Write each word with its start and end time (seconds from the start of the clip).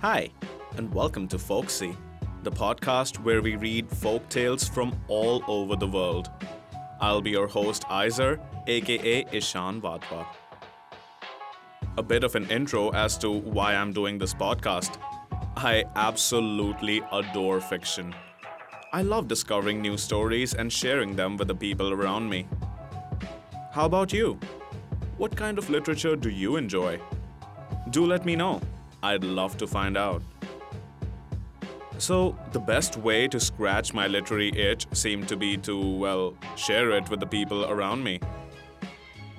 Hi, 0.00 0.30
and 0.76 0.94
welcome 0.94 1.26
to 1.26 1.40
Folksy, 1.40 1.96
the 2.44 2.52
podcast 2.52 3.18
where 3.24 3.42
we 3.42 3.56
read 3.56 3.90
folk 3.90 4.28
tales 4.28 4.68
from 4.68 4.96
all 5.08 5.42
over 5.48 5.74
the 5.74 5.88
world. 5.88 6.30
I'll 7.00 7.20
be 7.20 7.30
your 7.30 7.48
host, 7.48 7.82
Izer, 7.90 8.38
aka 8.68 9.26
Ishan 9.32 9.82
Vadva. 9.82 10.24
A 11.96 12.02
bit 12.04 12.22
of 12.22 12.36
an 12.36 12.48
intro 12.48 12.90
as 12.90 13.18
to 13.18 13.32
why 13.32 13.74
I'm 13.74 13.92
doing 13.92 14.18
this 14.18 14.32
podcast. 14.32 14.98
I 15.56 15.84
absolutely 15.96 17.02
adore 17.10 17.60
fiction. 17.60 18.14
I 18.92 19.02
love 19.02 19.26
discovering 19.26 19.82
new 19.82 19.96
stories 19.96 20.54
and 20.54 20.72
sharing 20.72 21.16
them 21.16 21.36
with 21.36 21.48
the 21.48 21.56
people 21.56 21.92
around 21.92 22.30
me. 22.30 22.46
How 23.72 23.86
about 23.86 24.12
you? 24.12 24.38
What 25.16 25.34
kind 25.34 25.58
of 25.58 25.68
literature 25.68 26.14
do 26.14 26.30
you 26.30 26.54
enjoy? 26.54 27.00
Do 27.90 28.06
let 28.06 28.24
me 28.24 28.36
know. 28.36 28.60
I'd 29.02 29.24
love 29.24 29.56
to 29.58 29.66
find 29.66 29.96
out. 29.96 30.22
So, 31.98 32.36
the 32.52 32.60
best 32.60 32.96
way 32.96 33.26
to 33.26 33.40
scratch 33.40 33.92
my 33.92 34.06
literary 34.06 34.50
itch 34.56 34.86
seemed 34.92 35.26
to 35.28 35.36
be 35.36 35.56
to, 35.58 35.96
well, 35.96 36.34
share 36.56 36.90
it 36.92 37.10
with 37.10 37.18
the 37.18 37.26
people 37.26 37.64
around 37.64 38.04
me. 38.04 38.20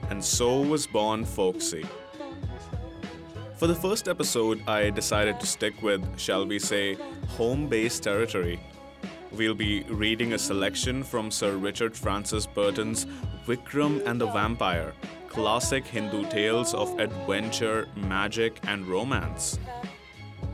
And 0.09 0.23
so 0.23 0.59
was 0.59 0.85
born 0.85 1.23
Folksy. 1.23 1.85
For 3.55 3.67
the 3.67 3.75
first 3.75 4.07
episode, 4.07 4.61
I 4.67 4.89
decided 4.89 5.39
to 5.39 5.45
stick 5.45 5.81
with, 5.81 6.01
shall 6.19 6.45
we 6.45 6.59
say, 6.59 6.97
home 7.37 7.67
based 7.67 8.03
territory. 8.03 8.59
We'll 9.31 9.53
be 9.53 9.83
reading 9.83 10.33
a 10.33 10.37
selection 10.39 11.03
from 11.03 11.29
Sir 11.29 11.55
Richard 11.55 11.95
Francis 11.95 12.45
Burton's 12.45 13.05
Vikram 13.45 14.05
and 14.05 14.19
the 14.19 14.27
Vampire, 14.27 14.93
classic 15.29 15.85
Hindu 15.85 16.27
tales 16.29 16.73
of 16.73 16.99
adventure, 16.99 17.87
magic, 17.95 18.59
and 18.67 18.85
romance. 18.87 19.59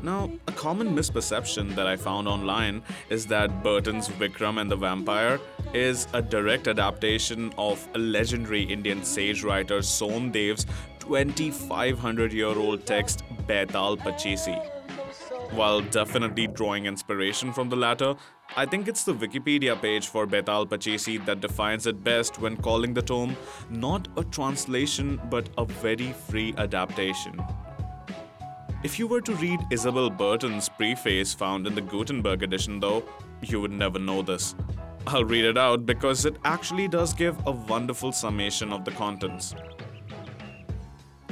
Now, 0.03 0.29
a 0.47 0.51
common 0.51 0.95
misperception 0.95 1.73
that 1.75 1.87
I 1.87 1.95
found 1.95 2.27
online 2.27 2.83
is 3.09 3.25
that 3.27 3.63
Burton's 3.63 4.07
Vikram 4.07 4.61
and 4.61 4.69
the 4.69 4.75
Vampire 4.75 5.39
is 5.73 6.07
a 6.13 6.21
direct 6.21 6.67
adaptation 6.67 7.51
of 7.57 7.87
a 7.95 7.97
legendary 7.97 8.63
Indian 8.63 9.03
sage 9.03 9.43
writer 9.43 9.79
Somdev's 9.79 10.67
2500 10.99 12.33
year 12.33 12.47
old 12.47 12.85
text 12.85 13.23
Baital 13.47 13.97
Pachisi. 13.97 14.61
While 15.53 15.81
definitely 15.81 16.47
drawing 16.47 16.85
inspiration 16.85 17.53
from 17.53 17.69
the 17.69 17.75
latter, 17.75 18.15
I 18.57 18.65
think 18.65 18.87
it's 18.87 19.03
the 19.03 19.13
Wikipedia 19.13 19.79
page 19.81 20.07
for 20.07 20.25
Baital 20.25 20.65
Pachisi 20.67 21.23
that 21.25 21.41
defines 21.41 21.87
it 21.87 22.03
best 22.03 22.39
when 22.39 22.55
calling 22.55 22.93
the 22.93 23.01
tome 23.01 23.35
not 23.69 24.07
a 24.17 24.23
translation 24.23 25.19
but 25.29 25.49
a 25.57 25.65
very 25.65 26.13
free 26.13 26.53
adaptation. 26.57 27.39
If 28.83 28.99
you 28.99 29.07
were 29.07 29.21
to 29.21 29.35
read 29.35 29.59
Isabel 29.71 30.09
Burton's 30.09 30.69
preface 30.69 31.33
found 31.33 31.65
in 31.65 31.73
the 31.73 31.81
Gutenberg 31.81 32.43
edition, 32.43 32.79
though, 32.79 33.03
you 33.41 33.59
would 33.59 33.71
never 33.71 33.97
know 33.97 34.21
this. 34.21 34.55
I'll 35.07 35.25
read 35.25 35.45
it 35.45 35.57
out 35.57 35.85
because 35.85 36.25
it 36.25 36.37
actually 36.45 36.87
does 36.87 37.13
give 37.13 37.35
a 37.47 37.51
wonderful 37.51 38.11
summation 38.11 38.71
of 38.71 38.85
the 38.85 38.91
contents. 38.91 39.55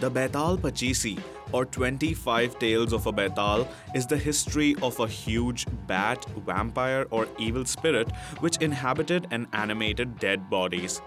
The 0.03 0.11
Baital 0.11 0.57
Pachisi, 0.59 1.17
or 1.53 1.63
25 1.63 2.59
Tales 2.59 2.91
of 2.91 3.05
a 3.07 3.13
Baital, 3.13 3.65
is 3.95 4.05
the 4.05 4.17
history 4.17 4.75
of 4.81 4.99
a 4.99 5.07
huge 5.07 5.65
bat, 5.87 6.25
vampire, 6.45 7.07
or 7.09 7.25
evil 7.39 7.63
spirit 7.63 8.11
which 8.41 8.57
inhabited 8.57 9.27
and 9.31 9.47
animated 9.53 10.19
dead 10.19 10.49
bodies. 10.49 11.01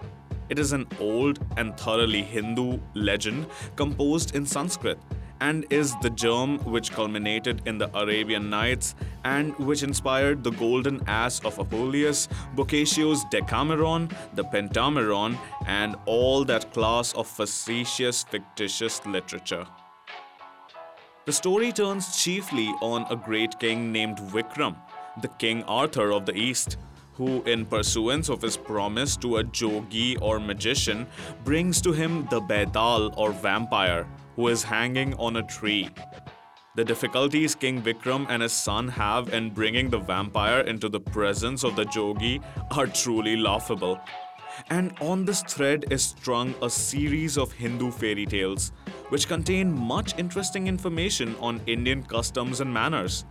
It 0.49 0.57
is 0.57 0.71
an 0.71 0.87
old 0.99 1.45
and 1.57 1.77
thoroughly 1.77 2.23
Hindu 2.23 2.79
legend 2.95 3.45
composed 3.75 4.35
in 4.35 4.47
Sanskrit 4.47 4.97
and 5.39 5.65
is 5.69 5.95
the 6.01 6.09
germ 6.09 6.59
which 6.59 6.91
culminated 6.91 7.61
in 7.65 7.77
the 7.77 7.89
Arabian 7.97 8.49
Nights 8.49 8.95
and 9.23 9.55
which 9.57 9.83
inspired 9.83 10.43
the 10.43 10.51
golden 10.51 11.01
ass 11.07 11.39
of 11.45 11.57
Apuleius, 11.57 12.27
Boccaccio's 12.55 13.23
Decameron, 13.31 14.09
the 14.33 14.43
Pentameron, 14.43 15.37
and 15.65 15.95
all 16.05 16.43
that 16.45 16.73
class 16.73 17.13
of 17.13 17.27
facetious 17.27 18.23
fictitious 18.23 19.05
literature. 19.05 19.65
The 21.25 21.33
story 21.33 21.71
turns 21.73 22.23
chiefly 22.23 22.67
on 22.81 23.05
a 23.09 23.15
great 23.15 23.59
king 23.59 23.91
named 23.91 24.17
Vikram, 24.17 24.77
the 25.21 25.27
King 25.27 25.63
Arthur 25.63 26.11
of 26.11 26.25
the 26.25 26.33
East, 26.33 26.77
who, 27.15 27.41
in 27.43 27.65
pursuance 27.65 28.29
of 28.29 28.41
his 28.41 28.55
promise 28.55 29.17
to 29.17 29.37
a 29.37 29.43
jogi 29.43 30.17
or 30.21 30.39
magician, 30.39 31.07
brings 31.43 31.81
to 31.81 31.91
him 31.91 32.27
the 32.29 32.39
Baital 32.39 33.11
or 33.17 33.31
vampire, 33.31 34.07
who 34.37 34.47
is 34.47 34.63
hanging 34.63 35.13
on 35.15 35.35
a 35.35 35.43
tree. 35.43 35.89
The 36.75 36.85
difficulties 36.85 37.55
King 37.55 37.81
Vikram 37.81 38.27
and 38.29 38.43
his 38.43 38.53
son 38.53 38.87
have 38.87 39.33
in 39.33 39.49
bringing 39.49 39.89
the 39.89 39.97
vampire 39.97 40.61
into 40.61 40.89
the 40.89 40.99
presence 40.99 41.63
of 41.63 41.75
the 41.75 41.85
Jogi 41.85 42.39
are 42.77 42.85
truly 42.85 43.35
laughable. 43.35 43.99
And 44.69 44.93
on 45.01 45.25
this 45.25 45.41
thread 45.41 45.85
is 45.91 46.03
strung 46.03 46.53
a 46.61 46.69
series 46.69 47.35
of 47.35 47.51
Hindu 47.51 47.89
fairy 47.89 48.27
tales, 48.27 48.71
which 49.09 49.27
contain 49.27 49.75
much 49.75 50.17
interesting 50.19 50.67
information 50.67 51.35
on 51.39 51.61
Indian 51.65 52.03
customs 52.03 52.61
and 52.61 52.71
manners. 52.71 53.25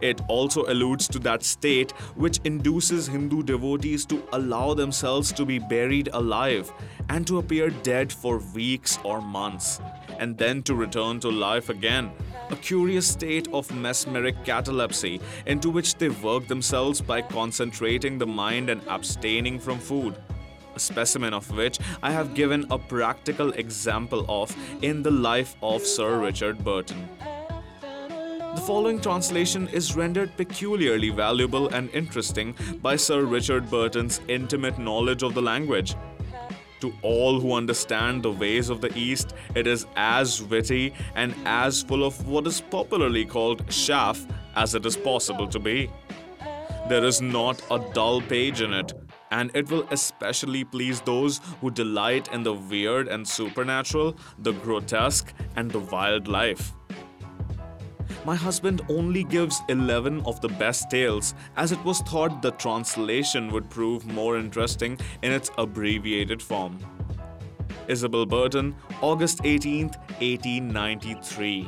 It 0.00 0.20
also 0.28 0.64
alludes 0.66 1.08
to 1.08 1.18
that 1.20 1.42
state 1.42 1.92
which 2.16 2.40
induces 2.44 3.06
Hindu 3.06 3.42
devotees 3.42 4.06
to 4.06 4.22
allow 4.32 4.74
themselves 4.74 5.32
to 5.32 5.44
be 5.44 5.58
buried 5.58 6.08
alive 6.12 6.72
and 7.08 7.26
to 7.26 7.38
appear 7.38 7.70
dead 7.70 8.12
for 8.12 8.38
weeks 8.54 8.98
or 9.04 9.20
months, 9.20 9.80
and 10.18 10.38
then 10.38 10.62
to 10.62 10.74
return 10.74 11.20
to 11.20 11.30
life 11.30 11.68
again. 11.68 12.10
A 12.50 12.56
curious 12.56 13.06
state 13.06 13.46
of 13.52 13.72
mesmeric 13.74 14.44
catalepsy 14.44 15.20
into 15.46 15.70
which 15.70 15.94
they 15.96 16.08
work 16.08 16.48
themselves 16.48 17.00
by 17.00 17.22
concentrating 17.22 18.18
the 18.18 18.26
mind 18.26 18.70
and 18.70 18.82
abstaining 18.88 19.58
from 19.58 19.78
food. 19.78 20.16
A 20.74 20.80
specimen 20.80 21.34
of 21.34 21.50
which 21.50 21.78
I 22.02 22.10
have 22.10 22.34
given 22.34 22.66
a 22.70 22.78
practical 22.78 23.52
example 23.52 24.24
of 24.28 24.56
in 24.82 25.02
the 25.02 25.10
life 25.10 25.56
of 25.62 25.82
Sir 25.82 26.18
Richard 26.18 26.64
Burton. 26.64 27.08
The 28.52 28.60
following 28.62 29.00
translation 29.00 29.68
is 29.68 29.94
rendered 29.94 30.36
peculiarly 30.36 31.10
valuable 31.10 31.68
and 31.68 31.88
interesting 31.90 32.56
by 32.82 32.96
Sir 32.96 33.24
Richard 33.24 33.70
Burton's 33.70 34.20
intimate 34.26 34.76
knowledge 34.76 35.22
of 35.22 35.34
the 35.34 35.42
language. 35.42 35.94
To 36.80 36.92
all 37.02 37.38
who 37.38 37.52
understand 37.52 38.24
the 38.24 38.32
ways 38.32 38.68
of 38.68 38.80
the 38.80 38.92
East, 38.98 39.34
it 39.54 39.68
is 39.68 39.86
as 39.94 40.42
witty 40.42 40.92
and 41.14 41.32
as 41.44 41.84
full 41.84 42.02
of 42.02 42.26
what 42.26 42.44
is 42.48 42.60
popularly 42.60 43.24
called 43.24 43.68
chaff 43.68 44.26
as 44.56 44.74
it 44.74 44.84
is 44.84 44.96
possible 44.96 45.46
to 45.46 45.60
be. 45.60 45.88
There 46.88 47.04
is 47.04 47.20
not 47.20 47.62
a 47.70 47.78
dull 47.92 48.20
page 48.20 48.62
in 48.62 48.72
it, 48.72 48.92
and 49.30 49.52
it 49.54 49.70
will 49.70 49.86
especially 49.92 50.64
please 50.64 51.00
those 51.02 51.40
who 51.60 51.70
delight 51.70 52.32
in 52.32 52.42
the 52.42 52.54
weird 52.54 53.06
and 53.06 53.28
supernatural, 53.28 54.16
the 54.40 54.52
grotesque, 54.52 55.32
and 55.54 55.70
the 55.70 55.78
wild 55.78 56.26
life. 56.26 56.72
My 58.24 58.36
husband 58.36 58.82
only 58.90 59.24
gives 59.24 59.62
11 59.68 60.22
of 60.26 60.42
the 60.42 60.48
best 60.48 60.90
tales, 60.90 61.34
as 61.56 61.72
it 61.72 61.82
was 61.84 62.00
thought 62.02 62.42
the 62.42 62.50
translation 62.52 63.50
would 63.50 63.70
prove 63.70 64.06
more 64.06 64.36
interesting 64.36 64.98
in 65.22 65.32
its 65.32 65.50
abbreviated 65.56 66.42
form. 66.42 66.78
Isabel 67.88 68.26
Burton, 68.26 68.76
August 69.00 69.40
18, 69.44 69.88
1893. 70.20 71.62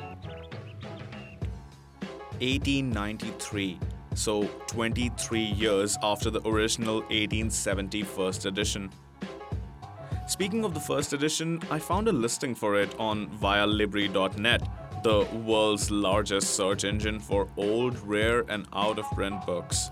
1893, 2.41 3.79
so 4.15 4.45
23 4.67 5.41
years 5.41 5.97
after 6.03 6.29
the 6.29 6.47
original 6.47 6.97
1870 6.97 8.03
first 8.03 8.45
edition. 8.45 8.91
Speaking 10.29 10.65
of 10.65 10.75
the 10.75 10.81
first 10.81 11.15
edition, 11.15 11.61
I 11.71 11.79
found 11.79 12.09
a 12.09 12.13
listing 12.13 12.55
for 12.55 12.79
it 12.79 12.95
on 12.99 13.29
vialibri.net 13.39 14.69
the 15.03 15.27
world's 15.45 15.91
largest 15.91 16.55
search 16.55 16.85
engine 16.85 17.19
for 17.19 17.49
old, 17.57 17.99
rare, 18.07 18.45
and 18.49 18.67
out 18.73 18.99
of 18.99 19.11
print 19.11 19.45
books. 19.47 19.91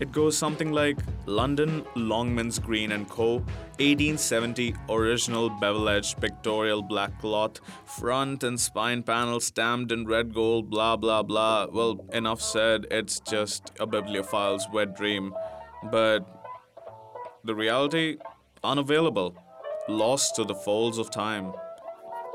It 0.00 0.12
goes 0.12 0.38
something 0.38 0.70
like 0.70 0.98
London, 1.26 1.84
Longmans 1.96 2.62
Green 2.62 2.92
and 2.92 3.08
Co. 3.08 3.38
1870 3.78 4.74
original 4.88 5.50
bevel 5.50 5.88
edged 5.88 6.20
pictorial 6.20 6.82
black 6.82 7.20
cloth, 7.20 7.60
front 7.84 8.44
and 8.44 8.60
spine 8.60 9.02
panel 9.02 9.40
stamped 9.40 9.90
in 9.90 10.06
red 10.06 10.32
gold, 10.32 10.70
blah 10.70 10.96
blah 10.96 11.24
blah. 11.24 11.66
Well, 11.72 12.04
enough 12.12 12.40
said, 12.40 12.86
it's 12.92 13.18
just 13.18 13.72
a 13.80 13.86
bibliophile's 13.86 14.68
wet 14.72 14.96
dream. 14.96 15.34
But 15.90 16.26
the 17.42 17.54
reality, 17.54 18.18
unavailable, 18.62 19.36
lost 19.88 20.36
to 20.36 20.44
the 20.44 20.54
folds 20.54 20.98
of 20.98 21.10
time. 21.10 21.52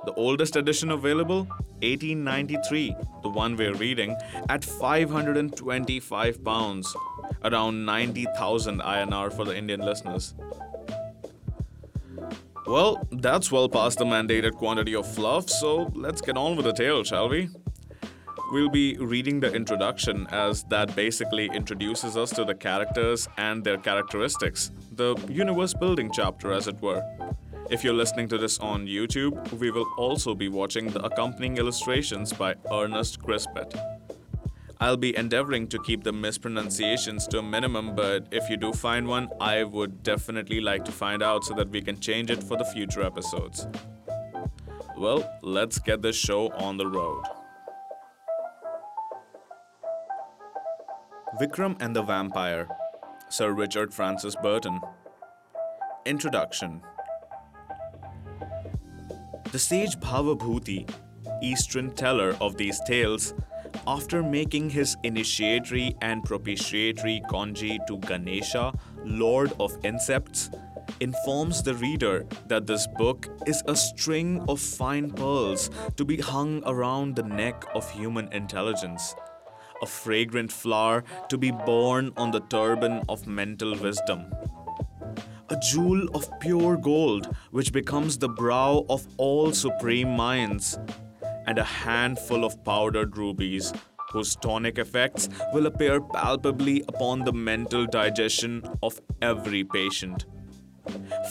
The 0.06 0.14
oldest 0.14 0.56
edition 0.56 0.92
available, 0.92 1.46
1893, 1.82 2.96
the 3.22 3.30
one 3.30 3.56
we're 3.56 3.74
reading, 3.74 4.16
at 4.50 4.64
525 4.64 6.44
pounds, 6.44 6.96
around 7.44 7.86
90,000 7.86 8.82
INR 8.82 9.34
for 9.34 9.46
the 9.46 9.56
Indian 9.56 9.82
listeners. 9.82 10.34
Well, 12.66 13.06
that's 13.12 13.52
well 13.52 13.68
past 13.70 14.00
the 14.00 14.06
mandated 14.06 14.54
quantity 14.54 14.96
of 14.96 15.12
fluff, 15.14 15.50
so 15.50 15.92
let's 15.94 16.22
get 16.22 16.38
on 16.38 16.56
with 16.56 16.66
the 16.66 16.74
tale, 16.74 17.04
shall 17.04 17.30
we? 17.30 17.50
we'll 18.54 18.70
be 18.70 18.96
reading 18.98 19.40
the 19.40 19.52
introduction 19.52 20.28
as 20.30 20.64
that 20.66 20.96
basically 20.96 21.48
introduces 21.56 22.16
us 22.16 22.30
to 22.30 22.46
the 22.46 22.54
characters 22.54 23.28
and 23.38 23.64
their 23.64 23.80
characteristics, 23.80 24.70
the 24.92 25.16
universe 25.28 25.74
building 25.74 26.12
chapter, 26.14 26.52
as 26.52 26.68
it 26.68 26.80
were. 26.80 27.02
If 27.70 27.84
you're 27.84 27.94
listening 27.94 28.28
to 28.28 28.38
this 28.38 28.60
on 28.60 28.88
YouTube, 28.88 29.52
we 29.54 29.72
will 29.72 29.88
also 29.98 30.36
be 30.36 30.50
watching 30.50 30.88
the 30.88 31.04
accompanying 31.04 31.58
illustrations 31.58 32.34
by 32.34 32.56
Ernest 32.72 33.22
Crispet. 33.22 33.74
I'll 34.82 34.98
be 34.98 35.16
endeavoring 35.16 35.68
to 35.70 35.80
keep 35.80 36.04
the 36.04 36.12
mispronunciations 36.12 37.26
to 37.28 37.40
a 37.40 37.42
minimum, 37.42 37.96
but 37.96 38.28
if 38.32 38.50
you 38.50 38.58
do 38.58 38.74
find 38.74 39.08
one, 39.08 39.30
I 39.40 39.64
would 39.64 40.04
definitely 40.04 40.60
like 40.60 40.84
to 40.86 40.92
find 40.92 41.24
out 41.24 41.46
so 41.46 41.54
that 41.54 41.70
we 41.70 41.82
can 41.82 42.00
change 42.02 42.30
it 42.30 42.44
for 42.44 42.58
the 42.58 42.66
future 42.66 43.02
episodes. 43.02 43.66
Well, 44.98 45.28
let's 45.42 45.80
get 45.80 46.02
this 46.02 46.18
show 46.18 46.52
on 46.52 46.76
the 46.76 46.88
road. 46.88 47.24
Vikram 51.40 51.82
and 51.82 51.96
the 51.96 52.04
Vampire, 52.04 52.68
Sir 53.30 53.54
Richard 53.54 53.94
Francis 53.94 54.36
Burton. 54.36 54.82
Introduction 56.06 56.82
The 59.54 59.60
sage 59.60 59.98
Bhavabhuti, 59.98 60.90
Eastern 61.44 61.92
teller 61.92 62.36
of 62.42 62.58
these 62.58 62.82
tales, 62.88 63.36
after 63.86 64.24
making 64.24 64.72
his 64.72 64.98
initiatory 65.04 65.96
and 66.02 66.24
propitiatory 66.24 67.22
conge 67.30 67.78
to 67.88 68.00
Ganesha, 68.00 68.74
lord 69.06 69.54
of 69.60 69.78
insects, 69.84 70.50
informs 71.02 71.62
the 71.62 71.76
reader 71.76 72.26
that 72.48 72.66
this 72.66 72.88
book 72.98 73.28
is 73.46 73.62
a 73.68 73.76
string 73.76 74.44
of 74.50 74.60
fine 74.60 75.12
pearls 75.12 75.70
to 75.98 76.04
be 76.04 76.18
hung 76.18 76.64
around 76.66 77.16
the 77.16 77.22
neck 77.22 77.64
of 77.76 77.88
human 77.92 78.34
intelligence, 78.34 79.14
a 79.84 79.86
fragrant 79.86 80.52
flower 80.52 81.04
to 81.30 81.38
be 81.38 81.52
borne 81.52 82.12
on 82.18 82.32
the 82.32 82.42
turban 82.50 83.04
of 83.08 83.28
mental 83.28 83.78
wisdom. 83.78 84.26
A 85.54 85.60
jewel 85.60 86.08
of 86.16 86.28
pure 86.40 86.78
gold 86.78 87.28
which 87.52 87.72
becomes 87.72 88.18
the 88.18 88.28
brow 88.28 88.88
of 88.90 89.06
all 89.18 89.52
supreme 89.52 90.10
minds, 90.10 90.80
and 91.46 91.60
a 91.60 91.64
handful 91.64 92.44
of 92.44 92.64
powdered 92.66 93.18
rubies 93.18 93.72
whose 94.12 94.36
tonic 94.36 94.80
effects 94.80 95.30
will 95.54 95.68
appear 95.68 96.02
palpably 96.02 96.84
upon 96.88 97.24
the 97.24 97.32
mental 97.32 97.86
digestion 97.86 98.64
of 98.82 99.00
every 99.22 99.64
patient. 99.64 100.26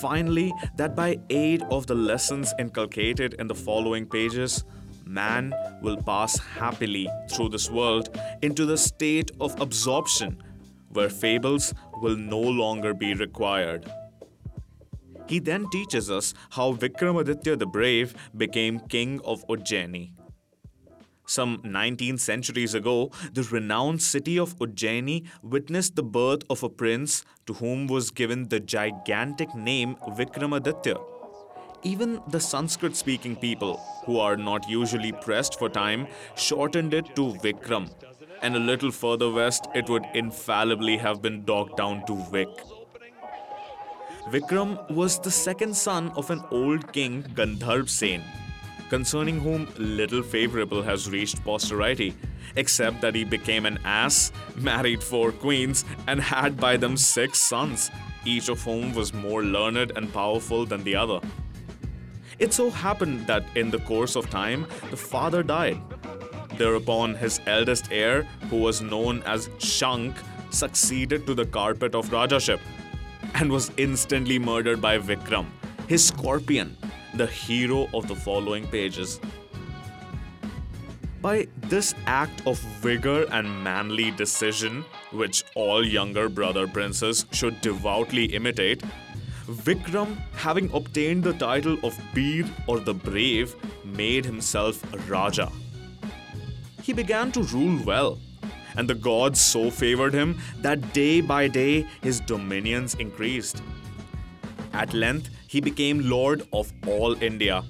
Finally, 0.01 0.53
that 0.77 0.95
by 0.95 1.19
aid 1.31 1.65
of 1.65 1.89
the 1.89 1.97
lessons 1.97 2.55
inculcated 2.61 3.35
in 3.41 3.49
the 3.49 3.57
following 3.57 4.07
pages, 4.07 4.63
man 5.05 5.53
will 5.83 6.01
pass 6.01 6.39
happily 6.39 7.09
through 7.29 7.49
this 7.49 7.69
world 7.69 8.17
into 8.41 8.67
the 8.67 8.79
state 8.79 9.33
of 9.41 9.61
absorption, 9.61 10.41
where 10.91 11.11
fables 11.11 11.75
will 12.01 12.17
no 12.17 12.39
longer 12.39 12.95
be 12.95 13.15
required. 13.15 13.91
He 15.27 15.39
then 15.39 15.69
teaches 15.71 16.11
us 16.11 16.35
how 16.51 16.75
Vikramaditya 16.75 17.59
the 17.59 17.67
Brave 17.67 18.15
became 18.37 18.81
king 18.81 19.21
of 19.25 19.47
Ujjaini. 19.49 20.13
Some 21.27 21.61
19 21.65 22.19
centuries 22.19 22.75
ago, 22.75 23.11
the 23.33 23.43
renowned 23.45 24.03
city 24.03 24.39
of 24.39 24.59
Ujjaini 24.59 25.25
witnessed 25.43 25.97
the 25.97 26.03
birth 26.03 26.43
of 26.51 26.63
a 26.63 26.69
prince 26.69 27.25
to 27.47 27.55
whom 27.55 27.87
was 27.87 28.11
given 28.11 28.49
the 28.49 28.61
gigantic 28.61 29.55
name 29.55 29.97
Vikramaditya. 30.09 31.01
Even 31.85 32.21
the 32.29 32.39
Sanskrit 32.39 32.97
speaking 32.97 33.35
people, 33.35 33.81
who 34.05 34.19
are 34.19 34.37
not 34.37 34.69
usually 34.69 35.13
pressed 35.13 35.59
for 35.59 35.69
time, 35.69 36.07
shortened 36.37 36.93
it 36.93 37.17
to 37.17 37.33
Vikram. 37.43 37.91
And 38.43 38.55
a 38.55 38.61
little 38.61 38.91
further 38.91 39.31
west, 39.31 39.69
it 39.75 39.89
would 39.89 40.05
infallibly 40.15 40.97
have 40.97 41.23
been 41.23 41.45
docked 41.45 41.77
down 41.77 42.05
to 42.07 42.25
Vic. 42.31 42.49
Vikram 44.31 44.89
was 44.89 45.19
the 45.19 45.31
second 45.31 45.77
son 45.77 46.13
of 46.17 46.31
an 46.31 46.43
old 46.51 46.93
king, 46.93 47.25
Gandharv 47.35 47.89
Sen, 47.89 48.23
concerning 48.89 49.41
whom 49.41 49.67
little 49.77 50.23
favorable 50.23 50.81
has 50.81 51.11
reached 51.11 51.45
posterity, 51.45 52.15
except 52.55 53.01
that 53.01 53.17
he 53.17 53.25
became 53.25 53.67
an 53.67 53.79
ass, 53.85 54.31
married 54.57 55.03
four 55.03 55.33
queens, 55.33 55.85
and 56.07 56.21
had 56.21 56.57
by 56.57 56.77
them 56.77 56.97
six 56.97 57.41
sons, 57.41 57.91
each 58.25 58.49
of 58.49 58.63
whom 58.63 58.95
was 58.95 59.13
more 59.13 59.43
learned 59.43 59.93
and 59.97 60.13
powerful 60.13 60.65
than 60.65 60.85
the 60.85 60.95
other. 60.95 61.21
It 62.39 62.53
so 62.53 62.71
happened 62.71 63.27
that 63.27 63.45
in 63.57 63.71
the 63.71 63.81
course 63.81 64.15
of 64.15 64.31
time, 64.31 64.67
the 64.91 64.97
father 64.97 65.43
died. 65.43 65.81
Thereupon, 66.57 67.17
his 67.17 67.41
eldest 67.47 67.91
heir, 67.91 68.23
who 68.49 68.59
was 68.59 68.83
known 68.83 69.23
as 69.25 69.51
Shank, 69.59 70.15
succeeded 70.51 71.27
to 71.27 71.35
the 71.35 71.47
carpet 71.47 71.95
of 71.95 72.11
Rajaship 72.11 72.61
and 73.35 73.51
was 73.51 73.71
instantly 73.77 74.39
murdered 74.39 74.81
by 74.81 74.99
Vikram, 74.99 75.47
his 75.89 76.07
scorpion, 76.07 76.77
the 77.15 77.27
hero 77.27 77.89
of 77.95 78.09
the 78.09 78.17
following 78.17 78.67
pages. 78.67 79.21
By 81.21 81.47
this 81.69 81.95
act 82.07 82.47
of 82.47 82.59
vigor 82.81 83.27
and 83.31 83.63
manly 83.63 84.11
decision, 84.11 84.85
which 85.13 85.45
all 85.55 85.87
younger 85.87 86.29
brother 86.29 86.67
princes 86.67 87.27
should 87.33 87.61
devoutly 87.61 88.25
imitate, 88.25 88.83
Vikram, 89.47 90.17
having 90.35 90.73
obtained 90.73 91.23
the 91.23 91.35
title 91.35 91.79
of 91.83 91.99
Bir 92.15 92.45
or 92.67 92.81
the 92.81 92.95
Brave, 92.95 93.55
made 93.85 94.25
himself 94.25 94.83
Raja. 95.09 95.51
He 96.83 96.93
began 96.93 97.31
to 97.33 97.43
rule 97.43 97.81
well, 97.85 98.19
and 98.77 98.89
the 98.89 98.95
gods 98.95 99.41
so 99.41 99.71
favored 99.71 100.15
him 100.15 100.39
that 100.59 100.93
day 100.93 101.21
by 101.21 101.49
day 101.49 101.87
his 102.03 102.21
dominions 102.21 102.95
increased. 102.95 103.63
At 104.73 104.95
length, 104.95 105.31
he 105.49 105.61
became 105.61 106.09
Lord 106.09 106.47
of 106.53 106.73
all 106.87 107.23
India, 107.23 107.63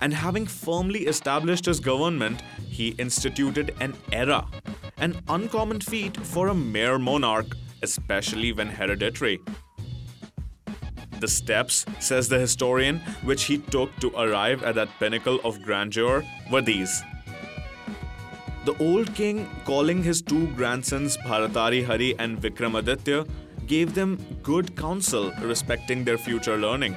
and 0.00 0.12
having 0.12 0.46
firmly 0.46 1.06
established 1.06 1.66
his 1.66 1.80
government, 1.80 2.42
he 2.68 2.88
instituted 2.98 3.74
an 3.80 3.94
era, 4.12 4.46
an 4.98 5.20
uncommon 5.28 5.80
feat 5.80 6.16
for 6.16 6.48
a 6.48 6.54
mere 6.54 6.98
monarch, 6.98 7.56
especially 7.82 8.52
when 8.52 8.68
hereditary. 8.68 9.40
The 11.20 11.28
steps, 11.28 11.86
says 11.98 12.28
the 12.28 12.38
historian, 12.38 12.98
which 13.24 13.44
he 13.44 13.58
took 13.58 13.94
to 14.00 14.14
arrive 14.16 14.62
at 14.62 14.74
that 14.74 14.90
pinnacle 14.98 15.40
of 15.44 15.62
grandeur 15.62 16.24
were 16.50 16.60
these. 16.60 17.02
The 18.66 18.76
old 18.82 19.14
king, 19.14 19.48
calling 19.64 20.02
his 20.02 20.20
two 20.20 20.48
grandsons 20.56 21.16
Bharatari 21.18 21.86
Hari 21.86 22.18
and 22.18 22.40
Vikramaditya, 22.42 23.28
gave 23.68 23.94
them 23.94 24.18
good 24.42 24.74
counsel 24.76 25.30
respecting 25.40 26.02
their 26.02 26.18
future 26.18 26.56
learning. 26.56 26.96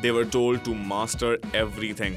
They 0.00 0.12
were 0.12 0.24
told 0.24 0.64
to 0.64 0.76
master 0.76 1.38
everything, 1.52 2.16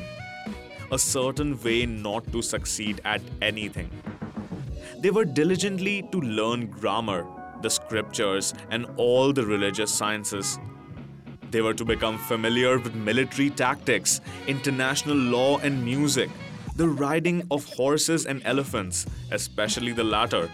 a 0.91 0.99
certain 0.99 1.59
way 1.63 1.87
not 1.87 2.31
to 2.31 2.43
succeed 2.43 3.01
at 3.05 3.21
anything. 3.41 3.89
They 4.99 5.09
were 5.09 5.25
diligently 5.25 6.03
to 6.11 6.21
learn 6.21 6.67
grammar, 6.67 7.25
the 7.63 7.71
scriptures, 7.71 8.53
and 8.69 8.85
all 8.97 9.33
the 9.33 9.47
religious 9.47 9.91
sciences. 9.91 10.59
They 11.49 11.61
were 11.61 11.73
to 11.73 11.85
become 11.85 12.19
familiar 12.19 12.77
with 12.77 12.93
military 12.93 13.49
tactics, 13.49 14.21
international 14.45 15.17
law, 15.17 15.57
and 15.57 15.83
music, 15.83 16.29
the 16.75 16.87
riding 16.87 17.47
of 17.51 17.65
horses 17.65 18.25
and 18.25 18.41
elephants, 18.45 19.05
especially 19.31 19.93
the 19.93 20.03
latter, 20.03 20.49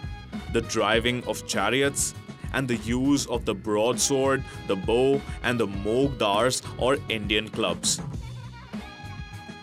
the 0.52 0.60
driving 0.62 1.24
of 1.24 1.46
chariots, 1.46 2.14
and 2.52 2.68
the 2.68 2.76
use 2.76 3.26
of 3.26 3.44
the 3.44 3.54
broadsword, 3.54 4.44
the 4.66 4.76
bow, 4.76 5.20
and 5.42 5.58
the 5.58 5.66
mogdars 5.66 6.62
or 6.78 6.98
Indian 7.08 7.48
clubs. 7.48 8.00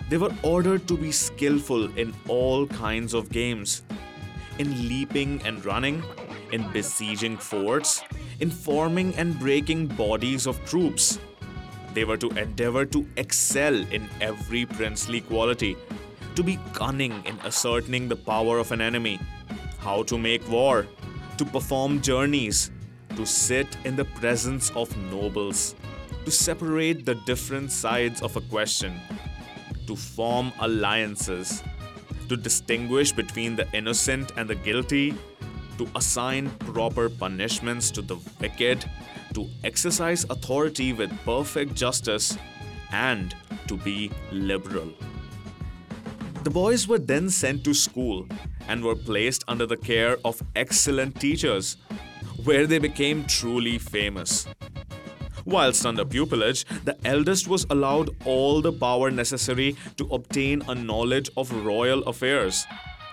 They 0.09 0.17
were 0.17 0.33
ordered 0.41 0.87
to 0.87 0.97
be 0.97 1.11
skillful 1.11 1.95
in 1.97 2.13
all 2.27 2.65
kinds 2.65 3.13
of 3.13 3.29
games 3.29 3.83
in 4.59 4.89
leaping 4.89 5.41
and 5.45 5.65
running, 5.65 6.03
in 6.51 6.69
besieging 6.71 7.37
forts, 7.37 8.03
in 8.39 8.51
forming 8.51 9.15
and 9.15 9.39
breaking 9.39 9.87
bodies 9.87 10.45
of 10.45 10.63
troops. 10.65 11.17
They 11.93 12.03
were 12.03 12.17
to 12.17 12.29
endeavor 12.31 12.85
to 12.87 13.07
excel 13.15 13.73
in 13.73 14.09
every 14.21 14.65
princely 14.65 15.21
quality, 15.21 15.77
to 16.39 16.43
be 16.43 16.57
cunning 16.71 17.21
in 17.25 17.37
ascertaining 17.41 18.07
the 18.07 18.15
power 18.15 18.59
of 18.59 18.71
an 18.71 18.79
enemy, 18.79 19.19
how 19.79 20.03
to 20.03 20.17
make 20.17 20.47
war, 20.49 20.87
to 21.37 21.43
perform 21.43 21.99
journeys, 21.99 22.71
to 23.17 23.25
sit 23.25 23.67
in 23.83 23.97
the 23.97 24.05
presence 24.05 24.71
of 24.73 24.87
nobles, 25.11 25.75
to 26.23 26.31
separate 26.31 27.05
the 27.05 27.15
different 27.25 27.69
sides 27.69 28.21
of 28.21 28.37
a 28.37 28.41
question, 28.47 28.93
to 29.85 29.97
form 29.97 30.53
alliances, 30.61 31.61
to 32.29 32.37
distinguish 32.37 33.11
between 33.11 33.57
the 33.57 33.67
innocent 33.73 34.31
and 34.37 34.49
the 34.49 34.55
guilty, 34.55 35.13
to 35.77 35.89
assign 35.93 36.49
proper 36.71 37.09
punishments 37.09 37.91
to 37.91 38.01
the 38.01 38.15
wicked, 38.39 38.89
to 39.33 39.45
exercise 39.65 40.23
authority 40.29 40.93
with 40.93 41.11
perfect 41.25 41.75
justice, 41.75 42.37
and 42.93 43.35
to 43.67 43.75
be 43.75 44.09
liberal. 44.31 44.87
The 46.43 46.49
boys 46.49 46.87
were 46.87 46.99
then 46.99 47.29
sent 47.29 47.65
to 47.65 47.73
school 47.73 48.25
and 48.69 48.81
were 48.81 48.95
placed 48.95 49.43
under 49.49 49.65
the 49.65 49.75
care 49.75 50.17
of 50.23 50.41
excellent 50.55 51.19
teachers, 51.19 51.75
where 52.45 52.65
they 52.65 52.79
became 52.79 53.25
truly 53.25 53.77
famous. 53.77 54.47
Whilst 55.43 55.85
under 55.85 56.05
pupillage, 56.05 56.63
the 56.85 56.95
eldest 57.03 57.49
was 57.49 57.65
allowed 57.69 58.15
all 58.25 58.61
the 58.61 58.71
power 58.71 59.11
necessary 59.11 59.75
to 59.97 60.05
obtain 60.13 60.61
a 60.69 60.75
knowledge 60.75 61.29
of 61.35 61.51
royal 61.65 62.03
affairs. 62.03 62.65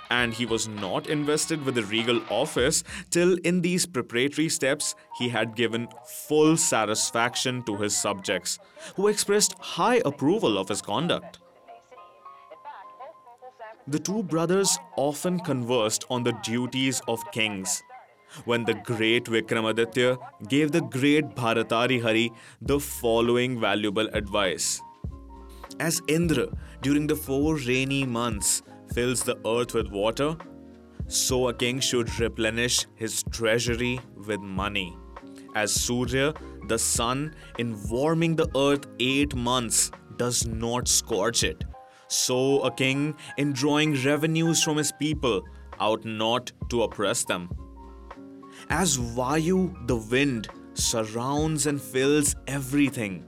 And 0.08 0.32
he 0.32 0.46
was 0.46 0.68
not 0.68 1.08
invested 1.08 1.64
with 1.64 1.74
the 1.74 1.82
regal 1.82 2.22
office 2.30 2.84
till 3.10 3.38
in 3.38 3.60
these 3.60 3.86
preparatory 3.86 4.48
steps 4.48 4.94
he 5.18 5.30
had 5.30 5.56
given 5.56 5.88
full 6.28 6.56
satisfaction 6.56 7.64
to 7.64 7.76
his 7.76 7.96
subjects, 7.96 8.60
who 8.94 9.08
expressed 9.08 9.58
high 9.58 10.00
approval 10.04 10.58
of 10.58 10.68
his 10.68 10.80
conduct. 10.80 11.40
The 13.88 14.00
two 14.00 14.24
brothers 14.24 14.76
often 14.96 15.38
conversed 15.38 16.06
on 16.10 16.24
the 16.24 16.32
duties 16.42 17.00
of 17.06 17.30
kings 17.30 17.84
when 18.44 18.64
the 18.64 18.74
great 18.74 19.26
Vikramaditya 19.26 20.18
gave 20.48 20.72
the 20.72 20.80
great 20.80 21.36
Bharatari 21.36 22.02
Hari 22.02 22.32
the 22.60 22.80
following 22.80 23.60
valuable 23.60 24.08
advice. 24.12 24.82
As 25.78 26.02
Indra, 26.08 26.48
during 26.82 27.06
the 27.06 27.14
four 27.14 27.58
rainy 27.58 28.04
months, 28.04 28.62
fills 28.92 29.22
the 29.22 29.38
earth 29.46 29.72
with 29.72 29.92
water, 29.92 30.36
so 31.06 31.46
a 31.46 31.54
king 31.54 31.78
should 31.78 32.18
replenish 32.18 32.86
his 32.96 33.22
treasury 33.30 34.00
with 34.26 34.40
money. 34.40 34.96
As 35.54 35.72
Surya, 35.72 36.34
the 36.66 36.78
sun, 36.78 37.36
in 37.58 37.80
warming 37.88 38.34
the 38.34 38.50
earth 38.56 38.86
eight 38.98 39.36
months, 39.36 39.92
does 40.16 40.44
not 40.44 40.88
scorch 40.88 41.44
it, 41.44 41.62
so 42.08 42.60
a 42.62 42.70
king, 42.70 43.14
in 43.36 43.52
drawing 43.52 44.02
revenues 44.04 44.62
from 44.62 44.76
his 44.76 44.92
people, 44.92 45.42
ought 45.78 46.04
not 46.04 46.52
to 46.70 46.82
oppress 46.82 47.24
them. 47.24 47.50
As 48.70 48.96
Vayu, 48.96 49.86
the 49.86 49.96
wind, 49.96 50.48
surrounds 50.74 51.66
and 51.66 51.80
fills 51.80 52.34
everything, 52.46 53.24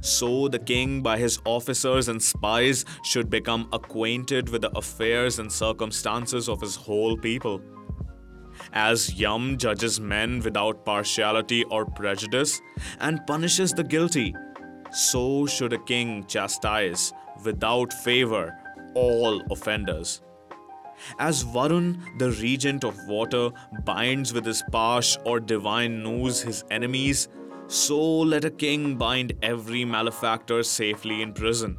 so 0.00 0.48
the 0.48 0.58
king, 0.58 1.02
by 1.02 1.18
his 1.18 1.40
officers 1.44 2.08
and 2.08 2.22
spies, 2.22 2.84
should 3.02 3.30
become 3.30 3.68
acquainted 3.72 4.48
with 4.48 4.62
the 4.62 4.76
affairs 4.76 5.38
and 5.38 5.50
circumstances 5.50 6.48
of 6.48 6.60
his 6.60 6.76
whole 6.76 7.16
people. 7.16 7.60
As 8.72 9.14
Yam 9.14 9.56
judges 9.56 10.00
men 10.00 10.40
without 10.40 10.84
partiality 10.84 11.64
or 11.64 11.86
prejudice 11.86 12.60
and 13.00 13.26
punishes 13.26 13.72
the 13.72 13.84
guilty, 13.84 14.34
so 14.92 15.46
should 15.46 15.72
a 15.72 15.78
king 15.84 16.24
chastise, 16.26 17.12
without 17.44 17.92
favor, 17.92 18.56
all 18.94 19.42
offenders. 19.50 20.22
As 21.18 21.44
Varun, 21.44 22.18
the 22.18 22.30
regent 22.32 22.84
of 22.84 23.06
water, 23.06 23.50
binds 23.84 24.32
with 24.32 24.46
his 24.46 24.62
pash 24.72 25.16
or 25.24 25.40
divine 25.40 26.02
noose 26.02 26.40
his 26.40 26.64
enemies, 26.70 27.28
so 27.66 27.98
let 28.20 28.44
a 28.44 28.50
king 28.50 28.96
bind 28.96 29.34
every 29.42 29.84
malefactor 29.84 30.62
safely 30.62 31.22
in 31.22 31.32
prison. 31.32 31.78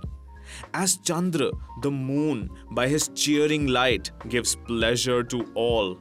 As 0.73 0.97
Chandra, 0.97 1.51
the 1.81 1.91
moon, 1.91 2.49
by 2.71 2.87
his 2.87 3.09
cheering 3.15 3.67
light, 3.67 4.11
gives 4.29 4.55
pleasure 4.55 5.23
to 5.23 5.51
all, 5.55 5.97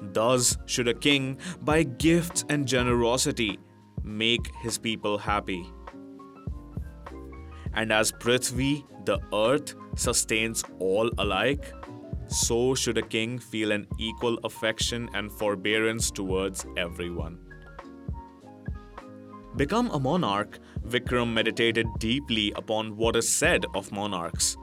thus 0.00 0.56
should 0.66 0.88
a 0.88 0.94
king, 0.94 1.38
by 1.62 1.82
gifts 1.82 2.44
and 2.48 2.66
generosity, 2.66 3.58
make 4.02 4.54
his 4.62 4.78
people 4.78 5.18
happy. 5.18 5.70
And 7.74 7.92
as 7.92 8.12
Prithvi, 8.12 8.84
the 9.04 9.18
earth, 9.32 9.74
sustains 9.96 10.64
all 10.78 11.10
alike, 11.18 11.72
so 12.26 12.74
should 12.74 12.98
a 12.98 13.02
king 13.02 13.38
feel 13.38 13.72
an 13.72 13.86
equal 13.98 14.38
affection 14.44 15.08
and 15.14 15.32
forbearance 15.32 16.10
towards 16.10 16.64
everyone. 16.76 17.38
Become 19.56 19.90
a 19.90 19.98
monarch, 19.98 20.58
Vikram 20.86 21.32
meditated 21.32 21.86
deeply 21.98 22.52
upon 22.54 22.96
what 22.96 23.16
is 23.16 23.28
said 23.28 23.66
of 23.74 23.90
monarchs. 23.90 24.56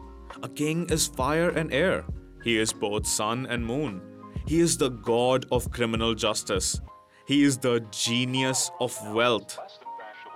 A 0.44 0.50
king 0.50 0.90
is 0.90 1.08
fire 1.08 1.50
and 1.50 1.74
air. 1.74 2.06
He 2.44 2.58
is 2.58 2.72
both 2.72 3.06
sun 3.06 3.46
and 3.48 3.66
moon. 3.66 4.02
He 4.48 4.60
is 4.62 4.78
the 4.78 4.90
god 4.90 5.46
of 5.52 5.72
criminal 5.72 6.16
justice. 6.16 6.80
He 7.28 7.44
is 7.44 7.58
the 7.58 7.86
genius 7.92 8.72
of 8.80 8.98
wealth. 9.14 9.60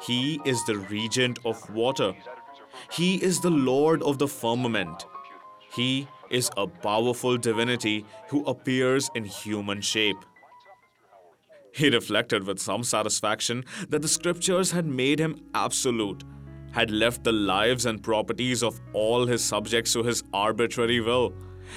He 0.02 0.42
is 0.44 0.66
the 0.66 0.78
regent 0.78 1.40
of 1.46 1.70
water. 1.70 2.14
He 2.92 3.16
is 3.24 3.40
the 3.40 3.50
lord 3.50 4.02
of 4.04 4.18
the 4.18 4.28
firmament. 4.28 5.06
He 5.74 6.08
is 6.30 6.50
a 6.58 6.68
powerful 6.68 7.38
divinity 7.38 8.06
who 8.30 8.44
appears 8.46 9.10
in 9.16 9.26
human 9.26 9.82
shape. 9.82 10.18
He 11.74 11.90
reflected 11.90 12.46
with 12.46 12.60
some 12.60 12.84
satisfaction 12.84 13.64
that 13.90 14.02
the 14.02 14.08
scriptures 14.08 14.72
had 14.72 14.86
made 14.86 15.20
him 15.20 15.42
absolute, 15.54 16.24
had 16.72 16.92
left 16.92 17.24
the 17.24 17.32
lives 17.32 17.86
and 17.86 18.04
properties 18.04 18.64
of 18.64 18.82
all 18.94 19.26
his 19.26 19.44
subjects 19.44 19.94
to 19.94 20.04
his 20.04 20.24
arbitrary 20.34 21.00
will, 21.00 21.34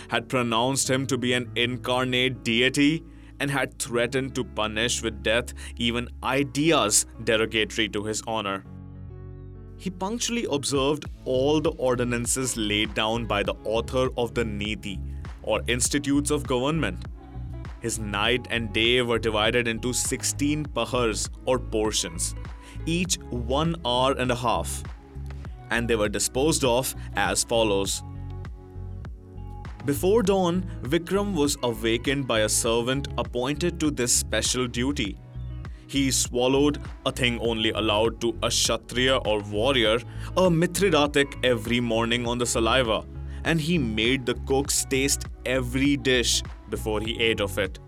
had 0.08 0.28
pronounced 0.28 0.90
him 0.90 1.06
to 1.06 1.16
be 1.16 1.32
an 1.32 1.50
incarnate 1.54 2.42
deity, 2.42 3.04
and 3.40 3.50
had 3.50 3.78
threatened 3.78 4.34
to 4.34 4.44
punish 4.44 5.02
with 5.02 5.22
death 5.22 5.52
even 5.76 6.08
ideas 6.22 7.06
derogatory 7.24 7.88
to 7.88 8.04
his 8.04 8.22
honor 8.26 8.64
he 9.84 9.90
punctually 9.90 10.46
observed 10.50 11.04
all 11.26 11.60
the 11.60 11.72
ordinances 11.72 12.56
laid 12.56 12.94
down 12.94 13.26
by 13.26 13.42
the 13.42 13.52
author 13.64 14.08
of 14.16 14.32
the 14.34 14.42
Niti, 14.42 14.98
or 15.42 15.60
Institutes 15.66 16.30
of 16.30 16.46
Government. 16.46 17.04
His 17.80 17.98
night 17.98 18.46
and 18.48 18.72
day 18.72 19.02
were 19.02 19.18
divided 19.18 19.68
into 19.68 19.92
16 19.92 20.64
pahars, 20.76 21.28
or 21.44 21.58
portions, 21.58 22.34
each 22.86 23.18
one 23.28 23.76
hour 23.84 24.12
and 24.12 24.30
a 24.30 24.34
half, 24.34 24.82
and 25.68 25.86
they 25.86 25.96
were 25.96 26.08
disposed 26.08 26.64
of 26.64 26.94
as 27.14 27.44
follows. 27.44 28.02
Before 29.84 30.22
dawn, 30.22 30.64
Vikram 30.80 31.34
was 31.34 31.58
awakened 31.62 32.26
by 32.26 32.40
a 32.40 32.48
servant 32.48 33.08
appointed 33.18 33.78
to 33.80 33.90
this 33.90 34.14
special 34.14 34.66
duty 34.66 35.18
he 35.86 36.10
swallowed 36.10 36.80
a 37.06 37.12
thing 37.12 37.38
only 37.40 37.70
allowed 37.70 38.20
to 38.20 38.36
a 38.42 38.48
Kshatriya 38.48 39.16
or 39.18 39.40
warrior, 39.40 39.96
a 40.36 40.50
Mithridatic 40.50 41.44
every 41.44 41.80
morning 41.80 42.26
on 42.26 42.38
the 42.38 42.46
saliva, 42.46 43.04
and 43.44 43.60
he 43.60 43.78
made 43.78 44.26
the 44.26 44.34
cooks 44.46 44.84
taste 44.84 45.26
every 45.44 45.96
dish 45.96 46.42
before 46.70 47.00
he 47.00 47.20
ate 47.20 47.40
of 47.40 47.58
it. 47.58 47.78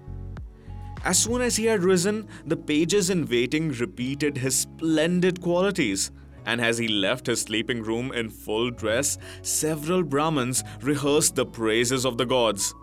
As 1.05 1.19
soon 1.19 1.41
as 1.41 1.57
he 1.57 1.67
had 1.67 1.85
risen, 1.85 2.27
the 2.47 2.57
pages 2.57 3.11
in 3.11 3.27
waiting 3.27 3.71
repeated 3.71 4.39
his 4.39 4.57
splendid 4.57 5.41
qualities. 5.41 6.11
And 6.45 6.61
as 6.61 6.79
he 6.79 6.89
left 6.89 7.27
his 7.27 7.43
sleeping 7.43 7.83
room 7.83 8.13
in 8.13 8.29
full 8.29 8.71
dress, 8.71 9.19
several 9.43 10.03
Brahmins 10.03 10.65
rehearsed 10.81 11.35
the 11.35 11.47
praises 11.47 12.05
of 12.05 12.19
the 12.19 12.27
gods. 12.27 12.75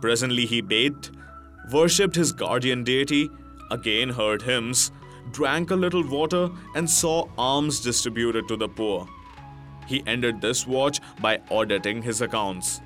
Presently 0.00 0.46
he 0.46 0.60
bathed, 0.60 1.16
worshipped 1.72 2.14
his 2.16 2.32
guardian 2.32 2.84
deity, 2.84 3.28
again 3.70 4.10
heard 4.10 4.42
hymns, 4.42 4.90
drank 5.32 5.70
a 5.70 5.76
little 5.76 6.06
water, 6.06 6.50
and 6.74 6.88
saw 6.88 7.28
alms 7.36 7.80
distributed 7.80 8.48
to 8.48 8.56
the 8.56 8.68
poor. 8.68 9.08
He 9.86 10.02
ended 10.06 10.40
this 10.40 10.66
watch 10.66 11.00
by 11.20 11.40
auditing 11.50 12.02
his 12.02 12.20
accounts. 12.20 12.80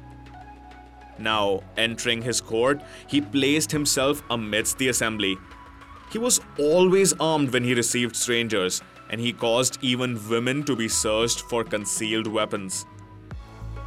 Now, 1.18 1.60
entering 1.76 2.22
his 2.22 2.40
court, 2.40 2.82
he 3.06 3.20
placed 3.20 3.72
himself 3.72 4.22
amidst 4.30 4.78
the 4.78 4.88
assembly. 4.88 5.36
He 6.10 6.18
was 6.18 6.40
always 6.58 7.12
armed 7.20 7.52
when 7.52 7.64
he 7.64 7.74
received 7.74 8.16
strangers, 8.16 8.82
and 9.10 9.20
he 9.20 9.32
caused 9.32 9.78
even 9.82 10.28
women 10.28 10.62
to 10.64 10.76
be 10.76 10.88
searched 10.88 11.42
for 11.42 11.62
concealed 11.62 12.26
weapons. 12.26 12.86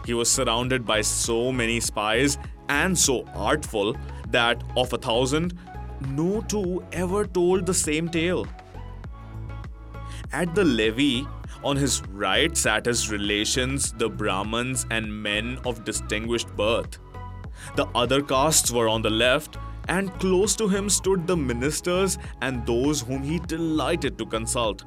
He 0.05 0.13
was 0.13 0.29
surrounded 0.29 0.85
by 0.85 1.01
so 1.01 1.51
many 1.51 1.79
spies 1.79 2.37
and 2.69 2.97
so 2.97 3.25
artful 3.33 3.95
that 4.29 4.63
of 4.75 4.93
a 4.93 4.97
thousand, 4.97 5.57
no 6.07 6.41
two 6.41 6.83
ever 6.91 7.25
told 7.25 7.65
the 7.65 7.73
same 7.73 8.09
tale. 8.09 8.47
At 10.31 10.55
the 10.55 10.63
levee, 10.63 11.27
on 11.63 11.77
his 11.77 12.01
right 12.09 12.55
sat 12.57 12.85
his 12.85 13.11
relations, 13.11 13.93
the 13.93 14.09
Brahmins 14.09 14.85
and 14.91 15.23
men 15.23 15.59
of 15.65 15.85
distinguished 15.85 16.55
birth. 16.55 16.99
The 17.75 17.87
other 17.95 18.21
castes 18.21 18.71
were 18.71 18.89
on 18.89 19.01
the 19.01 19.09
left, 19.09 19.57
and 19.87 20.17
close 20.19 20.55
to 20.55 20.67
him 20.67 20.89
stood 20.89 21.27
the 21.27 21.37
ministers 21.37 22.17
and 22.41 22.65
those 22.65 23.01
whom 23.01 23.23
he 23.23 23.39
delighted 23.39 24.17
to 24.17 24.25
consult. 24.25 24.83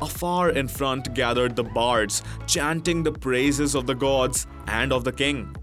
Afar 0.00 0.50
in 0.50 0.68
front 0.68 1.14
gathered 1.14 1.56
the 1.56 1.64
bards, 1.64 2.22
chanting 2.46 3.02
the 3.02 3.12
praises 3.12 3.74
of 3.74 3.86
the 3.86 3.94
gods 3.94 4.46
and 4.66 4.92
of 4.92 5.04
the 5.04 5.12
king 5.12 5.54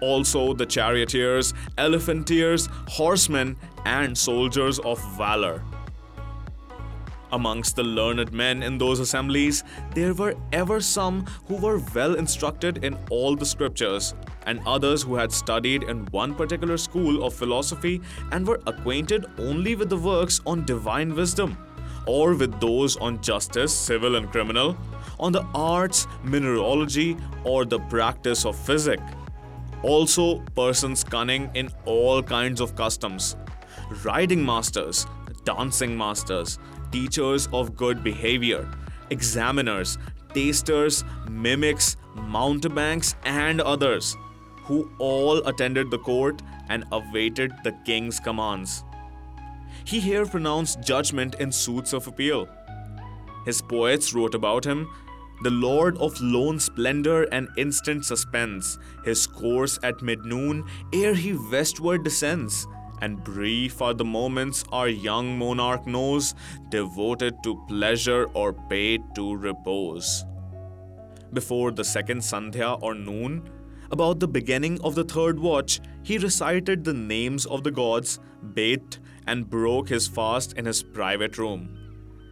also 0.00 0.52
the 0.52 0.66
charioteers, 0.66 1.54
elephanteers, 1.78 2.68
horsemen, 2.88 3.56
and 3.84 4.16
soldiers 4.16 4.78
of 4.80 5.02
valor. 5.16 5.62
Amongst 7.32 7.74
the 7.74 7.82
learned 7.82 8.32
men 8.32 8.62
in 8.62 8.78
those 8.78 9.00
assemblies, 9.00 9.64
there 9.94 10.14
were 10.14 10.36
ever 10.52 10.80
some 10.80 11.26
who 11.48 11.56
were 11.56 11.82
well 11.94 12.14
instructed 12.14 12.84
in 12.84 12.96
all 13.10 13.34
the 13.34 13.44
scriptures, 13.44 14.14
and 14.46 14.60
others 14.64 15.02
who 15.02 15.16
had 15.16 15.32
studied 15.32 15.82
in 15.82 16.06
one 16.06 16.34
particular 16.34 16.76
school 16.76 17.24
of 17.24 17.34
philosophy 17.34 18.00
and 18.30 18.46
were 18.46 18.60
acquainted 18.66 19.26
only 19.38 19.74
with 19.74 19.90
the 19.90 19.96
works 19.96 20.40
on 20.46 20.64
divine 20.64 21.14
wisdom, 21.14 21.58
or 22.06 22.34
with 22.34 22.60
those 22.60 22.96
on 22.98 23.20
justice, 23.20 23.74
civil 23.76 24.14
and 24.14 24.30
criminal, 24.30 24.76
on 25.18 25.32
the 25.32 25.44
arts, 25.52 26.06
mineralogy, 26.22 27.16
or 27.42 27.64
the 27.64 27.80
practice 27.80 28.44
of 28.46 28.56
physic. 28.56 29.00
Also, 29.86 30.40
persons 30.56 31.04
cunning 31.04 31.48
in 31.54 31.70
all 31.84 32.20
kinds 32.20 32.60
of 32.60 32.74
customs, 32.74 33.36
riding 34.04 34.44
masters, 34.44 35.06
dancing 35.44 35.96
masters, 35.96 36.58
teachers 36.90 37.48
of 37.52 37.76
good 37.76 38.02
behavior, 38.02 38.68
examiners, 39.10 39.96
tasters, 40.34 41.04
mimics, 41.30 41.96
mountebanks, 42.16 43.14
and 43.24 43.60
others, 43.60 44.16
who 44.64 44.90
all 44.98 45.38
attended 45.46 45.88
the 45.92 46.00
court 46.00 46.42
and 46.68 46.84
awaited 46.90 47.52
the 47.62 47.70
king's 47.84 48.18
commands. 48.18 48.82
He 49.84 50.00
here 50.00 50.26
pronounced 50.26 50.82
judgment 50.82 51.36
in 51.36 51.52
suits 51.52 51.92
of 51.92 52.08
appeal. 52.08 52.48
His 53.44 53.62
poets 53.62 54.12
wrote 54.12 54.34
about 54.34 54.64
him 54.64 54.88
the 55.42 55.50
Lord 55.50 55.98
of 55.98 56.20
lone 56.20 56.58
splendor 56.58 57.24
and 57.24 57.48
instant 57.56 58.04
suspense, 58.04 58.78
his 59.04 59.26
course 59.26 59.78
at 59.82 60.02
mid-noon 60.02 60.64
ere 60.92 61.14
he 61.14 61.34
westward 61.34 62.04
descends, 62.04 62.66
and 63.02 63.22
brief 63.22 63.82
are 63.82 63.92
the 63.92 64.04
moments 64.04 64.64
our 64.72 64.88
young 64.88 65.38
monarch 65.38 65.86
knows, 65.86 66.34
devoted 66.70 67.34
to 67.42 67.62
pleasure 67.68 68.24
or 68.32 68.52
paid 68.52 69.02
to 69.14 69.36
repose. 69.36 70.24
Before 71.32 71.70
the 71.70 71.84
second 71.84 72.20
Sandhya 72.20 72.78
or 72.82 72.94
noon, 72.94 73.50
about 73.90 74.20
the 74.20 74.28
beginning 74.28 74.80
of 74.80 74.94
the 74.94 75.04
third 75.04 75.38
watch, 75.38 75.80
he 76.02 76.18
recited 76.18 76.82
the 76.82 76.94
names 76.94 77.46
of 77.46 77.62
the 77.62 77.70
gods, 77.70 78.18
bathed, 78.54 78.98
and 79.26 79.50
broke 79.50 79.88
his 79.88 80.08
fast 80.08 80.54
in 80.54 80.64
his 80.64 80.82
private 80.82 81.36
room. 81.36 81.75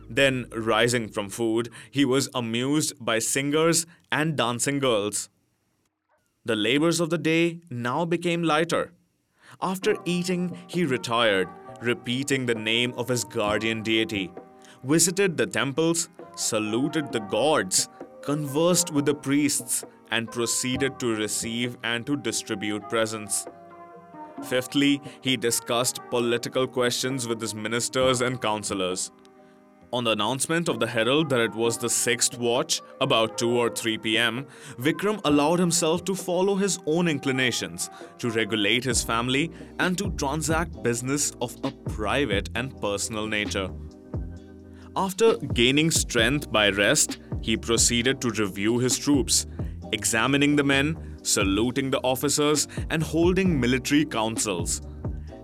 Then, 0.08 0.46
rising 0.54 1.08
from 1.08 1.28
food, 1.28 1.70
he 1.90 2.04
was 2.04 2.28
amused 2.34 2.94
by 3.00 3.18
singers 3.18 3.86
and 4.12 4.36
dancing 4.36 4.78
girls. 4.78 5.28
The 6.44 6.56
labors 6.56 7.00
of 7.00 7.10
the 7.10 7.18
day 7.18 7.60
now 7.70 8.04
became 8.04 8.42
lighter. 8.42 8.92
After 9.62 9.96
eating, 10.04 10.56
he 10.66 10.84
retired, 10.84 11.48
repeating 11.80 12.46
the 12.46 12.54
name 12.54 12.92
of 12.96 13.08
his 13.08 13.24
guardian 13.24 13.82
deity, 13.82 14.30
visited 14.82 15.36
the 15.36 15.46
temples, 15.46 16.08
saluted 16.36 17.12
the 17.12 17.20
gods, 17.20 17.88
conversed 18.22 18.92
with 18.92 19.06
the 19.06 19.14
priests, 19.14 19.84
and 20.10 20.30
proceeded 20.30 20.98
to 21.00 21.14
receive 21.14 21.76
and 21.82 22.06
to 22.06 22.16
distribute 22.16 22.88
presents. 22.88 23.46
Fifthly, 24.44 25.00
he 25.22 25.36
discussed 25.36 26.00
political 26.10 26.66
questions 26.66 27.26
with 27.26 27.40
his 27.40 27.54
ministers 27.54 28.20
and 28.20 28.40
counselors. 28.40 29.10
On 29.94 30.02
the 30.02 30.10
announcement 30.10 30.68
of 30.68 30.80
the 30.80 30.88
herald 30.88 31.28
that 31.28 31.38
it 31.38 31.54
was 31.54 31.78
the 31.78 31.88
sixth 31.88 32.36
watch, 32.36 32.82
about 33.00 33.38
2 33.38 33.56
or 33.56 33.70
3 33.70 33.96
pm, 33.98 34.44
Vikram 34.76 35.20
allowed 35.24 35.60
himself 35.60 36.04
to 36.06 36.16
follow 36.16 36.56
his 36.56 36.80
own 36.86 37.06
inclinations, 37.06 37.90
to 38.18 38.28
regulate 38.30 38.82
his 38.82 39.04
family, 39.04 39.52
and 39.78 39.96
to 39.96 40.10
transact 40.16 40.82
business 40.82 41.30
of 41.40 41.56
a 41.62 41.70
private 41.90 42.50
and 42.56 42.76
personal 42.80 43.28
nature. 43.28 43.70
After 44.96 45.36
gaining 45.36 45.92
strength 45.92 46.50
by 46.50 46.70
rest, 46.70 47.20
he 47.40 47.56
proceeded 47.56 48.20
to 48.22 48.30
review 48.30 48.80
his 48.80 48.98
troops, 48.98 49.46
examining 49.92 50.56
the 50.56 50.64
men, 50.64 51.18
saluting 51.22 51.92
the 51.92 52.00
officers, 52.00 52.66
and 52.90 53.00
holding 53.00 53.60
military 53.60 54.04
councils. 54.04 54.82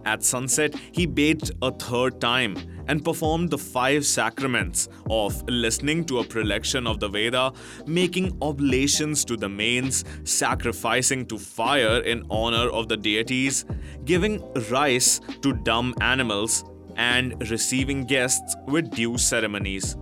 At 0.05 0.25
sunset, 0.25 0.75
he 0.91 1.07
bathed 1.07 1.53
a 1.63 1.71
third 1.71 2.21
time 2.21 2.57
and 2.91 3.05
performed 3.05 3.51
the 3.51 3.57
five 3.57 4.05
sacraments 4.05 4.89
of 5.09 5.49
listening 5.49 6.05
to 6.05 6.19
a 6.19 6.25
prelection 6.25 6.89
of 6.89 6.99
the 6.99 7.09
Veda, 7.09 7.53
making 7.87 8.37
oblations 8.43 9.25
to 9.25 9.37
the 9.37 9.49
manes, 9.49 10.05
sacrificing 10.25 11.25
to 11.25 11.39
fire 11.39 12.01
in 12.01 12.25
honor 12.29 12.69
of 12.71 12.89
the 12.89 12.97
deities, 12.97 13.65
giving 14.05 14.43
rice 14.71 15.21
to 15.41 15.53
dumb 15.53 15.95
animals, 16.01 16.65
and 16.97 17.49
receiving 17.49 18.05
guests 18.05 18.57
with 18.67 18.91
due 18.91 19.17
ceremonies. 19.17 19.97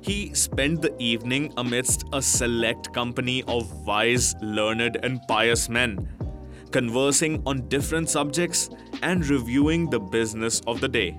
He 0.00 0.34
spent 0.34 0.80
the 0.80 0.96
evening 0.98 1.52
amidst 1.58 2.04
a 2.14 2.22
select 2.22 2.94
company 2.94 3.42
of 3.46 3.70
wise, 3.86 4.34
learned, 4.40 4.96
and 5.02 5.20
pious 5.28 5.68
men, 5.68 6.08
conversing 6.70 7.42
on 7.44 7.68
different 7.68 8.08
subjects 8.08 8.70
and 9.02 9.26
reviewing 9.28 9.90
the 9.90 10.00
business 10.00 10.62
of 10.66 10.80
the 10.80 10.88
day. 10.88 11.18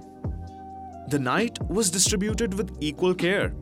The 1.12 1.20
night 1.20 1.60
was 1.68 1.92
distributed 1.92 2.54
with 2.54 2.78
equal 2.80 3.14
care. 3.14 3.54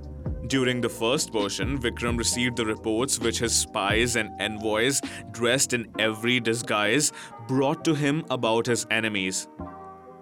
During 0.45 0.81
the 0.81 0.89
first 0.89 1.31
portion, 1.31 1.79
Vikram 1.79 2.15
received 2.15 2.57
the 2.57 2.65
reports 2.67 3.17
which 3.17 3.39
his 3.39 3.55
spies 3.55 4.17
and 4.17 4.39
envoys, 4.39 5.01
dressed 5.31 5.73
in 5.73 5.87
every 5.97 6.39
disguise, 6.39 7.11
brought 7.47 7.83
to 7.85 7.95
him 7.95 8.23
about 8.29 8.67
his 8.67 8.85
enemies. 8.91 9.47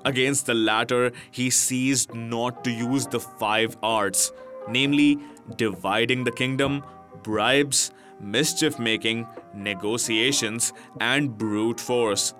Against 0.05 0.45
the 0.45 0.53
latter, 0.53 1.11
he 1.31 1.49
ceased 1.49 2.13
not 2.13 2.63
to 2.63 2.71
use 2.71 3.07
the 3.07 3.19
five 3.19 3.75
arts, 3.83 4.31
namely, 4.69 5.19
dividing 5.57 6.23
the 6.23 6.31
kingdom, 6.31 6.81
bribes, 7.23 7.91
mischief 8.21 8.79
making, 8.79 9.27
negotiations, 9.53 10.71
and 11.01 11.37
brute 11.37 11.81
force, 11.81 12.33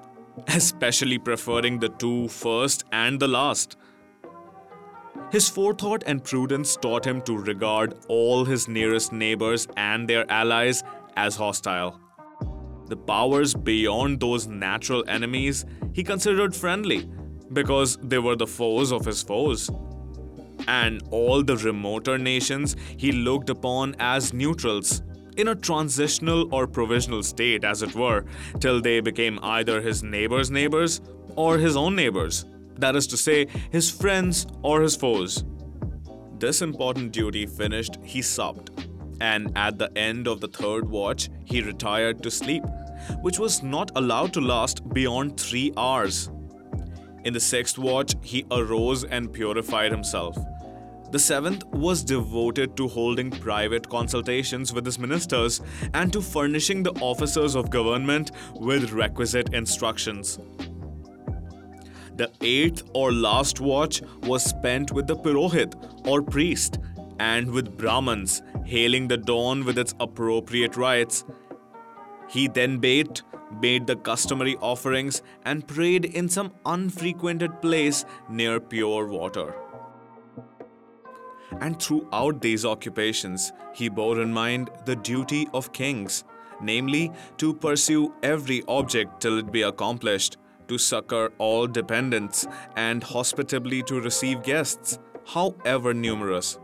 especially 0.48 1.18
preferring 1.18 1.78
the 1.78 1.90
two 1.90 2.30
first 2.30 2.86
and 2.94 3.20
the 3.20 3.28
last. 3.28 3.76
His 5.30 5.50
forethought 5.50 6.04
and 6.06 6.24
prudence 6.24 6.78
taught 6.78 7.06
him 7.06 7.22
to 7.24 7.38
regard 7.38 7.96
all 8.08 8.46
his 8.46 8.70
nearest 8.70 9.12
neighbors 9.12 9.68
and 9.76 10.08
their 10.08 10.30
allies 10.32 10.84
as 11.18 11.36
hostile. 11.36 12.00
The 12.88 12.96
powers 12.96 13.54
beyond 13.54 14.22
those 14.22 14.48
natural 14.48 15.04
enemies 15.10 15.66
he 15.92 16.02
considered 16.02 16.56
friendly 16.56 17.10
because 17.52 17.98
they 18.02 18.20
were 18.20 18.38
the 18.38 18.48
foes 18.48 18.94
of 18.94 19.04
his 19.04 19.22
foes. 19.22 19.70
And 20.70 21.04
all 21.12 21.44
the 21.44 21.58
remoter 21.58 22.18
nations 22.18 22.78
he 22.96 23.12
looked 23.12 23.50
upon 23.50 23.96
as 24.00 24.34
neutrals, 24.34 25.02
in 25.36 25.50
a 25.50 25.56
transitional 25.56 26.54
or 26.54 26.68
provisional 26.68 27.22
state, 27.22 27.64
as 27.66 27.82
it 27.84 27.94
were, 27.96 28.26
till 28.60 28.82
they 28.82 29.02
became 29.02 29.40
either 29.44 29.82
his 29.82 30.04
neighbors' 30.04 30.50
neighbors 30.50 31.02
or 31.36 31.58
his 31.58 31.76
own 31.76 31.96
neighbors 31.96 32.46
that 32.80 32.96
is 32.96 33.08
to 33.08 33.18
say, 33.18 33.48
his 33.72 33.90
friends 33.90 34.48
or 34.62 34.82
his 34.82 34.96
foes. 34.96 35.44
This 36.40 36.62
important 36.62 37.12
duty 37.12 37.46
finished, 37.46 37.98
he 38.04 38.22
supped, 38.22 38.70
and 39.20 39.52
at 39.58 39.78
the 39.78 39.96
end 39.98 40.28
of 40.28 40.42
the 40.42 40.48
third 40.48 40.88
watch, 40.88 41.30
he 41.46 41.62
retired 41.62 42.22
to 42.24 42.32
sleep, 42.32 42.64
which 43.22 43.40
was 43.40 43.64
not 43.64 43.92
allowed 43.96 44.34
to 44.34 44.42
last 44.42 44.88
beyond 44.94 45.40
three 45.40 45.72
hours. 45.78 46.30
In 47.24 47.34
the 47.34 47.40
sixth 47.40 47.78
watch, 47.78 48.16
he 48.22 48.46
arose 48.52 49.04
and 49.04 49.34
purified 49.34 49.92
himself. 49.92 50.38
The 51.12 51.20
seventh 51.20 51.66
was 51.68 52.04
devoted 52.04 52.76
to 52.78 52.88
holding 52.88 53.32
private 53.32 53.90
consultations 53.90 54.74
with 54.74 54.86
his 54.86 55.00
ministers 55.00 55.62
and 55.94 56.12
to 56.12 56.22
furnishing 56.22 56.84
the 56.84 56.92
officers 57.00 57.56
of 57.56 57.70
government 57.70 58.32
with 58.56 58.92
requisite 58.92 59.54
instructions. 59.54 60.38
The 62.18 62.32
eighth 62.42 62.84
or 62.96 63.12
last 63.12 63.62
watch 63.62 64.02
was 64.24 64.44
spent 64.44 64.92
with 64.92 65.06
the 65.06 65.16
Purohit 65.16 65.76
or 66.08 66.24
priest 66.24 66.80
and 67.20 67.52
with 67.52 67.78
Brahmans, 67.78 68.42
hailing 68.66 69.08
the 69.08 69.18
dawn 69.18 69.64
with 69.64 69.78
its 69.78 69.94
appropriate 70.00 70.76
rites. 70.76 71.26
He 72.28 72.48
then 72.48 72.80
bathed, 72.80 73.22
made 73.62 73.86
the 73.86 73.98
customary 73.98 74.56
offerings, 74.62 75.22
and 75.46 75.68
prayed 75.68 76.06
in 76.06 76.28
some 76.28 76.54
unfrequented 76.66 77.62
place 77.62 78.04
near 78.30 78.60
pure 78.60 79.08
water. 79.08 79.54
And 81.62 81.80
throughout 81.80 82.42
these 82.42 82.66
occupations, 82.66 83.54
he 83.76 83.90
bore 83.90 84.22
in 84.22 84.34
mind 84.34 84.72
the 84.86 84.96
duty 84.96 85.48
of 85.54 85.72
kings, 85.72 86.24
namely, 86.62 87.12
to 87.38 87.54
pursue 87.54 88.16
every 88.24 88.64
object 88.68 89.22
till 89.22 89.38
it 89.38 89.52
be 89.52 89.62
accomplished 89.62 90.38
to 90.68 90.78
succor 90.78 91.32
all 91.38 91.68
dependents, 91.68 92.48
and 92.76 93.04
hospitably 93.04 93.84
to 93.84 94.02
receive 94.02 94.44
guests, 94.44 95.00
however 95.26 95.94
numerous. 95.94 96.60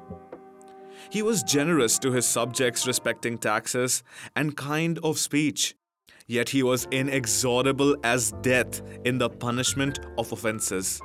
He 1.10 1.22
was 1.22 1.44
generous 1.44 2.00
to 2.00 2.12
his 2.12 2.26
subjects 2.26 2.88
respecting 2.88 3.38
taxes 3.38 4.04
and 4.36 4.58
kind 4.58 5.00
of 5.04 5.20
speech, 5.20 5.76
yet 6.28 6.50
he 6.50 6.64
was 6.64 6.88
inexorable 6.92 7.96
as 8.04 8.32
death 8.42 8.82
in 9.06 9.18
the 9.18 9.30
punishment 9.30 10.00
of 10.18 10.32
offences. 10.32 11.02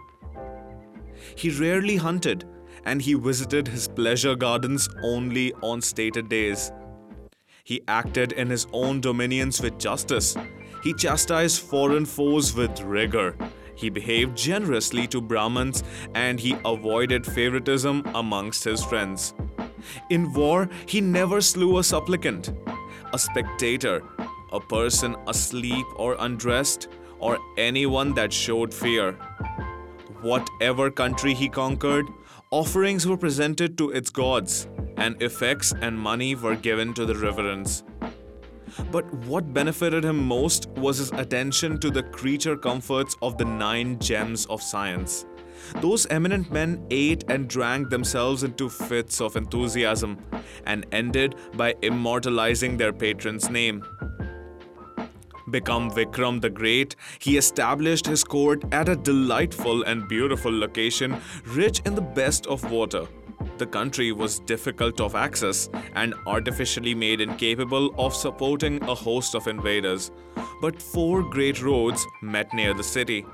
He 1.35 1.51
rarely 1.51 1.97
hunted 1.97 2.45
and 2.85 3.03
he 3.03 3.15
visited 3.15 3.69
his 3.69 3.89
pleasure 3.89 4.35
gardens 4.35 4.89
only 5.03 5.53
on 5.63 5.83
stated 5.83 6.29
days. 6.29 6.73
He 7.65 7.83
acted 7.87 8.33
in 8.33 8.49
his 8.49 8.67
own 8.73 9.01
dominions 9.01 9.61
with 9.61 9.79
justice. 9.79 10.37
He 10.83 10.93
chastised 10.95 11.63
foreign 11.63 12.07
foes 12.07 12.55
with 12.55 12.81
rigor. 12.81 13.37
He 13.75 13.91
behaved 13.91 14.37
generously 14.37 15.07
to 15.09 15.21
Brahmins 15.21 15.85
and 16.15 16.41
he 16.41 16.57
avoided 16.65 17.25
favoritism 17.25 18.05
amongst 18.15 18.65
his 18.65 18.85
friends. 18.85 19.35
In 20.11 20.33
war, 20.33 20.69
he 20.87 21.01
never 21.01 21.41
slew 21.41 21.79
a 21.79 21.85
supplicant, 21.85 22.51
a 23.13 23.19
spectator, 23.19 24.03
a 24.53 24.61
person 24.61 25.17
asleep 25.27 25.87
or 25.97 26.17
undressed, 26.19 26.89
or 27.21 27.39
anyone 27.57 28.15
that 28.15 28.33
showed 28.33 28.73
fear. 28.73 29.13
Whatever 30.21 30.91
country 30.91 31.35
he 31.35 31.49
conquered, 31.49 32.07
offerings 32.51 33.07
were 33.07 33.17
presented 33.17 33.79
to 33.79 33.91
its 33.91 34.11
gods, 34.11 34.69
and 34.97 35.21
effects 35.23 35.73
and 35.81 35.99
money 35.99 36.35
were 36.35 36.57
given 36.57 36.95
to 36.95 37.07
the 37.07 37.15
reverends. 37.15 37.85
But 38.91 39.13
what 39.27 39.53
benefited 39.53 40.05
him 40.05 40.27
most 40.27 40.69
was 40.71 40.99
his 40.99 41.13
attention 41.13 41.79
to 41.81 41.91
the 41.91 42.03
creature 42.03 42.57
comforts 42.57 43.17
of 43.23 43.37
the 43.39 43.45
nine 43.45 43.99
gems 43.99 44.47
of 44.47 44.63
science. 44.63 45.27
Those 45.81 46.07
eminent 46.07 46.53
men 46.53 46.87
ate 46.91 47.25
and 47.29 47.49
drank 47.49 47.91
themselves 47.91 48.43
into 48.45 48.69
fits 48.69 49.21
of 49.21 49.37
enthusiasm 49.37 50.19
and 50.65 50.87
ended 50.93 51.35
by 51.55 51.75
immortalizing 51.83 52.77
their 52.77 52.93
patron's 52.93 53.51
name. 53.51 53.85
Become 55.51 55.91
Vikram 55.91 56.41
the 56.41 56.51
Great, 56.51 56.95
he 57.19 57.39
established 57.39 58.07
his 58.07 58.23
court 58.23 58.63
at 58.73 58.89
a 58.89 58.97
delightful 58.97 59.83
and 59.85 60.07
beautiful 60.07 60.57
location 60.57 61.21
rich 61.47 61.81
in 61.87 61.95
the 61.95 62.03
best 62.03 62.47
of 62.47 62.71
water. 62.71 63.07
The 63.59 63.67
country 63.67 64.13
was 64.13 64.39
difficult 64.39 65.01
of 65.01 65.17
access 65.17 65.69
and 65.97 66.15
artificially 66.29 66.95
made 66.95 67.21
incapable 67.21 67.93
of 67.99 68.15
supporting 68.15 68.81
a 68.85 68.95
host 68.95 69.35
of 69.35 69.49
invaders. 69.49 70.13
But 70.61 70.81
four 70.81 71.25
great 71.25 71.61
roads 71.61 72.07
met 72.23 72.55
near 72.55 72.73
the 72.73 72.85
city. 72.85 73.27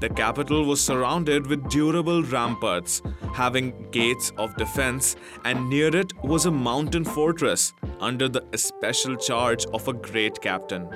The 0.00 0.08
capital 0.08 0.64
was 0.64 0.80
surrounded 0.80 1.46
with 1.46 1.68
durable 1.68 2.22
ramparts, 2.22 3.02
having 3.34 3.90
gates 3.90 4.32
of 4.38 4.56
defense, 4.56 5.16
and 5.44 5.68
near 5.68 5.94
it 5.94 6.14
was 6.24 6.46
a 6.46 6.50
mountain 6.50 7.04
fortress 7.04 7.74
under 8.00 8.30
the 8.30 8.44
especial 8.54 9.16
charge 9.16 9.66
of 9.66 9.86
a 9.86 9.92
great 9.92 10.40
captain. 10.40 10.88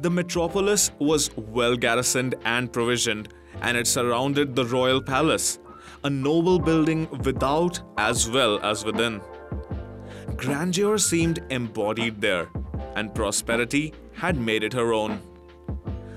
The 0.00 0.10
metropolis 0.10 0.90
was 0.98 1.30
well 1.36 1.76
garrisoned 1.76 2.34
and 2.44 2.72
provisioned, 2.72 3.32
and 3.62 3.76
it 3.76 3.86
surrounded 3.86 4.56
the 4.56 4.66
royal 4.66 5.00
palace, 5.00 5.60
a 6.04 6.10
noble 6.10 6.58
building 6.58 7.08
without 7.24 7.80
as 7.96 8.28
well 8.28 8.60
as 8.62 8.84
within. 8.84 9.20
Grandeur 10.36 10.98
seemed 10.98 11.42
embodied 11.50 12.20
there, 12.20 12.48
and 12.94 13.14
prosperity 13.14 13.92
had 14.12 14.38
made 14.38 14.62
it 14.62 14.72
her 14.72 14.92
own. 14.92 15.20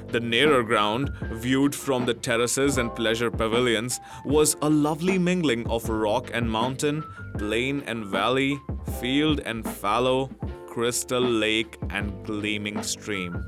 The 0.09 0.19
nearer 0.19 0.63
ground, 0.63 1.11
viewed 1.33 1.75
from 1.75 2.05
the 2.05 2.13
terraces 2.13 2.77
and 2.77 2.95
pleasure 2.95 3.31
pavilions, 3.31 3.99
was 4.25 4.55
a 4.61 4.69
lovely 4.69 5.17
mingling 5.17 5.67
of 5.67 5.89
rock 5.89 6.31
and 6.33 6.49
mountain, 6.49 7.03
plain 7.37 7.83
and 7.87 8.05
valley, 8.05 8.59
field 8.99 9.41
and 9.45 9.67
fallow, 9.67 10.27
crystal 10.67 11.21
lake 11.21 11.77
and 11.89 12.25
gleaming 12.25 12.83
stream. 12.83 13.43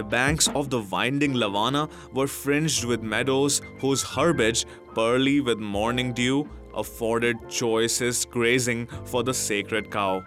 The 0.00 0.04
banks 0.04 0.48
of 0.48 0.70
the 0.70 0.80
winding 0.80 1.34
Lavana 1.34 1.90
were 2.14 2.26
fringed 2.26 2.86
with 2.86 3.02
meadows 3.02 3.60
whose 3.80 4.02
herbage, 4.02 4.64
pearly 4.94 5.42
with 5.42 5.58
morning 5.58 6.14
dew, 6.14 6.48
afforded 6.74 7.36
choicest 7.50 8.30
grazing 8.30 8.86
for 9.04 9.22
the 9.22 9.34
sacred 9.34 9.90
cow 9.90 10.24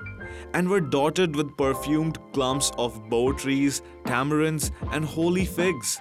and 0.53 0.69
were 0.69 0.79
dotted 0.79 1.35
with 1.35 1.57
perfumed 1.57 2.19
clumps 2.33 2.71
of 2.77 3.09
bo 3.09 3.33
trees, 3.33 3.81
tamarinds, 4.05 4.69
and 4.91 5.03
holy 5.03 5.43
figs. 5.43 5.99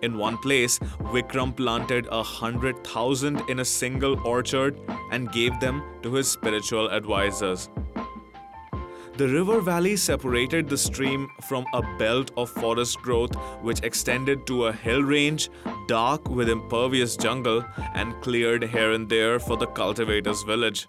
In 0.00 0.16
one 0.16 0.38
place, 0.38 0.78
Vikram 1.12 1.54
planted 1.54 2.08
a 2.10 2.22
hundred 2.22 2.82
thousand 2.86 3.42
in 3.50 3.58
a 3.60 3.66
single 3.66 4.18
orchard 4.26 4.80
and 5.12 5.30
gave 5.30 5.60
them 5.60 5.82
to 6.02 6.14
his 6.14 6.30
spiritual 6.30 6.88
advisors. 6.88 7.68
The 9.18 9.26
river 9.26 9.60
valley 9.60 9.96
separated 9.96 10.68
the 10.68 10.78
stream 10.78 11.28
from 11.48 11.66
a 11.72 11.82
belt 11.98 12.30
of 12.36 12.50
forest 12.50 12.98
growth 13.02 13.34
which 13.62 13.82
extended 13.82 14.46
to 14.46 14.66
a 14.66 14.72
hill 14.72 15.02
range, 15.02 15.50
dark 15.88 16.28
with 16.28 16.48
impervious 16.48 17.16
jungle, 17.16 17.64
and 17.94 18.14
cleared 18.22 18.62
here 18.62 18.92
and 18.92 19.08
there 19.08 19.40
for 19.40 19.56
the 19.56 19.66
cultivator's 19.66 20.44
village. 20.44 20.86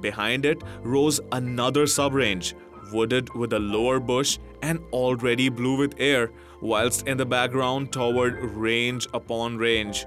Behind 0.00 0.44
it 0.44 0.64
rose 0.82 1.20
another 1.30 1.84
subrange, 1.84 2.54
wooded 2.92 3.32
with 3.34 3.52
a 3.52 3.60
lower 3.60 4.00
bush 4.00 4.38
and 4.60 4.80
already 4.92 5.48
blue 5.48 5.76
with 5.76 5.94
air, 5.98 6.32
whilst 6.60 7.06
in 7.06 7.18
the 7.18 7.24
background 7.24 7.92
towered 7.92 8.42
range 8.42 9.06
upon 9.14 9.58
range, 9.58 10.06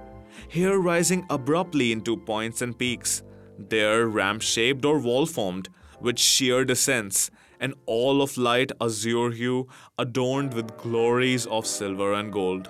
here 0.49 0.79
rising 0.79 1.25
abruptly 1.29 1.93
into 1.93 2.17
points 2.17 2.61
and 2.61 2.77
peaks, 2.77 3.23
there 3.57 4.07
ramp 4.09 4.41
shaped 4.41 4.83
or 4.83 4.99
wall 4.99 5.25
formed, 5.25 5.69
with 5.99 6.19
sheer 6.19 6.65
descents, 6.65 7.31
and 7.59 7.73
all 7.85 8.21
of 8.21 8.37
light 8.37 8.71
azure 8.81 9.31
hue 9.31 9.67
adorned 9.97 10.53
with 10.53 10.77
glories 10.77 11.45
of 11.47 11.65
silver 11.65 12.13
and 12.13 12.31
gold. 12.31 12.69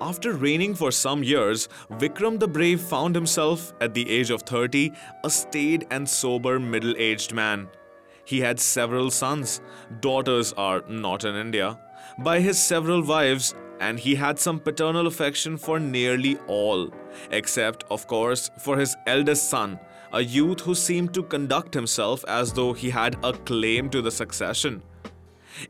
After 0.00 0.32
reigning 0.32 0.74
for 0.74 0.92
some 0.92 1.24
years, 1.24 1.68
Vikram 1.90 2.38
the 2.38 2.46
Brave 2.46 2.80
found 2.80 3.14
himself, 3.14 3.72
at 3.80 3.94
the 3.94 4.08
age 4.08 4.30
of 4.30 4.42
30, 4.42 4.92
a 5.24 5.30
staid 5.30 5.86
and 5.90 6.08
sober 6.08 6.60
middle 6.60 6.94
aged 6.96 7.32
man. 7.32 7.68
He 8.24 8.40
had 8.40 8.60
several 8.60 9.10
sons, 9.10 9.60
daughters 10.00 10.52
are 10.52 10.82
not 10.88 11.24
in 11.24 11.34
India, 11.34 11.80
by 12.18 12.40
his 12.40 12.62
several 12.62 13.02
wives, 13.02 13.54
and 13.80 13.98
he 13.98 14.14
had 14.14 14.38
some 14.38 14.60
paternal 14.60 15.06
affection 15.06 15.56
for 15.56 15.80
nearly 15.80 16.36
all, 16.46 16.92
except, 17.30 17.84
of 17.90 18.06
course, 18.06 18.50
for 18.58 18.76
his 18.76 18.96
eldest 19.06 19.48
son, 19.48 19.80
a 20.12 20.20
youth 20.20 20.60
who 20.60 20.74
seemed 20.74 21.14
to 21.14 21.22
conduct 21.22 21.74
himself 21.74 22.24
as 22.26 22.52
though 22.52 22.72
he 22.72 22.90
had 22.90 23.16
a 23.22 23.32
claim 23.32 23.90
to 23.90 24.02
the 24.02 24.10
succession. 24.10 24.82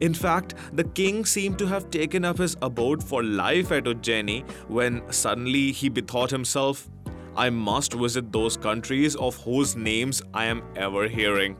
In 0.00 0.14
fact, 0.14 0.54
the 0.72 0.84
king 0.84 1.24
seemed 1.24 1.58
to 1.58 1.66
have 1.66 1.90
taken 1.90 2.24
up 2.24 2.38
his 2.38 2.56
abode 2.60 3.02
for 3.02 3.22
life 3.22 3.72
at 3.72 3.84
Ujjaini 3.84 4.48
when 4.68 5.02
suddenly 5.10 5.72
he 5.72 5.88
bethought 5.88 6.30
himself, 6.30 6.88
I 7.36 7.50
must 7.50 7.94
visit 7.94 8.32
those 8.32 8.56
countries 8.56 9.14
of 9.16 9.36
whose 9.36 9.76
names 9.76 10.22
I 10.34 10.46
am 10.46 10.62
ever 10.76 11.08
hearing. 11.08 11.56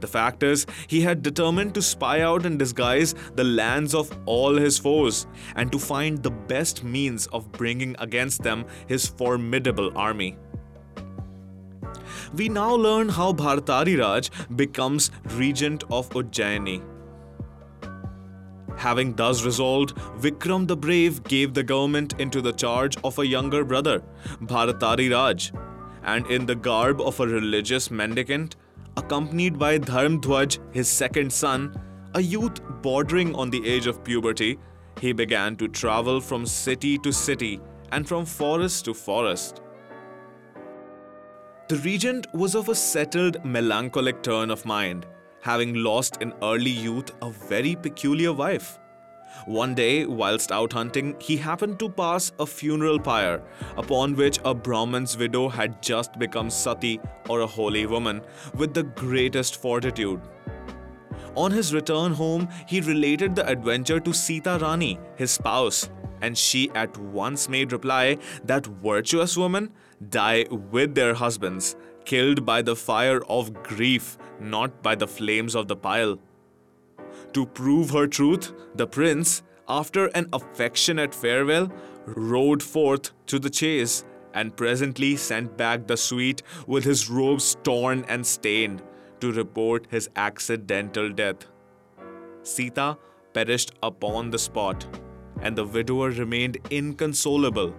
The 0.00 0.06
fact 0.06 0.42
is, 0.42 0.66
he 0.86 1.00
had 1.02 1.22
determined 1.22 1.74
to 1.74 1.82
spy 1.82 2.20
out 2.20 2.46
and 2.46 2.58
disguise 2.58 3.14
the 3.34 3.44
lands 3.44 3.94
of 3.94 4.10
all 4.26 4.56
his 4.56 4.78
foes 4.78 5.26
and 5.56 5.70
to 5.72 5.78
find 5.78 6.22
the 6.22 6.30
best 6.30 6.84
means 6.84 7.26
of 7.28 7.50
bringing 7.52 7.96
against 7.98 8.42
them 8.42 8.64
his 8.86 9.06
formidable 9.06 9.92
army. 9.96 10.38
We 12.34 12.48
now 12.48 12.74
learn 12.74 13.08
how 13.08 13.32
Bhartari 13.32 13.98
Raj 13.98 14.30
becomes 14.54 15.10
regent 15.34 15.84
of 15.90 16.08
Ujjaini. 16.10 16.82
Having 18.76 19.16
thus 19.16 19.44
resolved, 19.44 19.96
Vikram 20.20 20.66
the 20.66 20.76
Brave 20.76 21.22
gave 21.24 21.54
the 21.54 21.62
government 21.62 22.14
into 22.18 22.40
the 22.40 22.52
charge 22.52 22.96
of 23.04 23.18
a 23.18 23.26
younger 23.26 23.64
brother, 23.64 24.02
Bharatari 24.42 25.12
Raj, 25.12 25.52
and 26.04 26.26
in 26.28 26.46
the 26.46 26.54
garb 26.54 27.00
of 27.00 27.20
a 27.20 27.26
religious 27.26 27.90
mendicant, 27.90 28.56
accompanied 28.96 29.58
by 29.58 29.78
Dharmdhwaj, 29.78 30.58
his 30.72 30.88
second 30.88 31.32
son, 31.32 31.78
a 32.14 32.20
youth 32.22 32.60
bordering 32.80 33.34
on 33.34 33.50
the 33.50 33.66
age 33.68 33.86
of 33.86 34.02
puberty, 34.02 34.58
he 35.00 35.12
began 35.12 35.56
to 35.56 35.68
travel 35.68 36.20
from 36.20 36.46
city 36.46 36.96
to 36.98 37.12
city 37.12 37.60
and 37.92 38.06
from 38.08 38.24
forest 38.24 38.84
to 38.84 38.94
forest. 38.94 39.60
The 41.70 41.76
regent 41.76 42.26
was 42.34 42.56
of 42.56 42.68
a 42.68 42.74
settled, 42.74 43.44
melancholic 43.44 44.24
turn 44.24 44.50
of 44.50 44.66
mind, 44.66 45.06
having 45.40 45.72
lost 45.72 46.20
in 46.20 46.32
early 46.42 46.72
youth 46.72 47.12
a 47.22 47.30
very 47.30 47.76
peculiar 47.76 48.32
wife. 48.32 48.80
One 49.46 49.76
day, 49.76 50.04
whilst 50.04 50.50
out 50.50 50.72
hunting, 50.72 51.14
he 51.20 51.36
happened 51.36 51.78
to 51.78 51.88
pass 51.88 52.32
a 52.40 52.44
funeral 52.44 52.98
pyre 52.98 53.40
upon 53.76 54.16
which 54.16 54.40
a 54.44 54.52
Brahman's 54.52 55.16
widow 55.16 55.48
had 55.48 55.80
just 55.80 56.18
become 56.18 56.50
sati 56.50 56.98
or 57.28 57.42
a 57.42 57.46
holy 57.46 57.86
woman 57.86 58.22
with 58.56 58.74
the 58.74 58.82
greatest 58.82 59.62
fortitude. 59.62 60.20
On 61.36 61.52
his 61.52 61.72
return 61.72 62.14
home, 62.14 62.48
he 62.66 62.80
related 62.80 63.36
the 63.36 63.46
adventure 63.46 64.00
to 64.00 64.12
Sita 64.12 64.58
Rani, 64.60 64.98
his 65.14 65.30
spouse, 65.30 65.88
and 66.20 66.36
she 66.36 66.68
at 66.74 66.98
once 66.98 67.48
made 67.48 67.70
reply 67.70 68.18
that 68.42 68.66
virtuous 68.66 69.36
women 69.36 69.70
die 70.08 70.46
with 70.50 70.94
their 70.94 71.14
husbands, 71.14 71.76
killed 72.04 72.46
by 72.46 72.62
the 72.62 72.76
fire 72.76 73.22
of 73.24 73.52
grief, 73.62 74.16
not 74.40 74.82
by 74.82 74.94
the 74.94 75.06
flames 75.06 75.54
of 75.54 75.68
the 75.68 75.76
pile. 75.76 76.18
To 77.34 77.46
prove 77.46 77.90
her 77.90 78.06
truth, 78.06 78.52
the 78.74 78.86
prince, 78.86 79.42
after 79.68 80.06
an 80.08 80.28
affectionate 80.32 81.14
farewell, 81.14 81.70
rode 82.06 82.62
forth 82.62 83.12
to 83.26 83.38
the 83.38 83.50
chase 83.50 84.04
and 84.34 84.56
presently 84.56 85.16
sent 85.16 85.56
back 85.56 85.86
the 85.86 85.96
suite 85.96 86.42
with 86.66 86.84
his 86.84 87.10
robes 87.10 87.56
torn 87.62 88.04
and 88.08 88.26
stained 88.26 88.82
to 89.20 89.32
report 89.32 89.86
his 89.90 90.08
accidental 90.16 91.10
death. 91.10 91.46
Sita 92.42 92.96
perished 93.32 93.72
upon 93.82 94.30
the 94.30 94.38
spot, 94.38 94.86
and 95.42 95.56
the 95.56 95.64
widower 95.64 96.10
remained 96.10 96.58
inconsolable 96.70 97.74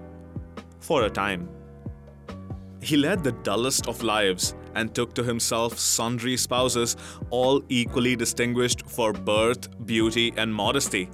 for 0.79 1.03
a 1.03 1.09
time. 1.09 1.49
He 2.81 2.97
led 2.97 3.23
the 3.23 3.31
dullest 3.31 3.87
of 3.87 4.01
lives 4.01 4.55
and 4.73 4.93
took 4.93 5.13
to 5.13 5.23
himself 5.23 5.77
sundry 5.77 6.35
spouses, 6.35 6.97
all 7.29 7.61
equally 7.69 8.15
distinguished 8.15 8.89
for 8.89 9.13
birth, 9.13 9.69
beauty, 9.85 10.33
and 10.35 10.53
modesty. 10.53 11.09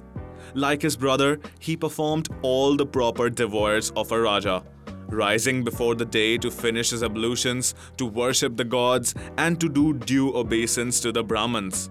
Like 0.54 0.80
his 0.80 0.96
brother, 0.96 1.38
he 1.58 1.76
performed 1.76 2.28
all 2.42 2.74
the 2.74 2.86
proper 2.86 3.28
devoirs 3.28 3.90
of 3.96 4.10
a 4.12 4.20
Raja, 4.20 4.64
rising 5.08 5.62
before 5.62 5.94
the 5.94 6.06
day 6.06 6.38
to 6.38 6.50
finish 6.50 6.90
his 6.90 7.02
ablutions, 7.02 7.74
to 7.98 8.06
worship 8.06 8.56
the 8.56 8.64
gods, 8.64 9.14
and 9.36 9.60
to 9.60 9.68
do 9.68 9.92
due 9.92 10.34
obeisance 10.34 11.00
to 11.00 11.12
the 11.12 11.22
Brahmins. 11.22 11.90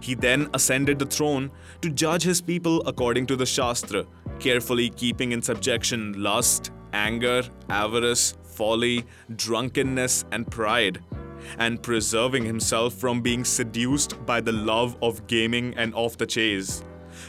He 0.00 0.14
then 0.14 0.48
ascended 0.54 0.98
the 0.98 1.06
throne 1.06 1.50
to 1.82 1.90
judge 1.90 2.22
his 2.22 2.40
people 2.40 2.82
according 2.86 3.26
to 3.26 3.36
the 3.36 3.46
Shastra, 3.46 4.06
carefully 4.38 4.88
keeping 4.90 5.32
in 5.32 5.42
subjection 5.42 6.14
lust, 6.16 6.70
anger, 6.92 7.42
avarice, 7.68 8.34
folly, 8.54 9.04
drunkenness, 9.36 10.24
and 10.32 10.50
pride, 10.50 11.00
and 11.58 11.82
preserving 11.82 12.44
himself 12.44 12.94
from 12.94 13.20
being 13.20 13.44
seduced 13.44 14.24
by 14.24 14.40
the 14.40 14.52
love 14.52 14.96
of 15.02 15.26
gaming 15.26 15.74
and 15.76 15.94
of 15.94 16.16
the 16.18 16.26
chase, 16.26 16.82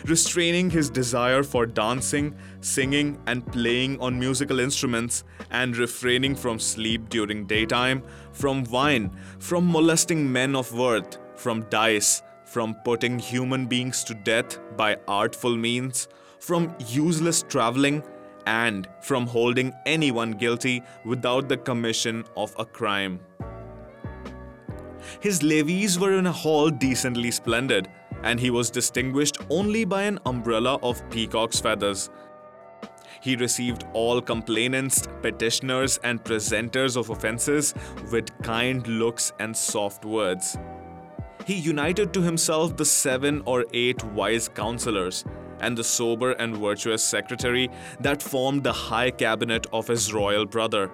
restraining 0.06 0.70
his 0.70 0.90
desire 0.90 1.44
for 1.44 1.66
dancing, 1.66 2.36
singing, 2.62 3.18
and 3.28 3.46
playing 3.52 4.00
on 4.00 4.20
musical 4.20 4.60
instruments, 4.60 5.24
and 5.52 5.78
refraining 5.78 6.36
from 6.36 6.60
sleep 6.60 7.10
during 7.10 7.46
daytime, 7.46 8.04
from 8.32 8.64
wine, 8.66 9.12
from 9.40 9.72
molesting 9.72 10.32
men 10.32 10.56
of 10.56 10.74
worth, 10.74 11.18
from 11.36 11.64
dice, 11.70 12.22
from 12.46 12.76
putting 12.86 13.20
human 13.20 13.66
beings 13.66 14.04
to 14.04 14.14
death 14.14 14.60
by 14.78 14.98
artful 15.08 15.56
means, 15.56 16.08
from 16.40 16.74
useless 16.88 17.44
traveling, 17.44 18.04
and 18.46 18.88
from 19.02 19.28
holding 19.28 19.74
anyone 19.86 20.32
guilty 20.32 20.84
without 21.04 21.50
the 21.50 21.58
commission 21.58 22.24
of 22.36 22.56
a 22.58 22.66
crime. 22.66 23.20
His 25.20 25.44
levees 25.44 26.00
were 26.00 26.14
in 26.14 26.28
a 26.28 26.32
hall 26.32 26.70
decently 26.70 27.32
splendid, 27.32 27.88
and 28.24 28.40
he 28.40 28.50
was 28.50 28.70
distinguished 28.70 29.38
only 29.50 29.86
by 29.86 30.04
an 30.04 30.20
umbrella 30.26 30.80
of 30.82 31.08
peacock's 31.10 31.60
feathers. 31.60 32.10
He 33.22 33.36
received 33.36 33.86
all 33.94 34.22
complainants, 34.22 35.08
petitioners, 35.22 36.00
and 36.04 36.24
presenters 36.24 36.96
of 36.96 37.10
offences 37.10 37.74
with 38.12 38.30
kind 38.44 38.86
looks 38.88 39.34
and 39.40 39.56
soft 39.56 40.06
words. 40.06 40.58
He 41.46 41.56
united 41.56 42.14
to 42.14 42.22
himself 42.22 42.76
the 42.78 42.86
seven 42.86 43.42
or 43.46 43.66
eight 43.74 44.04
wise 44.04 44.48
counselors 44.48 45.26
and 45.60 45.78
the 45.78 45.84
sober 45.84 46.32
and 46.34 46.58
virtuous 46.58 47.04
secretary 47.04 47.70
that 48.00 48.22
formed 48.22 48.64
the 48.64 48.74
high 48.74 49.12
cabinet 49.12 49.68
of 49.72 49.88
his 49.88 50.14
royal 50.14 50.46
brother. 50.46 50.92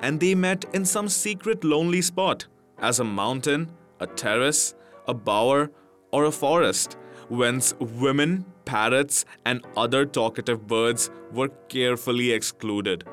And 0.00 0.20
they 0.20 0.34
met 0.34 0.64
in 0.74 0.84
some 0.84 1.08
secret 1.08 1.64
lonely 1.64 2.02
spot, 2.02 2.46
as 2.78 3.00
a 3.00 3.04
mountain, 3.04 3.70
a 4.00 4.06
terrace, 4.06 4.74
a 5.08 5.14
bower, 5.14 5.70
or 6.12 6.24
a 6.24 6.32
forest, 6.32 6.96
whence 7.28 7.74
women, 7.78 8.44
parrots, 8.64 9.24
and 9.44 9.64
other 9.76 10.04
talkative 10.04 10.66
birds 10.66 11.10
were 11.32 11.48
carefully 11.68 12.32
excluded. 12.32 13.04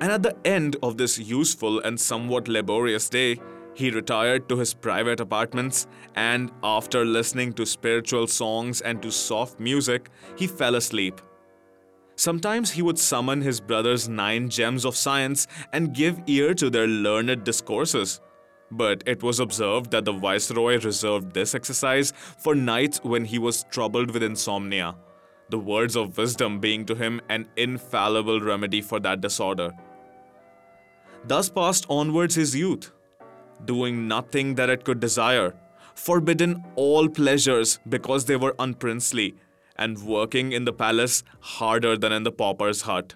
And 0.00 0.12
at 0.12 0.22
the 0.22 0.36
end 0.44 0.76
of 0.82 0.98
this 0.98 1.18
useful 1.18 1.80
and 1.80 1.98
somewhat 1.98 2.48
laborious 2.48 3.08
day, 3.08 3.38
he 3.76 3.90
retired 3.90 4.48
to 4.48 4.56
his 4.56 4.72
private 4.72 5.20
apartments 5.20 5.86
and, 6.14 6.50
after 6.62 7.04
listening 7.04 7.52
to 7.52 7.66
spiritual 7.66 8.26
songs 8.26 8.80
and 8.80 9.02
to 9.02 9.12
soft 9.12 9.60
music, 9.60 10.08
he 10.34 10.46
fell 10.46 10.76
asleep. 10.76 11.20
Sometimes 12.16 12.70
he 12.70 12.80
would 12.80 12.98
summon 12.98 13.42
his 13.42 13.60
brother's 13.60 14.08
nine 14.08 14.48
gems 14.48 14.86
of 14.86 14.96
science 14.96 15.46
and 15.74 15.94
give 15.94 16.22
ear 16.26 16.54
to 16.54 16.70
their 16.70 16.86
learned 16.86 17.44
discourses. 17.44 18.22
But 18.70 19.02
it 19.04 19.22
was 19.22 19.40
observed 19.40 19.90
that 19.90 20.06
the 20.06 20.12
viceroy 20.12 20.80
reserved 20.80 21.34
this 21.34 21.54
exercise 21.54 22.14
for 22.38 22.54
nights 22.54 23.00
when 23.02 23.26
he 23.26 23.38
was 23.38 23.64
troubled 23.64 24.10
with 24.10 24.22
insomnia, 24.22 24.96
the 25.50 25.58
words 25.58 25.96
of 25.96 26.16
wisdom 26.16 26.60
being 26.60 26.86
to 26.86 26.94
him 26.94 27.20
an 27.28 27.46
infallible 27.56 28.40
remedy 28.40 28.80
for 28.80 28.98
that 29.00 29.20
disorder. 29.20 29.70
Thus 31.26 31.50
passed 31.50 31.84
onwards 31.90 32.36
his 32.36 32.56
youth 32.56 32.92
doing 33.64 34.06
nothing 34.08 34.54
that 34.54 34.70
it 34.70 34.84
could 34.84 35.00
desire, 35.00 35.54
forbidden 35.94 36.64
all 36.76 37.08
pleasures 37.08 37.78
because 37.88 38.26
they 38.26 38.36
were 38.36 38.54
unprincely, 38.58 39.34
and 39.76 40.02
working 40.02 40.52
in 40.52 40.64
the 40.64 40.72
palace 40.72 41.22
harder 41.40 41.96
than 41.96 42.12
in 42.12 42.22
the 42.22 42.32
pauper's 42.32 42.82
hut. 42.82 43.14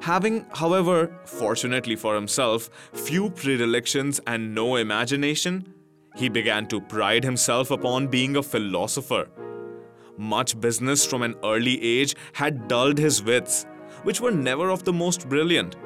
Having, 0.00 0.46
however, 0.54 1.18
fortunately 1.24 1.96
for 1.96 2.14
himself, 2.14 2.70
few 2.92 3.30
predilections 3.30 4.20
and 4.26 4.54
no 4.54 4.76
imagination, 4.76 5.72
he 6.14 6.28
began 6.28 6.66
to 6.68 6.80
pride 6.80 7.24
himself 7.24 7.70
upon 7.70 8.06
being 8.06 8.36
a 8.36 8.42
philosopher. 8.42 9.28
Much 10.16 10.58
business 10.60 11.04
from 11.04 11.22
an 11.22 11.34
early 11.44 11.82
age 11.82 12.14
had 12.32 12.68
dulled 12.68 12.98
his 12.98 13.22
wits, 13.22 13.66
which 14.02 14.20
were 14.20 14.30
never 14.30 14.70
of 14.70 14.84
the 14.84 14.92
most 14.92 15.28
brilliant 15.28 15.76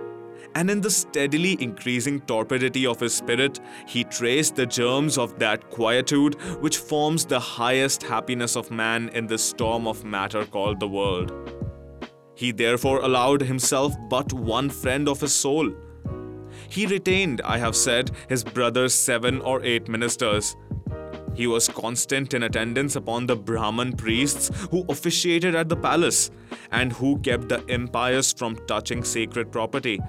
and 0.54 0.70
in 0.70 0.80
the 0.80 0.90
steadily 0.90 1.56
increasing 1.62 2.20
torpidity 2.20 2.90
of 2.90 3.00
his 3.00 3.14
spirit, 3.14 3.60
he 3.86 4.04
traced 4.04 4.56
the 4.56 4.66
germs 4.66 5.18
of 5.18 5.38
that 5.38 5.70
quietude 5.70 6.34
which 6.60 6.78
forms 6.78 7.24
the 7.24 7.40
highest 7.40 8.02
happiness 8.02 8.56
of 8.56 8.70
man 8.70 9.08
in 9.10 9.26
the 9.26 9.38
storm 9.38 9.86
of 9.86 10.04
matter 10.04 10.44
called 10.44 10.80
the 10.80 10.88
world. 10.88 11.32
He 12.34 12.52
therefore 12.52 13.00
allowed 13.00 13.42
himself 13.42 13.94
but 14.08 14.32
one 14.32 14.70
friend 14.70 15.08
of 15.08 15.20
his 15.20 15.34
soul. 15.34 15.72
He 16.68 16.86
retained, 16.86 17.40
I 17.42 17.58
have 17.58 17.76
said, 17.76 18.10
his 18.28 18.42
brother's 18.44 18.94
seven 18.94 19.40
or 19.40 19.62
eight 19.62 19.88
ministers. 19.88 20.56
He 21.34 21.46
was 21.46 21.68
constant 21.68 22.34
in 22.34 22.42
attendance 22.42 22.96
upon 22.96 23.26
the 23.26 23.36
Brahman 23.36 23.92
priests 23.96 24.50
who 24.70 24.84
officiated 24.88 25.54
at 25.54 25.68
the 25.68 25.76
palace 25.76 26.30
and 26.70 26.92
who 26.92 27.18
kept 27.20 27.48
the 27.48 27.64
impious 27.66 28.32
from 28.32 28.56
touching 28.66 29.04
sacred 29.04 29.52
property 29.52 30.00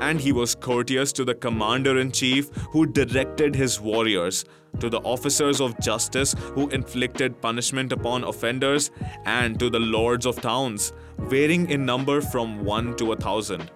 and 0.00 0.20
he 0.20 0.32
was 0.32 0.54
courteous 0.54 1.12
to 1.12 1.24
the 1.24 1.34
commander 1.34 1.98
in 1.98 2.12
chief 2.12 2.48
who 2.70 2.86
directed 2.86 3.54
his 3.54 3.80
warriors, 3.80 4.44
to 4.80 4.90
the 4.90 5.00
officers 5.00 5.60
of 5.60 5.78
justice 5.80 6.34
who 6.54 6.68
inflicted 6.68 7.40
punishment 7.40 7.92
upon 7.92 8.24
offenders, 8.24 8.90
and 9.24 9.58
to 9.58 9.70
the 9.70 9.80
lords 9.80 10.26
of 10.26 10.40
towns, 10.40 10.92
varying 11.18 11.70
in 11.70 11.84
number 11.86 12.20
from 12.20 12.64
one 12.64 12.96
to 12.96 13.12
a 13.12 13.16
thousand. 13.16 13.70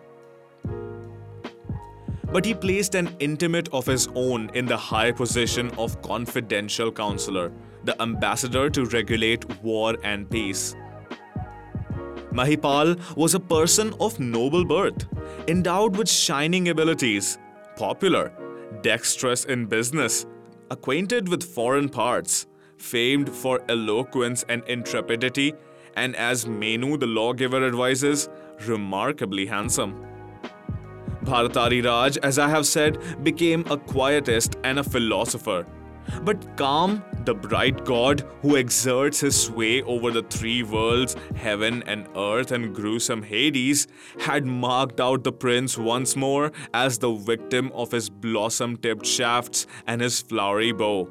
But 2.33 2.45
he 2.45 2.55
placed 2.55 2.95
an 2.95 3.17
intimate 3.19 3.69
of 3.73 3.87
his 3.87 4.09
own 4.15 4.51
in 4.55 4.67
the 4.67 4.77
high 4.77 5.11
position 5.11 5.71
of 5.79 6.01
confidential 6.01 6.93
counselor, 6.93 7.51
the 7.85 8.01
ambassador 8.01 8.71
to 8.71 8.85
regulate 8.85 9.63
war 9.63 9.97
and 10.05 10.31
peace. 10.31 10.77
Mahipal 12.33 12.97
was 13.17 13.35
a 13.35 13.41
person 13.41 13.93
of 14.01 14.21
noble 14.21 14.65
birth, 14.65 15.07
endowed 15.49 15.97
with 15.97 16.09
shining 16.09 16.69
abilities, 16.69 17.39
popular, 17.77 18.33
dexterous 18.83 19.45
in 19.45 19.67
business, 19.67 20.27
acquainted 20.71 21.29
with 21.29 21.43
foreign 21.43 21.89
parts, 21.89 22.47
famed 22.77 23.29
for 23.29 23.61
eloquence 23.69 24.45
and 24.49 24.63
intrepidity, 24.65 25.53
and 25.97 26.15
as 26.15 26.47
Menu 26.47 26.97
the 26.97 27.07
lawgiver 27.07 27.67
advises, 27.67 28.29
remarkably 28.67 29.47
handsome. 29.47 30.07
Bharatari 31.25 31.85
Raj, 31.85 32.17
as 32.19 32.39
I 32.39 32.49
have 32.49 32.67
said, 32.67 32.99
became 33.25 33.61
a 33.71 33.77
quietist 33.77 34.57
and 34.65 34.79
a 34.79 34.85
philosopher 34.85 35.67
but 36.23 36.57
Kam, 36.57 37.03
the 37.25 37.35
bright 37.35 37.85
god 37.85 38.27
who 38.43 38.57
exerts 38.57 39.21
his 39.21 39.41
sway 39.41 39.83
over 39.83 40.11
the 40.11 40.23
three 40.23 40.63
worlds, 40.63 41.17
heaven 41.37 41.83
and 41.87 42.09
earth 42.17 42.53
and 42.53 42.75
gruesome 42.75 43.23
Hades, 43.23 43.87
had 44.19 44.47
marked 44.47 45.01
out 45.01 45.25
the 45.25 45.33
prince 45.33 45.77
once 45.79 46.17
more 46.17 46.53
as 46.75 46.99
the 46.99 47.13
victim 47.13 47.71
of 47.75 47.93
his 47.93 48.09
blossom 48.09 48.77
tipped 48.77 49.07
shafts 49.07 49.67
and 49.87 50.01
his 50.01 50.21
flowery 50.21 50.73
bow. 50.73 51.09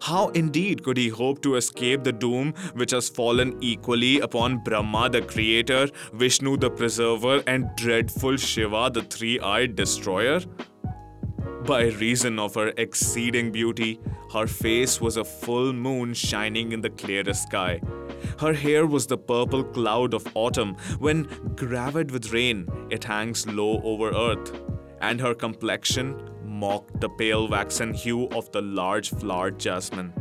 How 0.00 0.28
indeed 0.28 0.82
could 0.82 0.96
he 0.96 1.08
hope 1.08 1.42
to 1.42 1.56
escape 1.56 2.04
the 2.04 2.12
doom 2.12 2.54
which 2.74 2.90
has 2.92 3.08
fallen 3.08 3.56
equally 3.60 4.20
upon 4.20 4.62
Brahma 4.64 5.10
the 5.10 5.22
creator, 5.22 5.88
Vishnu 6.12 6.56
the 6.56 6.70
preserver, 6.70 7.42
and 7.46 7.68
dreadful 7.76 8.36
Shiva 8.36 8.90
the 8.92 9.02
three 9.02 9.38
eyed 9.40 9.76
destroyer? 9.76 10.40
By 11.66 11.84
reason 11.84 12.38
of 12.38 12.56
her 12.56 12.74
exceeding 12.76 13.50
beauty, 13.50 13.98
her 14.34 14.46
face 14.46 15.00
was 15.00 15.16
a 15.16 15.24
full 15.24 15.72
moon 15.72 16.12
shining 16.12 16.72
in 16.72 16.82
the 16.82 16.90
clearest 16.90 17.44
sky. 17.44 17.80
Her 18.38 18.52
hair 18.52 18.86
was 18.86 19.06
the 19.06 19.16
purple 19.16 19.64
cloud 19.64 20.12
of 20.12 20.28
autumn 20.34 20.74
when, 20.98 21.22
gravid 21.56 22.10
with 22.10 22.34
rain, 22.34 22.68
it 22.90 23.04
hangs 23.04 23.46
low 23.46 23.80
over 23.82 24.10
earth, 24.10 24.52
and 25.00 25.18
her 25.22 25.34
complexion 25.34 26.28
mocked 26.44 27.00
the 27.00 27.08
pale 27.08 27.48
waxen 27.48 27.94
hue 27.94 28.28
of 28.28 28.52
the 28.52 28.60
large 28.60 29.08
flowered 29.08 29.58
jasmine. 29.58 30.12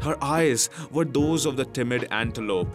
Her 0.00 0.16
eyes 0.24 0.70
were 0.90 1.04
those 1.04 1.44
of 1.44 1.56
the 1.58 1.66
timid 1.66 2.08
antelope. 2.10 2.74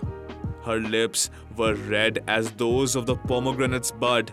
Her 0.63 0.79
lips 0.79 1.31
were 1.57 1.73
red 1.73 2.23
as 2.27 2.51
those 2.51 2.95
of 2.95 3.07
the 3.07 3.15
pomegranate's 3.15 3.89
bud, 3.91 4.31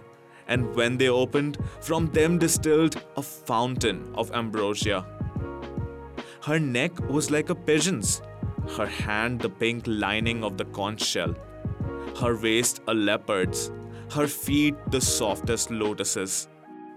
and 0.51 0.75
when 0.77 0.99
they 0.99 1.09
opened, 1.09 1.57
from 1.81 2.07
them 2.13 2.39
distilled 2.39 3.03
a 3.17 3.23
fountain 3.23 4.13
of 4.15 4.31
ambrosia. 4.33 5.07
Her 6.43 6.59
neck 6.59 7.01
was 7.09 7.31
like 7.31 7.51
a 7.51 7.55
pigeon's, 7.55 8.21
her 8.77 8.87
hand 8.87 9.41
the 9.41 9.49
pink 9.49 9.85
lining 9.87 10.45
of 10.45 10.59
the 10.59 10.65
conch 10.67 11.03
shell, 11.03 11.35
her 12.21 12.37
waist 12.37 12.83
a 12.89 12.95
leopard's, 12.95 13.71
her 14.13 14.27
feet 14.27 14.75
the 14.91 15.01
softest 15.01 15.71
lotuses. 15.71 16.49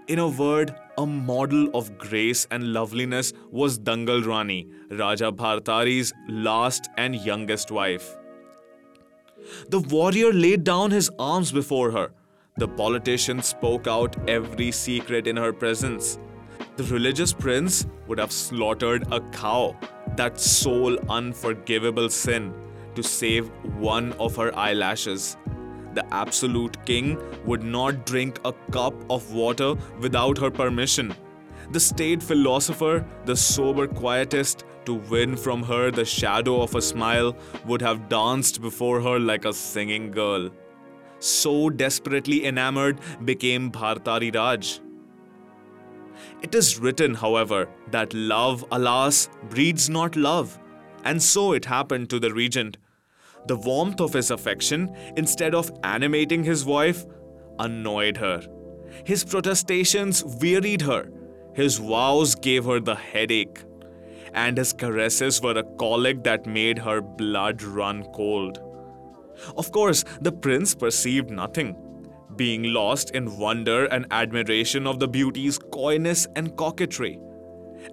In 0.08 0.18
a 0.18 0.28
word, 0.28 0.74
a 0.98 1.06
model 1.06 1.70
of 1.74 1.96
grace 1.96 2.46
and 2.50 2.72
loveliness 2.72 3.32
was 3.50 3.78
Dangal 3.78 4.26
Rani, 4.26 4.68
Raja 4.90 5.32
Bhartari's 5.32 6.12
last 6.28 6.88
and 6.96 7.14
youngest 7.14 7.70
wife. 7.70 8.16
The 9.68 9.80
warrior 9.80 10.32
laid 10.32 10.64
down 10.64 10.90
his 10.90 11.10
arms 11.18 11.52
before 11.52 11.90
her. 11.92 12.10
The 12.56 12.68
politician 12.68 13.42
spoke 13.42 13.88
out 13.88 14.14
every 14.28 14.70
secret 14.70 15.26
in 15.26 15.36
her 15.36 15.52
presence. 15.52 16.20
The 16.76 16.84
religious 16.84 17.32
prince 17.32 17.84
would 18.06 18.20
have 18.20 18.30
slaughtered 18.30 19.12
a 19.12 19.20
cow, 19.32 19.76
that 20.14 20.38
sole 20.38 20.96
unforgivable 21.10 22.08
sin, 22.08 22.54
to 22.94 23.02
save 23.02 23.48
one 23.76 24.12
of 24.20 24.36
her 24.36 24.56
eyelashes. 24.56 25.36
The 25.94 26.06
absolute 26.14 26.76
king 26.86 27.18
would 27.44 27.64
not 27.64 28.06
drink 28.06 28.38
a 28.44 28.52
cup 28.70 28.94
of 29.10 29.34
water 29.34 29.74
without 29.98 30.38
her 30.38 30.50
permission. 30.50 31.12
The 31.72 31.80
state 31.80 32.22
philosopher, 32.22 33.04
the 33.24 33.34
sober 33.34 33.88
quietist, 33.88 34.64
to 34.84 34.94
win 34.94 35.36
from 35.36 35.64
her 35.64 35.90
the 35.90 36.04
shadow 36.04 36.62
of 36.62 36.76
a 36.76 36.82
smile, 36.82 37.36
would 37.66 37.82
have 37.82 38.08
danced 38.08 38.62
before 38.62 39.00
her 39.00 39.18
like 39.18 39.44
a 39.44 39.52
singing 39.52 40.12
girl. 40.12 40.50
So 41.24 41.70
desperately 41.70 42.44
enamored 42.44 43.00
became 43.24 43.70
Bhartari 43.72 44.34
Raj. 44.34 44.80
It 46.42 46.54
is 46.54 46.78
written, 46.78 47.14
however, 47.14 47.70
that 47.92 48.12
love, 48.12 48.62
alas, 48.70 49.30
breeds 49.48 49.88
not 49.88 50.16
love, 50.16 50.58
and 51.02 51.22
so 51.22 51.54
it 51.54 51.64
happened 51.64 52.10
to 52.10 52.20
the 52.20 52.34
regent. 52.34 52.76
The 53.46 53.56
warmth 53.56 54.02
of 54.02 54.12
his 54.12 54.30
affection, 54.30 54.94
instead 55.16 55.54
of 55.54 55.72
animating 55.82 56.44
his 56.44 56.66
wife, 56.66 57.06
annoyed 57.58 58.18
her. 58.18 58.42
His 59.04 59.24
protestations 59.24 60.22
wearied 60.42 60.82
her. 60.82 61.10
His 61.54 61.78
vows 61.78 62.34
gave 62.34 62.66
her 62.66 62.80
the 62.80 62.96
headache. 62.96 63.64
And 64.34 64.58
his 64.58 64.74
caresses 64.74 65.40
were 65.40 65.56
a 65.56 65.64
colic 65.78 66.22
that 66.24 66.44
made 66.44 66.80
her 66.80 67.00
blood 67.00 67.62
run 67.62 68.04
cold. 68.12 68.60
Of 69.56 69.72
course, 69.72 70.04
the 70.20 70.32
prince 70.32 70.74
perceived 70.74 71.30
nothing, 71.30 71.76
being 72.36 72.64
lost 72.64 73.10
in 73.10 73.38
wonder 73.38 73.86
and 73.86 74.06
admiration 74.10 74.86
of 74.86 74.98
the 74.98 75.08
beauty's 75.08 75.58
coyness 75.58 76.26
and 76.36 76.56
coquetry. 76.56 77.20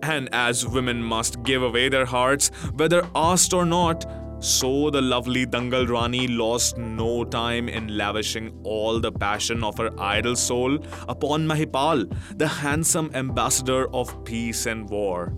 And 0.04 0.30
as 0.32 0.68
women 0.68 1.04
must 1.04 1.44
give 1.44 1.64
away 1.64 1.90
their 1.90 2.06
hearts, 2.06 2.50
whether 2.76 3.08
asked 3.14 3.54
or 3.54 3.66
not, 3.66 4.06
so 4.40 4.90
the 4.90 5.02
lovely 5.02 5.46
Dangal 5.46 5.88
Rani 5.88 6.28
lost 6.28 6.78
no 6.78 7.24
time 7.24 7.70
in 7.70 7.96
lavishing 7.96 8.60
all 8.64 9.00
the 9.00 9.12
passion 9.12 9.64
of 9.64 9.78
her 9.78 9.92
idle 10.00 10.36
soul 10.36 10.80
upon 11.08 11.48
Mahipal, 11.48 12.12
the 12.40 12.48
handsome 12.48 13.12
ambassador 13.14 13.88
of 13.94 14.24
peace 14.26 14.66
and 14.66 14.90
war. 14.90 15.34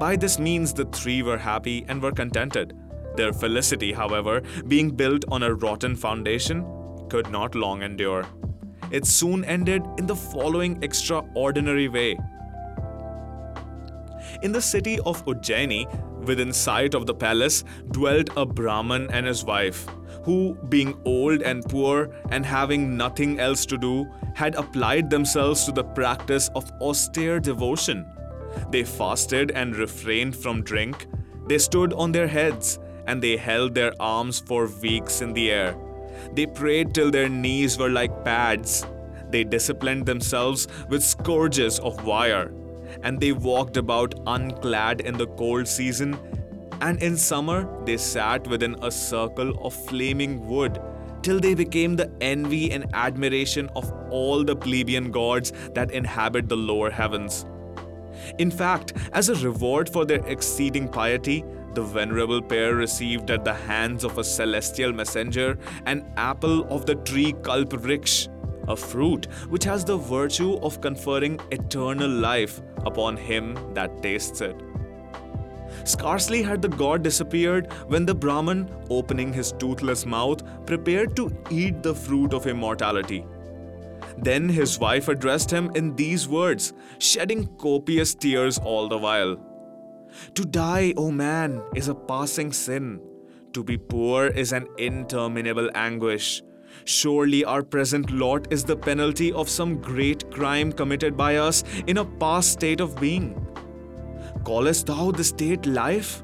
By 0.00 0.16
this 0.16 0.40
means, 0.40 0.72
the 0.72 0.86
three 0.86 1.22
were 1.22 1.38
happy 1.38 1.84
and 1.86 2.02
were 2.02 2.12
contented. 2.12 2.76
Their 3.16 3.32
felicity, 3.32 3.92
however, 3.92 4.42
being 4.68 4.90
built 4.90 5.24
on 5.28 5.42
a 5.42 5.54
rotten 5.54 5.96
foundation, 5.96 6.64
could 7.08 7.30
not 7.30 7.54
long 7.54 7.82
endure. 7.82 8.24
It 8.90 9.06
soon 9.06 9.44
ended 9.44 9.82
in 9.98 10.06
the 10.06 10.16
following 10.16 10.82
extraordinary 10.82 11.88
way. 11.88 12.18
In 14.42 14.52
the 14.52 14.62
city 14.62 14.98
of 15.00 15.24
Ujjaini, 15.26 15.86
within 16.24 16.52
sight 16.52 16.94
of 16.94 17.06
the 17.06 17.14
palace, 17.14 17.64
dwelt 17.90 18.30
a 18.36 18.46
Brahman 18.46 19.10
and 19.10 19.26
his 19.26 19.44
wife, 19.44 19.86
who, 20.24 20.54
being 20.68 20.98
old 21.04 21.42
and 21.42 21.64
poor 21.64 22.10
and 22.30 22.44
having 22.44 22.96
nothing 22.96 23.38
else 23.40 23.66
to 23.66 23.78
do, 23.78 24.06
had 24.34 24.54
applied 24.54 25.10
themselves 25.10 25.64
to 25.64 25.72
the 25.72 25.84
practice 25.84 26.48
of 26.54 26.70
austere 26.80 27.40
devotion. 27.40 28.06
They 28.70 28.84
fasted 28.84 29.50
and 29.52 29.76
refrained 29.76 30.36
from 30.36 30.62
drink. 30.62 31.06
They 31.46 31.58
stood 31.58 31.92
on 31.92 32.12
their 32.12 32.28
heads 32.28 32.78
and 33.10 33.20
they 33.26 33.36
held 33.36 33.74
their 33.74 33.92
arms 34.00 34.38
for 34.38 34.66
weeks 34.86 35.20
in 35.20 35.32
the 35.32 35.50
air. 35.50 35.76
They 36.32 36.46
prayed 36.46 36.94
till 36.94 37.10
their 37.10 37.28
knees 37.28 37.76
were 37.82 37.90
like 37.90 38.24
pads. 38.24 38.86
They 39.30 39.44
disciplined 39.44 40.06
themselves 40.06 40.66
with 40.88 41.04
scourges 41.04 41.78
of 41.80 42.04
wire 42.04 42.50
and 43.02 43.20
they 43.20 43.32
walked 43.32 43.76
about 43.76 44.14
unclad 44.26 45.00
in 45.00 45.16
the 45.16 45.26
cold 45.26 45.68
season, 45.68 46.18
and 46.80 47.02
in 47.02 47.16
summer 47.16 47.68
they 47.84 47.96
sat 47.96 48.46
within 48.46 48.76
a 48.82 48.90
circle 48.90 49.52
of 49.64 49.74
flaming 49.74 50.46
wood 50.46 50.80
till 51.22 51.38
they 51.38 51.54
became 51.54 51.96
the 51.96 52.10
envy 52.20 52.72
and 52.72 52.86
admiration 52.94 53.68
of 53.76 53.92
all 54.10 54.42
the 54.42 54.56
plebeian 54.56 55.10
gods 55.10 55.52
that 55.74 55.90
inhabit 55.90 56.48
the 56.48 56.56
lower 56.56 56.90
heavens. 56.90 57.44
In 58.38 58.50
fact, 58.50 58.94
as 59.12 59.28
a 59.28 59.34
reward 59.34 59.88
for 59.88 60.04
their 60.04 60.24
exceeding 60.26 60.88
piety, 60.88 61.44
the 61.74 61.82
venerable 61.82 62.42
pair 62.42 62.74
received 62.74 63.30
at 63.30 63.44
the 63.44 63.54
hands 63.54 64.04
of 64.04 64.18
a 64.18 64.24
celestial 64.24 64.92
messenger 64.92 65.58
an 65.86 66.04
apple 66.16 66.64
of 66.68 66.86
the 66.86 66.96
tree 66.96 67.32
Kalpvriksh, 67.32 68.28
a 68.68 68.76
fruit 68.76 69.26
which 69.48 69.64
has 69.64 69.84
the 69.84 69.96
virtue 69.96 70.54
of 70.56 70.80
conferring 70.80 71.40
eternal 71.50 72.08
life 72.08 72.60
upon 72.84 73.16
him 73.16 73.56
that 73.74 74.02
tastes 74.02 74.40
it. 74.40 74.56
Scarcely 75.84 76.42
had 76.42 76.60
the 76.60 76.68
god 76.68 77.02
disappeared 77.02 77.72
when 77.86 78.04
the 78.04 78.14
Brahman, 78.14 78.68
opening 78.90 79.32
his 79.32 79.52
toothless 79.52 80.04
mouth, 80.04 80.42
prepared 80.66 81.16
to 81.16 81.30
eat 81.50 81.82
the 81.82 81.94
fruit 81.94 82.34
of 82.34 82.46
immortality. 82.46 83.24
Then 84.18 84.48
his 84.48 84.78
wife 84.78 85.08
addressed 85.08 85.50
him 85.50 85.70
in 85.74 85.96
these 85.96 86.28
words, 86.28 86.72
shedding 86.98 87.46
copious 87.56 88.14
tears 88.14 88.58
all 88.58 88.88
the 88.88 88.98
while 88.98 89.38
To 90.34 90.44
die, 90.44 90.94
O 90.96 91.10
man, 91.10 91.62
is 91.74 91.88
a 91.88 91.94
passing 91.94 92.52
sin. 92.52 93.00
To 93.52 93.64
be 93.64 93.76
poor 93.76 94.26
is 94.26 94.52
an 94.52 94.68
interminable 94.78 95.70
anguish. 95.74 96.42
Surely 96.84 97.44
our 97.44 97.62
present 97.62 98.10
lot 98.10 98.52
is 98.52 98.64
the 98.64 98.76
penalty 98.76 99.32
of 99.32 99.48
some 99.48 99.80
great 99.80 100.30
crime 100.30 100.72
committed 100.72 101.16
by 101.16 101.36
us 101.36 101.64
in 101.86 101.98
a 101.98 102.04
past 102.04 102.52
state 102.52 102.80
of 102.80 102.98
being. 103.00 103.34
Callest 104.44 104.86
thou 104.86 105.10
the 105.10 105.24
state 105.24 105.66
life? 105.66 106.22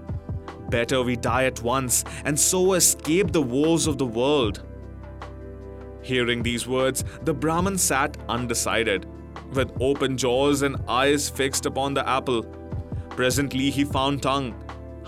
Better 0.70 1.02
we 1.02 1.16
die 1.16 1.44
at 1.44 1.62
once 1.62 2.04
and 2.24 2.38
so 2.38 2.74
escape 2.74 3.32
the 3.32 3.42
woes 3.42 3.86
of 3.86 3.98
the 3.98 4.06
world. 4.06 4.62
Hearing 6.02 6.42
these 6.42 6.66
words, 6.66 7.04
the 7.22 7.34
Brahman 7.34 7.76
sat 7.76 8.16
undecided, 8.28 9.06
with 9.52 9.72
open 9.80 10.16
jaws 10.16 10.62
and 10.62 10.76
eyes 10.88 11.28
fixed 11.28 11.66
upon 11.66 11.94
the 11.94 12.08
apple. 12.08 12.44
Presently 13.16 13.70
he 13.70 13.84
found 13.84 14.22
tongue. 14.22 14.54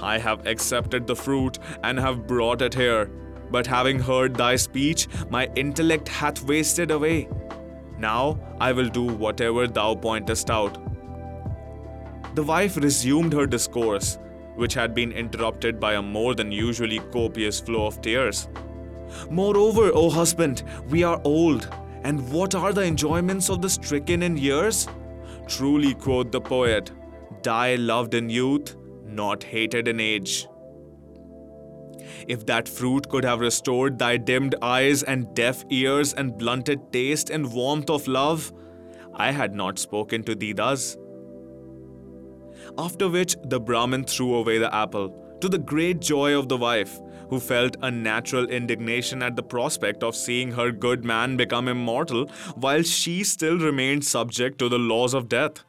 I 0.00 0.18
have 0.18 0.46
accepted 0.46 1.06
the 1.06 1.16
fruit 1.16 1.58
and 1.82 1.98
have 1.98 2.26
brought 2.26 2.62
it 2.62 2.74
here 2.74 3.10
but 3.50 3.66
having 3.66 3.98
heard 3.98 4.34
thy 4.34 4.56
speech, 4.56 5.08
my 5.30 5.48
intellect 5.54 6.08
hath 6.08 6.42
wasted 6.44 6.90
away. 6.90 7.28
Now 7.98 8.38
I 8.60 8.72
will 8.72 8.88
do 8.88 9.04
whatever 9.04 9.66
thou 9.66 9.94
pointest 9.94 10.50
out. 10.50 10.78
The 12.34 12.42
wife 12.42 12.76
resumed 12.76 13.32
her 13.32 13.46
discourse, 13.46 14.18
which 14.54 14.74
had 14.74 14.94
been 14.94 15.12
interrupted 15.12 15.80
by 15.80 15.94
a 15.94 16.02
more 16.02 16.34
than 16.34 16.52
usually 16.52 16.98
copious 17.12 17.60
flow 17.60 17.86
of 17.86 18.00
tears. 18.02 18.48
Moreover, 19.30 19.90
O 19.94 20.10
husband, 20.10 20.62
we 20.88 21.02
are 21.02 21.20
old, 21.24 21.68
and 22.04 22.30
what 22.30 22.54
are 22.54 22.72
the 22.72 22.84
enjoyments 22.84 23.48
of 23.48 23.62
the 23.62 23.70
stricken 23.70 24.22
in 24.22 24.36
years? 24.36 24.86
Truly, 25.46 25.94
quoth 25.94 26.30
the 26.30 26.40
poet, 26.40 26.92
die 27.42 27.76
loved 27.76 28.14
in 28.14 28.30
youth, 28.30 28.76
not 29.04 29.42
hated 29.42 29.88
in 29.88 30.00
age. 30.00 30.46
If 32.26 32.46
that 32.46 32.68
fruit 32.68 33.08
could 33.08 33.24
have 33.24 33.40
restored 33.40 33.98
thy 33.98 34.16
dimmed 34.16 34.54
eyes 34.60 35.02
and 35.02 35.34
deaf 35.34 35.64
ears 35.70 36.14
and 36.14 36.36
blunted 36.36 36.92
taste 36.92 37.30
and 37.30 37.52
warmth 37.52 37.90
of 37.90 38.06
love, 38.06 38.52
I 39.14 39.32
had 39.32 39.54
not 39.54 39.78
spoken 39.78 40.22
to 40.24 40.34
thee 40.34 40.52
thus. 40.52 40.96
After 42.76 43.08
which 43.08 43.36
the 43.44 43.60
Brahmin 43.60 44.04
threw 44.04 44.34
away 44.34 44.58
the 44.58 44.74
apple, 44.74 45.38
to 45.40 45.48
the 45.48 45.58
great 45.58 46.00
joy 46.00 46.36
of 46.36 46.48
the 46.48 46.56
wife, 46.56 47.00
who 47.30 47.38
felt 47.38 47.76
a 47.82 47.90
natural 47.90 48.46
indignation 48.46 49.22
at 49.22 49.36
the 49.36 49.42
prospect 49.42 50.02
of 50.02 50.16
seeing 50.16 50.52
her 50.52 50.70
good 50.70 51.04
man 51.04 51.36
become 51.36 51.68
immortal 51.68 52.26
while 52.54 52.82
she 52.82 53.22
still 53.22 53.58
remained 53.58 54.04
subject 54.04 54.58
to 54.58 54.68
the 54.68 54.78
laws 54.78 55.14
of 55.14 55.28
death. 55.28 55.64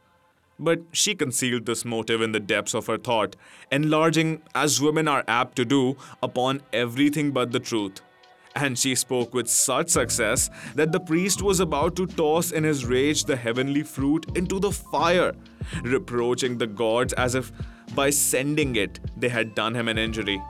But 0.59 0.81
she 0.91 1.15
concealed 1.15 1.65
this 1.65 1.85
motive 1.85 2.21
in 2.21 2.33
the 2.33 2.39
depths 2.39 2.73
of 2.73 2.87
her 2.87 2.97
thought, 2.97 3.37
enlarging, 3.71 4.41
as 4.53 4.81
women 4.81 5.07
are 5.07 5.23
apt 5.27 5.55
to 5.55 5.65
do, 5.65 5.95
upon 6.21 6.61
everything 6.73 7.31
but 7.31 7.53
the 7.53 7.59
truth. 7.61 8.01
And 8.55 8.77
she 8.77 8.93
spoke 8.95 9.33
with 9.33 9.47
such 9.47 9.89
success 9.89 10.49
that 10.75 10.91
the 10.91 10.99
priest 10.99 11.41
was 11.41 11.61
about 11.61 11.95
to 11.95 12.07
toss 12.07 12.51
in 12.51 12.65
his 12.65 12.85
rage 12.85 13.23
the 13.23 13.37
heavenly 13.37 13.83
fruit 13.83 14.25
into 14.35 14.59
the 14.59 14.71
fire, 14.71 15.33
reproaching 15.83 16.57
the 16.57 16.67
gods 16.67 17.13
as 17.13 17.35
if 17.35 17.51
by 17.95 18.09
sending 18.09 18.75
it 18.75 18.99
they 19.15 19.29
had 19.29 19.55
done 19.55 19.75
him 19.75 19.87
an 19.87 19.97
injury. 19.97 20.41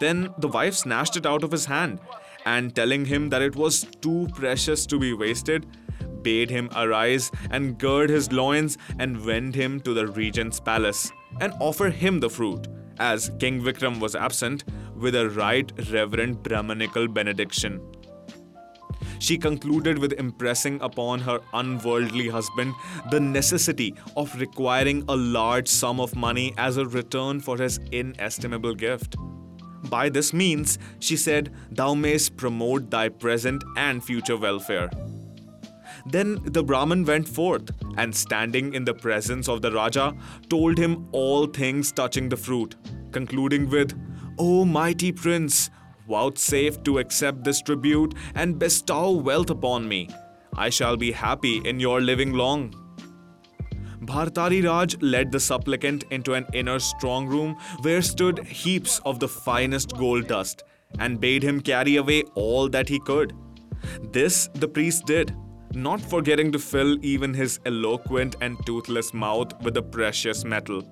Then 0.00 0.34
the 0.38 0.48
wife 0.48 0.74
snatched 0.74 1.16
it 1.16 1.26
out 1.26 1.44
of 1.44 1.52
his 1.52 1.66
hand, 1.66 2.00
and 2.46 2.74
telling 2.74 3.04
him 3.04 3.28
that 3.28 3.42
it 3.42 3.54
was 3.54 3.84
too 4.00 4.26
precious 4.34 4.86
to 4.86 4.98
be 4.98 5.12
wasted, 5.12 5.66
bade 6.22 6.50
him 6.50 6.68
arise 6.76 7.30
and 7.50 7.78
gird 7.78 8.10
his 8.10 8.32
loins 8.32 8.78
and 8.98 9.24
wend 9.24 9.54
him 9.54 9.80
to 9.80 9.94
the 9.94 10.06
regent's 10.06 10.60
palace 10.60 11.10
and 11.40 11.52
offer 11.60 11.90
him 11.90 12.20
the 12.20 12.30
fruit, 12.30 12.68
as 12.98 13.30
King 13.38 13.62
Vikram 13.62 14.00
was 14.00 14.14
absent, 14.14 14.64
with 14.96 15.14
a 15.14 15.30
right 15.30 15.72
reverent 15.90 16.42
Brahmanical 16.42 17.08
benediction. 17.08 17.80
She 19.18 19.36
concluded 19.36 19.98
with 19.98 20.14
impressing 20.14 20.80
upon 20.80 21.20
her 21.20 21.40
unworldly 21.52 22.28
husband 22.28 22.74
the 23.10 23.20
necessity 23.20 23.94
of 24.16 24.34
requiring 24.40 25.04
a 25.08 25.16
large 25.16 25.68
sum 25.68 26.00
of 26.00 26.16
money 26.16 26.54
as 26.56 26.78
a 26.78 26.86
return 26.86 27.40
for 27.40 27.58
his 27.58 27.78
inestimable 27.92 28.74
gift. 28.74 29.16
By 29.88 30.08
this 30.08 30.32
means, 30.32 30.78
she 31.00 31.16
said, 31.16 31.54
thou 31.70 31.94
mayst 31.94 32.36
promote 32.36 32.90
thy 32.90 33.08
present 33.08 33.62
and 33.76 34.02
future 34.04 34.36
welfare. 34.36 34.90
Then 36.06 36.38
the 36.44 36.62
Brahmin 36.62 37.04
went 37.04 37.28
forth, 37.28 37.70
and 37.96 38.14
standing 38.14 38.74
in 38.74 38.84
the 38.84 38.94
presence 38.94 39.48
of 39.48 39.62
the 39.62 39.72
Raja, 39.72 40.14
told 40.48 40.78
him 40.78 41.08
all 41.12 41.46
things 41.46 41.92
touching 41.92 42.28
the 42.28 42.36
fruit, 42.36 42.76
concluding 43.12 43.68
with, 43.68 43.98
O 44.38 44.64
mighty 44.64 45.12
prince, 45.12 45.70
vouchsafe 46.08 46.82
to 46.82 46.98
accept 46.98 47.44
this 47.44 47.60
tribute 47.62 48.14
and 48.34 48.58
bestow 48.58 49.12
wealth 49.12 49.50
upon 49.50 49.88
me. 49.88 50.08
I 50.54 50.70
shall 50.70 50.96
be 50.96 51.12
happy 51.12 51.58
in 51.64 51.78
your 51.78 52.00
living 52.00 52.32
long. 52.32 52.74
Bhartari 54.02 54.64
Raj 54.64 54.96
led 55.02 55.30
the 55.30 55.38
supplicant 55.38 56.04
into 56.10 56.34
an 56.34 56.46
inner 56.52 56.78
strong 56.78 57.26
room 57.26 57.56
where 57.82 58.02
stood 58.02 58.44
heaps 58.46 59.00
of 59.04 59.20
the 59.20 59.28
finest 59.28 59.96
gold 59.96 60.26
dust 60.26 60.64
and 60.98 61.20
bade 61.20 61.42
him 61.42 61.60
carry 61.60 61.96
away 61.96 62.22
all 62.34 62.68
that 62.70 62.88
he 62.88 62.98
could. 62.98 63.34
This 64.12 64.48
the 64.54 64.66
priest 64.66 65.06
did, 65.06 65.34
not 65.74 66.00
forgetting 66.00 66.52
to 66.52 66.58
fill 66.58 66.98
even 67.04 67.34
his 67.34 67.60
eloquent 67.64 68.36
and 68.40 68.64
toothless 68.66 69.14
mouth 69.14 69.52
with 69.62 69.74
the 69.74 69.82
precious 69.82 70.44
metal. 70.44 70.82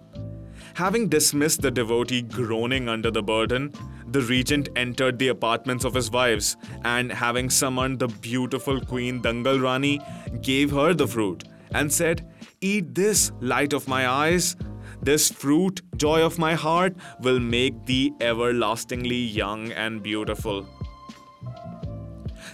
Having 0.75 1.09
dismissed 1.09 1.63
the 1.63 1.71
devotee 1.71 2.23
groaning 2.23 2.89
under 2.89 3.11
the 3.11 3.23
burden, 3.23 3.73
the 4.07 4.21
regent 4.23 4.69
entered 4.77 5.19
the 5.19 5.29
apartments 5.29 5.85
of 5.85 5.95
his 5.95 6.11
wives 6.11 6.57
and, 6.85 7.11
having 7.11 7.51
summoned 7.51 7.99
the 7.99 8.09
beautiful 8.09 8.81
Queen 8.81 9.21
Dangal 9.21 9.61
Rani, 9.61 10.01
gave 10.41 10.71
her 10.71 10.95
the 10.95 11.07
fruit 11.07 11.45
and 11.73 11.93
said, 11.93 12.27
Eat 12.61 12.95
this, 12.95 13.33
light 13.41 13.73
of 13.73 13.89
my 13.89 14.09
eyes. 14.09 14.57
This 15.03 15.31
fruit, 15.31 15.81
joy 15.97 16.23
of 16.23 16.39
my 16.39 16.55
heart, 16.55 16.95
will 17.21 17.39
make 17.41 17.87
thee 17.87 18.13
everlastingly 18.21 19.17
young 19.17 19.73
and 19.73 20.03
beautiful. 20.03 20.67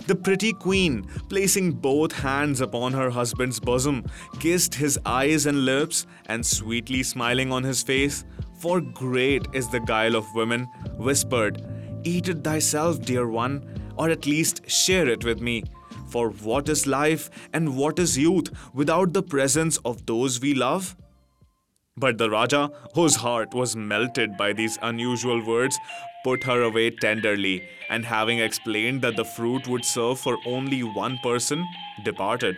The 0.07 0.15
pretty 0.15 0.53
queen, 0.53 1.07
placing 1.31 1.73
both 1.73 2.13
hands 2.13 2.61
upon 2.61 2.93
her 2.93 3.09
husband's 3.09 3.59
bosom, 3.59 4.05
kissed 4.39 4.75
his 4.75 4.99
eyes 5.07 5.47
and 5.47 5.65
lips, 5.65 6.07
and 6.27 6.45
sweetly 6.45 7.03
smiling 7.03 7.51
on 7.51 7.63
his 7.63 7.83
face, 7.83 8.25
for 8.59 8.83
great 8.83 9.47
is 9.55 9.69
the 9.69 9.81
guile 9.81 10.15
of 10.15 10.35
women, 10.35 10.65
whispered, 10.99 11.63
Eat 12.05 12.29
it 12.29 12.45
thyself, 12.45 13.01
dear 13.01 13.27
one, 13.27 13.65
or 13.97 14.11
at 14.11 14.27
least 14.27 14.69
share 14.69 15.09
it 15.09 15.25
with 15.25 15.41
me. 15.41 15.65
For 16.09 16.29
what 16.29 16.69
is 16.69 16.87
life 16.87 17.31
and 17.55 17.75
what 17.75 17.99
is 17.99 18.19
youth 18.19 18.51
without 18.75 19.15
the 19.15 19.23
presence 19.23 19.79
of 19.87 20.05
those 20.05 20.39
we 20.39 20.53
love? 20.53 20.97
But 21.97 22.19
the 22.19 22.29
Raja, 22.29 22.71
whose 22.95 23.17
heart 23.17 23.55
was 23.55 23.75
melted 23.75 24.37
by 24.37 24.53
these 24.53 24.79
unusual 24.83 25.45
words, 25.47 25.79
put 26.25 26.45
her 26.45 26.63
away 26.63 26.91
tenderly, 26.91 27.69
and 27.91 28.05
having 28.05 28.41
explained 28.41 29.03
that 29.03 29.17
the 29.17 29.25
fruit 29.25 29.69
would 29.69 29.85
serve 29.85 30.19
for 30.19 30.39
only 30.47 30.83
one 30.83 31.19
person, 31.19 31.65
departed. 32.05 32.57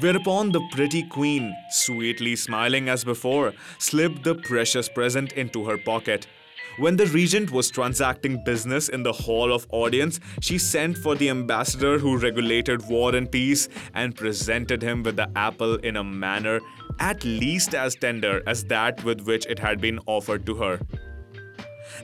Whereupon 0.00 0.52
the 0.52 0.66
pretty 0.72 1.02
queen, 1.02 1.54
sweetly 1.70 2.36
smiling 2.36 2.88
as 2.88 3.04
before, 3.04 3.54
slipped 3.78 4.24
the 4.24 4.34
precious 4.34 4.88
present 4.88 5.32
into 5.32 5.64
her 5.64 5.78
pocket 5.78 6.26
when 6.80 6.96
the 6.96 7.06
regent 7.06 7.50
was 7.50 7.70
transacting 7.70 8.42
business 8.42 8.88
in 8.88 9.02
the 9.02 9.12
hall 9.12 9.52
of 9.52 9.66
audience, 9.70 10.18
she 10.40 10.56
sent 10.56 10.96
for 10.96 11.14
the 11.14 11.28
ambassador 11.28 11.98
who 11.98 12.16
regulated 12.16 12.88
war 12.88 13.14
and 13.14 13.30
peace 13.30 13.68
and 13.92 14.16
presented 14.16 14.80
him 14.80 15.02
with 15.02 15.16
the 15.16 15.28
apple 15.36 15.74
in 15.74 15.96
a 15.96 16.04
manner 16.04 16.60
at 16.98 17.22
least 17.24 17.74
as 17.74 17.94
tender 17.96 18.42
as 18.46 18.64
that 18.64 19.02
with 19.04 19.22
which 19.22 19.46
it 19.46 19.58
had 19.58 19.80
been 19.80 19.98
offered 20.06 20.46
to 20.46 20.54
her. 20.54 20.78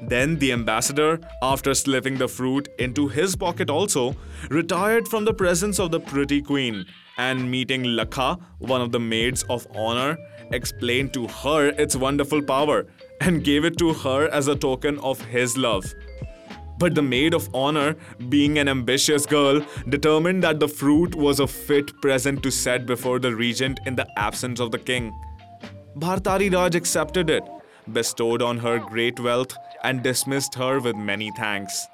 Then 0.03 0.39
the 0.39 0.53
ambassador, 0.53 1.21
after 1.43 1.75
slipping 1.75 2.19
the 2.19 2.29
fruit 2.29 2.69
into 2.79 3.09
his 3.09 3.35
pocket 3.37 3.71
also, 3.71 4.15
retired 4.51 5.09
from 5.09 5.25
the 5.25 5.35
presence 5.35 5.79
of 5.79 5.91
the 5.91 6.01
pretty 6.01 6.43
queen 6.43 6.87
and 7.19 7.51
meeting 7.51 7.83
Lakha, 7.83 8.39
one 8.59 8.81
of 8.81 8.93
the 8.93 9.01
maids 9.01 9.43
of 9.45 9.67
honor, 9.75 10.19
explained 10.53 11.13
to 11.15 11.27
her 11.27 11.69
its 11.69 11.97
wonderful 11.97 12.43
power 12.43 12.87
and 13.21 13.43
gave 13.43 13.65
it 13.65 13.79
to 13.79 13.93
her 13.93 14.29
as 14.29 14.49
a 14.49 14.55
token 14.57 14.99
of 14.99 15.21
his 15.23 15.57
love. 15.57 15.85
But 16.79 16.95
the 16.95 17.03
maid 17.03 17.33
of 17.33 17.49
honor, 17.55 17.97
being 18.29 18.59
an 18.59 18.69
ambitious 18.69 19.25
girl, 19.25 19.65
determined 19.89 20.43
that 20.45 20.61
the 20.61 20.69
fruit 20.69 21.15
was 21.15 21.41
a 21.41 21.47
fit 21.47 21.91
present 22.03 22.43
to 22.43 22.51
set 22.51 22.85
before 22.85 23.19
the 23.19 23.35
regent 23.35 23.81
in 23.87 23.97
the 23.97 24.07
absence 24.19 24.61
of 24.61 24.73
the 24.73 24.79
king. 24.79 25.19
Bhartari 25.97 26.53
Raj 26.53 26.75
accepted 26.75 27.31
it, 27.31 27.43
bestowed 27.93 28.43
on 28.43 28.59
her 28.59 28.79
great 28.79 29.21
wealth, 29.21 29.57
and 29.83 30.03
dismissed 30.03 30.55
her 30.55 30.81
with 30.81 30.97
many 30.97 31.31
thanks. 31.37 31.87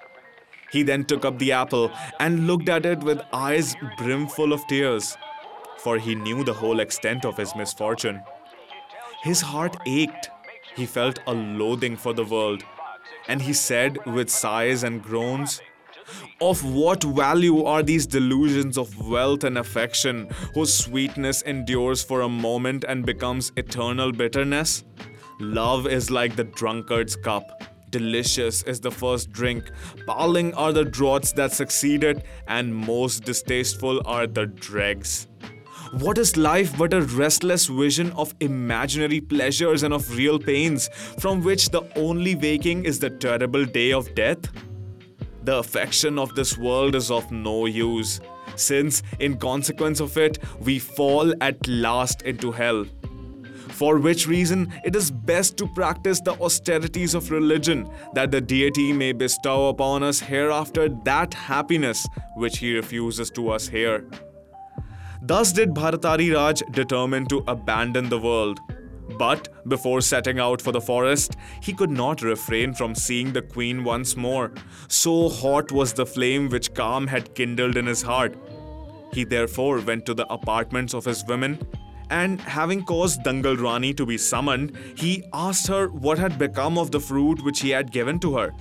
He 0.70 0.82
then 0.82 1.04
took 1.04 1.24
up 1.24 1.38
the 1.38 1.52
apple 1.52 1.90
and 2.18 2.46
looked 2.46 2.68
at 2.68 2.86
it 2.86 3.00
with 3.00 3.20
eyes 3.32 3.74
brimful 3.98 4.52
of 4.52 4.66
tears, 4.66 5.16
for 5.78 5.98
he 5.98 6.14
knew 6.14 6.44
the 6.44 6.54
whole 6.54 6.80
extent 6.80 7.24
of 7.24 7.36
his 7.36 7.54
misfortune. 7.54 8.22
His 9.22 9.40
heart 9.40 9.76
ached 9.86 10.30
he 10.74 10.86
felt 10.86 11.18
a 11.26 11.34
loathing 11.34 11.96
for 11.96 12.14
the 12.14 12.24
world, 12.24 12.64
and 13.28 13.42
he 13.42 13.52
said 13.52 14.04
with 14.06 14.30
sighs 14.30 14.82
and 14.82 15.02
groans, 15.02 15.60
Of 16.40 16.64
what 16.64 17.04
value 17.04 17.64
are 17.64 17.82
these 17.82 18.06
delusions 18.06 18.78
of 18.78 19.06
wealth 19.06 19.44
and 19.44 19.58
affection, 19.58 20.28
whose 20.54 20.72
sweetness 20.72 21.42
endures 21.42 22.02
for 22.02 22.22
a 22.22 22.28
moment 22.28 22.84
and 22.88 23.04
becomes 23.04 23.52
eternal 23.56 24.12
bitterness? 24.12 24.84
Love 25.42 25.88
is 25.88 26.08
like 26.08 26.36
the 26.36 26.44
drunkard's 26.44 27.16
cup. 27.16 27.64
Delicious 27.90 28.62
is 28.62 28.78
the 28.78 28.92
first 28.92 29.32
drink, 29.32 29.72
palling 30.06 30.54
are 30.54 30.72
the 30.72 30.84
draughts 30.84 31.32
that 31.32 31.50
succeed 31.50 32.04
it, 32.04 32.24
and 32.46 32.72
most 32.72 33.24
distasteful 33.24 34.00
are 34.06 34.28
the 34.28 34.46
dregs. 34.46 35.26
What 35.98 36.16
is 36.16 36.36
life 36.36 36.78
but 36.78 36.94
a 36.94 37.02
restless 37.02 37.66
vision 37.66 38.12
of 38.12 38.32
imaginary 38.38 39.20
pleasures 39.20 39.82
and 39.82 39.92
of 39.92 40.16
real 40.16 40.38
pains, 40.38 40.88
from 41.18 41.42
which 41.42 41.70
the 41.70 41.82
only 41.98 42.36
waking 42.36 42.84
is 42.84 43.00
the 43.00 43.10
terrible 43.10 43.64
day 43.64 43.92
of 43.92 44.14
death? 44.14 44.48
The 45.42 45.58
affection 45.58 46.20
of 46.20 46.36
this 46.36 46.56
world 46.56 46.94
is 46.94 47.10
of 47.10 47.32
no 47.32 47.66
use, 47.66 48.20
since, 48.54 49.02
in 49.18 49.38
consequence 49.38 49.98
of 49.98 50.16
it, 50.16 50.38
we 50.60 50.78
fall 50.78 51.34
at 51.40 51.66
last 51.66 52.22
into 52.22 52.52
hell. 52.52 52.86
For 53.82 53.98
which 53.98 54.28
reason, 54.28 54.72
it 54.84 54.94
is 54.94 55.10
best 55.10 55.56
to 55.56 55.66
practice 55.66 56.20
the 56.20 56.40
austerities 56.40 57.16
of 57.16 57.32
religion, 57.32 57.90
that 58.14 58.30
the 58.30 58.40
deity 58.40 58.92
may 58.92 59.10
bestow 59.10 59.70
upon 59.70 60.04
us 60.04 60.20
hereafter 60.20 60.88
that 60.88 61.34
happiness 61.34 62.06
which 62.36 62.58
he 62.58 62.76
refuses 62.76 63.28
to 63.30 63.50
us 63.50 63.66
here. 63.66 64.06
Thus 65.20 65.50
did 65.52 65.74
Bhartari 65.74 66.32
Raj 66.32 66.62
determine 66.70 67.26
to 67.26 67.42
abandon 67.48 68.08
the 68.08 68.20
world. 68.20 68.60
But 69.18 69.48
before 69.68 70.00
setting 70.00 70.38
out 70.38 70.62
for 70.62 70.70
the 70.70 70.80
forest, 70.80 71.36
he 71.60 71.72
could 71.72 71.90
not 71.90 72.22
refrain 72.22 72.74
from 72.74 72.94
seeing 72.94 73.32
the 73.32 73.42
queen 73.42 73.82
once 73.82 74.16
more. 74.16 74.52
So 74.86 75.28
hot 75.28 75.72
was 75.72 75.92
the 75.92 76.06
flame 76.06 76.50
which 76.50 76.72
Kama 76.72 77.10
had 77.10 77.34
kindled 77.34 77.76
in 77.76 77.86
his 77.86 78.02
heart. 78.02 78.36
He 79.12 79.24
therefore 79.24 79.80
went 79.80 80.06
to 80.06 80.14
the 80.14 80.32
apartments 80.32 80.94
of 80.94 81.04
his 81.04 81.24
women 81.24 81.58
and 82.12 82.42
having 82.42 82.84
caused 82.84 83.22
Dangal 83.22 83.58
Rani 83.58 83.94
to 83.94 84.04
be 84.04 84.18
summoned, 84.18 84.76
he 84.94 85.24
asked 85.32 85.66
her 85.68 85.88
what 85.88 86.18
had 86.18 86.38
become 86.38 86.76
of 86.76 86.90
the 86.90 87.00
fruit 87.00 87.42
which 87.42 87.60
he 87.60 87.70
had 87.70 87.90
given 87.90 88.18
to 88.20 88.36
her. 88.36 88.52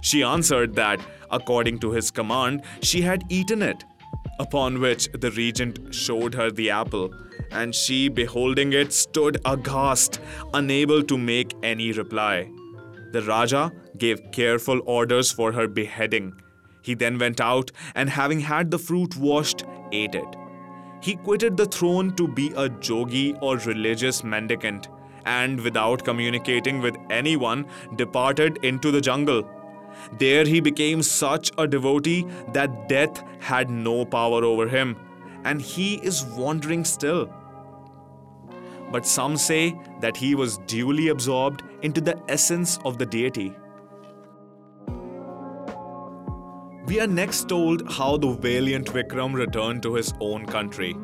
She 0.00 0.24
answered 0.24 0.74
that, 0.74 1.00
according 1.30 1.78
to 1.80 1.92
his 1.92 2.10
command, 2.10 2.62
she 2.82 3.02
had 3.02 3.22
eaten 3.28 3.62
it. 3.62 3.84
Upon 4.40 4.80
which 4.80 5.08
the 5.12 5.30
regent 5.30 5.94
showed 5.94 6.34
her 6.34 6.50
the 6.50 6.70
apple, 6.70 7.14
and 7.52 7.74
she, 7.74 8.08
beholding 8.08 8.72
it, 8.72 8.92
stood 8.92 9.40
aghast, 9.44 10.20
unable 10.52 11.02
to 11.04 11.16
make 11.16 11.54
any 11.62 11.92
reply. 11.92 12.50
The 13.12 13.22
Raja 13.22 13.70
gave 13.98 14.32
careful 14.32 14.80
orders 14.84 15.30
for 15.30 15.52
her 15.52 15.68
beheading. 15.68 16.32
He 16.82 16.94
then 16.94 17.18
went 17.18 17.40
out 17.40 17.70
and, 17.94 18.10
having 18.10 18.40
had 18.40 18.70
the 18.70 18.78
fruit 18.78 19.16
washed, 19.16 19.64
ate 19.92 20.14
it. 20.16 20.39
He 21.00 21.16
quitted 21.16 21.56
the 21.56 21.66
throne 21.66 22.14
to 22.16 22.28
be 22.28 22.48
a 22.48 22.68
jogi 22.68 23.36
or 23.40 23.56
religious 23.58 24.22
mendicant, 24.22 24.88
and 25.24 25.60
without 25.60 26.04
communicating 26.04 26.80
with 26.80 26.96
anyone, 27.08 27.66
departed 27.96 28.58
into 28.62 28.90
the 28.90 29.00
jungle. 29.00 29.48
There 30.18 30.44
he 30.44 30.60
became 30.60 31.02
such 31.02 31.52
a 31.58 31.66
devotee 31.66 32.26
that 32.52 32.88
death 32.88 33.22
had 33.40 33.70
no 33.70 34.04
power 34.04 34.44
over 34.44 34.68
him, 34.68 34.96
and 35.44 35.60
he 35.60 35.94
is 35.96 36.24
wandering 36.24 36.84
still. 36.84 37.32
But 38.92 39.06
some 39.06 39.36
say 39.36 39.78
that 40.00 40.16
he 40.16 40.34
was 40.34 40.58
duly 40.58 41.08
absorbed 41.08 41.62
into 41.82 42.00
the 42.00 42.20
essence 42.28 42.78
of 42.84 42.98
the 42.98 43.06
deity. 43.06 43.54
We 46.90 46.98
are 46.98 47.06
next 47.06 47.48
told 47.48 47.88
how 47.88 48.16
the 48.16 48.32
valiant 48.32 48.88
Vikram 48.92 49.32
returned 49.32 49.80
to 49.84 49.94
his 49.94 50.12
own 50.18 50.44
country. 50.44 50.96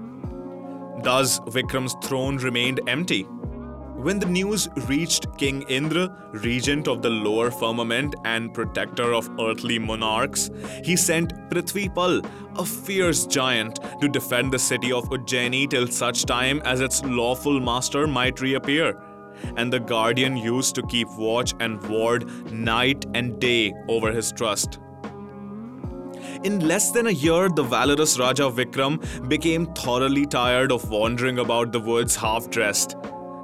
Thus, 1.05 1.39
Vikram's 1.39 1.95
throne 2.03 2.39
remained 2.39 2.81
empty. 2.89 3.23
When 3.23 4.19
the 4.19 4.27
news 4.27 4.69
reached 4.89 5.29
King 5.39 5.63
Indra, 5.69 6.09
regent 6.33 6.89
of 6.89 7.03
the 7.03 7.11
lower 7.11 7.53
firmament 7.53 8.17
and 8.25 8.53
protector 8.53 9.15
of 9.15 9.31
earthly 9.39 9.79
monarchs, 9.79 10.51
he 10.83 10.97
sent 10.97 11.33
Prithvipal, 11.51 12.29
a 12.57 12.65
fierce 12.65 13.25
giant, 13.25 13.79
to 14.01 14.09
defend 14.09 14.53
the 14.53 14.59
city 14.59 14.91
of 14.91 15.09
Ujjaini 15.11 15.71
till 15.71 15.87
such 15.87 16.25
time 16.25 16.61
as 16.65 16.81
its 16.81 17.05
lawful 17.05 17.61
master 17.61 18.09
might 18.09 18.41
reappear. 18.41 19.01
And 19.57 19.73
the 19.73 19.79
guardian 19.79 20.37
used 20.37 20.75
to 20.75 20.83
keep 20.89 21.07
watch 21.17 21.55
and 21.61 21.81
ward 21.89 22.29
night 22.51 23.07
and 23.15 23.39
day 23.39 23.73
over 23.87 24.11
his 24.11 24.33
trust. 24.33 24.81
In 26.47 26.61
less 26.61 26.93
than 26.93 27.09
a 27.09 27.11
year, 27.11 27.49
the 27.49 27.65
valorous 27.65 28.21
Raja 28.21 28.45
Vikram 28.45 29.29
became 29.29 29.67
thoroughly 29.75 30.27
tired 30.27 30.71
of 30.71 30.89
wandering 30.89 31.41
about 31.41 31.73
the 31.73 31.81
woods 31.81 32.15
half 32.15 32.49
dressed. 32.51 32.95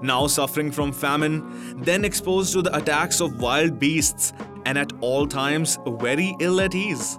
Now 0.03 0.29
suffering 0.29 0.71
from 0.71 0.93
famine, 0.93 1.83
then 1.83 2.05
exposed 2.05 2.53
to 2.53 2.63
the 2.63 2.77
attacks 2.77 3.21
of 3.21 3.41
wild 3.41 3.81
beasts, 3.81 4.33
and 4.67 4.79
at 4.79 4.93
all 5.01 5.27
times 5.27 5.81
very 5.85 6.37
ill 6.39 6.61
at 6.61 6.77
ease. 6.77 7.19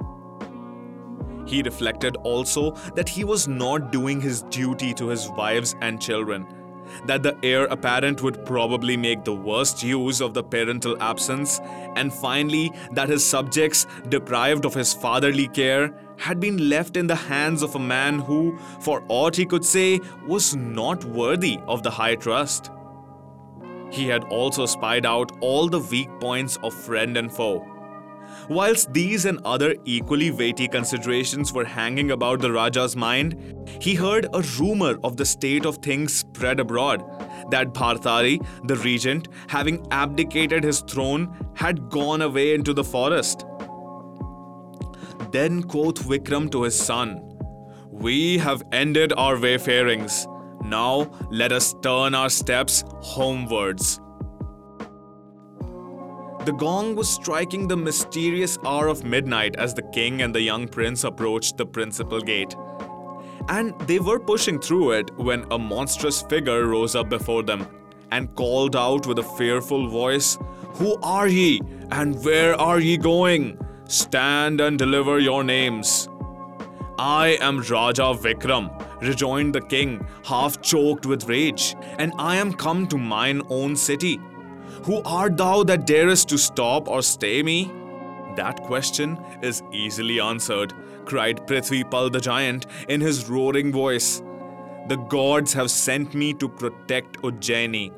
He 1.46 1.62
reflected 1.62 2.16
also 2.24 2.72
that 2.96 3.10
he 3.10 3.26
was 3.26 3.50
not 3.50 3.92
doing 3.92 4.22
his 4.22 4.44
duty 4.44 4.94
to 4.94 5.08
his 5.10 5.28
wives 5.32 5.76
and 5.82 6.02
children 6.02 6.48
that 7.06 7.24
the 7.24 7.38
heir 7.44 7.66
apparent 7.66 8.22
would 8.22 8.46
probably 8.46 8.98
make 8.98 9.24
the 9.24 9.34
worst 9.34 9.84
use 9.84 10.22
of 10.22 10.34
the 10.34 10.44
parental 10.44 11.02
absence, 11.02 11.60
and 11.96 12.14
finally, 12.14 12.72
that 12.92 13.10
his 13.10 13.26
subjects, 13.26 13.86
deprived 14.10 14.66
of 14.66 14.74
his 14.74 14.94
fatherly 14.94 15.48
care, 15.48 15.94
had 16.18 16.40
been 16.40 16.70
left 16.70 16.96
in 16.96 17.08
the 17.08 17.16
hands 17.16 17.62
of 17.62 17.76
a 17.76 17.80
man 17.80 18.20
who, 18.20 18.58
for 18.80 19.04
aught 19.08 19.36
he 19.36 19.46
could 19.46 19.66
say, 19.66 20.00
was 20.28 20.56
not 20.56 21.04
worthy 21.06 21.60
of 21.68 21.84
the 21.84 21.92
high 21.92 22.16
trust. 22.16 22.72
He 23.92 24.08
had 24.08 24.24
also 24.26 24.66
spied 24.66 25.06
out 25.06 25.32
all 25.40 25.68
the 25.68 25.80
weak 25.80 26.10
points 26.20 26.58
of 26.64 26.74
friend 26.74 27.18
and 27.18 27.32
foe 27.32 27.73
Whilst 28.50 28.94
these 28.94 29.26
and 29.26 29.40
other 29.46 29.76
equally 29.86 30.32
weighty 30.32 30.68
considerations 30.68 31.54
were 31.54 31.64
hanging 31.64 32.12
about 32.12 32.42
the 32.42 32.52
Raja's 32.52 32.96
mind, 32.96 33.38
he 33.80 33.96
heard 33.96 34.28
a 34.34 34.42
rumor 34.60 34.98
of 35.04 35.16
the 35.16 35.26
state 35.26 35.66
of 35.66 35.78
things 35.78 36.14
spread 36.14 36.60
abroad 36.60 37.04
that 37.52 37.74
Bhartari, 37.74 38.46
the 38.68 38.76
regent, 38.78 39.28
having 39.48 39.86
abdicated 39.92 40.64
his 40.64 40.82
throne, 40.82 41.52
had 41.56 41.90
gone 41.90 42.22
away 42.22 42.54
into 42.54 42.74
the 42.74 42.84
forest. 42.84 43.46
Then 45.32 45.64
quoth 45.64 46.04
Vikram 46.08 46.52
to 46.52 46.64
his 46.64 46.80
son, 46.80 47.22
We 47.90 48.38
have 48.40 48.64
ended 48.72 49.14
our 49.14 49.38
wayfarings. 49.38 50.28
Now 50.64 51.12
let 51.32 51.52
us 51.52 51.74
turn 51.82 52.16
our 52.16 52.30
steps 52.30 52.84
homewards. 53.02 54.00
The 56.46 56.52
gong 56.52 56.98
was 56.98 57.10
striking 57.10 57.70
the 57.70 57.78
mysterious 57.78 58.58
hour 58.66 58.90
of 58.90 59.06
midnight 59.06 59.56
as 59.56 59.74
the 59.74 59.82
king 59.82 60.24
and 60.24 60.36
the 60.36 60.42
young 60.42 60.68
prince 60.68 61.06
approached 61.06 61.56
the 61.56 61.66
principal 61.66 62.20
gate. 62.20 62.54
And 63.48 63.80
they 63.88 64.00
were 64.00 64.20
pushing 64.20 64.60
through 64.60 64.92
it 64.92 65.18
when 65.18 65.46
a 65.52 65.58
monstrous 65.58 66.22
figure 66.24 66.66
rose 66.68 66.96
up 66.96 67.08
before 67.08 67.44
them 67.44 67.66
and 68.12 68.36
called 68.36 68.76
out 68.76 69.08
with 69.08 69.20
a 69.20 69.24
fearful 69.38 69.88
voice, 69.88 70.38
Who 70.74 70.98
are 71.02 71.30
ye, 71.30 71.62
and 71.92 72.22
where 72.26 72.60
are 72.60 72.82
ye 72.82 72.98
going? 72.98 73.58
Stand 73.88 74.60
and 74.60 74.78
deliver 74.78 75.20
your 75.20 75.46
names. 75.46 76.10
I 77.00 77.38
am 77.40 77.62
Raja 77.62 78.14
Vikram, 78.14 78.70
rejoined 79.02 79.56
the 79.56 79.62
king, 79.62 80.06
half 80.26 80.62
choked 80.62 81.06
with 81.06 81.30
rage, 81.30 81.76
and 81.98 82.12
I 82.20 82.36
am 82.36 82.52
come 82.52 82.86
to 82.88 82.98
mine 82.98 83.42
own 83.50 83.78
city. 83.78 84.20
Who 84.86 85.02
art 85.06 85.38
thou 85.38 85.64
that 85.64 85.88
darest 85.88 86.28
to 86.30 86.38
stop 86.38 86.90
or 86.90 87.02
stay 87.02 87.42
me? 87.42 87.72
That 88.36 88.62
question 88.64 89.18
is 89.42 89.64
easily 89.72 90.20
answered, 90.20 90.74
cried 91.06 91.48
Prithvipal 91.48 92.12
the 92.12 92.20
giant 92.20 92.66
in 92.90 93.00
his 93.00 93.30
roaring 93.30 93.72
voice. 93.72 94.22
The 94.90 94.98
gods 94.98 95.54
have 95.54 95.72
sent 95.72 96.14
me 96.14 96.34
to 96.34 96.50
protect 96.50 97.22
Ujjaini. 97.22 97.94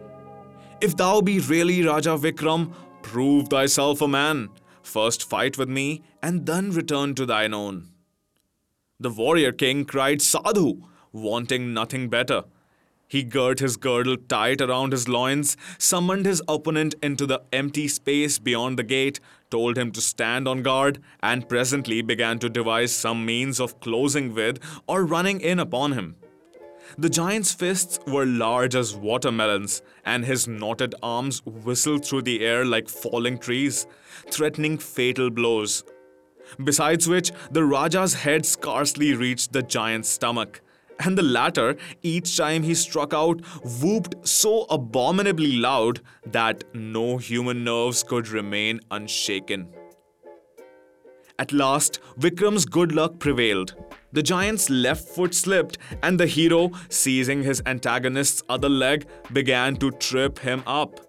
If 0.80 0.96
thou 0.96 1.22
be 1.22 1.40
really 1.40 1.84
Raja 1.84 2.18
Vikram, 2.18 2.72
prove 3.02 3.50
thyself 3.50 4.02
a 4.02 4.08
man. 4.08 4.50
First 4.84 5.28
fight 5.28 5.58
with 5.58 5.70
me, 5.70 6.04
and 6.22 6.46
then 6.46 6.70
return 6.70 7.16
to 7.16 7.26
thine 7.26 7.56
own. 7.56 7.90
The 9.00 9.10
warrior 9.10 9.52
king 9.52 9.86
cried 9.86 10.22
Sadhu, 10.22 10.84
wanting 11.12 11.74
nothing 11.74 12.10
better. 12.10 12.44
He 13.08 13.24
girt 13.24 13.60
his 13.60 13.78
girdle 13.78 14.18
tight 14.18 14.62
around 14.62 14.92
his 14.92 15.08
loins, 15.08 15.56
summoned 15.78 16.26
his 16.26 16.42
opponent 16.48 16.96
into 17.04 17.26
the 17.26 17.42
empty 17.54 17.88
space 17.88 18.40
beyond 18.40 18.80
the 18.80 18.84
gate, 18.84 19.20
told 19.52 19.78
him 19.78 19.92
to 19.92 20.02
stand 20.02 20.48
on 20.48 20.64
guard, 20.64 21.00
and 21.22 21.48
presently 21.48 22.02
began 22.02 22.40
to 22.40 22.50
devise 22.50 22.96
some 22.96 23.26
means 23.26 23.60
of 23.60 23.80
closing 23.80 24.34
with 24.34 24.60
or 24.88 25.06
running 25.06 25.40
in 25.40 25.60
upon 25.60 25.92
him. 25.92 26.16
The 26.98 27.10
giant's 27.10 27.54
fists 27.54 28.00
were 28.08 28.26
large 28.26 28.76
as 28.76 28.96
watermelons, 28.96 29.82
and 30.04 30.26
his 30.26 30.48
knotted 30.48 30.96
arms 31.04 31.46
whistled 31.46 32.06
through 32.06 32.24
the 32.24 32.44
air 32.46 32.66
like 32.66 32.90
falling 32.90 33.38
trees, 33.38 33.86
threatening 34.32 34.78
fatal 34.78 35.30
blows. 35.30 35.84
Besides 36.64 37.08
which, 37.08 37.32
the 37.52 37.66
Raja's 37.66 38.14
head 38.14 38.46
scarcely 38.46 39.14
reached 39.14 39.52
the 39.52 39.64
giant's 39.64 40.10
stomach 40.10 40.62
and 41.00 41.18
the 41.18 41.24
latter, 41.24 41.76
each 42.02 42.38
time 42.38 42.64
he 42.64 42.74
struck 42.74 43.14
out, 43.14 43.42
whooped 43.82 44.28
so 44.28 44.64
abominably 44.70 45.58
loud 45.58 46.02
that 46.26 46.64
no 46.74 47.18
human 47.18 47.64
nerves 47.64 48.04
could 48.04 48.28
remain 48.30 48.80
unshaken. 48.92 49.68
At 51.38 51.52
last, 51.52 52.00
Vikram's 52.18 52.66
good 52.66 52.94
luck 52.94 53.20
prevailed. 53.20 53.76
The 54.14 54.24
giant's 54.24 54.70
left 54.70 55.10
foot 55.10 55.34
slipped, 55.34 55.78
and 56.02 56.18
the 56.18 56.28
hero, 56.28 56.72
seizing 56.88 57.44
his 57.44 57.62
antagonist's 57.66 58.42
other 58.48 58.70
leg, 58.70 59.06
began 59.34 59.76
to 59.78 59.92
trip 59.92 60.40
him 60.40 60.64
up. 60.66 61.02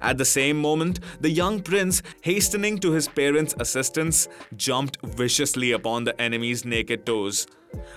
At 0.00 0.16
the 0.16 0.24
same 0.24 0.58
moment, 0.58 1.00
the 1.20 1.30
young 1.30 1.60
prince, 1.60 2.02
hastening 2.22 2.78
to 2.78 2.92
his 2.92 3.08
parents' 3.08 3.54
assistance, 3.58 4.28
jumped 4.56 4.98
viciously 5.04 5.72
upon 5.72 6.04
the 6.04 6.18
enemy's 6.20 6.64
naked 6.64 7.04
toes. 7.04 7.46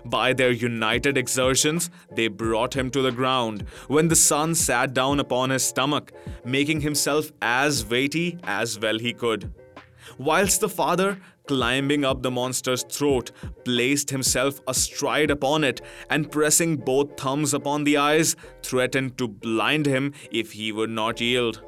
By 0.05 0.33
their 0.33 0.51
united 0.51 1.17
exertions, 1.17 1.89
they 2.11 2.27
brought 2.27 2.75
him 2.75 2.89
to 2.91 3.01
the 3.01 3.11
ground 3.11 3.65
when 3.87 4.07
the 4.07 4.15
son 4.15 4.55
sat 4.55 4.93
down 4.93 5.19
upon 5.19 5.49
his 5.49 5.63
stomach, 5.63 6.11
making 6.45 6.81
himself 6.81 7.31
as 7.41 7.85
weighty 7.85 8.39
as 8.43 8.79
well 8.79 8.99
he 8.99 9.13
could. 9.13 9.53
Whilst 10.17 10.61
the 10.61 10.69
father, 10.69 11.19
climbing 11.47 12.05
up 12.05 12.21
the 12.21 12.31
monster's 12.31 12.83
throat, 12.83 13.31
placed 13.65 14.09
himself 14.09 14.61
astride 14.67 15.31
upon 15.31 15.63
it 15.63 15.81
and 16.09 16.31
pressing 16.31 16.77
both 16.77 17.17
thumbs 17.17 17.53
upon 17.53 17.83
the 17.83 17.97
eyes, 17.97 18.35
threatened 18.63 19.17
to 19.17 19.27
blind 19.27 19.85
him 19.85 20.13
if 20.31 20.53
he 20.53 20.71
would 20.71 20.89
not 20.89 21.21
yield. 21.21 21.61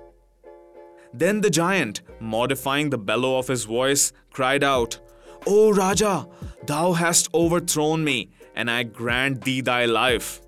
Then 1.14 1.42
the 1.42 1.50
giant, 1.50 2.02
modifying 2.20 2.92
the 2.92 2.98
bellow 2.98 3.38
of 3.38 3.48
his 3.48 3.66
voice, 3.66 4.14
cried 4.32 4.64
out, 4.64 5.00
O 5.48 5.72
Raja, 5.72 6.28
thou 6.66 6.94
hast 6.94 7.30
overthrown 7.34 8.04
me, 8.04 8.30
and 8.56 8.70
I 8.70 8.84
grant 8.84 9.44
thee 9.44 9.62
thy 9.62 9.86
life. 9.86 10.42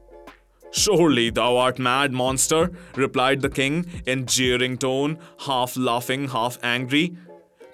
Surely 0.72 1.30
thou 1.30 1.58
art 1.58 1.80
mad, 1.80 2.14
monster, 2.14 2.72
replied 2.96 3.42
the 3.42 3.50
king 3.50 3.86
in 4.06 4.26
jeering 4.26 4.78
tone, 4.78 5.18
half 5.40 5.76
laughing, 5.76 6.30
half 6.30 6.58
angry. 6.64 7.16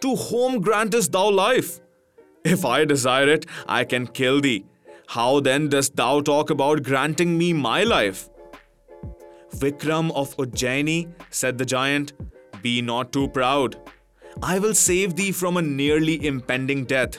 To 0.02 0.16
whom 0.16 0.62
grantest 0.62 1.12
thou 1.12 1.30
life? 1.30 1.80
If 2.44 2.66
I 2.66 2.86
desire 2.86 3.30
it, 3.30 3.46
I 3.68 3.84
can 3.84 4.08
kill 4.08 4.42
thee. 4.42 4.66
How 5.08 5.40
then 5.40 5.70
dost 5.70 5.96
thou 5.96 6.22
talk 6.22 6.50
about 6.50 6.84
granting 6.84 7.38
me 7.38 7.54
my 7.54 7.84
life? 7.84 8.30
Vikram 9.56 10.12
of 10.12 10.36
Ujjaini, 10.38 11.12
said 11.30 11.58
the 11.58 11.66
giant, 11.66 12.14
be 12.62 12.82
not 12.82 13.12
too 13.12 13.28
proud. 13.30 13.78
I 14.44 14.60
will 14.60 14.76
save 14.76 15.16
thee 15.16 15.32
from 15.32 15.58
a 15.58 15.62
nearly 15.62 16.26
impending 16.26 16.86
death. 16.86 17.18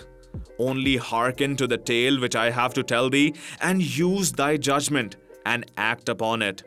Only 0.58 0.96
hearken 0.96 1.56
to 1.56 1.66
the 1.66 1.76
tale 1.76 2.20
which 2.20 2.36
I 2.36 2.50
have 2.50 2.74
to 2.74 2.82
tell 2.82 3.10
thee, 3.10 3.34
and 3.60 3.82
use 3.82 4.30
thy 4.32 4.56
judgment, 4.56 5.16
and 5.44 5.70
act 5.76 6.08
upon 6.08 6.42
it. 6.42 6.62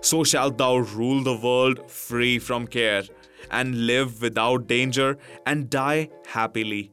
So 0.00 0.24
shalt 0.24 0.58
thou 0.58 0.78
rule 0.78 1.22
the 1.22 1.36
world 1.36 1.90
free 1.90 2.38
from 2.38 2.66
care, 2.66 3.04
and 3.50 3.86
live 3.86 4.20
without 4.20 4.66
danger, 4.66 5.16
and 5.46 5.70
die 5.70 6.10
happily. 6.26 6.90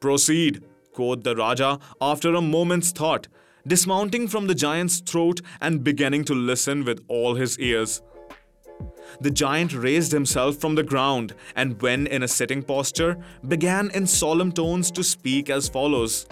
Proceed, 0.00 0.62
quoth 0.92 1.24
the 1.24 1.34
Raja 1.34 1.78
after 2.00 2.34
a 2.34 2.40
moment's 2.40 2.92
thought, 2.92 3.26
dismounting 3.66 4.28
from 4.28 4.46
the 4.46 4.54
giant's 4.54 5.00
throat 5.00 5.40
and 5.60 5.82
beginning 5.82 6.24
to 6.26 6.34
listen 6.34 6.84
with 6.84 7.04
all 7.08 7.34
his 7.34 7.58
ears. 7.58 8.02
The 9.20 9.30
giant 9.30 9.72
raised 9.72 10.12
himself 10.12 10.56
from 10.56 10.74
the 10.74 10.82
ground 10.82 11.34
and, 11.54 11.80
when 11.80 12.06
in 12.06 12.22
a 12.22 12.28
sitting 12.28 12.62
posture, 12.62 13.18
began 13.46 13.90
in 13.90 14.06
solemn 14.06 14.52
tones 14.52 14.90
to 14.92 15.04
speak 15.04 15.50
as 15.50 15.68
follows. 15.68 16.26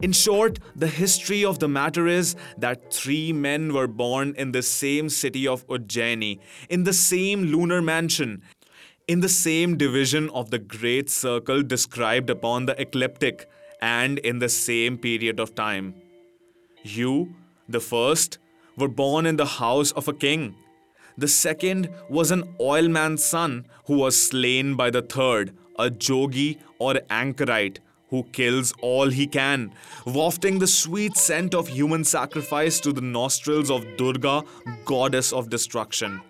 In 0.00 0.12
short, 0.12 0.58
the 0.74 0.88
history 0.88 1.44
of 1.44 1.58
the 1.58 1.68
matter 1.68 2.06
is 2.06 2.36
that 2.56 2.92
three 2.92 3.32
men 3.32 3.72
were 3.72 3.86
born 3.86 4.34
in 4.36 4.52
the 4.52 4.62
same 4.62 5.08
city 5.08 5.46
of 5.46 5.66
Ujjaini, 5.68 6.40
in 6.68 6.84
the 6.84 6.92
same 6.92 7.44
lunar 7.44 7.82
mansion, 7.82 8.42
in 9.06 9.20
the 9.20 9.28
same 9.28 9.76
division 9.76 10.30
of 10.30 10.50
the 10.50 10.58
great 10.58 11.10
circle 11.10 11.62
described 11.62 12.30
upon 12.30 12.66
the 12.66 12.80
ecliptic, 12.80 13.48
and 13.82 14.18
in 14.20 14.38
the 14.38 14.48
same 14.48 14.96
period 14.96 15.38
of 15.38 15.54
time. 15.54 15.94
You, 16.82 17.34
the 17.68 17.80
first, 17.80 18.38
were 18.78 18.88
born 18.88 19.26
in 19.26 19.36
the 19.36 19.46
house 19.46 19.92
of 19.92 20.08
a 20.08 20.14
king 20.14 20.56
the 21.16 21.28
second 21.28 21.88
was 22.08 22.30
an 22.30 22.42
oilman's 22.60 23.24
son 23.24 23.66
who 23.86 23.98
was 23.98 24.20
slain 24.20 24.74
by 24.74 24.90
the 24.90 25.02
third, 25.02 25.56
a 25.78 25.90
jogi 25.90 26.58
or 26.78 27.00
anchorite 27.10 27.80
who 28.08 28.24
kills 28.32 28.72
all 28.80 29.08
he 29.08 29.26
can, 29.26 29.72
wafting 30.06 30.58
the 30.58 30.66
sweet 30.66 31.16
scent 31.16 31.54
of 31.54 31.68
human 31.68 32.04
sacrifice 32.04 32.80
to 32.80 32.92
the 32.92 33.00
nostrils 33.00 33.70
of 33.70 33.86
Durga, 33.96 34.42
goddess 34.84 35.32
of 35.32 35.50
destruction. 35.50 36.20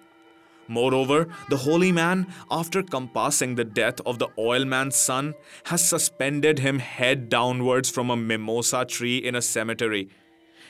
Moreover, 0.67 1.29
the 1.51 1.59
holy 1.59 1.93
man, 1.93 2.27
after 2.51 2.83
compassing 2.83 3.55
the 3.55 3.65
death 3.65 4.01
of 4.07 4.19
the 4.19 4.29
oilman's 4.39 4.97
son, 4.97 5.35
has 5.65 5.87
suspended 5.87 6.59
him 6.59 6.79
head 6.79 7.29
downwards 7.29 7.91
from 7.91 8.09
a 8.11 8.17
mimosa 8.17 8.87
tree 8.87 9.19
in 9.19 9.35
a 9.35 9.43
cemetery. 9.43 10.09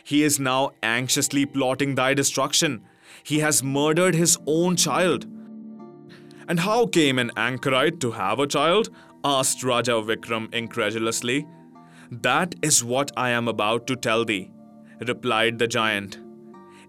He 0.02 0.24
is 0.24 0.40
now 0.40 0.72
anxiously 0.82 1.46
plotting 1.46 1.94
thy 1.94 2.12
destruction 2.14 2.82
he 3.24 3.38
has 3.40 3.62
murdered 3.64 4.14
his 4.14 4.38
own 4.46 4.76
child. 4.76 5.26
And 6.46 6.60
how 6.60 6.86
came 6.86 7.18
an 7.18 7.30
anchorite 7.36 7.98
to 8.00 8.12
have 8.12 8.38
a 8.38 8.46
child? 8.46 8.90
asked 9.24 9.64
Raja 9.64 9.92
Vikram 9.92 10.52
incredulously. 10.54 11.46
That 12.10 12.54
is 12.60 12.84
what 12.84 13.10
I 13.16 13.30
am 13.30 13.48
about 13.48 13.86
to 13.86 13.96
tell 13.96 14.26
thee, 14.26 14.52
replied 15.00 15.58
the 15.58 15.66
giant. 15.66 16.18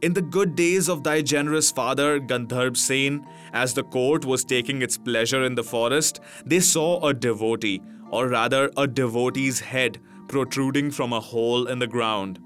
In 0.01 0.13
the 0.13 0.21
good 0.21 0.55
days 0.55 0.89
of 0.89 1.03
thy 1.03 1.21
generous 1.21 1.71
father 1.71 2.19
Gandharb 2.19 2.75
Sen, 2.75 3.25
as 3.53 3.73
the 3.73 3.83
court 3.83 4.25
was 4.25 4.43
taking 4.43 4.81
its 4.81 4.97
pleasure 4.97 5.45
in 5.45 5.55
the 5.55 5.63
forest, 5.63 6.19
they 6.45 6.59
saw 6.59 6.99
a 7.07 7.13
devotee, 7.13 7.81
or 8.11 8.27
rather 8.27 8.69
a 8.75 8.85
devotee's 8.87 9.61
head, 9.61 9.99
protruding 10.27 10.91
from 10.91 11.13
a 11.13 11.19
hole 11.21 11.67
in 11.67 11.79
the 11.79 11.87
ground. 11.87 12.39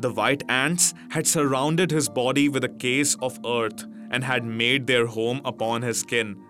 The 0.00 0.12
white 0.12 0.44
ants 0.48 0.94
had 1.10 1.26
surrounded 1.26 1.90
his 1.90 2.08
body 2.08 2.48
with 2.48 2.62
a 2.62 2.68
case 2.68 3.16
of 3.16 3.40
earth 3.44 3.84
and 4.10 4.22
had 4.22 4.44
made 4.44 4.86
their 4.86 5.06
home 5.06 5.40
upon 5.44 5.82
his 5.82 6.00
skin. 6.00 6.40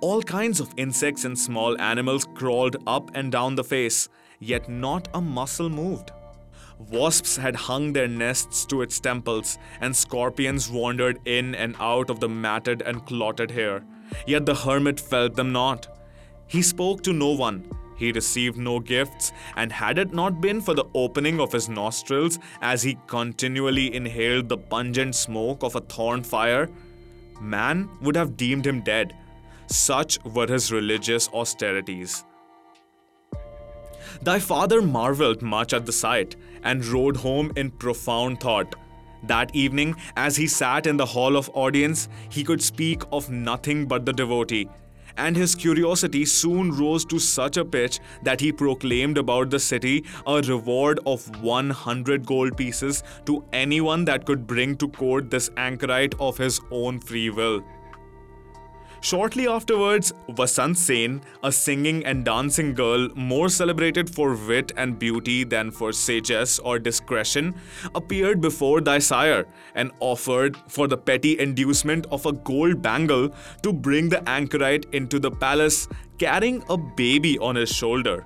All 0.00 0.22
kinds 0.22 0.60
of 0.60 0.72
insects 0.76 1.24
and 1.24 1.36
small 1.36 1.80
animals 1.80 2.24
crawled 2.34 2.76
up 2.86 3.10
and 3.14 3.32
down 3.32 3.56
the 3.56 3.64
face, 3.64 4.08
yet 4.38 4.68
not 4.68 5.08
a 5.12 5.20
muscle 5.20 5.68
moved. 5.68 6.12
Wasps 6.78 7.36
had 7.36 7.56
hung 7.56 7.92
their 7.92 8.08
nests 8.08 8.64
to 8.66 8.82
its 8.82 9.00
temples, 9.00 9.58
and 9.80 9.96
scorpions 9.96 10.70
wandered 10.70 11.18
in 11.24 11.54
and 11.54 11.74
out 11.80 12.10
of 12.10 12.20
the 12.20 12.28
matted 12.28 12.82
and 12.82 13.04
clotted 13.06 13.50
hair. 13.50 13.84
Yet 14.26 14.46
the 14.46 14.54
hermit 14.54 15.00
felt 15.00 15.34
them 15.34 15.52
not. 15.52 15.88
He 16.46 16.62
spoke 16.62 17.02
to 17.02 17.12
no 17.12 17.30
one, 17.30 17.68
he 17.96 18.12
received 18.12 18.56
no 18.56 18.80
gifts, 18.80 19.32
and 19.56 19.72
had 19.72 19.98
it 19.98 20.12
not 20.12 20.40
been 20.40 20.60
for 20.60 20.74
the 20.74 20.86
opening 20.94 21.40
of 21.40 21.52
his 21.52 21.68
nostrils 21.68 22.38
as 22.60 22.82
he 22.82 22.98
continually 23.06 23.94
inhaled 23.94 24.48
the 24.48 24.58
pungent 24.58 25.14
smoke 25.14 25.62
of 25.62 25.74
a 25.74 25.80
thorn 25.80 26.22
fire, 26.22 26.68
man 27.40 27.88
would 28.00 28.16
have 28.16 28.36
deemed 28.36 28.66
him 28.66 28.80
dead. 28.80 29.14
Such 29.66 30.22
were 30.24 30.46
his 30.46 30.70
religious 30.70 31.28
austerities. 31.28 32.24
Thy 34.22 34.38
father 34.38 34.80
marveled 34.80 35.42
much 35.42 35.72
at 35.72 35.86
the 35.86 35.92
sight 35.92 36.36
and 36.62 36.84
rode 36.84 37.16
home 37.16 37.52
in 37.56 37.70
profound 37.70 38.40
thought. 38.40 38.74
That 39.24 39.54
evening, 39.54 39.96
as 40.16 40.36
he 40.36 40.46
sat 40.46 40.86
in 40.86 40.98
the 40.98 41.06
hall 41.06 41.36
of 41.36 41.50
audience, 41.54 42.08
he 42.28 42.44
could 42.44 42.62
speak 42.62 43.02
of 43.10 43.30
nothing 43.30 43.86
but 43.86 44.04
the 44.04 44.12
devotee 44.12 44.68
and 45.16 45.36
his 45.36 45.54
curiosity 45.54 46.24
soon 46.24 46.70
rose 46.72 47.04
to 47.04 47.18
such 47.18 47.56
a 47.56 47.64
pitch 47.64 48.00
that 48.22 48.40
he 48.40 48.52
proclaimed 48.52 49.18
about 49.18 49.50
the 49.50 49.60
city 49.60 50.04
a 50.26 50.40
reward 50.42 51.00
of 51.06 51.28
100 51.42 52.26
gold 52.26 52.56
pieces 52.56 53.02
to 53.26 53.44
anyone 53.52 54.04
that 54.04 54.26
could 54.26 54.46
bring 54.46 54.76
to 54.76 54.88
court 54.88 55.30
this 55.30 55.50
anchorite 55.56 56.14
of 56.20 56.36
his 56.38 56.60
own 56.70 56.98
free 57.00 57.30
will. 57.30 57.62
Shortly 59.04 59.46
afterwards, 59.46 60.14
Vasant 60.30 60.78
Sen, 60.78 61.20
a 61.42 61.52
singing 61.52 62.06
and 62.06 62.24
dancing 62.24 62.72
girl 62.72 63.10
more 63.14 63.50
celebrated 63.50 64.08
for 64.08 64.34
wit 64.34 64.72
and 64.78 64.98
beauty 64.98 65.44
than 65.44 65.70
for 65.70 65.92
sagesse 65.92 66.58
or 66.64 66.78
discretion, 66.78 67.54
appeared 67.94 68.40
before 68.40 68.80
thy 68.80 68.98
sire 68.98 69.46
and 69.74 69.92
offered 70.00 70.56
for 70.68 70.88
the 70.88 70.96
petty 70.96 71.38
inducement 71.38 72.06
of 72.10 72.24
a 72.24 72.32
gold 72.32 72.80
bangle 72.80 73.28
to 73.62 73.74
bring 73.74 74.08
the 74.08 74.26
anchorite 74.26 74.86
into 74.92 75.18
the 75.18 75.30
palace 75.30 75.86
carrying 76.16 76.64
a 76.70 76.78
baby 76.78 77.38
on 77.40 77.56
his 77.56 77.68
shoulder. 77.68 78.24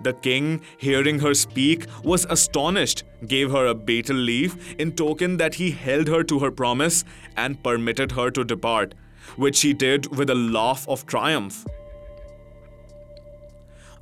The 0.00 0.14
king, 0.14 0.62
hearing 0.78 1.20
her 1.20 1.34
speak, 1.34 1.86
was 2.02 2.26
astonished, 2.28 3.04
gave 3.28 3.52
her 3.52 3.66
a 3.66 3.76
betel 3.76 4.16
leaf 4.16 4.74
in 4.74 4.90
token 4.90 5.36
that 5.36 5.54
he 5.54 5.70
held 5.70 6.08
her 6.08 6.24
to 6.24 6.40
her 6.40 6.50
promise, 6.50 7.04
and 7.36 7.62
permitted 7.62 8.10
her 8.10 8.32
to 8.32 8.42
depart 8.42 8.96
which 9.38 9.56
she 9.56 9.72
did 9.72 10.14
with 10.14 10.28
a 10.30 10.34
laugh 10.34 10.86
of 10.88 11.06
triumph. 11.06 11.64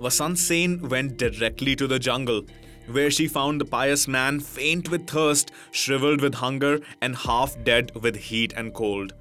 Vasant 0.00 0.38
Sen 0.38 0.88
went 0.88 1.18
directly 1.18 1.76
to 1.76 1.86
the 1.86 1.98
jungle, 1.98 2.42
where 2.90 3.10
she 3.10 3.28
found 3.28 3.60
the 3.60 3.64
pious 3.64 4.08
man 4.08 4.40
faint 4.40 4.90
with 4.90 5.06
thirst, 5.06 5.52
shriveled 5.70 6.20
with 6.20 6.34
hunger, 6.34 6.80
and 7.02 7.16
half 7.16 7.56
dead 7.64 7.92
with 7.94 8.16
heat 8.16 8.52
and 8.56 8.72
cold. 8.72 9.12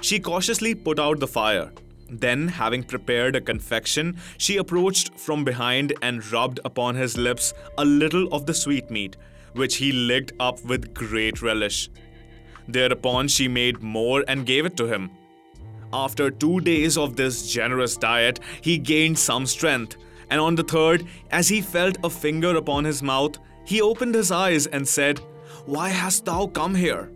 She 0.00 0.20
cautiously 0.20 0.74
put 0.74 0.98
out 0.98 1.20
the 1.20 1.26
fire. 1.26 1.72
Then, 2.08 2.46
having 2.46 2.84
prepared 2.84 3.34
a 3.34 3.40
confection, 3.40 4.16
she 4.38 4.58
approached 4.58 5.18
from 5.18 5.44
behind 5.44 5.94
and 6.02 6.30
rubbed 6.30 6.60
upon 6.64 6.94
his 6.94 7.16
lips 7.16 7.52
a 7.78 7.84
little 7.84 8.32
of 8.32 8.46
the 8.46 8.54
sweetmeat, 8.54 9.16
which 9.54 9.76
he 9.76 9.90
licked 9.90 10.32
up 10.38 10.64
with 10.64 10.94
great 10.94 11.42
relish. 11.42 11.88
Thereupon, 12.68 13.28
she 13.28 13.48
made 13.48 13.82
more 13.82 14.24
and 14.28 14.46
gave 14.46 14.66
it 14.66 14.76
to 14.76 14.86
him. 14.86 15.10
After 15.92 16.30
two 16.30 16.60
days 16.60 16.98
of 16.98 17.16
this 17.16 17.50
generous 17.50 17.96
diet, 17.96 18.40
he 18.60 18.78
gained 18.78 19.18
some 19.18 19.46
strength, 19.46 19.96
and 20.30 20.40
on 20.40 20.54
the 20.54 20.64
third, 20.64 21.06
as 21.30 21.48
he 21.48 21.60
felt 21.60 21.98
a 22.02 22.10
finger 22.10 22.56
upon 22.56 22.84
his 22.84 23.02
mouth, 23.02 23.38
he 23.64 23.80
opened 23.80 24.14
his 24.14 24.30
eyes 24.30 24.66
and 24.66 24.86
said, 24.86 25.20
Why 25.64 25.88
hast 25.88 26.24
thou 26.24 26.46
come 26.46 26.74
here? 26.74 27.10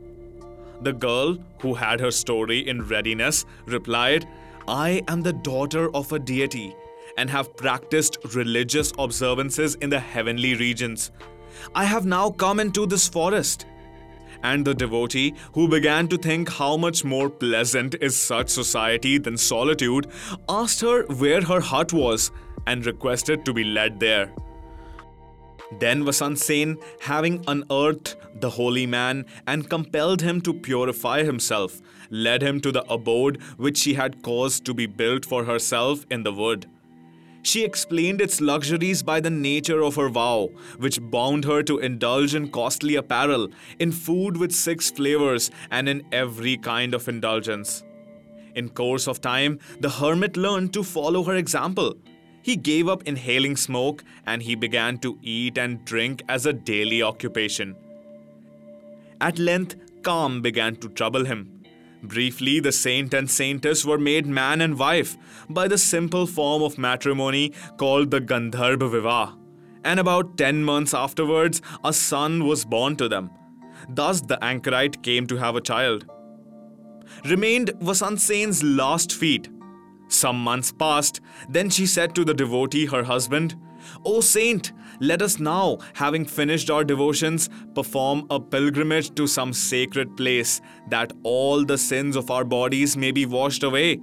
The 0.82 0.92
girl, 0.92 1.36
who 1.60 1.74
had 1.74 2.00
her 2.00 2.10
story 2.10 2.68
in 2.68 2.86
readiness, 2.86 3.44
replied, 3.66 4.26
I 4.66 5.02
am 5.08 5.22
the 5.22 5.32
daughter 5.32 5.94
of 5.94 6.12
a 6.12 6.18
deity 6.18 6.74
and 7.18 7.28
have 7.28 7.56
practiced 7.56 8.18
religious 8.34 8.92
observances 8.98 9.74
in 9.76 9.90
the 9.90 10.00
heavenly 10.00 10.54
regions. 10.54 11.10
I 11.74 11.84
have 11.84 12.06
now 12.06 12.30
come 12.30 12.60
into 12.60 12.86
this 12.86 13.08
forest 13.08 13.66
and 14.42 14.64
the 14.64 14.74
devotee, 14.74 15.34
who 15.52 15.68
began 15.68 16.08
to 16.08 16.16
think 16.16 16.48
how 16.48 16.76
much 16.76 17.04
more 17.04 17.30
pleasant 17.30 17.94
is 18.00 18.16
such 18.16 18.48
society 18.48 19.18
than 19.18 19.36
solitude, 19.36 20.06
asked 20.48 20.80
her 20.80 21.04
where 21.06 21.42
her 21.42 21.60
hut 21.60 21.92
was 21.92 22.30
and 22.66 22.86
requested 22.86 23.44
to 23.44 23.52
be 23.52 23.64
led 23.64 24.00
there. 24.00 24.32
Then 25.78 26.04
Vasant 26.04 26.38
Sen, 26.38 26.78
having 27.00 27.44
unearthed 27.46 28.16
the 28.40 28.50
holy 28.50 28.86
man 28.86 29.24
and 29.46 29.70
compelled 29.70 30.20
him 30.20 30.40
to 30.42 30.52
purify 30.52 31.22
himself, 31.22 31.80
led 32.10 32.42
him 32.42 32.60
to 32.62 32.72
the 32.72 32.82
abode 32.92 33.40
which 33.56 33.78
she 33.78 33.94
had 33.94 34.22
caused 34.22 34.64
to 34.64 34.74
be 34.74 34.86
built 34.86 35.24
for 35.24 35.44
herself 35.44 36.04
in 36.10 36.24
the 36.24 36.32
wood. 36.32 36.66
She 37.42 37.64
explained 37.64 38.20
its 38.20 38.40
luxuries 38.40 39.02
by 39.02 39.20
the 39.20 39.30
nature 39.30 39.82
of 39.82 39.96
her 39.96 40.08
vow, 40.08 40.50
which 40.78 41.00
bound 41.00 41.44
her 41.44 41.62
to 41.62 41.78
indulge 41.78 42.34
in 42.34 42.50
costly 42.50 42.96
apparel, 42.96 43.48
in 43.78 43.92
food 43.92 44.36
with 44.36 44.52
six 44.52 44.90
flavors, 44.90 45.50
and 45.70 45.88
in 45.88 46.04
every 46.12 46.56
kind 46.56 46.94
of 46.94 47.08
indulgence. 47.08 47.82
In 48.54 48.68
course 48.68 49.06
of 49.08 49.20
time, 49.20 49.58
the 49.80 49.88
hermit 49.88 50.36
learned 50.36 50.72
to 50.74 50.82
follow 50.82 51.22
her 51.22 51.36
example. 51.36 51.96
He 52.42 52.56
gave 52.56 52.88
up 52.88 53.02
inhaling 53.06 53.56
smoke 53.56 54.02
and 54.26 54.42
he 54.42 54.54
began 54.54 54.98
to 54.98 55.18
eat 55.22 55.58
and 55.58 55.84
drink 55.84 56.22
as 56.28 56.46
a 56.46 56.52
daily 56.52 57.02
occupation. 57.02 57.76
At 59.20 59.38
length, 59.38 59.76
Kama 60.02 60.40
began 60.40 60.76
to 60.76 60.88
trouble 60.88 61.26
him. 61.26 61.59
Briefly, 62.02 62.60
the 62.60 62.72
saint 62.72 63.12
and 63.12 63.30
saintess 63.30 63.84
were 63.84 63.98
made 63.98 64.26
man 64.26 64.60
and 64.60 64.78
wife 64.78 65.16
by 65.48 65.68
the 65.68 65.78
simple 65.78 66.26
form 66.26 66.62
of 66.62 66.78
matrimony 66.78 67.52
called 67.76 68.10
the 68.10 68.20
Gandharva 68.20 68.90
Vivah. 68.90 69.36
And 69.84 70.00
about 70.00 70.36
10 70.36 70.62
months 70.62 70.94
afterwards, 70.94 71.60
a 71.84 71.92
son 71.92 72.46
was 72.46 72.64
born 72.64 72.96
to 72.96 73.08
them. 73.08 73.30
Thus, 73.88 74.20
the 74.20 74.42
anchorite 74.42 75.02
came 75.02 75.26
to 75.26 75.36
have 75.36 75.56
a 75.56 75.60
child. 75.60 76.06
Remained 77.24 77.72
Vasant 77.80 78.20
Sen's 78.20 78.62
last 78.62 79.12
feat. 79.12 79.48
Some 80.08 80.42
months 80.42 80.72
passed, 80.72 81.20
then 81.48 81.70
she 81.70 81.86
said 81.86 82.14
to 82.14 82.24
the 82.24 82.34
devotee, 82.34 82.86
her 82.86 83.04
husband, 83.04 83.56
O 84.04 84.20
saint, 84.20 84.72
let 85.00 85.22
us 85.22 85.40
now, 85.40 85.78
having 85.94 86.24
finished 86.26 86.70
our 86.70 86.84
devotions, 86.84 87.48
perform 87.74 88.26
a 88.30 88.38
pilgrimage 88.38 89.14
to 89.14 89.26
some 89.26 89.52
sacred 89.52 90.16
place, 90.16 90.60
that 90.88 91.12
all 91.22 91.64
the 91.64 91.78
sins 91.78 92.16
of 92.16 92.30
our 92.30 92.44
bodies 92.44 92.96
may 92.96 93.10
be 93.10 93.24
washed 93.24 93.62
away, 93.62 94.00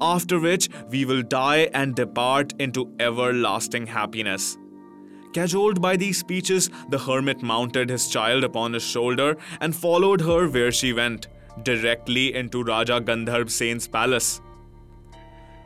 after 0.00 0.40
which 0.40 0.68
we 0.90 1.04
will 1.04 1.22
die 1.22 1.70
and 1.72 1.94
depart 1.94 2.52
into 2.58 2.92
everlasting 2.98 3.86
happiness. 3.86 4.58
Cajoled 5.32 5.80
by 5.80 5.96
these 5.96 6.18
speeches, 6.18 6.68
the 6.88 6.98
hermit 6.98 7.42
mounted 7.42 7.88
his 7.88 8.08
child 8.08 8.42
upon 8.42 8.72
his 8.72 8.82
shoulder 8.82 9.36
and 9.60 9.74
followed 9.74 10.20
her 10.20 10.48
where 10.48 10.72
she 10.72 10.92
went, 10.92 11.28
directly 11.62 12.34
into 12.34 12.64
Raja 12.64 13.00
Gandharv 13.00 13.50
Sen's 13.50 13.86
palace. 13.86 14.40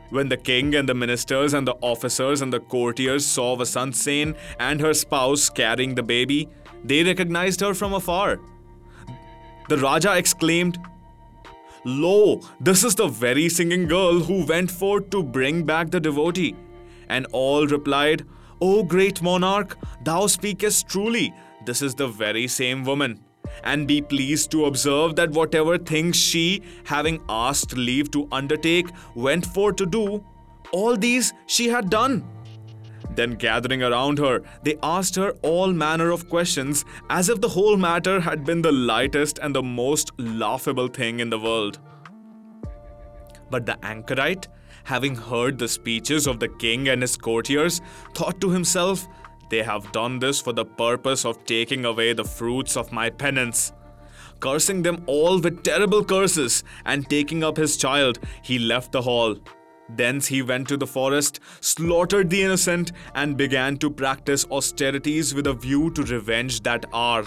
When 0.09 0.29
the 0.29 0.37
king 0.37 0.75
and 0.75 0.87
the 0.87 0.93
ministers 0.93 1.53
and 1.53 1.67
the 1.67 1.75
officers 1.81 2.41
and 2.41 2.53
the 2.53 2.59
courtiers 2.59 3.25
saw 3.25 3.55
Vasant 3.55 4.35
and 4.59 4.79
her 4.79 4.93
spouse 4.93 5.49
carrying 5.49 5.95
the 5.95 6.03
baby, 6.03 6.47
they 6.83 7.03
recognized 7.03 7.61
her 7.61 7.73
from 7.73 7.93
afar. 7.93 8.39
The 9.67 9.77
Raja 9.77 10.15
exclaimed, 10.15 10.77
Lo, 11.83 12.41
this 12.59 12.83
is 12.83 12.95
the 12.95 13.07
very 13.07 13.49
singing 13.49 13.87
girl 13.87 14.19
who 14.19 14.45
went 14.45 14.71
forth 14.71 15.09
to 15.09 15.23
bring 15.23 15.63
back 15.63 15.91
the 15.91 15.99
devotee. 15.99 16.55
And 17.09 17.27
all 17.31 17.67
replied, 17.67 18.25
O 18.61 18.83
great 18.83 19.21
monarch, 19.21 19.77
thou 20.03 20.27
speakest 20.27 20.87
truly. 20.87 21.33
This 21.65 21.81
is 21.81 21.95
the 21.95 22.07
very 22.07 22.47
same 22.47 22.83
woman 22.83 23.24
and 23.63 23.87
be 23.87 24.01
pleased 24.01 24.51
to 24.51 24.65
observe 24.65 25.15
that 25.15 25.31
whatever 25.31 25.77
things 25.77 26.15
she, 26.15 26.61
having 26.83 27.21
asked 27.29 27.75
leave 27.77 28.11
to 28.11 28.27
undertake, 28.31 28.87
went 29.15 29.45
for 29.45 29.73
to 29.73 29.85
do, 29.85 30.23
all 30.71 30.95
these 30.95 31.33
she 31.47 31.67
had 31.69 31.89
done. 31.89 32.23
Then, 33.15 33.31
gathering 33.31 33.81
around 33.81 34.19
her, 34.19 34.41
they 34.63 34.77
asked 34.83 35.15
her 35.15 35.31
all 35.41 35.71
manner 35.71 36.11
of 36.11 36.27
questions 36.29 36.83
as 37.09 37.29
if 37.29 37.39
the 37.39 37.47
whole 37.47 37.77
matter 37.77 38.19
had 38.19 38.43
been 38.43 38.61
the 38.61 38.71
lightest 38.71 39.39
and 39.39 39.55
the 39.55 39.63
most 39.63 40.11
laughable 40.17 40.87
thing 40.87 41.19
in 41.21 41.29
the 41.29 41.39
world. 41.39 41.79
But 43.49 43.65
the 43.65 43.77
anchorite, 43.85 44.47
having 44.83 45.15
heard 45.15 45.57
the 45.57 45.67
speeches 45.67 46.27
of 46.27 46.39
the 46.39 46.49
king 46.49 46.89
and 46.89 47.01
his 47.01 47.15
courtiers, 47.15 47.79
thought 48.13 48.41
to 48.41 48.49
himself 48.49 49.07
they 49.55 49.63
have 49.63 49.91
done 49.93 50.19
this 50.19 50.41
for 50.41 50.51
the 50.51 50.65
purpose 50.65 51.23
of 51.23 51.45
taking 51.45 51.85
away 51.85 52.11
the 52.11 52.29
fruits 52.37 52.75
of 52.75 52.91
my 52.91 53.09
penance. 53.09 53.71
Cursing 54.41 54.81
them 54.81 55.01
all 55.07 55.39
with 55.39 55.63
terrible 55.63 56.03
curses, 56.03 56.63
and 56.85 57.09
taking 57.09 57.41
up 57.41 57.55
his 57.55 57.77
child, 57.77 58.19
he 58.43 58.59
left 58.59 58.91
the 58.91 59.01
hall. 59.01 59.37
Thence 59.87 60.27
he 60.27 60.41
went 60.41 60.67
to 60.67 60.75
the 60.75 60.91
forest, 60.97 61.39
slaughtered 61.61 62.29
the 62.29 62.43
innocent, 62.43 62.91
and 63.13 63.37
began 63.37 63.77
to 63.77 63.89
practice 63.89 64.45
austerities 64.51 65.33
with 65.33 65.47
a 65.47 65.53
view 65.53 65.89
to 65.91 66.03
revenge 66.03 66.61
that 66.63 66.85
hour. 66.93 67.25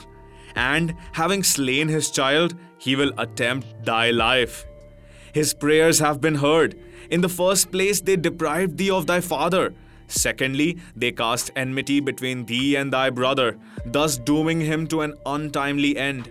And, 0.55 0.95
having 1.13 1.43
slain 1.43 1.89
his 1.89 2.11
child, 2.11 2.55
he 2.77 2.95
will 2.95 3.13
attempt 3.17 3.85
thy 3.87 4.11
life. 4.11 4.67
His 5.33 5.55
prayers 5.55 5.99
have 6.01 6.21
been 6.21 6.35
heard. 6.35 6.79
In 7.11 7.23
the 7.23 7.35
first 7.41 7.71
place, 7.73 8.03
they 8.03 8.17
deprived 8.17 8.77
thee 8.77 8.91
of 8.91 9.07
thy 9.07 9.23
father. 9.23 9.73
Secondly, 10.09 10.79
they 10.97 11.13
cast 11.13 11.51
enmity 11.55 12.01
between 12.01 12.47
thee 12.47 12.77
and 12.77 12.93
thy 12.93 13.11
brother, 13.11 13.59
thus 13.87 14.19
dooming 14.19 14.61
him 14.61 14.87
to 14.89 15.03
an 15.03 15.15
untimely 15.27 15.97
end. 15.97 16.31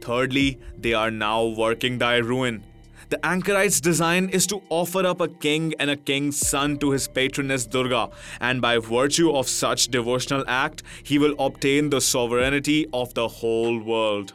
Thirdly, 0.00 0.58
they 0.76 0.94
are 0.94 1.10
now 1.10 1.44
working 1.44 1.98
thy 1.98 2.16
ruin. 2.16 2.64
The 3.10 3.24
anchorite's 3.26 3.80
design 3.82 4.30
is 4.30 4.46
to 4.46 4.62
offer 4.70 5.06
up 5.06 5.20
a 5.20 5.28
king 5.28 5.74
and 5.78 5.90
a 5.90 5.96
king's 5.96 6.38
son 6.38 6.78
to 6.78 6.92
his 6.92 7.06
patroness 7.06 7.66
Durga, 7.66 8.08
and 8.40 8.62
by 8.62 8.78
virtue 8.78 9.30
of 9.32 9.48
such 9.48 9.88
devotional 9.88 10.44
act, 10.48 10.82
he 11.02 11.18
will 11.18 11.34
obtain 11.38 11.90
the 11.90 12.00
sovereignty 12.00 12.86
of 12.94 13.12
the 13.12 13.28
whole 13.28 13.78
world. 13.78 14.32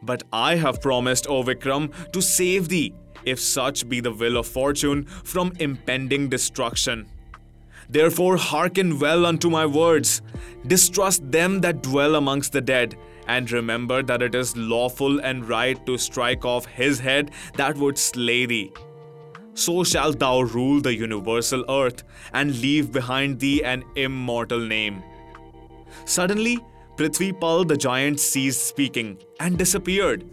But 0.00 0.22
I 0.32 0.56
have 0.56 0.80
promised, 0.80 1.26
O 1.26 1.42
Vikram, 1.42 1.92
to 2.12 2.22
save 2.22 2.68
thee, 2.68 2.94
if 3.26 3.38
such 3.38 3.86
be 3.86 4.00
the 4.00 4.12
will 4.12 4.38
of 4.38 4.46
fortune, 4.46 5.04
from 5.04 5.52
impending 5.58 6.30
destruction. 6.30 7.06
Therefore, 7.88 8.36
hearken 8.36 8.98
well 8.98 9.26
unto 9.26 9.50
my 9.50 9.66
words. 9.66 10.22
Distrust 10.66 11.30
them 11.30 11.60
that 11.60 11.82
dwell 11.82 12.14
amongst 12.14 12.52
the 12.52 12.60
dead, 12.60 12.96
and 13.26 13.50
remember 13.50 14.02
that 14.02 14.22
it 14.22 14.34
is 14.34 14.56
lawful 14.56 15.20
and 15.20 15.48
right 15.48 15.84
to 15.86 15.98
strike 15.98 16.44
off 16.44 16.66
his 16.66 16.98
head 16.98 17.30
that 17.56 17.76
would 17.76 17.98
slay 17.98 18.46
thee. 18.46 18.72
So 19.54 19.84
shalt 19.84 20.18
thou 20.18 20.40
rule 20.40 20.80
the 20.80 20.94
universal 20.94 21.64
earth, 21.68 22.02
and 22.32 22.60
leave 22.60 22.90
behind 22.90 23.38
thee 23.38 23.62
an 23.62 23.84
immortal 23.94 24.58
name. 24.58 25.02
Suddenly, 26.04 26.58
Prithvipal 26.96 27.66
the 27.66 27.76
giant 27.76 28.20
ceased 28.20 28.66
speaking 28.66 29.18
and 29.40 29.58
disappeared. 29.58 30.24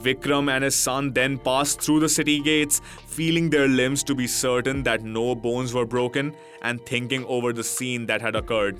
Vikram 0.00 0.50
and 0.50 0.62
his 0.62 0.74
son 0.74 1.12
then 1.12 1.38
passed 1.38 1.80
through 1.80 2.00
the 2.00 2.08
city 2.08 2.40
gates, 2.40 2.80
feeling 3.06 3.50
their 3.50 3.68
limbs 3.68 4.02
to 4.04 4.14
be 4.14 4.26
certain 4.26 4.82
that 4.82 5.02
no 5.02 5.34
bones 5.34 5.72
were 5.74 5.86
broken 5.86 6.34
and 6.62 6.84
thinking 6.84 7.24
over 7.26 7.52
the 7.52 7.64
scene 7.64 8.06
that 8.06 8.20
had 8.20 8.36
occurred. 8.36 8.78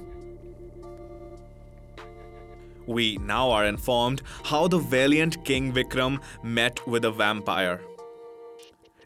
We 2.87 3.17
now 3.17 3.51
are 3.51 3.65
informed 3.65 4.23
how 4.45 4.69
the 4.69 4.79
valiant 4.79 5.45
King 5.45 5.73
Vikram 5.73 6.21
met 6.43 6.87
with 6.87 7.05
a 7.05 7.11
vampire. 7.11 7.81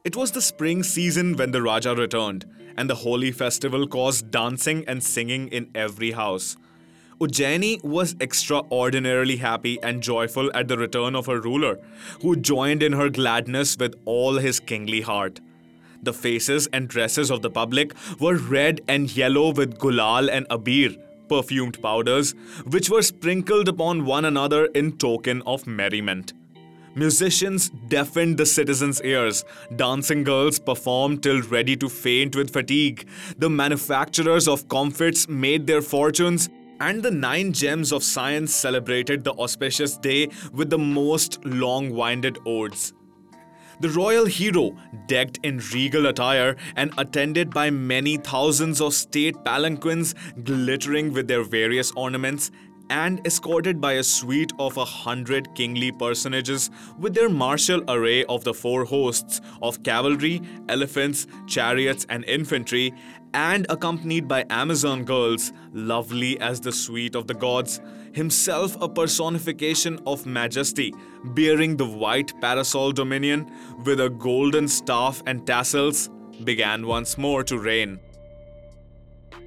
It 0.05 0.17
was 0.17 0.33
the 0.33 0.43
spring 0.43 0.83
season 0.83 1.37
when 1.37 1.51
the 1.51 1.63
Raja 1.63 1.95
returned, 1.95 2.45
and 2.77 2.91
the 2.91 2.95
holy 2.95 3.33
festival 3.33 3.87
caused 3.87 4.31
dancing 4.31 4.85
and 4.87 5.03
singing 5.03 5.49
in 5.49 5.71
every 5.75 6.11
house. 6.11 6.57
Ujjaini 7.21 7.85
was 7.85 8.17
extraordinarily 8.19 9.37
happy 9.37 9.79
and 9.83 10.03
joyful 10.03 10.51
at 10.55 10.69
the 10.69 10.79
return 10.79 11.15
of 11.15 11.27
her 11.27 11.39
ruler, 11.39 11.79
who 12.23 12.35
joined 12.35 12.83
in 12.83 12.95
her 12.95 13.11
gladness 13.11 13.77
with 13.79 13.95
all 14.07 14.37
his 14.37 14.59
kingly 14.59 15.03
heart. 15.03 15.39
The 16.03 16.15
faces 16.15 16.67
and 16.73 16.89
dresses 16.89 17.31
of 17.31 17.43
the 17.43 17.51
public 17.51 17.93
were 18.19 18.39
red 18.39 18.81
and 18.89 19.15
yellow 19.15 19.53
with 19.53 19.79
gulal 19.79 20.31
and 20.33 20.49
abir, 20.49 20.97
perfumed 21.29 21.83
powders, 21.83 22.35
which 22.65 22.89
were 22.89 23.03
sprinkled 23.03 23.69
upon 23.69 24.07
one 24.07 24.25
another 24.25 24.65
in 24.75 24.97
token 24.97 25.43
of 25.43 25.67
merriment. 25.67 26.33
Musicians 26.95 27.69
deafened 27.89 28.39
the 28.39 28.47
citizens' 28.47 29.03
ears. 29.03 29.45
Dancing 29.77 30.25
girls 30.25 30.59
performed 30.59 31.23
till 31.23 31.43
ready 31.43 31.77
to 31.77 31.89
faint 31.89 32.35
with 32.35 32.51
fatigue. 32.51 33.07
The 33.39 33.51
manufacturers 33.51 34.49
of 34.49 34.69
comfits 34.69 35.29
made 35.29 35.67
their 35.67 35.83
fortunes 35.83 36.49
and 36.81 37.03
the 37.03 37.11
nine 37.11 37.53
gems 37.53 37.93
of 37.93 38.03
science 38.03 38.55
celebrated 38.55 39.23
the 39.23 39.35
auspicious 39.35 39.97
day 39.97 40.29
with 40.53 40.71
the 40.71 40.79
most 40.79 41.45
long 41.45 41.91
winded 41.91 42.39
odes. 42.47 42.95
The 43.81 43.89
royal 43.89 44.27
hero, 44.27 44.77
decked 45.07 45.39
in 45.43 45.59
regal 45.73 46.07
attire 46.07 46.57
and 46.77 46.93
attended 46.99 47.51
by 47.51 47.71
many 47.71 48.19
thousands 48.19 48.81
of 48.81 48.93
state 48.93 49.37
palanquins 49.43 50.15
glittering 50.45 51.15
with 51.15 51.29
their 51.29 51.45
various 51.45 51.91
ornaments, 51.93 52.51
and 52.91 53.25
escorted 53.25 53.81
by 53.81 53.95
a 53.95 54.03
suite 54.03 54.53
of 54.59 54.77
a 54.77 54.85
hundred 54.85 55.55
kingly 55.55 55.93
personages 55.93 56.71
with 56.99 57.15
their 57.15 57.29
martial 57.29 57.83
array 57.89 58.25
of 58.25 58.43
the 58.43 58.53
four 58.53 58.85
hosts 58.85 59.41
of 59.63 59.83
cavalry, 59.85 60.43
elephants, 60.69 61.29
chariots, 61.47 62.05
and 62.11 62.25
infantry, 62.25 62.93
and 63.35 63.67
accompanied 63.69 64.27
by 64.27 64.45
Amazon 64.51 65.05
girls, 65.05 65.53
lovely 65.73 66.41
as 66.41 66.61
the 66.61 66.73
sweet 66.73 67.15
of 67.15 67.27
the 67.27 67.35
gods, 67.35 67.81
himself 68.13 68.77
a 68.81 68.89
personification 68.89 70.01
of 70.07 70.27
majesty, 70.27 70.95
bearing 71.25 71.77
the 71.77 71.87
white 71.87 72.39
parasol 72.41 72.93
dominion 72.93 73.51
with 73.85 74.01
a 74.01 74.11
golden 74.11 74.67
staff 74.67 75.23
and 75.27 75.47
tassels, 75.47 76.11
began 76.45 76.87
once 76.87 77.19
more 77.19 77.45
to 77.45 77.59
reign. 77.59 78.01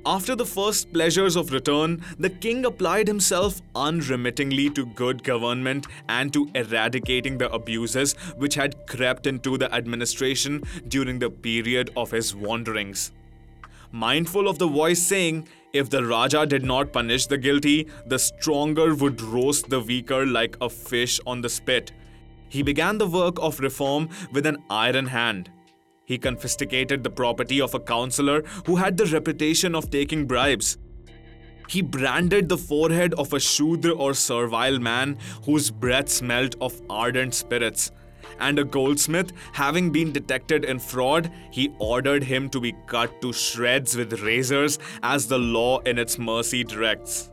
After 0.06 0.36
the 0.36 0.46
first 0.46 0.92
pleasures 0.92 1.38
of 1.38 1.54
return, 1.54 2.04
the 2.20 2.30
king 2.30 2.66
applied 2.66 3.08
himself 3.08 3.62
unremittingly 3.74 4.70
to 4.72 4.86
good 4.86 5.24
government 5.24 5.88
and 6.10 6.34
to 6.34 6.50
eradicating 6.56 7.38
the 7.38 7.50
abuses 7.54 8.14
which 8.36 8.56
had 8.56 8.86
crept 8.86 9.28
into 9.28 9.58
the 9.58 9.74
administration 9.74 10.62
during 10.90 11.20
the 11.20 11.30
period 11.30 11.90
of 11.96 12.12
his 12.12 12.36
wanderings. 12.36 13.14
Mindful 13.96 14.48
of 14.48 14.58
the 14.58 14.68
voice 14.68 15.00
saying, 15.00 15.48
if 15.72 15.88
the 15.88 16.04
Raja 16.04 16.48
did 16.48 16.66
not 16.66 16.92
punish 16.92 17.28
the 17.28 17.38
guilty, 17.38 17.88
the 18.08 18.18
stronger 18.18 18.96
would 18.96 19.22
roast 19.22 19.70
the 19.70 19.82
weaker 19.82 20.26
like 20.26 20.58
a 20.62 20.68
fish 20.68 21.20
on 21.28 21.42
the 21.42 21.50
spit. 21.50 21.92
He 22.50 22.64
began 22.64 22.98
the 22.98 23.06
work 23.06 23.36
of 23.40 23.60
reform 23.60 24.10
with 24.32 24.48
an 24.48 24.64
iron 24.68 25.06
hand. 25.06 25.52
He 26.06 26.18
confiscated 26.18 27.04
the 27.04 27.12
property 27.12 27.62
of 27.62 27.76
a 27.76 27.80
councillor 27.80 28.42
who 28.66 28.78
had 28.78 28.98
the 28.98 29.06
reputation 29.06 29.76
of 29.76 29.92
taking 29.92 30.26
bribes. 30.26 30.80
He 31.70 31.84
branded 31.84 32.50
the 32.50 32.58
forehead 32.58 33.14
of 33.14 33.32
a 33.32 33.40
Shudra 33.40 33.92
or 33.92 34.16
servile 34.16 34.80
man 34.80 35.20
whose 35.46 35.70
breath 35.70 36.10
smelt 36.10 36.56
of 36.60 36.82
ardent 36.90 37.36
spirits. 37.36 37.92
And 38.40 38.60
a 38.60 38.64
goldsmith, 38.64 39.34
having 39.52 39.92
been 39.92 40.12
detected 40.12 40.66
in 40.66 40.80
fraud, 40.80 41.32
he 41.52 41.74
ordered 41.80 42.24
him 42.24 42.50
to 42.50 42.60
be 42.60 42.76
cut 42.88 43.22
to 43.22 43.34
shreds 43.34 43.96
with 43.96 44.22
razors 44.22 44.80
as 45.02 45.28
the 45.28 45.40
law 45.40 45.80
in 45.80 45.98
its 45.98 46.18
mercy 46.18 46.64
directs. 46.64 47.30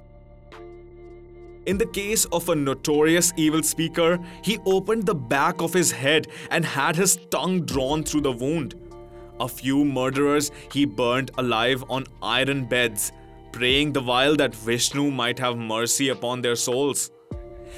In 1.66 1.78
the 1.78 1.86
case 1.86 2.24
of 2.26 2.48
a 2.48 2.55
notorious 2.55 3.32
evil 3.36 3.62
speaker, 3.62 4.18
he 4.42 4.59
opened 4.64 5.05
the 5.05 5.14
back 5.14 5.61
of 5.61 5.74
his 5.74 5.92
head 5.92 6.26
and 6.51 6.64
had 6.64 6.96
his 6.96 7.16
tongue 7.30 7.66
drawn 7.66 8.03
through 8.03 8.22
the 8.22 8.32
wound. 8.32 8.74
A 9.38 9.48
few 9.48 9.84
murderers 9.84 10.51
he 10.72 10.84
burned 10.84 11.30
alive 11.38 11.84
on 11.88 12.05
iron 12.22 12.64
beds, 12.64 13.12
praying 13.53 13.92
the 13.92 14.03
while 14.03 14.36
that 14.36 14.55
Vishnu 14.55 15.11
might 15.11 15.38
have 15.38 15.57
mercy 15.57 16.09
upon 16.09 16.40
their 16.40 16.57
souls. 16.57 17.11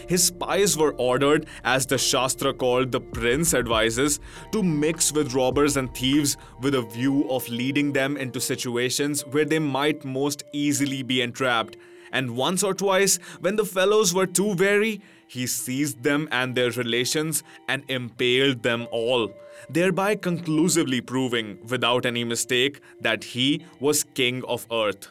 His 0.09 0.24
spies 0.24 0.76
were 0.76 0.95
ordered, 0.95 1.47
as 1.64 1.86
the 1.86 1.99
Shastra 1.99 2.53
called 2.55 2.93
the 2.93 3.01
prince 3.01 3.55
advises, 3.55 4.20
to 4.53 4.62
mix 4.62 5.12
with 5.12 5.34
robbers 5.34 5.76
and 5.76 5.95
thieves 5.95 6.36
with 6.61 6.74
a 6.74 6.82
view 6.82 7.30
of 7.30 7.49
leading 7.49 7.93
them 7.93 8.16
into 8.16 8.40
situations 8.40 9.22
where 9.22 9.45
they 9.45 9.59
might 9.59 10.05
most 10.05 10.45
easily 10.53 11.03
be 11.03 11.22
entrapped 11.22 11.76
and 12.12 12.36
once 12.36 12.62
or 12.62 12.74
twice, 12.74 13.16
when 13.40 13.57
the 13.57 13.64
fellows 13.64 14.14
were 14.14 14.26
too 14.26 14.55
wary, 14.55 15.01
he 15.26 15.47
seized 15.47 16.03
them 16.03 16.28
and 16.30 16.55
their 16.55 16.70
relations 16.70 17.43
and 17.68 17.82
impaled 17.88 18.62
them 18.62 18.86
all, 18.93 19.32
thereby 19.70 20.14
conclusively 20.14 21.01
proving, 21.01 21.59
without 21.66 22.05
any 22.05 22.22
mistake, 22.22 22.80
that 23.01 23.24
he 23.24 23.64
was 23.80 24.05
king 24.05 24.45
of 24.45 24.66
earth. 24.70 25.09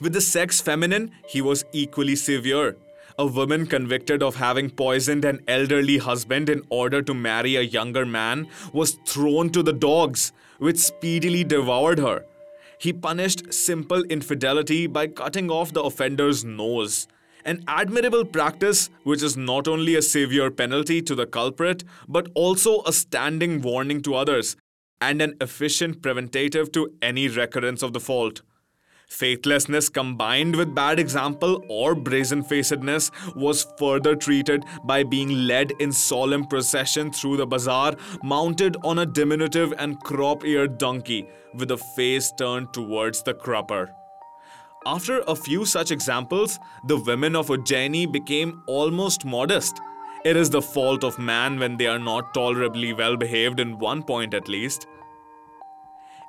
With 0.00 0.12
the 0.12 0.20
sex 0.20 0.60
feminine, 0.60 1.10
he 1.28 1.40
was 1.40 1.64
equally 1.72 2.16
severe. 2.16 2.76
A 3.18 3.26
woman 3.26 3.66
convicted 3.66 4.22
of 4.22 4.36
having 4.36 4.70
poisoned 4.70 5.24
an 5.24 5.40
elderly 5.48 5.98
husband 5.98 6.50
in 6.50 6.62
order 6.68 7.00
to 7.02 7.14
marry 7.14 7.56
a 7.56 7.62
younger 7.62 8.04
man 8.04 8.48
was 8.72 8.98
thrown 9.06 9.50
to 9.50 9.62
the 9.62 9.72
dogs, 9.72 10.32
which 10.58 10.78
speedily 10.78 11.44
devoured 11.44 11.98
her 11.98 12.24
he 12.78 12.92
punished 12.92 13.52
simple 13.52 14.02
infidelity 14.04 14.86
by 14.86 15.06
cutting 15.06 15.50
off 15.50 15.72
the 15.72 15.82
offender's 15.82 16.44
nose. 16.44 17.08
An 17.44 17.62
admirable 17.68 18.24
practice 18.24 18.90
which 19.04 19.22
is 19.22 19.36
not 19.36 19.68
only 19.68 19.94
a 19.94 20.02
severe 20.02 20.50
penalty 20.50 21.00
to 21.02 21.14
the 21.14 21.26
culprit, 21.26 21.84
but 22.08 22.28
also 22.34 22.82
a 22.84 22.92
standing 22.92 23.62
warning 23.62 24.02
to 24.02 24.14
others, 24.14 24.56
and 25.00 25.22
an 25.22 25.36
efficient 25.40 26.02
preventative 26.02 26.72
to 26.72 26.92
any 27.00 27.28
recurrence 27.28 27.82
of 27.82 27.92
the 27.92 28.00
fault. 28.00 28.42
Faithlessness 29.06 29.88
combined 29.88 30.56
with 30.56 30.74
bad 30.74 30.98
example 30.98 31.64
or 31.68 31.94
brazen 31.94 32.42
facedness 32.42 33.12
was 33.36 33.66
further 33.78 34.16
treated 34.16 34.64
by 34.84 35.04
being 35.04 35.46
led 35.46 35.72
in 35.78 35.92
solemn 35.92 36.44
procession 36.44 37.12
through 37.12 37.36
the 37.36 37.46
bazaar, 37.46 37.94
mounted 38.24 38.76
on 38.82 38.98
a 38.98 39.06
diminutive 39.06 39.72
and 39.78 40.00
crop 40.00 40.44
eared 40.44 40.76
donkey, 40.76 41.28
with 41.54 41.70
a 41.70 41.76
face 41.76 42.32
turned 42.36 42.72
towards 42.72 43.22
the 43.22 43.32
crupper. 43.32 43.88
After 44.84 45.20
a 45.28 45.36
few 45.36 45.64
such 45.64 45.92
examples, 45.92 46.58
the 46.86 46.98
women 46.98 47.36
of 47.36 47.46
Ujjaini 47.48 48.10
became 48.10 48.62
almost 48.66 49.24
modest. 49.24 49.80
It 50.24 50.36
is 50.36 50.50
the 50.50 50.62
fault 50.62 51.04
of 51.04 51.18
man 51.18 51.60
when 51.60 51.76
they 51.76 51.86
are 51.86 52.00
not 52.00 52.34
tolerably 52.34 52.92
well 52.92 53.16
behaved 53.16 53.60
in 53.60 53.78
one 53.78 54.02
point 54.02 54.34
at 54.34 54.48
least. 54.48 54.88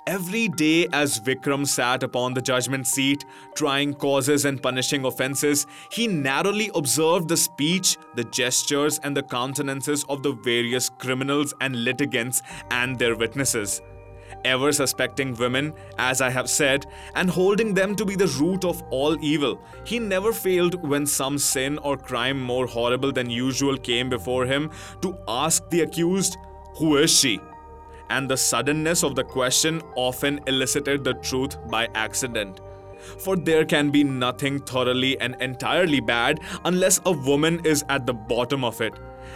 Every 0.08 0.48
day, 0.48 0.88
as 0.94 1.20
Vikram 1.20 1.68
sat 1.68 2.02
upon 2.02 2.34
the 2.34 2.42
judgment 2.42 2.88
seat, 2.88 3.26
trying 3.56 3.94
causes 3.94 4.46
and 4.46 4.64
punishing 4.64 5.04
offences, 5.04 5.68
he 5.92 6.08
narrowly 6.08 6.72
observed 6.76 7.28
the 7.28 7.36
speech, 7.36 7.98
the 8.16 8.24
gestures, 8.24 9.00
and 9.04 9.18
the 9.18 9.24
countenances 9.24 10.06
of 10.08 10.24
the 10.24 10.32
various 10.32 10.88
criminals 10.88 11.54
and 11.60 11.84
litigants 11.84 12.42
and 12.72 12.98
their 12.98 13.18
witnesses. 13.18 13.82
Ever 14.46 14.72
suspecting 14.72 15.36
women, 15.36 15.74
as 15.98 16.22
I 16.22 16.30
have 16.30 16.50
said, 16.50 16.86
and 17.16 17.30
holding 17.30 17.74
them 17.74 17.94
to 17.98 18.06
be 18.06 18.16
the 18.16 18.34
root 18.40 18.64
of 18.64 18.82
all 18.90 19.22
evil, 19.22 19.62
he 19.84 20.00
never 20.00 20.32
failed 20.32 20.88
when 20.88 21.06
some 21.06 21.38
sin 21.38 21.80
or 21.80 21.98
crime 21.98 22.40
more 22.40 22.66
horrible 22.66 23.12
than 23.12 23.30
usual 23.30 23.76
came 23.76 24.10
before 24.10 24.46
him 24.46 24.72
to 25.02 25.18
ask 25.28 25.70
the 25.70 25.82
accused, 25.82 26.38
Who 26.78 26.96
is 26.96 27.12
she? 27.12 27.42
And 28.10 28.30
the 28.30 28.38
suddenness 28.38 29.04
of 29.04 29.16
the 29.16 29.24
question 29.24 29.82
often 29.96 30.40
elicited 30.48 31.04
the 31.04 31.14
truth 31.16 31.58
by 31.70 31.88
accident. 31.96 32.62
For 33.20 33.36
there 33.36 33.66
can 33.66 33.90
be 33.90 34.04
nothing 34.04 34.60
thoroughly 34.60 35.20
and 35.20 35.36
entirely 35.40 36.00
bad 36.00 36.40
unless 36.66 37.00
a 37.06 37.12
woman 37.12 37.66
is 37.66 37.84
at 37.90 38.06
the 38.06 38.14
bottom 38.14 38.64
of 38.64 38.82
it. 38.82 38.94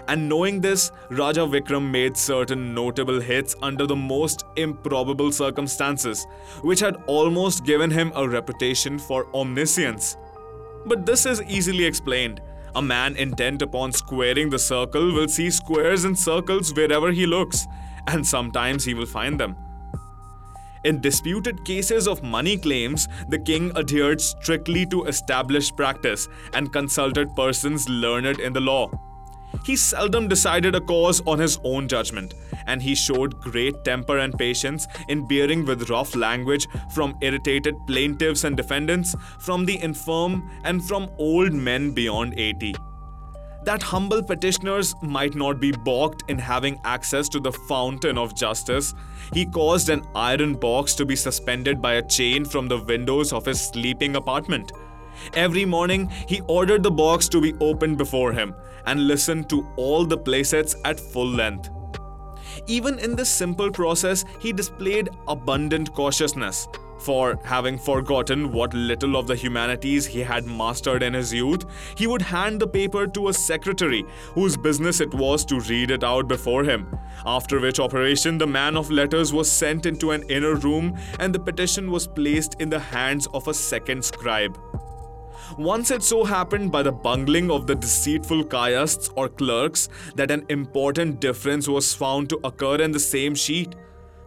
And 0.07 0.27
knowing 0.27 0.61
this, 0.61 0.91
Raja 1.09 1.41
Vikram 1.41 1.91
made 1.91 2.17
certain 2.17 2.73
notable 2.73 3.19
hits 3.19 3.55
under 3.61 3.85
the 3.85 3.95
most 3.95 4.45
improbable 4.55 5.31
circumstances, 5.31 6.25
which 6.61 6.79
had 6.79 6.97
almost 7.07 7.65
given 7.65 7.91
him 7.91 8.11
a 8.15 8.27
reputation 8.27 8.97
for 8.97 9.27
omniscience. 9.35 10.17
But 10.85 11.05
this 11.05 11.25
is 11.25 11.41
easily 11.43 11.85
explained. 11.85 12.41
A 12.73 12.81
man 12.81 13.15
intent 13.17 13.61
upon 13.61 13.91
squaring 13.91 14.49
the 14.49 14.57
circle 14.57 15.13
will 15.13 15.27
see 15.27 15.49
squares 15.49 16.05
and 16.05 16.17
circles 16.17 16.73
wherever 16.73 17.11
he 17.11 17.25
looks, 17.25 17.67
and 18.07 18.25
sometimes 18.25 18.85
he 18.85 18.93
will 18.93 19.05
find 19.05 19.39
them. 19.39 19.55
In 20.83 20.99
disputed 20.99 21.63
cases 21.63 22.07
of 22.07 22.23
money 22.23 22.57
claims, 22.57 23.07
the 23.29 23.37
king 23.37 23.71
adhered 23.77 24.19
strictly 24.19 24.85
to 24.87 25.05
established 25.05 25.77
practice 25.77 26.27
and 26.53 26.73
consulted 26.73 27.35
persons 27.35 27.87
learned 27.87 28.39
in 28.39 28.51
the 28.51 28.59
law. 28.59 28.89
He 29.63 29.75
seldom 29.75 30.27
decided 30.27 30.73
a 30.73 30.81
cause 30.81 31.21
on 31.27 31.37
his 31.37 31.59
own 31.63 31.87
judgment, 31.87 32.33
and 32.65 32.81
he 32.81 32.95
showed 32.95 33.39
great 33.41 33.83
temper 33.83 34.17
and 34.17 34.35
patience 34.37 34.87
in 35.07 35.27
bearing 35.27 35.65
with 35.65 35.89
rough 35.89 36.15
language 36.15 36.67
from 36.89 37.17
irritated 37.21 37.75
plaintiffs 37.85 38.43
and 38.43 38.57
defendants, 38.57 39.15
from 39.39 39.65
the 39.65 39.79
infirm, 39.83 40.49
and 40.63 40.83
from 40.83 41.11
old 41.19 41.53
men 41.53 41.91
beyond 41.91 42.33
80 42.39 42.73
that 43.63 43.83
humble 43.83 44.23
petitioners 44.23 44.95
might 45.01 45.35
not 45.35 45.59
be 45.59 45.71
balked 45.71 46.23
in 46.29 46.37
having 46.37 46.79
access 46.83 47.29
to 47.29 47.39
the 47.39 47.51
fountain 47.51 48.17
of 48.17 48.35
justice, 48.35 48.93
he 49.33 49.45
caused 49.45 49.89
an 49.89 50.03
iron 50.15 50.53
box 50.53 50.95
to 50.95 51.05
be 51.05 51.15
suspended 51.15 51.81
by 51.81 51.93
a 51.93 52.07
chain 52.07 52.43
from 52.43 52.67
the 52.67 52.83
windows 52.83 53.31
of 53.31 53.45
his 53.45 53.61
sleeping 53.61 54.15
apartment. 54.15 54.71
Every 55.33 55.65
morning, 55.65 56.09
he 56.27 56.41
ordered 56.47 56.83
the 56.83 56.91
box 56.91 57.27
to 57.29 57.41
be 57.41 57.53
opened 57.59 57.97
before 57.97 58.33
him 58.33 58.55
and 58.85 59.07
listened 59.07 59.49
to 59.49 59.67
all 59.75 60.05
the 60.05 60.17
playsets 60.17 60.75
at 60.85 60.99
full 60.99 61.29
length. 61.29 61.69
Even 62.67 62.99
in 62.99 63.15
this 63.15 63.29
simple 63.29 63.71
process, 63.71 64.25
he 64.39 64.51
displayed 64.51 65.09
abundant 65.27 65.93
cautiousness, 65.93 66.67
for 67.01 67.39
having 67.43 67.77
forgotten 67.77 68.51
what 68.51 68.73
little 68.73 69.15
of 69.15 69.27
the 69.27 69.35
humanities 69.35 70.05
he 70.05 70.19
had 70.19 70.45
mastered 70.45 71.03
in 71.03 71.13
his 71.13 71.33
youth, 71.33 71.65
he 71.95 72.07
would 72.07 72.21
hand 72.21 72.59
the 72.59 72.67
paper 72.67 73.07
to 73.07 73.27
a 73.29 73.33
secretary 73.33 74.05
whose 74.33 74.55
business 74.57 75.01
it 75.01 75.13
was 75.13 75.43
to 75.45 75.59
read 75.61 75.91
it 75.91 76.03
out 76.03 76.27
before 76.27 76.63
him. 76.63 76.87
After 77.25 77.59
which 77.59 77.79
operation, 77.79 78.37
the 78.37 78.47
man 78.47 78.77
of 78.77 78.91
letters 78.91 79.33
was 79.33 79.51
sent 79.51 79.85
into 79.85 80.11
an 80.11 80.23
inner 80.29 80.55
room 80.55 80.97
and 81.19 81.33
the 81.33 81.39
petition 81.39 81.91
was 81.91 82.07
placed 82.07 82.59
in 82.61 82.69
the 82.69 82.79
hands 82.79 83.27
of 83.33 83.47
a 83.47 83.53
second 83.53 84.03
scribe. 84.03 84.57
Once 85.57 85.91
it 85.91 86.01
so 86.01 86.23
happened 86.23 86.71
by 86.71 86.81
the 86.81 86.91
bungling 86.91 87.51
of 87.51 87.67
the 87.67 87.75
deceitful 87.75 88.43
kayasths 88.45 89.11
or 89.15 89.27
clerks 89.27 89.89
that 90.15 90.31
an 90.31 90.45
important 90.47 91.19
difference 91.19 91.67
was 91.67 91.93
found 91.93 92.29
to 92.29 92.39
occur 92.45 92.75
in 92.75 92.91
the 92.91 92.99
same 92.99 93.35
sheet. 93.35 93.75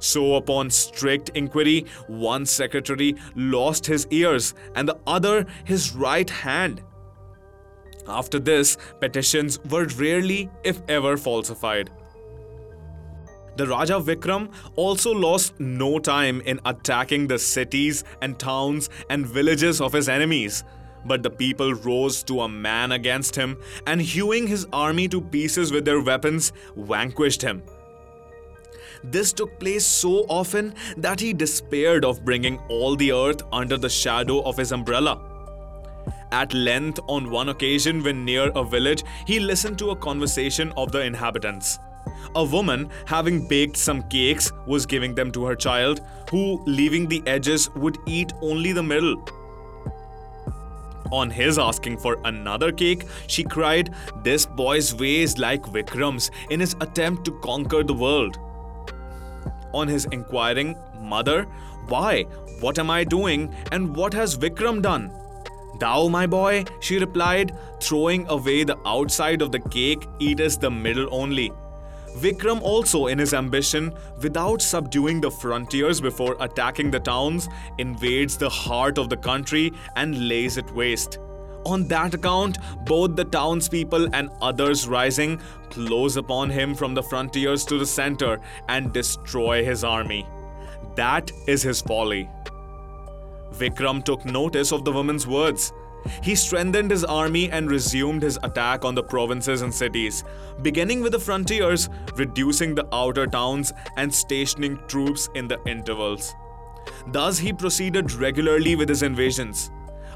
So, 0.05 0.35
upon 0.35 0.69
strict 0.69 1.31
inquiry, 1.31 1.87
one 2.09 2.45
secretary 2.45 3.17
lost 3.35 3.87
his 3.87 4.07
ears 4.11 4.53
and 4.75 4.87
the 4.87 4.99
other 5.07 5.47
his 5.65 5.95
right 5.95 6.29
hand. 6.29 6.83
After 8.07 8.39
this, 8.39 8.77
petitions 9.01 9.59
were 9.71 9.87
rarely, 9.87 10.51
if 10.63 10.83
ever, 10.89 11.17
falsified. 11.17 11.89
The 13.57 13.67
Raja 13.67 13.95
Vikram 13.95 14.53
also 14.77 15.11
lost 15.11 15.59
no 15.59 15.99
time 15.99 16.43
in 16.43 16.61
attacking 16.67 17.27
the 17.27 17.39
cities 17.39 18.05
and 18.21 18.39
towns 18.39 18.91
and 19.09 19.27
villages 19.27 19.81
of 19.81 19.95
his 19.95 20.11
enemies. 20.11 20.65
But 21.07 21.23
the 21.23 21.31
people 21.31 21.73
rose 21.73 22.23
to 22.25 22.43
a 22.43 22.49
man 22.49 22.93
against 22.93 23.37
him 23.37 23.57
and, 23.87 24.03
hewing 24.03 24.49
his 24.49 24.67
army 24.71 25.09
to 25.09 25.23
pieces 25.23 25.73
with 25.73 25.87
their 25.87 26.03
weapons, 26.03 26.53
vanquished 26.77 27.41
him. 27.41 27.63
This 29.05 29.35
took 29.35 29.61
place 29.61 29.85
so 29.85 30.25
often 30.31 30.75
that 30.97 31.21
he 31.21 31.35
despaired 31.35 32.07
of 32.07 32.25
bringing 32.25 32.59
all 32.71 32.97
the 32.97 33.13
earth 33.13 33.43
under 33.53 33.77
the 33.77 33.89
shadow 33.91 34.41
of 34.43 34.57
his 34.57 34.73
umbrella. 34.73 35.21
At 36.33 36.55
length, 36.55 37.01
on 37.07 37.31
one 37.31 37.51
occasion, 37.51 38.03
when 38.03 38.25
near 38.25 38.51
a 38.55 38.65
village, 38.65 39.05
he 39.27 39.39
listened 39.39 39.79
to 39.81 39.91
a 39.91 39.97
conversation 39.97 40.73
of 40.79 40.91
the 40.91 41.03
inhabitants. 41.03 41.79
A 42.35 42.45
woman, 42.45 42.89
having 43.07 43.47
baked 43.47 43.77
some 43.77 44.03
cakes, 44.05 44.51
was 44.67 44.87
giving 44.87 45.15
them 45.15 45.31
to 45.33 45.45
her 45.45 45.55
child, 45.55 46.01
who, 46.31 46.63
leaving 46.65 47.07
the 47.07 47.23
edges, 47.27 47.69
would 47.77 47.99
eat 48.07 48.33
only 48.41 48.73
the 48.73 48.83
middle. 48.83 49.23
On 51.13 51.31
his 51.31 51.59
asking 51.59 51.99
for 51.99 52.19
another 52.25 52.73
cake, 52.73 53.05
she 53.27 53.45
cried, 53.45 53.95
This 54.23 54.47
boy's 54.47 54.95
way 54.95 55.21
is 55.21 55.39
like 55.39 55.63
Vikram's 55.63 56.31
in 56.51 56.59
his 56.59 56.75
attempt 56.81 57.27
to 57.27 57.39
conquer 57.41 57.85
the 57.85 57.95
world. 57.95 58.39
On 59.75 59.89
his 59.89 60.07
inquiring, 60.07 60.77
Mother, 61.01 61.43
why? 61.89 62.23
What 62.61 62.79
am 62.79 62.91
I 62.91 63.05
doing? 63.05 63.53
And 63.73 63.95
what 63.95 64.15
has 64.15 64.37
Vikram 64.39 64.81
done? 64.81 65.11
Thou, 65.81 66.07
my 66.09 66.27
boy, 66.27 66.65
she 66.81 66.99
replied, 66.99 67.53
throwing 67.81 68.27
away 68.29 68.63
the 68.63 68.79
outside 68.87 69.43
of 69.43 69.51
the 69.51 69.59
cake, 69.59 70.07
eatest 70.21 70.61
the 70.61 70.71
middle 70.71 71.09
only. 71.11 71.51
Vikram 72.19 72.63
also, 72.63 73.09
in 73.09 73.19
his 73.19 73.35
ambition, 73.35 73.93
without 74.23 74.63
subduing 74.63 75.21
the 75.21 75.31
frontiers 75.31 76.01
before 76.01 76.37
attacking 76.39 76.93
the 76.93 77.01
towns, 77.01 77.49
invades 77.79 78.37
the 78.37 78.49
heart 78.49 78.99
of 78.99 79.09
the 79.09 79.17
country 79.17 79.73
and 79.97 80.29
lays 80.29 80.57
it 80.57 80.71
waste. 80.71 81.19
On 81.67 81.89
that 81.89 82.15
account, 82.15 82.59
both 82.85 83.17
the 83.17 83.25
townspeople 83.25 84.15
and 84.15 84.31
others 84.41 84.87
rising 84.87 85.41
close 85.75 86.17
upon 86.17 86.51
him 86.51 86.75
from 86.75 86.95
the 86.95 87.03
frontiers 87.03 87.65
to 87.67 87.79
the 87.79 87.87
center 87.87 88.41
and 88.69 88.93
destroy 88.93 89.65
his 89.65 89.83
army. 89.83 90.27
That 90.95 91.33
is 91.47 91.63
his 91.63 91.83
folly. 91.83 92.31
Vikram 93.53 94.05
took 94.05 94.25
notice 94.25 94.73
of 94.73 94.85
the 94.85 94.93
woman's 94.93 95.27
words. 95.27 95.73
He 96.23 96.35
strengthened 96.35 96.91
his 96.91 97.05
army 97.05 97.51
and 97.51 97.71
resumed 97.71 98.23
his 98.23 98.39
attack 98.43 98.85
on 98.85 98.95
the 98.95 99.03
provinces 99.03 99.63
and 99.63 99.75
cities, 99.75 100.23
beginning 100.63 101.03
with 101.03 101.13
the 101.13 101.19
frontiers, 101.19 101.89
reducing 102.15 102.75
the 102.75 102.87
outer 102.93 103.27
towns, 103.27 103.73
and 103.97 104.15
stationing 104.15 104.79
troops 104.87 105.29
in 105.35 105.49
the 105.49 105.59
intervals. 105.67 106.35
Thus, 107.07 107.39
he 107.39 107.53
proceeded 107.53 108.13
regularly 108.13 108.77
with 108.77 108.89
his 108.89 109.03
invasions. 109.03 109.71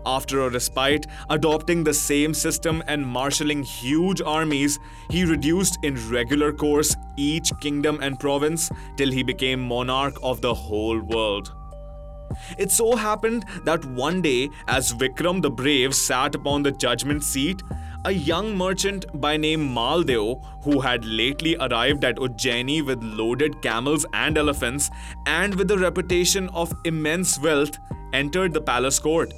After 0.07 0.43
a 0.43 0.51
respite, 0.51 1.07
adopting 1.31 1.85
the 1.85 1.95
same 1.95 2.35
system 2.35 2.83
and 2.87 3.07
marshalling 3.07 3.63
huge 3.63 4.21
armies, 4.21 4.79
he 5.11 5.25
reduced 5.25 5.79
in 5.83 6.11
regular 6.11 6.53
course 6.53 6.97
each 7.17 7.51
kingdom 7.61 7.99
and 8.03 8.19
province 8.19 8.71
till 8.97 9.11
he 9.11 9.23
became 9.23 9.61
monarch 9.61 10.17
of 10.23 10.41
the 10.41 10.55
whole 10.55 11.01
world. 11.01 11.53
It 12.59 12.71
so 12.71 12.95
happened 12.95 13.47
that 13.65 13.85
one 13.85 14.21
day, 14.23 14.51
as 14.67 14.93
Vikram 14.93 15.41
the 15.41 15.51
Brave 15.51 15.95
sat 15.95 16.35
upon 16.35 16.63
the 16.63 16.73
judgment 16.73 17.25
seat, 17.25 17.63
a 18.05 18.13
young 18.13 18.57
merchant 18.57 19.07
by 19.21 19.37
name 19.37 19.75
Maldeo, 19.75 20.43
who 20.63 20.81
had 20.81 21.05
lately 21.05 21.57
arrived 21.57 22.05
at 22.05 22.17
Ujjaini 22.17 22.85
with 22.85 23.03
loaded 23.03 23.61
camels 23.61 24.07
and 24.13 24.39
elephants, 24.39 24.91
and 25.27 25.55
with 25.55 25.69
the 25.69 25.79
reputation 25.79 26.49
of 26.51 26.73
immense 26.85 27.39
wealth, 27.41 27.79
entered 28.13 28.55
the 28.55 28.61
palace 28.61 28.99
court. 28.99 29.33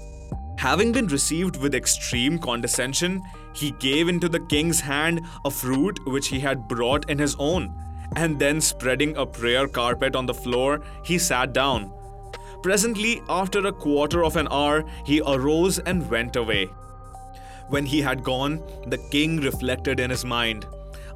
Having 0.61 0.93
been 0.93 1.07
received 1.07 1.57
with 1.57 1.75
extreme 1.75 2.39
condescension, 2.39 3.23
he 3.55 3.71
gave 3.79 4.11
into 4.11 4.29
the 4.29 4.41
king's 4.41 4.79
hand 4.79 5.23
a 5.47 5.51
fruit 5.51 5.99
which 6.07 6.29
he 6.29 6.39
had 6.39 6.69
brought 6.69 7.09
in 7.09 7.19
his 7.19 7.35
own, 7.39 7.73
and 8.15 8.39
then 8.39 8.61
spreading 8.61 9.17
a 9.17 9.25
prayer 9.25 9.67
carpet 9.67 10.15
on 10.15 10.27
the 10.27 10.35
floor, 10.35 10.83
he 11.03 11.17
sat 11.17 11.55
down. 11.55 11.91
Presently, 12.63 13.23
after 13.31 13.67
a 13.67 13.73
quarter 13.73 14.23
of 14.23 14.37
an 14.37 14.49
hour, 14.51 14.85
he 15.07 15.23
arose 15.27 15.79
and 15.79 16.11
went 16.11 16.37
away. 16.37 16.67
When 17.69 17.87
he 17.87 18.03
had 18.03 18.23
gone, 18.23 18.63
the 18.87 18.99
king 19.11 19.39
reflected 19.41 19.99
in 19.99 20.11
his 20.11 20.27
mind. 20.27 20.67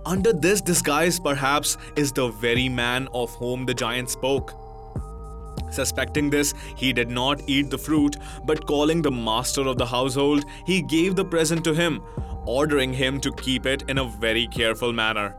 Under 0.07 0.33
this 0.33 0.63
disguise, 0.63 1.21
perhaps, 1.21 1.77
is 1.97 2.13
the 2.13 2.29
very 2.29 2.71
man 2.71 3.09
of 3.13 3.35
whom 3.35 3.67
the 3.67 3.75
giant 3.75 4.09
spoke. 4.09 4.55
Suspecting 5.75 6.31
this, 6.31 6.55
he 6.77 6.93
did 6.93 7.11
not 7.11 7.43
eat 7.49 7.69
the 7.69 7.79
fruit, 7.79 8.17
but 8.45 8.65
calling 8.65 9.03
the 9.03 9.11
master 9.11 9.63
of 9.63 9.77
the 9.77 9.87
household, 9.87 10.45
he 10.65 10.81
gave 10.81 11.17
the 11.17 11.25
present 11.25 11.65
to 11.65 11.75
him, 11.75 12.01
ordering 12.47 12.93
him 12.93 13.21
to 13.21 13.33
keep 13.33 13.67
it 13.67 13.83
in 13.89 13.99
a 13.99 14.09
very 14.09 14.47
careful 14.47 14.93
manner. 14.93 15.35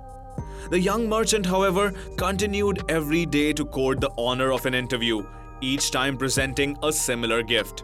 The 0.72 0.80
young 0.80 1.08
merchant, 1.08 1.46
however, 1.46 1.94
continued 2.18 2.84
every 2.90 3.26
day 3.26 3.54
to 3.54 3.64
court 3.64 4.02
the 4.02 4.12
honor 4.18 4.52
of 4.52 4.66
an 4.66 4.74
interview, 4.74 5.26
each 5.62 5.92
time 5.92 6.18
presenting 6.18 6.78
a 6.84 6.92
similar 6.92 7.42
gift. 7.42 7.84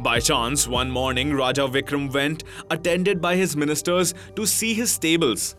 By 0.00 0.20
chance, 0.20 0.68
one 0.68 0.90
morning, 0.90 1.32
Raja 1.32 1.68
Vikram 1.68 2.12
went, 2.12 2.44
attended 2.70 3.22
by 3.22 3.36
his 3.36 3.56
ministers, 3.56 4.14
to 4.36 4.44
see 4.44 4.74
his 4.74 4.90
stables. 4.90 5.56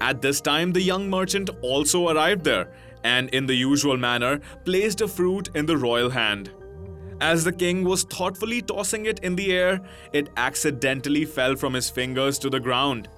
At 0.00 0.22
this 0.22 0.40
time, 0.40 0.72
the 0.72 0.82
young 0.82 1.10
merchant 1.10 1.50
also 1.62 2.10
arrived 2.10 2.44
there, 2.44 2.70
and 3.04 3.28
in 3.30 3.46
the 3.46 3.54
usual 3.54 3.96
manner, 3.96 4.40
placed 4.64 5.00
a 5.00 5.08
fruit 5.08 5.50
in 5.54 5.66
the 5.66 5.76
royal 5.76 6.10
hand. 6.10 6.50
As 7.20 7.42
the 7.42 7.52
king 7.52 7.84
was 7.84 8.04
thoughtfully 8.04 8.62
tossing 8.62 9.06
it 9.06 9.18
in 9.20 9.34
the 9.34 9.52
air, 9.52 9.80
it 10.12 10.30
accidentally 10.36 11.24
fell 11.24 11.56
from 11.56 11.74
his 11.74 11.90
fingers 11.90 12.38
to 12.38 12.50
the 12.50 12.60
ground. 12.60 13.08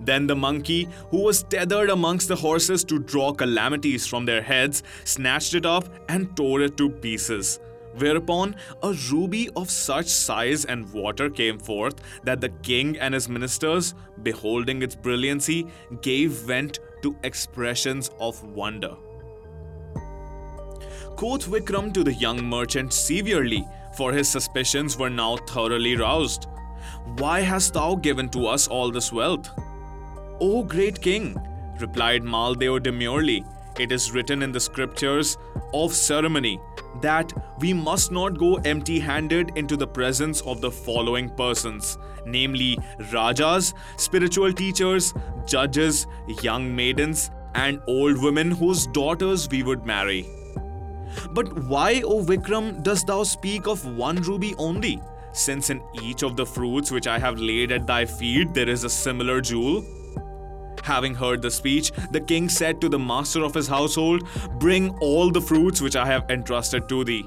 Then 0.00 0.26
the 0.26 0.34
monkey, 0.34 0.88
who 1.10 1.22
was 1.22 1.44
tethered 1.44 1.90
amongst 1.90 2.26
the 2.26 2.36
horses 2.36 2.82
to 2.84 2.98
draw 2.98 3.32
calamities 3.32 4.06
from 4.06 4.24
their 4.24 4.42
heads, 4.42 4.82
snatched 5.04 5.54
it 5.54 5.64
up 5.64 5.88
and 6.08 6.36
tore 6.36 6.62
it 6.62 6.76
to 6.78 6.90
pieces. 6.90 7.60
Whereupon 7.96 8.56
a 8.82 8.92
ruby 9.12 9.50
of 9.54 9.70
such 9.70 10.08
size 10.08 10.64
and 10.64 10.92
water 10.92 11.30
came 11.30 11.60
forth 11.60 11.94
that 12.24 12.40
the 12.40 12.48
king 12.48 12.98
and 12.98 13.14
his 13.14 13.28
ministers, 13.28 13.94
beholding 14.24 14.82
its 14.82 14.96
brilliancy, 14.96 15.68
gave 16.02 16.32
vent 16.32 16.80
to 17.02 17.16
expressions 17.22 18.10
of 18.18 18.42
wonder. 18.42 18.96
Quoth 21.16 21.46
Vikram 21.46 21.92
to 21.94 22.02
the 22.02 22.12
young 22.12 22.44
merchant 22.44 22.92
severely, 22.92 23.66
for 23.92 24.12
his 24.12 24.28
suspicions 24.28 24.98
were 24.98 25.10
now 25.10 25.36
thoroughly 25.36 25.96
roused. 25.96 26.48
Why 27.18 27.40
hast 27.40 27.74
thou 27.74 27.94
given 27.94 28.28
to 28.30 28.46
us 28.46 28.66
all 28.68 28.90
this 28.90 29.12
wealth? 29.12 29.48
O 30.40 30.62
great 30.64 31.00
king, 31.00 31.36
replied 31.80 32.22
Maldeo 32.22 32.82
demurely, 32.82 33.44
it 33.78 33.92
is 33.92 34.12
written 34.12 34.42
in 34.42 34.52
the 34.52 34.60
scriptures 34.60 35.36
of 35.72 35.92
ceremony 35.92 36.60
that 37.00 37.32
we 37.58 37.72
must 37.72 38.12
not 38.12 38.38
go 38.38 38.54
empty 38.64 39.00
handed 39.00 39.50
into 39.56 39.76
the 39.76 39.86
presence 39.86 40.40
of 40.42 40.60
the 40.60 40.70
following 40.70 41.28
persons 41.30 41.98
namely, 42.26 42.78
Rajas, 43.12 43.74
spiritual 43.96 44.52
teachers, 44.52 45.14
judges, 45.46 46.06
young 46.42 46.74
maidens, 46.74 47.30
and 47.54 47.80
old 47.86 48.22
women 48.22 48.50
whose 48.50 48.86
daughters 48.88 49.48
we 49.48 49.62
would 49.62 49.84
marry. 49.84 50.26
But 51.32 51.52
why, 51.64 52.02
O 52.04 52.22
Vikram, 52.22 52.82
dost 52.82 53.06
thou 53.06 53.22
speak 53.22 53.66
of 53.66 53.84
one 53.96 54.16
ruby 54.16 54.54
only, 54.58 55.02
since 55.32 55.70
in 55.70 55.82
each 56.02 56.22
of 56.22 56.36
the 56.36 56.46
fruits 56.46 56.90
which 56.90 57.06
I 57.06 57.18
have 57.18 57.38
laid 57.38 57.72
at 57.72 57.86
thy 57.86 58.04
feet 58.04 58.54
there 58.54 58.68
is 58.68 58.84
a 58.84 58.90
similar 58.90 59.40
jewel? 59.40 59.84
Having 60.84 61.14
heard 61.14 61.40
the 61.40 61.50
speech, 61.50 61.92
the 62.10 62.20
king 62.20 62.48
said 62.48 62.80
to 62.82 62.90
the 62.90 62.98
master 62.98 63.42
of 63.42 63.54
his 63.54 63.66
household, 63.66 64.28
Bring 64.58 64.90
all 64.98 65.30
the 65.30 65.40
fruits 65.40 65.80
which 65.80 65.96
I 65.96 66.06
have 66.06 66.28
entrusted 66.30 66.88
to 66.90 67.04
thee. 67.04 67.24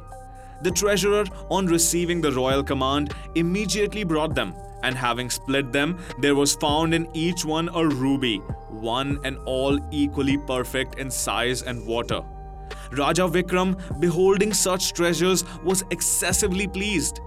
The 0.62 0.72
treasurer, 0.72 1.26
on 1.50 1.66
receiving 1.66 2.22
the 2.22 2.32
royal 2.32 2.64
command, 2.64 3.14
immediately 3.36 4.04
brought 4.04 4.36
them, 4.36 4.54
and 4.84 4.96
having 4.96 5.30
split 5.30 5.72
them, 5.72 5.98
there 6.20 6.36
was 6.36 6.56
found 6.56 6.94
in 6.94 7.08
each 7.14 7.46
one 7.46 7.70
a 7.74 7.88
ruby, 7.88 8.38
one 8.70 9.20
and 9.24 9.38
all 9.46 9.80
equally 9.92 10.38
perfect 10.38 11.00
in 11.00 11.10
size 11.10 11.64
and 11.64 11.86
water. 11.86 12.22
Raja 12.92 13.28
Vikram, 13.28 13.78
beholding 14.00 14.54
such 14.54 14.94
treasures, 14.94 15.44
was 15.64 15.84
excessively 15.92 16.68
pleased. 16.68 17.20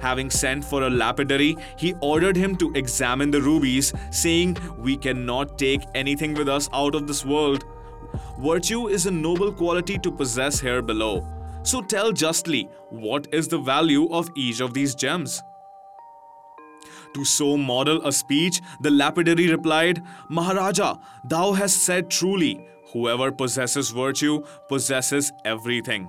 Having 0.00 0.30
sent 0.30 0.64
for 0.64 0.82
a 0.82 0.90
lapidary, 0.90 1.56
he 1.76 1.94
ordered 2.00 2.36
him 2.36 2.56
to 2.56 2.72
examine 2.74 3.30
the 3.30 3.40
rubies, 3.40 3.92
saying, 4.10 4.56
We 4.76 4.96
cannot 4.96 5.58
take 5.58 5.82
anything 5.94 6.34
with 6.34 6.48
us 6.48 6.68
out 6.72 6.96
of 6.96 7.06
this 7.06 7.24
world. 7.24 7.64
Virtue 8.40 8.88
is 8.88 9.06
a 9.06 9.10
noble 9.10 9.52
quality 9.52 9.98
to 9.98 10.10
possess 10.10 10.58
here 10.58 10.82
below. 10.82 11.24
So 11.62 11.80
tell 11.80 12.10
justly, 12.10 12.68
what 12.90 13.28
is 13.32 13.46
the 13.46 13.58
value 13.58 14.08
of 14.10 14.28
each 14.34 14.60
of 14.60 14.74
these 14.74 14.96
gems? 14.96 15.40
To 17.14 17.24
so 17.24 17.56
model 17.56 18.04
a 18.06 18.12
speech, 18.12 18.60
the 18.80 18.90
lapidary 18.90 19.50
replied, 19.50 20.02
Maharaja, 20.28 20.96
thou 21.24 21.52
hast 21.52 21.84
said 21.84 22.10
truly, 22.10 22.66
whoever 22.92 23.32
possesses 23.32 23.90
virtue 23.90 24.42
possesses 24.68 25.32
everything. 25.44 26.08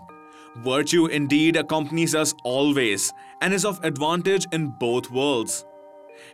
Virtue 0.57 1.07
indeed 1.07 1.55
accompanies 1.55 2.13
us 2.13 2.33
always 2.43 3.11
and 3.41 3.53
is 3.53 3.65
of 3.65 3.83
advantage 3.83 4.45
in 4.51 4.67
both 4.67 5.09
worlds. 5.09 5.65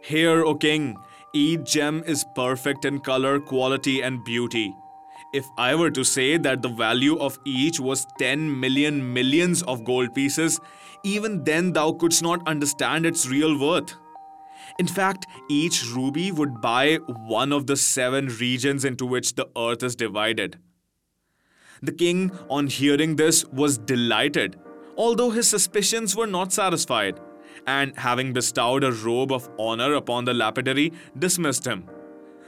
Here, 0.04 0.44
O 0.44 0.56
king, 0.56 0.98
each 1.34 1.64
gem 1.64 2.04
is 2.06 2.26
perfect 2.36 2.86
in 2.86 3.00
color, 3.00 3.40
quality, 3.40 4.02
and 4.02 4.24
beauty. 4.26 4.76
If 5.32 5.46
I 5.58 5.76
were 5.76 5.92
to 5.92 6.04
say 6.04 6.38
that 6.38 6.62
the 6.64 6.70
value 6.70 7.18
of 7.20 7.38
each 7.46 7.80
was 7.80 8.08
10 8.18 8.60
million 8.60 9.14
millions 9.14 9.62
of 9.64 9.84
gold 9.84 10.14
pieces, 10.16 10.60
even 11.04 11.44
then 11.44 11.72
thou 11.72 11.94
couldst 11.94 12.24
not 12.24 12.46
understand 12.48 13.06
its 13.06 13.28
real 13.30 13.60
worth. 13.60 13.96
In 14.80 14.88
fact, 14.88 15.26
each 15.50 15.86
ruby 15.94 16.32
would 16.32 16.62
buy 16.62 16.96
one 17.28 17.52
of 17.52 17.68
the 17.68 17.76
seven 17.76 18.28
regions 18.28 18.86
into 18.86 19.06
which 19.06 19.36
the 19.36 19.50
earth 19.58 19.84
is 19.84 19.96
divided. 19.96 20.58
The 21.82 21.92
king, 21.92 22.32
on 22.50 22.68
hearing 22.68 23.18
this, 23.18 23.44
was 23.46 23.78
delighted, 23.78 24.58
although 24.98 25.32
his 25.32 25.48
suspicions 25.48 26.16
were 26.16 26.28
not 26.28 26.54
satisfied, 26.54 27.20
and 27.68 27.98
having 27.98 28.32
bestowed 28.32 28.86
a 28.86 28.92
robe 28.94 29.34
of 29.34 29.50
honor 29.60 29.94
upon 29.96 30.24
the 30.24 30.34
lapidary, 30.34 30.94
dismissed 31.18 31.66
him. 31.68 31.84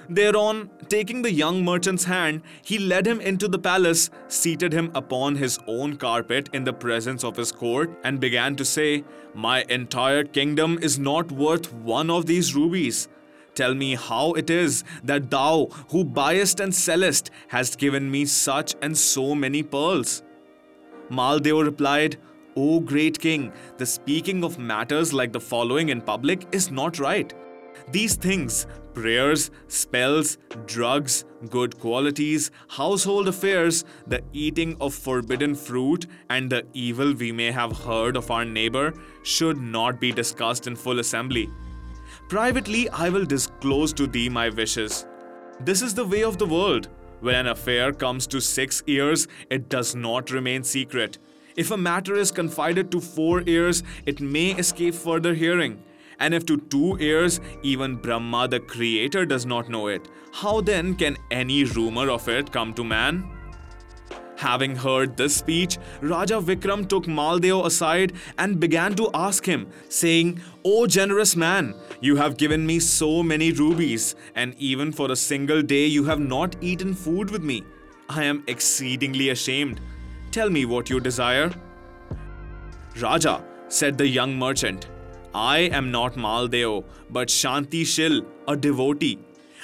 Thereon, 0.10 0.70
taking 0.90 1.22
the 1.22 1.32
young 1.32 1.64
merchant's 1.64 2.04
hand, 2.06 2.42
he 2.64 2.78
led 2.78 3.08
him 3.08 3.22
into 3.22 3.48
the 3.48 3.60
palace, 3.60 4.10
seated 4.28 4.74
him 4.74 4.92
upon 4.96 5.36
his 5.36 5.60
own 5.68 5.96
carpet 5.96 6.50
in 6.54 6.64
the 6.64 6.74
presence 6.74 7.24
of 7.24 7.38
his 7.38 7.52
court, 7.52 7.98
and 8.04 8.20
began 8.20 8.56
to 8.58 8.66
say, 8.66 9.04
My 9.34 9.64
entire 9.70 10.24
kingdom 10.26 10.78
is 10.82 11.00
not 11.00 11.32
worth 11.32 11.72
one 11.74 12.10
of 12.10 12.26
these 12.26 12.54
rubies. 12.54 13.08
Tell 13.56 13.74
me 13.74 13.96
how 13.96 14.34
it 14.34 14.50
is 14.50 14.84
that 15.04 15.30
thou, 15.30 15.68
who 15.90 16.04
buyest 16.04 16.60
and 16.60 16.74
sellest, 16.74 17.30
hast 17.48 17.78
given 17.78 18.10
me 18.10 18.26
such 18.26 18.76
and 18.82 18.98
so 18.98 19.36
many 19.36 19.64
pearls. 19.64 20.24
Maldeo 21.10 21.64
replied, 21.64 22.18
O 22.56 22.80
great 22.82 23.20
king, 23.20 23.52
the 23.78 23.86
speaking 23.86 24.44
of 24.44 24.60
matters 24.60 25.14
like 25.14 25.32
the 25.32 25.40
following 25.40 25.90
in 25.90 26.02
public 26.02 26.46
is 26.54 26.72
not 26.72 27.00
right. 27.00 27.34
These 27.92 28.16
things, 28.16 28.68
prayers, 28.94 29.52
spells, 29.68 30.38
drugs, 30.66 31.26
good 31.50 31.80
qualities, 31.80 32.52
household 32.68 33.28
affairs, 33.28 33.86
the 34.08 34.22
eating 34.34 34.76
of 34.82 34.94
forbidden 34.94 35.56
fruit, 35.56 36.06
and 36.30 36.50
the 36.50 36.66
evil 36.74 37.14
we 37.14 37.32
may 37.32 37.52
have 37.52 37.86
heard 37.86 38.18
of 38.18 38.30
our 38.30 38.46
neighbor, 38.46 38.94
should 39.24 39.58
not 39.58 40.00
be 40.00 40.12
discussed 40.12 40.68
in 40.68 40.76
full 40.76 41.00
assembly. 41.00 41.50
Privately, 42.30 42.90
I 42.90 43.10
will 43.10 43.26
disclose 43.26 43.94
to 43.94 44.08
thee 44.08 44.30
my 44.30 44.50
wishes. 44.50 45.06
This 45.60 45.82
is 45.82 45.94
the 45.94 46.06
way 46.06 46.24
of 46.24 46.38
the 46.38 46.46
world. 46.46 46.90
When 47.20 47.36
an 47.36 47.48
affair 47.48 47.94
comes 47.94 48.26
to 48.28 48.42
six 48.42 48.82
ears, 48.88 49.28
it 49.50 49.70
does 49.70 49.94
not 49.96 50.32
remain 50.32 50.64
secret. 50.64 51.20
If 51.56 51.72
a 51.72 51.78
matter 51.78 52.16
is 52.16 52.32
confided 52.32 52.92
to 52.92 53.02
four 53.02 53.44
ears, 53.46 53.84
it 54.06 54.22
may 54.22 54.52
escape 54.52 54.96
further 54.96 55.34
hearing. 55.34 55.84
And 56.20 56.34
if 56.34 56.46
to 56.46 56.58
two 56.58 56.98
ears, 57.00 57.40
even 57.62 57.96
Brahma 57.96 58.48
the 58.48 58.60
creator 58.60 59.26
does 59.26 59.46
not 59.46 59.70
know 59.70 59.88
it, 59.88 60.08
how 60.34 60.62
then 60.62 60.96
can 60.96 61.18
any 61.30 61.64
rumor 61.64 62.10
of 62.10 62.28
it 62.30 62.52
come 62.52 62.74
to 62.76 62.84
man? 62.84 63.30
Having 64.42 64.78
heard 64.78 65.18
this 65.18 65.36
speech, 65.36 65.78
Raja 66.02 66.42
Vikram 66.42 66.90
took 66.90 67.06
Maldeo 67.06 67.64
aside 67.64 68.14
and 68.40 68.60
began 68.60 68.96
to 68.96 69.12
ask 69.14 69.46
him, 69.46 69.68
saying, 69.88 70.42
O 70.66 70.88
generous 70.88 71.36
man, 71.36 71.76
you 72.00 72.16
have 72.16 72.38
given 72.38 72.66
me 72.66 72.80
so 72.80 73.22
many 73.22 73.52
rubies, 73.52 74.16
and 74.34 74.56
even 74.58 74.92
for 74.92 75.12
a 75.12 75.16
single 75.16 75.62
day 75.62 75.86
you 75.86 76.06
have 76.06 76.20
not 76.20 76.56
eaten 76.60 76.96
food 76.96 77.30
with 77.30 77.44
me. 77.44 77.62
I 78.10 78.24
am 78.24 78.44
exceedingly 78.48 79.30
ashamed. 79.30 79.80
Tell 80.32 80.50
me 80.50 80.66
what 80.66 80.90
you 80.90 81.00
desire. 81.00 81.52
Raja, 83.00 83.44
said 83.68 83.96
the 83.96 84.08
young 84.08 84.36
merchant, 84.36 84.88
I 85.36 85.60
am 85.60 85.92
not 85.92 86.16
Maldeo, 86.16 86.84
but 87.12 87.28
Shanti 87.28 87.84
Shil, 87.84 88.26
a 88.48 88.58
devotee. 88.58 89.20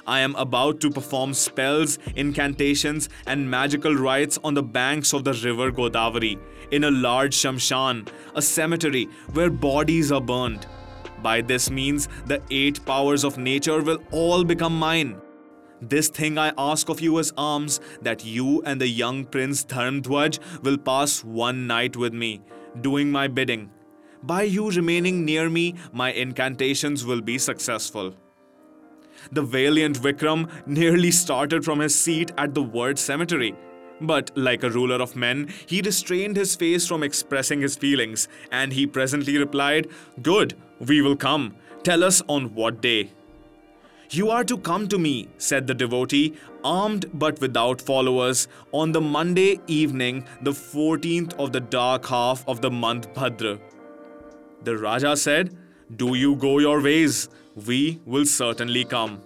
I 0.07 0.21
am 0.21 0.35
about 0.35 0.79
to 0.81 0.89
perform 0.89 1.33
spells, 1.33 1.99
incantations, 2.15 3.09
and 3.25 3.51
magical 3.51 3.93
rites 3.93 4.39
on 4.41 4.53
the 4.53 4.63
banks 4.63 5.13
of 5.13 5.25
the 5.25 5.33
river 5.33 5.69
Godavari 5.69 6.39
in 6.71 6.85
a 6.85 6.91
large 6.91 7.35
shamshan, 7.35 8.07
a 8.33 8.41
cemetery 8.41 9.09
where 9.33 9.49
bodies 9.49 10.11
are 10.13 10.21
burned. 10.21 10.65
By 11.21 11.41
this 11.41 11.69
means, 11.69 12.07
the 12.25 12.41
eight 12.51 12.85
powers 12.85 13.25
of 13.25 13.37
nature 13.37 13.81
will 13.81 14.01
all 14.11 14.45
become 14.45 14.79
mine. 14.79 15.19
This 15.81 16.07
thing 16.07 16.37
I 16.37 16.53
ask 16.57 16.87
of 16.89 17.01
you 17.01 17.19
as 17.19 17.33
alms 17.35 17.81
that 18.01 18.25
you 18.25 18.61
and 18.63 18.79
the 18.79 18.87
young 18.87 19.25
prince 19.25 19.65
Dharmdhwaj 19.65 20.61
will 20.63 20.77
pass 20.77 21.23
one 21.23 21.67
night 21.67 21.97
with 21.97 22.13
me, 22.13 22.41
doing 22.79 23.11
my 23.11 23.27
bidding. 23.27 23.71
By 24.23 24.43
you 24.43 24.71
remaining 24.71 25.25
near 25.25 25.49
me, 25.49 25.75
my 25.91 26.13
incantations 26.13 27.05
will 27.05 27.21
be 27.21 27.37
successful. 27.37 28.15
The 29.31 29.41
valiant 29.41 29.99
Vikram 29.99 30.49
nearly 30.65 31.11
started 31.11 31.65
from 31.65 31.79
his 31.79 31.95
seat 31.95 32.31
at 32.37 32.53
the 32.53 32.63
word 32.63 32.99
cemetery. 32.99 33.55
But, 33.99 34.31
like 34.35 34.63
a 34.63 34.69
ruler 34.69 35.01
of 35.01 35.15
men, 35.15 35.49
he 35.65 35.81
restrained 35.81 36.37
his 36.37 36.55
face 36.55 36.87
from 36.87 37.03
expressing 37.03 37.61
his 37.61 37.75
feelings, 37.75 38.27
and 38.51 38.71
he 38.73 38.85
presently 38.85 39.37
replied, 39.37 39.87
Good, 40.21 40.55
we 40.79 41.01
will 41.01 41.15
come. 41.15 41.55
Tell 41.83 42.03
us 42.03 42.21
on 42.27 42.53
what 42.53 42.81
day. 42.81 43.11
You 44.09 44.29
are 44.29 44.43
to 44.45 44.57
come 44.57 44.87
to 44.87 44.97
me, 44.97 45.27
said 45.37 45.67
the 45.67 45.73
devotee, 45.73 46.35
armed 46.63 47.07
but 47.13 47.41
without 47.41 47.81
followers, 47.81 48.47
on 48.71 48.91
the 48.91 49.01
Monday 49.01 49.59
evening, 49.67 50.25
the 50.41 50.51
14th 50.51 51.33
of 51.33 51.51
the 51.51 51.59
dark 51.59 52.05
half 52.05 52.47
of 52.47 52.61
the 52.61 52.71
month 52.71 53.13
Bhadra. 53.13 53.59
The 54.63 54.77
Raja 54.77 55.17
said, 55.17 55.57
Do 55.95 56.15
you 56.15 56.35
go 56.35 56.59
your 56.59 56.81
ways? 56.81 57.29
We 57.65 57.99
will 58.05 58.25
certainly 58.25 58.85
come. 58.85 59.21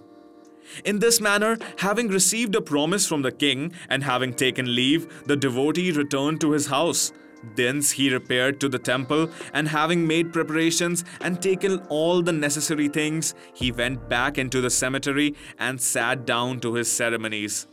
In 0.86 1.00
this 1.00 1.20
manner, 1.20 1.58
having 1.80 2.08
received 2.08 2.56
a 2.56 2.62
promise 2.62 3.06
from 3.06 3.24
the 3.24 3.32
king 3.32 3.74
and 3.90 4.04
having 4.04 4.34
taken 4.34 4.74
leave, 4.74 5.26
the 5.26 5.36
devotee 5.36 5.92
returned 5.92 6.40
to 6.42 6.52
his 6.52 6.68
house. 6.68 7.12
Thence 7.56 7.92
he 7.92 8.14
repaired 8.14 8.60
to 8.62 8.70
the 8.70 8.80
temple, 8.80 9.30
and 9.52 9.68
having 9.68 10.06
made 10.06 10.32
preparations 10.32 11.04
and 11.22 11.42
taken 11.42 11.80
all 11.90 12.22
the 12.22 12.32
necessary 12.32 12.88
things, 12.88 13.34
he 13.54 13.72
went 13.72 14.08
back 14.08 14.38
into 14.38 14.62
the 14.62 14.70
cemetery 14.70 15.36
and 15.58 15.82
sat 15.82 16.26
down 16.26 16.60
to 16.60 16.76
his 16.76 16.90
ceremonies. 16.90 17.68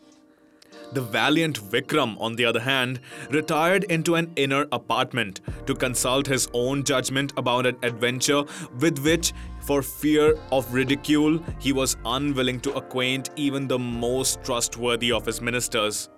The 0.93 1.03
valiant 1.03 1.61
Vikram, 1.61 2.17
on 2.19 2.37
the 2.37 2.47
other 2.47 2.61
hand, 2.61 3.01
retired 3.31 3.85
into 3.85 4.15
an 4.15 4.33
inner 4.37 4.67
apartment 4.73 5.43
to 5.67 5.75
consult 5.75 6.27
his 6.27 6.49
own 6.55 6.83
judgment 6.83 7.35
about 7.37 7.67
an 7.67 7.77
adventure 7.83 8.45
with 8.81 8.99
which, 9.01 9.35
for 9.69 9.83
fear 9.83 10.35
of 10.51 10.73
ridicule, 10.73 11.39
he 11.61 11.75
was 11.75 11.99
unwilling 12.07 12.59
to 12.59 12.73
acquaint 12.73 13.29
even 13.37 13.69
the 13.69 13.79
most 13.79 14.43
trustworthy 14.43 15.13
of 15.13 15.27
his 15.27 15.43
ministers. 15.43 16.09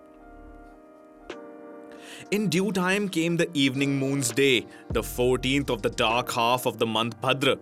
In 2.31 2.49
due 2.49 2.71
time 2.71 3.09
came 3.09 3.37
the 3.37 3.51
evening 3.53 3.99
moon's 3.99 4.31
day, 4.31 4.67
the 4.91 5.03
14th 5.03 5.69
of 5.69 5.83
the 5.83 5.91
dark 5.91 6.31
half 6.31 6.65
of 6.65 6.79
the 6.79 6.87
month 6.87 7.21
Bhadra. 7.21 7.59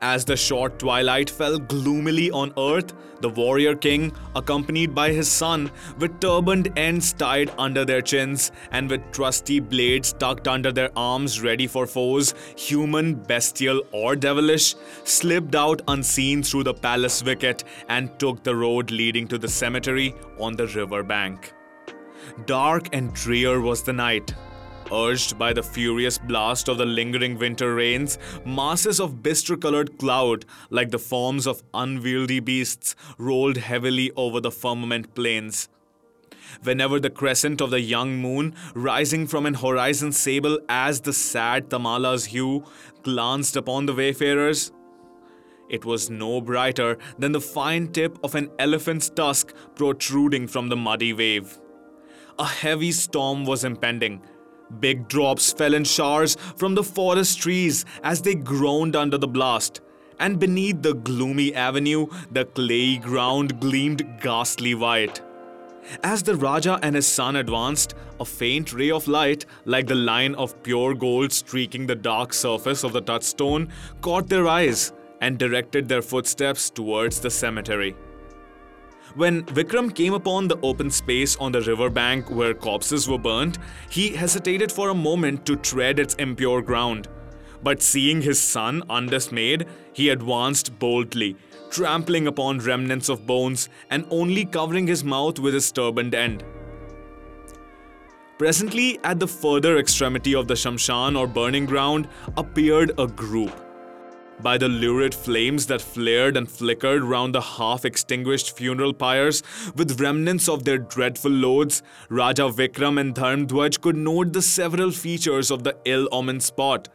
As 0.00 0.24
the 0.24 0.36
short 0.36 0.78
twilight 0.78 1.30
fell 1.30 1.58
gloomily 1.58 2.30
on 2.30 2.52
earth, 2.56 2.92
the 3.20 3.28
warrior 3.28 3.74
king, 3.74 4.12
accompanied 4.36 4.94
by 4.94 5.12
his 5.12 5.30
son, 5.30 5.70
with 5.98 6.20
turbaned 6.20 6.72
ends 6.76 7.12
tied 7.12 7.50
under 7.58 7.84
their 7.84 8.00
chins 8.00 8.52
and 8.70 8.88
with 8.88 9.10
trusty 9.10 9.58
blades 9.60 10.12
tucked 10.12 10.46
under 10.46 10.70
their 10.70 10.90
arms 10.96 11.42
ready 11.42 11.66
for 11.66 11.86
foes, 11.86 12.34
human, 12.56 13.14
bestial, 13.14 13.82
or 13.92 14.14
devilish, 14.14 14.76
slipped 15.04 15.54
out 15.54 15.82
unseen 15.88 16.42
through 16.42 16.64
the 16.64 16.74
palace 16.74 17.22
wicket 17.22 17.64
and 17.88 18.18
took 18.18 18.42
the 18.44 18.54
road 18.54 18.90
leading 18.90 19.26
to 19.26 19.38
the 19.38 19.48
cemetery 19.48 20.14
on 20.38 20.54
the 20.54 20.66
river 20.68 21.02
bank. 21.02 21.52
Dark 22.46 22.88
and 22.92 23.12
drear 23.14 23.60
was 23.60 23.82
the 23.82 23.92
night, 23.92 24.34
Urged 24.90 25.38
by 25.38 25.52
the 25.52 25.62
furious 25.62 26.16
blast 26.16 26.68
of 26.68 26.78
the 26.78 26.86
lingering 26.86 27.38
winter 27.38 27.74
rains, 27.74 28.18
masses 28.44 29.00
of 29.00 29.22
bistre 29.22 29.56
colored 29.56 29.98
cloud, 29.98 30.46
like 30.70 30.90
the 30.90 30.98
forms 30.98 31.46
of 31.46 31.62
unwieldy 31.74 32.40
beasts, 32.40 32.96
rolled 33.18 33.58
heavily 33.58 34.10
over 34.16 34.40
the 34.40 34.50
firmament 34.50 35.14
plains. 35.14 35.68
Whenever 36.62 36.98
the 36.98 37.10
crescent 37.10 37.60
of 37.60 37.70
the 37.70 37.80
young 37.80 38.16
moon, 38.16 38.54
rising 38.74 39.26
from 39.26 39.44
an 39.44 39.54
horizon 39.54 40.10
sable 40.10 40.58
as 40.68 41.02
the 41.02 41.12
sad 41.12 41.68
Tamala's 41.68 42.24
hue, 42.26 42.64
glanced 43.02 43.56
upon 43.56 43.84
the 43.84 43.94
wayfarers, 43.94 44.72
it 45.68 45.84
was 45.84 46.08
no 46.08 46.40
brighter 46.40 46.96
than 47.18 47.32
the 47.32 47.42
fine 47.42 47.88
tip 47.88 48.18
of 48.24 48.34
an 48.34 48.50
elephant's 48.58 49.10
tusk 49.10 49.52
protruding 49.74 50.48
from 50.48 50.70
the 50.70 50.76
muddy 50.76 51.12
wave. 51.12 51.58
a 52.38 52.46
heavy 52.46 52.92
storm 52.92 53.44
was 53.44 53.64
impending. 53.64 54.22
Big 54.80 55.08
drops 55.08 55.52
fell 55.52 55.74
in 55.74 55.84
showers 55.84 56.36
from 56.56 56.74
the 56.74 56.84
forest 56.84 57.40
trees 57.40 57.84
as 58.02 58.22
they 58.22 58.34
groaned 58.34 58.94
under 58.94 59.18
the 59.18 59.28
blast, 59.28 59.80
and 60.20 60.38
beneath 60.38 60.82
the 60.82 60.94
gloomy 60.94 61.54
avenue, 61.54 62.06
the 62.30 62.44
clayey 62.44 63.00
ground 63.00 63.60
gleamed 63.60 64.06
ghastly 64.20 64.74
white. 64.74 65.20
As 66.04 66.22
the 66.22 66.36
Raja 66.36 66.78
and 66.82 66.94
his 66.94 67.06
son 67.06 67.36
advanced, 67.36 67.94
a 68.20 68.24
faint 68.24 68.72
ray 68.72 68.90
of 68.90 69.08
light, 69.08 69.46
like 69.64 69.86
the 69.86 69.94
line 69.94 70.34
of 70.34 70.62
pure 70.62 70.94
gold 70.94 71.32
streaking 71.32 71.86
the 71.86 71.94
dark 71.94 72.34
surface 72.34 72.84
of 72.84 72.92
the 72.92 73.00
touchstone, 73.00 73.68
caught 74.02 74.28
their 74.28 74.46
eyes 74.46 74.92
and 75.20 75.38
directed 75.38 75.88
their 75.88 76.02
footsteps 76.02 76.68
towards 76.68 77.20
the 77.20 77.30
cemetery. 77.30 77.96
When 79.14 79.44
Vikram 79.44 79.94
came 79.94 80.12
upon 80.12 80.48
the 80.48 80.60
open 80.62 80.90
space 80.90 81.34
on 81.36 81.52
the 81.52 81.62
river 81.62 81.88
bank 81.88 82.30
where 82.30 82.54
corpses 82.54 83.08
were 83.08 83.18
burnt, 83.18 83.58
he 83.88 84.10
hesitated 84.10 84.70
for 84.70 84.90
a 84.90 84.94
moment 84.94 85.46
to 85.46 85.56
tread 85.56 85.98
its 85.98 86.14
impure 86.14 86.60
ground. 86.60 87.08
But 87.62 87.82
seeing 87.82 88.22
his 88.22 88.38
son 88.38 88.82
undismayed, 88.88 89.66
he 89.92 90.10
advanced 90.10 90.78
boldly, 90.78 91.36
trampling 91.70 92.26
upon 92.26 92.58
remnants 92.58 93.08
of 93.08 93.26
bones 93.26 93.68
and 93.90 94.06
only 94.10 94.44
covering 94.44 94.86
his 94.86 95.02
mouth 95.02 95.38
with 95.38 95.54
his 95.54 95.72
turbaned 95.72 96.14
end. 96.14 96.44
Presently, 98.36 99.00
at 99.02 99.18
the 99.18 99.26
further 99.26 99.78
extremity 99.78 100.34
of 100.34 100.46
the 100.46 100.54
Shamshan 100.54 101.18
or 101.18 101.26
burning 101.26 101.66
ground, 101.66 102.08
appeared 102.36 102.92
a 102.98 103.06
group 103.06 103.67
by 104.42 104.56
the 104.56 104.68
lurid 104.68 105.14
flames 105.14 105.66
that 105.66 105.80
flared 105.80 106.36
and 106.36 106.50
flickered 106.50 107.02
round 107.02 107.34
the 107.34 107.40
half 107.40 107.84
extinguished 107.84 108.56
funeral 108.56 108.92
pyres 108.92 109.42
with 109.74 110.00
remnants 110.00 110.48
of 110.48 110.64
their 110.64 110.78
dreadful 110.78 111.30
loads, 111.30 111.82
Raja 112.08 112.44
Vikram 112.44 113.00
and 113.00 113.14
Dharmdwaj 113.14 113.80
could 113.80 113.96
note 113.96 114.32
the 114.32 114.42
several 114.42 114.90
features 114.90 115.50
of 115.50 115.64
the 115.64 115.76
ill 115.84 116.08
omened 116.12 116.42
spot. 116.42 116.88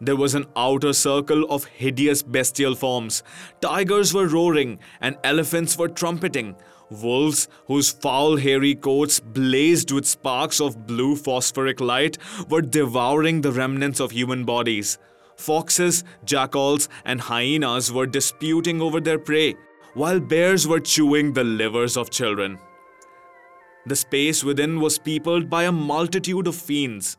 There 0.00 0.16
was 0.16 0.34
an 0.34 0.46
outer 0.56 0.92
circle 0.92 1.44
of 1.48 1.64
hideous 1.64 2.22
bestial 2.22 2.74
forms. 2.74 3.22
Tigers 3.60 4.12
were 4.12 4.26
roaring, 4.26 4.80
and 5.00 5.16
elephants 5.22 5.78
were 5.78 5.88
trumpeting. 5.88 6.56
Wolves, 6.90 7.46
whose 7.66 7.90
foul 7.90 8.36
hairy 8.36 8.74
coats 8.74 9.20
blazed 9.20 9.92
with 9.92 10.04
sparks 10.04 10.60
of 10.60 10.86
blue 10.88 11.14
phosphoric 11.14 11.80
light, 11.80 12.18
were 12.48 12.62
devouring 12.62 13.42
the 13.42 13.52
remnants 13.52 14.00
of 14.00 14.10
human 14.10 14.44
bodies. 14.44 14.98
Foxes, 15.42 16.04
jackals, 16.24 16.88
and 17.04 17.20
hyenas 17.20 17.92
were 17.92 18.06
disputing 18.06 18.80
over 18.80 19.00
their 19.00 19.18
prey, 19.18 19.54
while 19.94 20.20
bears 20.20 20.68
were 20.68 20.80
chewing 20.80 21.32
the 21.32 21.44
livers 21.44 21.96
of 21.96 22.10
children. 22.10 22.58
The 23.84 23.96
space 23.96 24.44
within 24.44 24.80
was 24.80 25.00
peopled 25.00 25.50
by 25.50 25.64
a 25.64 25.72
multitude 25.72 26.46
of 26.46 26.54
fiends. 26.54 27.16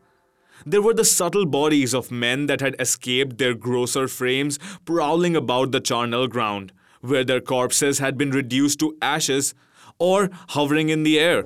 There 0.64 0.80
were 0.80 0.94
the 0.94 1.04
subtle 1.04 1.44
bodies 1.44 1.94
of 1.94 2.10
men 2.10 2.46
that 2.46 2.62
had 2.62 2.76
escaped 2.78 3.36
their 3.36 3.52
grosser 3.52 4.08
frames 4.08 4.58
prowling 4.86 5.36
about 5.36 5.72
the 5.72 5.80
charnel 5.80 6.26
ground, 6.26 6.72
where 7.02 7.24
their 7.24 7.42
corpses 7.42 7.98
had 7.98 8.16
been 8.16 8.30
reduced 8.30 8.78
to 8.80 8.96
ashes, 9.02 9.54
or 9.98 10.30
hovering 10.48 10.88
in 10.88 11.02
the 11.02 11.18
air, 11.20 11.44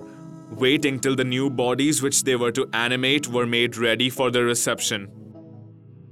waiting 0.52 1.00
till 1.00 1.16
the 1.16 1.24
new 1.24 1.50
bodies 1.50 2.00
which 2.00 2.22
they 2.22 2.36
were 2.36 2.52
to 2.52 2.70
animate 2.72 3.26
were 3.26 3.46
made 3.46 3.76
ready 3.76 4.08
for 4.08 4.30
their 4.30 4.44
reception. 4.44 5.08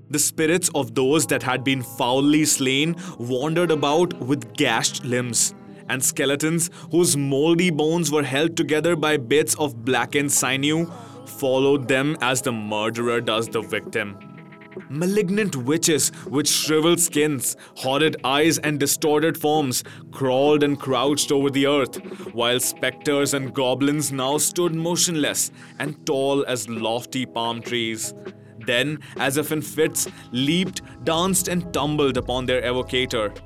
The 0.09 0.19
spirits 0.21 0.71
of 0.75 0.95
those 0.95 1.27
that 1.27 1.43
had 1.43 1.65
been 1.65 1.83
foully 1.83 2.45
slain 2.45 2.95
wandered 3.19 3.73
about 3.73 4.15
with 4.21 4.55
gashed 4.55 5.05
limbs, 5.05 5.53
and 5.89 6.05
skeletons 6.05 6.71
whose 6.93 7.17
moldy 7.17 7.71
bones 7.71 8.13
were 8.13 8.23
held 8.23 8.57
together 8.57 8.95
by 8.95 9.17
bits 9.17 9.57
of 9.57 9.85
blackened 9.85 10.31
sinew 10.31 10.87
followed 11.27 11.89
them 11.89 12.17
as 12.21 12.41
the 12.41 12.53
murderer 12.53 13.21
does 13.21 13.49
the 13.49 13.61
victim. 13.61 14.17
Malignant 14.91 15.57
witches 15.57 16.13
with 16.27 16.47
shriveled 16.49 17.01
skins, 17.01 17.57
horrid 17.77 18.17
eyes, 18.23 18.59
and 18.59 18.79
distorted 18.79 19.37
forms 19.37 19.83
crawled 20.13 20.63
and 20.63 20.79
crouched 20.79 21.33
over 21.33 21.51
the 21.51 21.67
earth, 21.67 21.97
while 22.33 22.61
specters 22.61 23.35
and 23.35 23.55
goblins 23.55 24.13
now 24.13 24.39
stood 24.39 24.75
motionless 24.75 25.51
and 25.81 26.07
tall 26.07 26.45
as 26.47 26.69
lofty 26.69 27.27
palm 27.27 27.61
trees 27.61 28.15
then, 28.67 28.99
as 29.17 29.37
if 29.37 29.53
in 29.53 29.63
fits, 29.63 30.09
leaped, 30.33 30.83
danced, 31.05 31.49
and 31.49 31.73
tumbled 31.73 32.17
upon 32.17 32.47
their 32.47 32.63
evocator. 32.63 33.37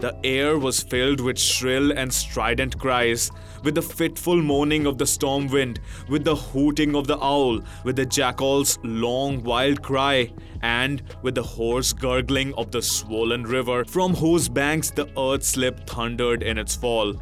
The 0.00 0.16
air 0.24 0.58
was 0.58 0.82
filled 0.82 1.20
with 1.20 1.38
shrill 1.38 1.92
and 1.92 2.10
strident 2.10 2.78
cries, 2.78 3.30
with 3.62 3.74
the 3.74 3.82
fitful 3.82 4.40
moaning 4.40 4.86
of 4.86 4.96
the 4.96 5.06
storm 5.06 5.46
wind, 5.48 5.78
with 6.08 6.24
the 6.24 6.34
hooting 6.34 6.96
of 6.96 7.06
the 7.06 7.18
owl, 7.18 7.60
with 7.84 7.96
the 7.96 8.06
jackal's 8.06 8.78
long 8.82 9.42
wild 9.42 9.82
cry, 9.82 10.32
and 10.62 11.02
with 11.20 11.34
the 11.34 11.42
hoarse 11.42 11.92
gurgling 11.92 12.54
of 12.54 12.70
the 12.70 12.80
swollen 12.80 13.42
river 13.42 13.84
from 13.84 14.14
whose 14.14 14.48
banks 14.48 14.90
the 14.90 15.06
earth 15.18 15.42
slip 15.42 15.86
thundered 15.86 16.42
in 16.42 16.56
its 16.56 16.74
fall. 16.74 17.14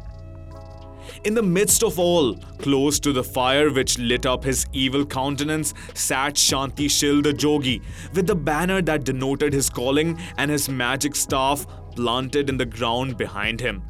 In 1.23 1.33
the 1.33 1.43
midst 1.43 1.83
of 1.83 1.99
all, 1.99 2.35
close 2.59 2.99
to 3.01 3.11
the 3.11 3.23
fire 3.23 3.71
which 3.71 3.97
lit 3.97 4.25
up 4.25 4.43
his 4.43 4.65
evil 4.73 5.05
countenance, 5.05 5.73
sat 5.93 6.35
Shanti 6.35 6.85
Shil 6.85 7.21
the 7.23 7.33
Jogi, 7.33 7.81
with 8.13 8.27
the 8.27 8.35
banner 8.35 8.81
that 8.81 9.03
denoted 9.03 9.53
his 9.53 9.69
calling 9.69 10.19
and 10.37 10.49
his 10.49 10.69
magic 10.69 11.15
staff 11.15 11.65
planted 11.95 12.49
in 12.49 12.57
the 12.57 12.65
ground 12.65 13.17
behind 13.17 13.59
him. 13.59 13.83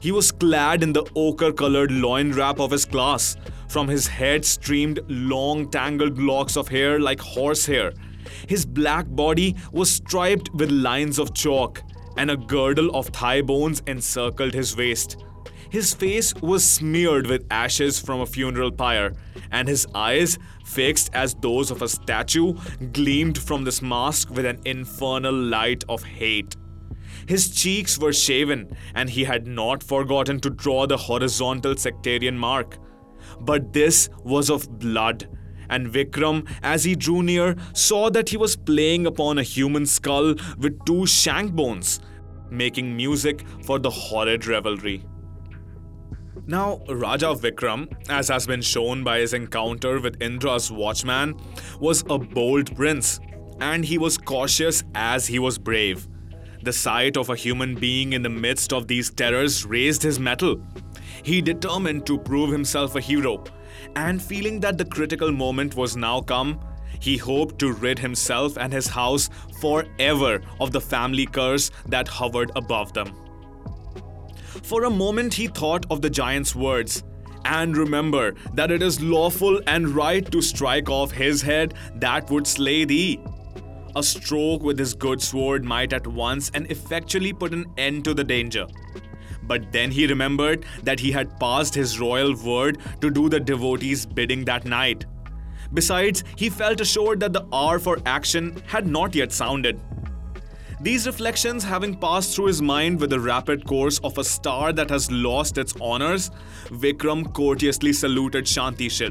He 0.00 0.12
was 0.12 0.30
clad 0.30 0.82
in 0.82 0.92
the 0.92 1.10
ochre 1.16 1.52
colored 1.52 1.90
loin 1.90 2.32
wrap 2.32 2.60
of 2.60 2.70
his 2.70 2.84
class. 2.84 3.36
From 3.68 3.88
his 3.88 4.06
head 4.06 4.44
streamed 4.44 5.00
long 5.08 5.68
tangled 5.70 6.18
locks 6.18 6.56
of 6.56 6.68
hair 6.68 7.00
like 7.00 7.20
horsehair. 7.20 7.92
His 8.46 8.64
black 8.64 9.06
body 9.08 9.56
was 9.72 9.90
striped 9.90 10.52
with 10.54 10.70
lines 10.70 11.18
of 11.18 11.34
chalk, 11.34 11.82
and 12.16 12.30
a 12.30 12.36
girdle 12.36 12.94
of 12.94 13.06
thigh 13.08 13.42
bones 13.42 13.82
encircled 13.86 14.54
his 14.54 14.76
waist. 14.76 15.16
His 15.70 15.94
face 15.94 16.34
was 16.34 16.64
smeared 16.64 17.26
with 17.26 17.46
ashes 17.50 17.98
from 17.98 18.20
a 18.20 18.26
funeral 18.26 18.70
pyre, 18.70 19.12
and 19.50 19.66
his 19.68 19.86
eyes, 19.94 20.38
fixed 20.64 21.10
as 21.12 21.34
those 21.34 21.70
of 21.70 21.82
a 21.82 21.88
statue, 21.88 22.54
gleamed 22.92 23.38
from 23.38 23.64
this 23.64 23.82
mask 23.82 24.30
with 24.30 24.46
an 24.46 24.60
infernal 24.64 25.34
light 25.34 25.84
of 25.88 26.02
hate. 26.04 26.56
His 27.26 27.50
cheeks 27.50 27.98
were 27.98 28.12
shaven, 28.12 28.76
and 28.94 29.10
he 29.10 29.24
had 29.24 29.46
not 29.46 29.82
forgotten 29.82 30.38
to 30.40 30.50
draw 30.50 30.86
the 30.86 30.96
horizontal 30.96 31.76
sectarian 31.76 32.38
mark. 32.38 32.78
But 33.40 33.72
this 33.72 34.08
was 34.22 34.50
of 34.50 34.78
blood, 34.78 35.28
and 35.68 35.88
Vikram, 35.88 36.48
as 36.62 36.84
he 36.84 36.94
drew 36.94 37.22
near, 37.22 37.56
saw 37.74 38.08
that 38.10 38.28
he 38.28 38.36
was 38.36 38.54
playing 38.54 39.06
upon 39.06 39.38
a 39.38 39.42
human 39.42 39.84
skull 39.86 40.36
with 40.58 40.84
two 40.84 41.06
shank 41.06 41.52
bones, 41.52 42.00
making 42.50 42.96
music 42.96 43.44
for 43.64 43.80
the 43.80 43.90
horrid 43.90 44.46
revelry. 44.46 45.04
Now, 46.48 46.80
Raja 46.88 47.34
Vikram, 47.34 47.88
as 48.08 48.28
has 48.28 48.46
been 48.46 48.62
shown 48.62 49.02
by 49.02 49.18
his 49.18 49.34
encounter 49.34 49.98
with 49.98 50.22
Indra's 50.22 50.70
watchman, 50.70 51.34
was 51.80 52.04
a 52.08 52.18
bold 52.18 52.76
prince, 52.76 53.18
and 53.60 53.84
he 53.84 53.98
was 53.98 54.16
cautious 54.16 54.84
as 54.94 55.26
he 55.26 55.40
was 55.40 55.58
brave. 55.58 56.06
The 56.62 56.72
sight 56.72 57.16
of 57.16 57.30
a 57.30 57.36
human 57.36 57.74
being 57.74 58.12
in 58.12 58.22
the 58.22 58.28
midst 58.28 58.72
of 58.72 58.86
these 58.86 59.10
terrors 59.10 59.66
raised 59.66 60.04
his 60.04 60.20
mettle. 60.20 60.62
He 61.24 61.42
determined 61.42 62.06
to 62.06 62.16
prove 62.16 62.52
himself 62.52 62.94
a 62.94 63.00
hero, 63.00 63.42
and 63.96 64.22
feeling 64.22 64.60
that 64.60 64.78
the 64.78 64.84
critical 64.84 65.32
moment 65.32 65.74
was 65.74 65.96
now 65.96 66.20
come, 66.20 66.60
he 67.00 67.16
hoped 67.16 67.58
to 67.58 67.72
rid 67.72 67.98
himself 67.98 68.56
and 68.56 68.72
his 68.72 68.86
house 68.86 69.30
forever 69.60 70.40
of 70.60 70.70
the 70.70 70.80
family 70.80 71.26
curse 71.26 71.72
that 71.88 72.06
hovered 72.06 72.52
above 72.54 72.92
them. 72.92 73.25
For 74.66 74.82
a 74.82 74.90
moment, 74.90 75.32
he 75.32 75.46
thought 75.46 75.86
of 75.92 76.02
the 76.02 76.10
giant's 76.10 76.52
words. 76.52 77.04
And 77.44 77.76
remember 77.76 78.34
that 78.54 78.72
it 78.72 78.82
is 78.82 79.00
lawful 79.00 79.60
and 79.68 79.90
right 79.90 80.28
to 80.32 80.42
strike 80.42 80.90
off 80.90 81.12
his 81.12 81.40
head 81.40 81.74
that 82.00 82.28
would 82.30 82.48
slay 82.48 82.84
thee. 82.84 83.20
A 83.94 84.02
stroke 84.02 84.64
with 84.64 84.76
his 84.76 84.92
good 84.92 85.22
sword 85.22 85.64
might 85.64 85.92
at 85.92 86.04
once 86.04 86.50
and 86.52 86.68
effectually 86.68 87.32
put 87.32 87.52
an 87.52 87.66
end 87.78 88.02
to 88.06 88.12
the 88.14 88.24
danger. 88.24 88.66
But 89.44 89.70
then 89.70 89.92
he 89.92 90.08
remembered 90.08 90.66
that 90.82 90.98
he 90.98 91.12
had 91.12 91.38
passed 91.38 91.72
his 91.72 92.00
royal 92.00 92.34
word 92.34 92.78
to 93.00 93.08
do 93.08 93.28
the 93.28 93.38
devotee's 93.38 94.04
bidding 94.04 94.44
that 94.46 94.64
night. 94.64 95.06
Besides, 95.74 96.24
he 96.34 96.50
felt 96.50 96.80
assured 96.80 97.20
that 97.20 97.32
the 97.32 97.46
hour 97.52 97.78
for 97.78 98.00
action 98.04 98.60
had 98.66 98.88
not 98.88 99.14
yet 99.14 99.30
sounded. 99.30 99.80
These 100.78 101.06
reflections 101.06 101.64
having 101.64 101.96
passed 101.96 102.36
through 102.36 102.46
his 102.46 102.60
mind 102.60 103.00
with 103.00 103.08
the 103.08 103.18
rapid 103.18 103.64
course 103.64 103.98
of 104.04 104.18
a 104.18 104.24
star 104.24 104.74
that 104.74 104.90
has 104.90 105.10
lost 105.10 105.56
its 105.56 105.74
honors, 105.80 106.30
Vikram 106.66 107.32
courteously 107.32 107.94
saluted 107.94 108.44
Shanti 108.44 108.88
Shil. 108.88 109.10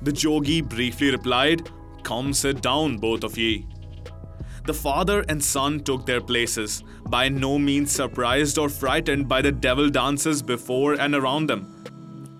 The 0.00 0.12
Jogi 0.12 0.62
briefly 0.66 1.10
replied, 1.10 1.68
Come 2.02 2.32
sit 2.32 2.62
down, 2.62 2.96
both 2.96 3.24
of 3.24 3.36
ye. 3.36 3.66
The 4.64 4.72
father 4.72 5.24
and 5.28 5.44
son 5.44 5.80
took 5.80 6.06
their 6.06 6.20
places, 6.22 6.82
by 7.08 7.28
no 7.28 7.58
means 7.58 7.92
surprised 7.92 8.56
or 8.56 8.70
frightened 8.70 9.28
by 9.28 9.42
the 9.42 9.52
devil 9.52 9.90
dances 9.90 10.42
before 10.42 10.94
and 10.94 11.14
around 11.14 11.48
them. 11.48 11.75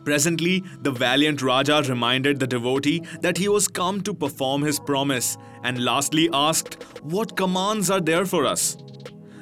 Presently, 0.06 0.62
the 0.82 0.92
valiant 0.92 1.42
Raja 1.42 1.82
reminded 1.82 2.38
the 2.38 2.46
devotee 2.46 3.02
that 3.22 3.36
he 3.36 3.48
was 3.48 3.66
come 3.66 4.00
to 4.02 4.14
perform 4.14 4.62
his 4.62 4.78
promise, 4.78 5.36
and 5.64 5.84
lastly 5.84 6.30
asked, 6.32 6.80
What 7.02 7.36
commands 7.36 7.90
are 7.90 8.00
there 8.00 8.24
for 8.24 8.46
us? 8.46 8.76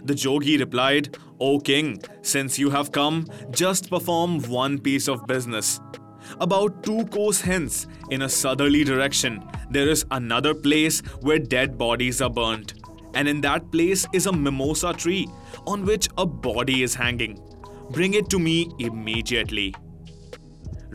The 0.05 0.15
Jogi 0.15 0.59
replied, 0.59 1.19
O 1.39 1.59
king, 1.61 2.01
since 2.23 2.59
you 2.59 2.71
have 2.71 2.93
come, 2.93 3.27
just 3.51 3.91
perform 3.91 4.41
one 4.45 4.79
piece 4.79 5.07
of 5.07 5.27
business. 5.27 5.83
About 6.41 6.83
two 6.83 7.05
course 7.09 7.43
hence, 7.43 7.87
in 8.11 8.23
a 8.23 8.29
southerly 8.31 8.85
direction, 8.85 9.45
there 9.71 9.91
is 9.91 10.07
another 10.13 10.55
place 10.55 11.01
where 11.21 11.39
dead 11.39 11.77
bodies 11.77 12.23
are 12.23 12.31
burnt. 12.31 12.73
And 13.13 13.29
in 13.29 13.43
that 13.43 13.71
place 13.71 14.07
is 14.15 14.25
a 14.25 14.33
mimosa 14.33 14.95
tree 14.95 15.29
on 15.67 15.85
which 15.85 16.09
a 16.17 16.25
body 16.25 16.83
is 16.83 16.95
hanging. 16.95 17.39
Bring 17.91 18.15
it 18.15 18.31
to 18.31 18.39
me 18.39 18.71
immediately. 18.79 19.75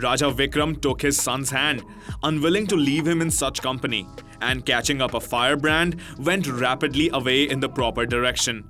Raja 0.02 0.32
Vikram 0.32 0.82
took 0.82 1.02
his 1.02 1.22
son's 1.22 1.50
hand, 1.50 1.84
unwilling 2.24 2.68
to 2.68 2.76
leave 2.76 3.08
him 3.08 3.22
in 3.22 3.30
such 3.30 3.62
company, 3.62 4.08
and 4.42 4.66
catching 4.66 5.02
up 5.02 5.14
a 5.14 5.20
firebrand, 5.20 5.98
went 6.20 6.48
rapidly 6.48 7.10
away 7.14 7.50
in 7.50 7.60
the 7.60 7.70
proper 7.70 8.06
direction. 8.06 8.64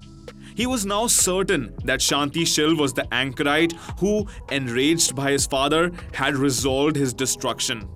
He 0.56 0.65
was 0.65 0.85
now 0.85 1.07
certain 1.07 1.73
that 1.85 1.99
Shanti 1.99 2.41
Shil 2.41 2.77
was 2.77 2.93
the 2.93 3.07
anchorite 3.14 3.73
who, 3.99 4.27
enraged 4.51 5.15
by 5.15 5.31
his 5.31 5.45
father, 5.45 5.91
had 6.14 6.35
resolved 6.35 6.95
his 6.95 7.14
destruction. 7.14 7.88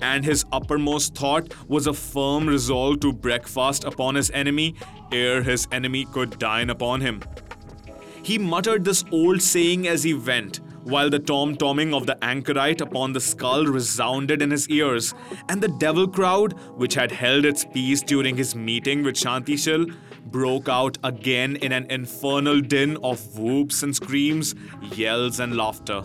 And 0.00 0.24
his 0.24 0.44
uppermost 0.52 1.14
thought 1.14 1.54
was 1.68 1.86
a 1.86 1.92
firm 1.92 2.46
resolve 2.46 3.00
to 3.00 3.12
breakfast 3.12 3.84
upon 3.84 4.16
his 4.16 4.30
enemy 4.30 4.74
ere 5.12 5.42
his 5.42 5.68
enemy 5.72 6.04
could 6.06 6.38
dine 6.38 6.70
upon 6.70 7.00
him. 7.00 7.22
He 8.22 8.38
muttered 8.38 8.84
this 8.84 9.04
old 9.12 9.42
saying 9.42 9.88
as 9.88 10.02
he 10.02 10.14
went, 10.14 10.60
while 10.84 11.10
the 11.10 11.18
tom 11.18 11.54
tomming 11.56 11.94
of 11.94 12.06
the 12.06 12.22
anchorite 12.24 12.80
upon 12.80 13.12
the 13.12 13.20
skull 13.20 13.66
resounded 13.66 14.42
in 14.42 14.50
his 14.50 14.68
ears, 14.68 15.14
and 15.48 15.62
the 15.62 15.68
devil 15.68 16.08
crowd, 16.08 16.52
which 16.76 16.94
had 16.94 17.12
held 17.12 17.44
its 17.44 17.64
peace 17.64 18.02
during 18.02 18.36
his 18.36 18.54
meeting 18.54 19.02
with 19.02 19.14
Shantishil, 19.14 19.94
broke 20.26 20.68
out 20.68 20.98
again 21.04 21.56
in 21.56 21.72
an 21.72 21.86
infernal 21.90 22.60
din 22.60 22.96
of 23.02 23.38
whoops 23.38 23.82
and 23.82 23.94
screams, 23.94 24.54
yells 24.94 25.40
and 25.40 25.56
laughter. 25.56 26.02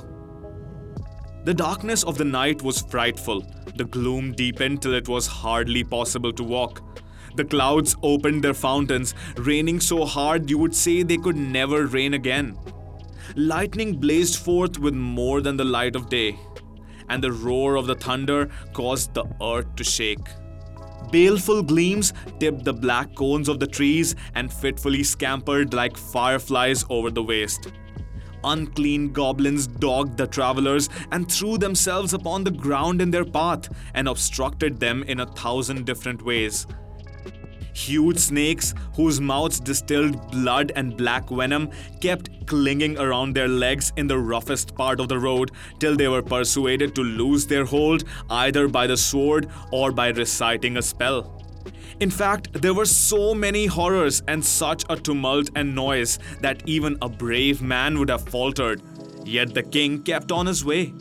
The 1.46 1.54
darkness 1.54 2.04
of 2.04 2.18
the 2.18 2.26
night 2.26 2.62
was 2.62 2.82
frightful. 2.82 3.46
The 3.78 3.86
gloom 3.86 4.34
deepened 4.34 4.82
till 4.82 4.94
it 4.94 5.08
was 5.08 5.28
hardly 5.28 5.84
possible 5.84 6.34
to 6.34 6.44
walk. 6.44 6.84
The 7.36 7.46
clouds 7.46 7.96
opened 8.02 8.44
their 8.44 8.54
fountains, 8.54 9.14
raining 9.38 9.80
so 9.80 10.06
hard 10.06 10.50
you 10.50 10.58
would 10.58 10.76
say 10.76 11.04
they 11.04 11.18
could 11.18 11.38
never 11.38 11.86
rain 11.86 12.16
again. 12.16 12.58
Lightning 13.40 14.00
blazed 14.00 14.40
forth 14.40 14.80
with 14.80 14.96
more 14.96 15.42
than 15.42 15.58
the 15.58 15.64
light 15.64 15.96
of 15.96 16.10
day, 16.10 16.40
and 17.08 17.24
the 17.24 17.32
roar 17.32 17.76
of 17.76 17.86
the 17.86 17.94
thunder 17.94 18.50
caused 18.74 19.14
the 19.14 19.26
earth 19.44 19.76
to 19.76 19.84
shake. 19.84 20.28
Baleful 21.12 21.62
gleams 21.62 22.14
tipped 22.40 22.64
the 22.64 22.74
black 22.74 23.14
cones 23.14 23.48
of 23.48 23.60
the 23.60 23.68
trees 23.68 24.16
and 24.34 24.52
fitfully 24.52 25.04
scampered 25.04 25.76
like 25.76 25.96
fireflies 25.96 26.84
over 26.90 27.12
the 27.12 27.22
waste. 27.22 27.72
Unclean 28.44 29.14
goblins 29.14 29.68
dogged 29.68 30.18
the 30.18 30.26
travelers 30.26 30.90
and 31.12 31.32
threw 31.32 31.60
themselves 31.60 32.16
upon 32.16 32.44
the 32.44 32.50
ground 32.50 33.04
in 33.04 33.12
their 33.12 33.26
path 33.26 33.70
and 33.94 34.08
obstructed 34.08 34.80
them 34.80 35.04
in 35.04 35.20
a 35.20 35.32
thousand 35.34 35.86
different 35.86 36.24
ways. 36.24 36.66
Huge 37.78 38.18
snakes, 38.18 38.74
whose 38.96 39.22
mouths 39.22 39.60
distilled 39.60 40.32
blood 40.32 40.72
and 40.76 40.98
black 40.98 41.30
venom, 41.30 41.70
kept 42.02 42.48
clinging 42.48 42.98
around 42.98 43.36
their 43.36 43.48
legs 43.48 43.94
in 43.98 44.08
the 44.08 44.18
roughest 44.18 44.74
part 44.76 45.00
of 45.00 45.10
the 45.10 45.20
road 45.20 45.52
till 45.80 45.96
they 45.96 46.08
were 46.08 46.24
persuaded 46.24 46.96
to 46.96 47.04
lose 47.04 47.46
their 47.46 47.66
hold 47.66 48.04
either 48.32 48.68
by 48.68 48.88
the 48.88 48.98
sword 48.98 49.48
or 49.72 49.92
by 49.92 50.08
reciting 50.08 50.78
a 50.78 50.82
spell. 50.82 51.44
In 52.00 52.10
fact, 52.10 52.52
there 52.54 52.74
were 52.74 52.86
so 52.86 53.36
many 53.36 53.68
horrors 53.68 54.24
and 54.28 54.44
such 54.44 54.84
a 54.90 54.96
tumult 54.96 55.52
and 55.56 55.76
noise 55.76 56.18
that 56.42 56.64
even 56.66 56.98
a 57.04 57.10
brave 57.10 57.62
man 57.62 58.00
would 58.00 58.10
have 58.10 58.28
faltered. 58.28 58.82
Yet 59.24 59.54
the 59.54 59.64
king 59.64 60.02
kept 60.02 60.32
on 60.32 60.48
his 60.48 60.66
way. 60.66 60.94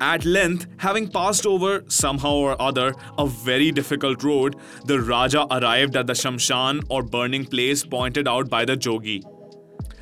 At 0.00 0.24
length, 0.24 0.66
having 0.78 1.08
passed 1.08 1.44
over 1.44 1.84
somehow 1.88 2.32
or 2.32 2.60
other 2.60 2.94
a 3.18 3.26
very 3.26 3.70
difficult 3.70 4.22
road, 4.22 4.56
the 4.86 4.98
Raja 4.98 5.46
arrived 5.50 5.94
at 5.94 6.06
the 6.06 6.14
Shamshan 6.14 6.82
or 6.88 7.02
burning 7.02 7.44
place 7.44 7.84
pointed 7.84 8.26
out 8.26 8.48
by 8.48 8.64
the 8.64 8.78
Jogi. 8.78 9.22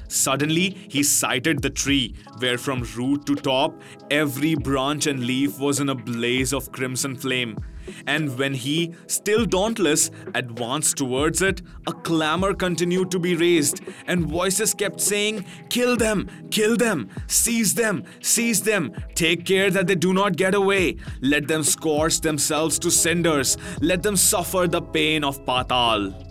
Suddenly, 0.07 0.71
he 0.89 1.03
sighted 1.03 1.63
the 1.63 1.71
tree, 1.71 2.15
where 2.39 2.59
from 2.59 2.87
root 2.97 3.27
to 3.27 3.35
top, 3.35 3.83
every 4.09 4.55
branch 4.55 5.09
and 5.09 5.27
leaf 5.27 5.59
was 5.59 5.81
in 5.81 5.89
a 5.89 5.97
blaze 5.97 6.53
of 6.53 6.71
crimson 6.71 7.17
flame. 7.17 7.57
And 8.07 8.39
when 8.39 8.55
he, 8.55 8.95
still 9.07 9.45
dauntless, 9.45 10.11
advanced 10.35 10.97
towards 10.97 11.43
it, 11.43 11.63
a 11.87 11.93
clamor 11.93 12.55
continued 12.55 13.11
to 13.11 13.19
be 13.19 13.35
raised, 13.35 13.81
and 14.07 14.27
voices 14.27 14.75
kept 14.75 15.01
saying, 15.01 15.45
Kill 15.71 15.97
them! 15.97 16.29
Kill 16.51 16.77
them! 16.77 17.11
Seize 17.27 17.75
them! 17.75 18.05
Seize 18.21 18.63
them! 18.63 18.93
Take 19.15 19.45
care 19.45 19.71
that 19.71 19.87
they 19.87 19.95
do 19.95 20.13
not 20.13 20.37
get 20.37 20.55
away! 20.55 20.97
Let 21.21 21.49
them 21.49 21.63
scorch 21.63 22.21
themselves 22.21 22.79
to 22.81 22.91
cinders! 22.91 23.57
Let 23.81 24.03
them 24.03 24.17
suffer 24.17 24.67
the 24.67 24.83
pain 24.83 25.25
of 25.25 25.45
Patal! 25.45 26.25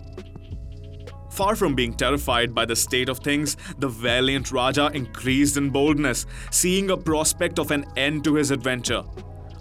Far 1.38 1.54
from 1.54 1.76
being 1.76 1.94
terrified 1.94 2.52
by 2.52 2.64
the 2.64 2.74
state 2.74 3.08
of 3.08 3.20
things, 3.20 3.56
the 3.78 3.88
valiant 3.88 4.50
Raja 4.50 4.90
increased 4.92 5.56
in 5.56 5.70
boldness, 5.70 6.26
seeing 6.50 6.90
a 6.90 6.96
prospect 6.96 7.60
of 7.60 7.70
an 7.70 7.84
end 7.96 8.24
to 8.24 8.34
his 8.34 8.50
adventure. 8.50 9.04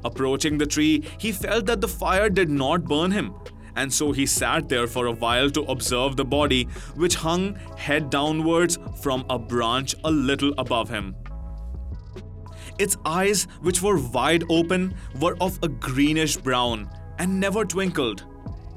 Approaching 0.07 0.57
the 0.57 0.65
tree, 0.65 1.03
he 1.17 1.33
felt 1.33 1.65
that 1.65 1.81
the 1.81 1.87
fire 1.87 2.29
did 2.29 2.49
not 2.49 2.85
burn 2.85 3.11
him, 3.11 3.33
and 3.75 3.93
so 3.93 4.13
he 4.13 4.25
sat 4.25 4.69
there 4.69 4.87
for 4.87 5.07
a 5.07 5.11
while 5.11 5.49
to 5.49 5.63
observe 5.63 6.15
the 6.15 6.23
body, 6.23 6.63
which 6.95 7.15
hung 7.15 7.55
head 7.77 8.09
downwards 8.09 8.79
from 9.01 9.25
a 9.29 9.37
branch 9.37 9.95
a 10.05 10.09
little 10.09 10.53
above 10.57 10.89
him. 10.89 11.13
Its 12.79 12.95
eyes, 13.05 13.43
which 13.61 13.81
were 13.81 13.99
wide 13.99 14.45
open, 14.49 14.95
were 15.19 15.35
of 15.41 15.59
a 15.61 15.67
greenish 15.67 16.37
brown 16.37 16.89
and 17.19 17.37
never 17.39 17.65
twinkled. 17.65 18.23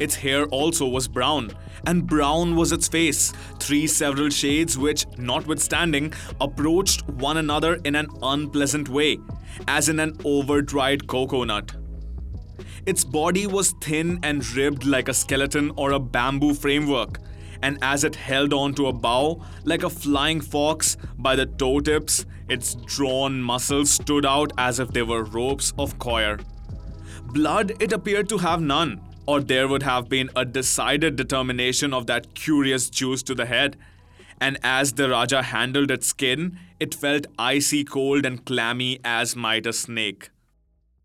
Its 0.01 0.14
hair 0.14 0.47
also 0.47 0.89
was 0.89 1.06
brown, 1.06 1.51
and 1.86 2.06
brown 2.06 2.56
was 2.56 2.72
its 2.72 2.89
face, 2.89 3.32
three 3.59 3.86
several 3.86 4.31
shades 4.31 4.78
which, 4.78 5.06
notwithstanding, 5.18 6.12
approached 6.40 7.06
one 7.09 7.36
another 7.36 7.74
in 7.85 7.94
an 7.94 8.09
unpleasant 8.22 8.89
way, 8.89 9.18
as 9.68 9.89
in 9.90 10.01
an 10.01 10.16
over 10.24 10.62
dried 10.62 11.06
coconut. 11.06 11.72
Its 12.86 13.05
body 13.05 13.47
was 13.47 13.74
thin 13.82 14.18
and 14.22 14.48
ribbed 14.52 14.86
like 14.86 15.09
a 15.09 15.14
skeleton 15.14 15.70
or 15.77 15.93
a 15.93 16.01
bamboo 16.01 16.55
framework, 16.55 17.18
and 17.62 17.77
as 17.82 18.05
it 18.05 18.16
held 18.16 18.55
on 18.55 18.72
to 18.72 18.86
a 18.86 18.93
bough, 18.93 19.44
like 19.64 19.82
a 19.82 19.90
flying 19.90 20.40
fox, 20.40 20.97
by 21.18 21.36
the 21.36 21.44
toe 21.44 21.81
tips, 21.81 22.24
its 22.48 22.74
drawn 22.86 23.40
muscles 23.43 23.90
stood 23.90 24.24
out 24.24 24.51
as 24.56 24.81
if 24.81 24.89
they 24.89 25.02
were 25.02 25.24
ropes 25.24 25.74
of 25.78 25.98
coir. 25.98 26.39
Blood 27.35 27.74
it 27.81 27.93
appeared 27.93 28.28
to 28.31 28.39
have 28.39 28.62
none, 28.62 29.01
or 29.31 29.40
there 29.40 29.69
would 29.69 29.85
have 29.85 30.09
been 30.09 30.28
a 30.35 30.44
decided 30.44 31.15
determination 31.15 31.94
of 31.94 32.07
that 32.09 32.35
curious 32.35 32.90
juice 32.90 33.23
to 33.23 33.32
the 33.32 33.47
head. 33.47 33.77
And 34.40 34.59
as 34.65 34.94
the 34.94 35.09
Raja 35.09 35.40
handled 35.40 35.93
its 35.93 36.09
skin, 36.09 36.59
it 36.81 36.97
felt 36.97 37.28
icy 37.39 37.85
cold 37.85 38.27
and 38.27 38.44
clammy 38.44 38.98
as 39.05 39.36
might 39.36 39.69
a 39.69 39.73
snake. 39.73 40.31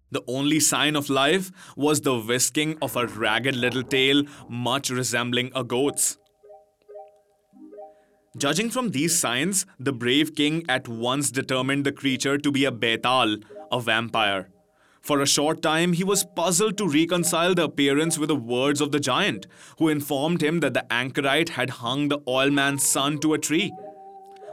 The 0.09 0.23
only 0.27 0.59
sign 0.59 0.95
of 0.95 1.07
life 1.07 1.51
was 1.77 2.01
the 2.01 2.17
whisking 2.17 2.79
of 2.81 2.95
a 2.95 3.05
ragged 3.05 3.55
little 3.55 3.83
tail, 3.83 4.23
much 4.49 4.89
resembling 4.89 5.51
a 5.53 5.63
goat's. 5.63 6.17
Judging 8.37 8.71
from 8.71 8.89
these 8.89 9.15
signs, 9.15 9.67
the 9.79 9.93
brave 9.93 10.33
king 10.33 10.63
at 10.67 10.87
once 10.87 11.29
determined 11.29 11.85
the 11.85 11.91
creature 11.91 12.39
to 12.39 12.51
be 12.51 12.65
a 12.65 12.71
betal, 12.71 13.37
a 13.71 13.79
vampire. 13.79 14.49
For 15.05 15.21
a 15.21 15.27
short 15.27 15.61
time, 15.61 15.93
he 15.93 16.03
was 16.03 16.23
puzzled 16.23 16.79
to 16.79 16.87
reconcile 16.87 17.53
the 17.53 17.65
appearance 17.65 18.17
with 18.17 18.29
the 18.29 18.35
words 18.35 18.81
of 18.81 18.91
the 18.91 18.99
giant, 18.99 19.45
who 19.77 19.87
informed 19.87 20.41
him 20.41 20.61
that 20.61 20.73
the 20.73 20.91
anchorite 20.91 21.49
had 21.49 21.69
hung 21.69 22.07
the 22.07 22.17
oilman's 22.27 22.83
son 22.83 23.19
to 23.19 23.35
a 23.35 23.37
tree. 23.37 23.71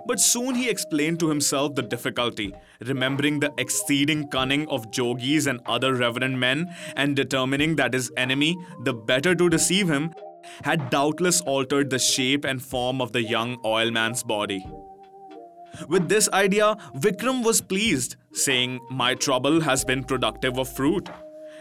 But 0.07 0.21
soon 0.21 0.55
he 0.55 0.69
explained 0.69 1.21
to 1.21 1.31
himself 1.31 1.75
the 1.75 1.81
difficulty, 1.81 2.53
remembering 2.85 3.41
the 3.41 3.55
exceeding 3.57 4.29
cunning 4.29 4.69
of 4.69 4.91
jogis 4.91 5.47
and 5.47 5.61
other 5.65 5.95
reverend 5.95 6.39
men, 6.39 6.69
and 6.97 7.17
determining 7.17 7.77
that 7.77 7.95
his 7.95 8.13
enemy, 8.19 8.55
the 8.85 8.93
better 8.93 9.35
to 9.35 9.49
deceive 9.49 9.89
him, 9.89 10.13
had 10.65 10.91
doubtless 10.91 11.41
altered 11.41 11.89
the 11.89 11.99
shape 11.99 12.45
and 12.45 12.63
form 12.63 13.01
of 13.01 13.13
the 13.13 13.23
young 13.23 13.57
oilman's 13.65 14.23
body. 14.23 14.67
With 15.89 16.09
this 16.09 16.29
idea, 16.31 16.77
Vikram 16.95 17.45
was 17.45 17.61
pleased, 17.61 18.17
saying, 18.33 18.81
My 18.91 19.15
trouble 19.15 19.61
has 19.61 19.85
been 19.85 20.05
productive 20.05 20.59
of 20.59 20.75
fruit. 20.75 21.09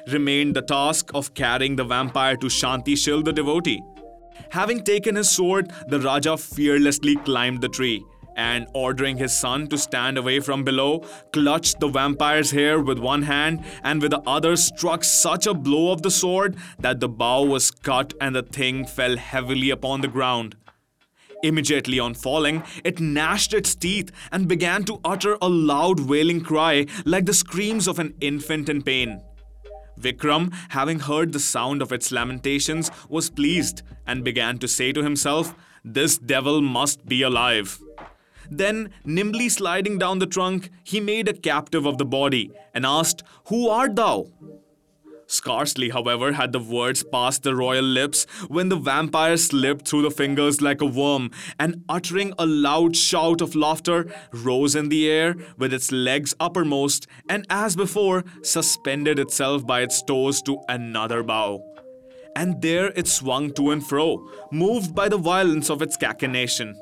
Remained 0.07 0.55
the 0.55 0.61
task 0.61 1.11
of 1.13 1.33
carrying 1.33 1.75
the 1.75 1.83
vampire 1.83 2.35
to 2.37 2.47
Shanti 2.47 2.93
Shil 2.93 3.23
the 3.23 3.33
devotee. 3.33 3.81
Having 4.49 4.83
taken 4.83 5.15
his 5.15 5.29
sword, 5.29 5.71
the 5.87 5.99
Raja 5.99 6.37
fearlessly 6.37 7.15
climbed 7.17 7.61
the 7.61 7.69
tree, 7.69 8.03
and 8.35 8.67
ordering 8.73 9.17
his 9.17 9.37
son 9.37 9.67
to 9.67 9.77
stand 9.77 10.17
away 10.17 10.39
from 10.39 10.63
below, 10.63 11.05
clutched 11.31 11.79
the 11.79 11.87
vampire's 11.87 12.51
hair 12.51 12.79
with 12.79 12.97
one 12.99 13.23
hand 13.23 13.63
and 13.83 14.01
with 14.01 14.11
the 14.11 14.21
other 14.25 14.55
struck 14.55 15.03
such 15.03 15.45
a 15.47 15.53
blow 15.53 15.91
of 15.91 16.01
the 16.01 16.11
sword 16.11 16.55
that 16.79 16.99
the 16.99 17.09
bough 17.09 17.43
was 17.43 17.71
cut 17.71 18.13
and 18.19 18.35
the 18.35 18.43
thing 18.43 18.85
fell 18.85 19.17
heavily 19.17 19.69
upon 19.69 20.01
the 20.01 20.07
ground. 20.07 20.55
Immediately 21.43 21.99
on 21.99 22.13
falling, 22.13 22.63
it 22.83 22.99
gnashed 22.99 23.53
its 23.53 23.75
teeth 23.75 24.11
and 24.31 24.47
began 24.47 24.83
to 24.85 24.99
utter 25.03 25.37
a 25.41 25.49
loud 25.49 26.01
wailing 26.01 26.41
cry 26.41 26.85
like 27.05 27.25
the 27.25 27.33
screams 27.33 27.87
of 27.87 27.99
an 27.99 28.13
infant 28.21 28.69
in 28.69 28.81
pain. 28.81 29.21
Vikram, 29.99 30.53
having 30.69 30.99
heard 30.99 31.31
the 31.31 31.39
sound 31.39 31.81
of 31.81 31.91
its 31.91 32.11
lamentations, 32.11 32.91
was 33.09 33.29
pleased 33.29 33.83
and 34.05 34.23
began 34.23 34.57
to 34.59 34.67
say 34.67 34.91
to 34.91 35.03
himself, 35.03 35.55
This 35.83 36.17
devil 36.17 36.61
must 36.61 37.05
be 37.05 37.21
alive. 37.21 37.79
Then, 38.49 38.89
nimbly 39.05 39.47
sliding 39.49 39.97
down 39.97 40.19
the 40.19 40.27
trunk, 40.27 40.69
he 40.83 40.99
made 40.99 41.27
a 41.27 41.33
captive 41.33 41.85
of 41.85 41.97
the 41.97 42.05
body 42.05 42.51
and 42.73 42.85
asked, 42.85 43.23
Who 43.45 43.69
art 43.69 43.95
thou? 43.95 44.27
Scarcely, 45.31 45.87
however, 45.91 46.33
had 46.33 46.51
the 46.51 46.59
words 46.59 47.05
passed 47.09 47.43
the 47.43 47.55
royal 47.55 47.85
lips 47.85 48.25
when 48.49 48.67
the 48.67 48.75
vampire 48.75 49.37
slipped 49.37 49.87
through 49.87 50.01
the 50.01 50.11
fingers 50.11 50.61
like 50.61 50.81
a 50.81 50.85
worm 50.85 51.31
and, 51.57 51.85
uttering 51.87 52.33
a 52.37 52.45
loud 52.45 52.97
shout 52.97 53.39
of 53.39 53.55
laughter, 53.55 54.13
rose 54.33 54.75
in 54.75 54.89
the 54.89 55.09
air 55.09 55.37
with 55.57 55.73
its 55.73 55.89
legs 55.89 56.35
uppermost 56.41 57.07
and, 57.29 57.45
as 57.49 57.77
before, 57.77 58.25
suspended 58.43 59.19
itself 59.19 59.65
by 59.65 59.79
its 59.83 60.03
toes 60.03 60.41
to 60.41 60.59
another 60.67 61.23
bough. 61.23 61.63
And 62.35 62.61
there 62.61 62.91
it 62.97 63.07
swung 63.07 63.53
to 63.53 63.71
and 63.71 63.87
fro, 63.87 64.29
moved 64.51 64.93
by 64.93 65.07
the 65.07 65.17
violence 65.17 65.69
of 65.69 65.81
its 65.81 65.95
cachinnation. 65.95 66.75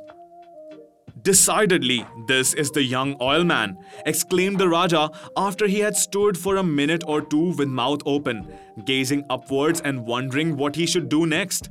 Decidedly, 1.23 2.05
this 2.27 2.53
is 2.53 2.71
the 2.71 2.83
young 2.83 3.15
oilman, 3.19 3.77
exclaimed 4.05 4.59
the 4.59 4.69
Raja 4.69 5.09
after 5.35 5.67
he 5.67 5.79
had 5.79 5.95
stood 5.95 6.37
for 6.37 6.57
a 6.57 6.63
minute 6.63 7.03
or 7.07 7.21
two 7.21 7.55
with 7.55 7.67
mouth 7.67 8.01
open, 8.05 8.47
gazing 8.85 9.23
upwards 9.29 9.81
and 9.81 10.05
wondering 10.05 10.55
what 10.55 10.75
he 10.75 10.85
should 10.85 11.09
do 11.09 11.25
next. 11.25 11.69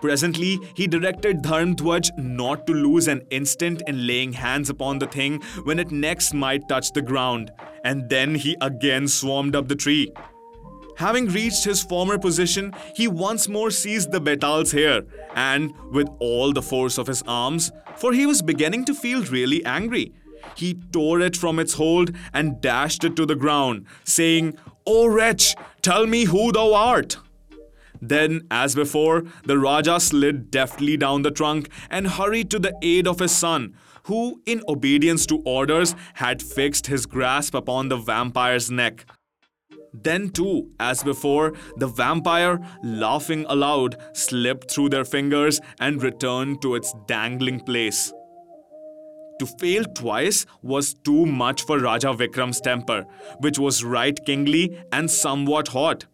Presently, 0.00 0.58
he 0.74 0.86
directed 0.86 1.42
Dharmdhwaj 1.42 2.16
not 2.16 2.66
to 2.66 2.72
lose 2.72 3.08
an 3.08 3.22
instant 3.30 3.82
in 3.86 4.06
laying 4.06 4.32
hands 4.32 4.70
upon 4.70 4.98
the 4.98 5.06
thing 5.06 5.42
when 5.64 5.78
it 5.78 5.90
next 5.90 6.32
might 6.32 6.68
touch 6.68 6.92
the 6.92 7.02
ground, 7.02 7.50
and 7.84 8.08
then 8.08 8.34
he 8.34 8.56
again 8.60 9.06
swarmed 9.06 9.54
up 9.54 9.68
the 9.68 9.76
tree. 9.76 10.12
Having 10.96 11.28
reached 11.28 11.64
his 11.64 11.82
former 11.82 12.18
position, 12.18 12.72
he 12.94 13.08
once 13.08 13.48
more 13.48 13.70
seized 13.70 14.12
the 14.12 14.20
betal's 14.20 14.72
hair, 14.72 15.02
and 15.34 15.72
with 15.90 16.08
all 16.18 16.52
the 16.52 16.62
force 16.62 16.98
of 16.98 17.06
his 17.06 17.22
arms, 17.26 17.72
for 17.96 18.12
he 18.12 18.26
was 18.26 18.42
beginning 18.42 18.84
to 18.84 18.94
feel 18.94 19.24
really 19.24 19.64
angry, 19.64 20.12
he 20.56 20.74
tore 20.92 21.20
it 21.20 21.36
from 21.36 21.58
its 21.58 21.74
hold 21.74 22.12
and 22.32 22.60
dashed 22.60 23.04
it 23.04 23.16
to 23.16 23.26
the 23.26 23.34
ground, 23.34 23.86
saying, 24.04 24.56
O 24.86 25.06
wretch, 25.06 25.54
tell 25.80 26.06
me 26.06 26.24
who 26.24 26.52
thou 26.52 26.74
art! 26.74 27.16
Then, 28.00 28.42
as 28.50 28.74
before, 28.74 29.22
the 29.44 29.58
Raja 29.58 30.00
slid 30.00 30.50
deftly 30.50 30.96
down 30.96 31.22
the 31.22 31.30
trunk 31.30 31.68
and 31.88 32.08
hurried 32.08 32.50
to 32.50 32.58
the 32.58 32.74
aid 32.82 33.06
of 33.06 33.20
his 33.20 33.30
son, 33.30 33.74
who, 34.04 34.42
in 34.44 34.60
obedience 34.68 35.24
to 35.26 35.40
orders, 35.44 35.94
had 36.14 36.42
fixed 36.42 36.88
his 36.88 37.06
grasp 37.06 37.54
upon 37.54 37.88
the 37.88 37.96
vampire's 37.96 38.70
neck. 38.72 39.06
Then, 39.94 40.30
too, 40.30 40.70
as 40.80 41.02
before, 41.02 41.52
the 41.76 41.86
vampire, 41.86 42.58
laughing 42.82 43.44
aloud, 43.48 43.96
slipped 44.14 44.70
through 44.70 44.88
their 44.88 45.04
fingers 45.04 45.60
and 45.80 46.02
returned 46.02 46.62
to 46.62 46.74
its 46.74 46.94
dangling 47.06 47.60
place. 47.60 48.12
To 49.38 49.46
fail 49.46 49.84
twice 49.84 50.46
was 50.62 50.94
too 50.94 51.26
much 51.26 51.62
for 51.62 51.78
Raja 51.78 52.14
Vikram's 52.14 52.60
temper, 52.60 53.04
which 53.40 53.58
was 53.58 53.84
right 53.84 54.18
kingly 54.24 54.78
and 54.92 55.10
somewhat 55.10 55.68
hot. 55.68 56.06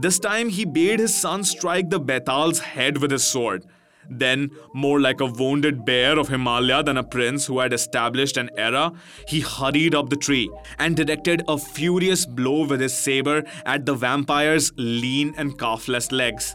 This 0.00 0.18
time 0.18 0.48
he 0.48 0.64
bade 0.64 0.98
his 0.98 1.14
son 1.14 1.44
strike 1.44 1.90
the 1.90 2.00
Betal's 2.00 2.60
head 2.60 2.98
with 2.98 3.10
his 3.10 3.24
sword, 3.24 3.64
then, 4.10 4.50
more 4.74 5.00
like 5.00 5.20
a 5.20 5.26
wounded 5.26 5.84
bear 5.84 6.18
of 6.18 6.28
Himalaya 6.28 6.82
than 6.82 6.96
a 6.96 7.04
prince 7.04 7.46
who 7.46 7.58
had 7.58 7.72
established 7.72 8.36
an 8.36 8.50
era, 8.56 8.92
he 9.26 9.40
hurried 9.40 9.94
up 9.94 10.10
the 10.10 10.16
tree 10.16 10.50
and 10.78 10.96
directed 10.96 11.42
a 11.48 11.58
furious 11.58 12.26
blow 12.26 12.66
with 12.66 12.80
his 12.80 12.94
saber 12.94 13.44
at 13.64 13.86
the 13.86 13.94
vampire's 13.94 14.72
lean 14.76 15.34
and 15.36 15.58
calfless 15.58 16.12
legs. 16.12 16.54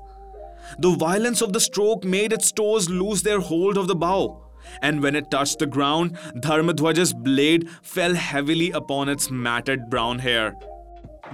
The 0.79 0.95
violence 0.95 1.41
of 1.41 1.53
the 1.53 1.59
stroke 1.59 2.03
made 2.03 2.33
its 2.33 2.51
toes 2.51 2.89
lose 2.89 3.23
their 3.23 3.39
hold 3.39 3.77
of 3.77 3.87
the 3.87 3.95
bough, 3.95 4.41
and 4.81 5.01
when 5.01 5.15
it 5.15 5.31
touched 5.31 5.59
the 5.59 5.65
ground, 5.65 6.17
Dharmadhwaj's 6.39 7.13
blade 7.13 7.69
fell 7.81 8.13
heavily 8.13 8.71
upon 8.71 9.09
its 9.09 9.29
matted 9.29 9.89
brown 9.89 10.19
hair. 10.19 10.55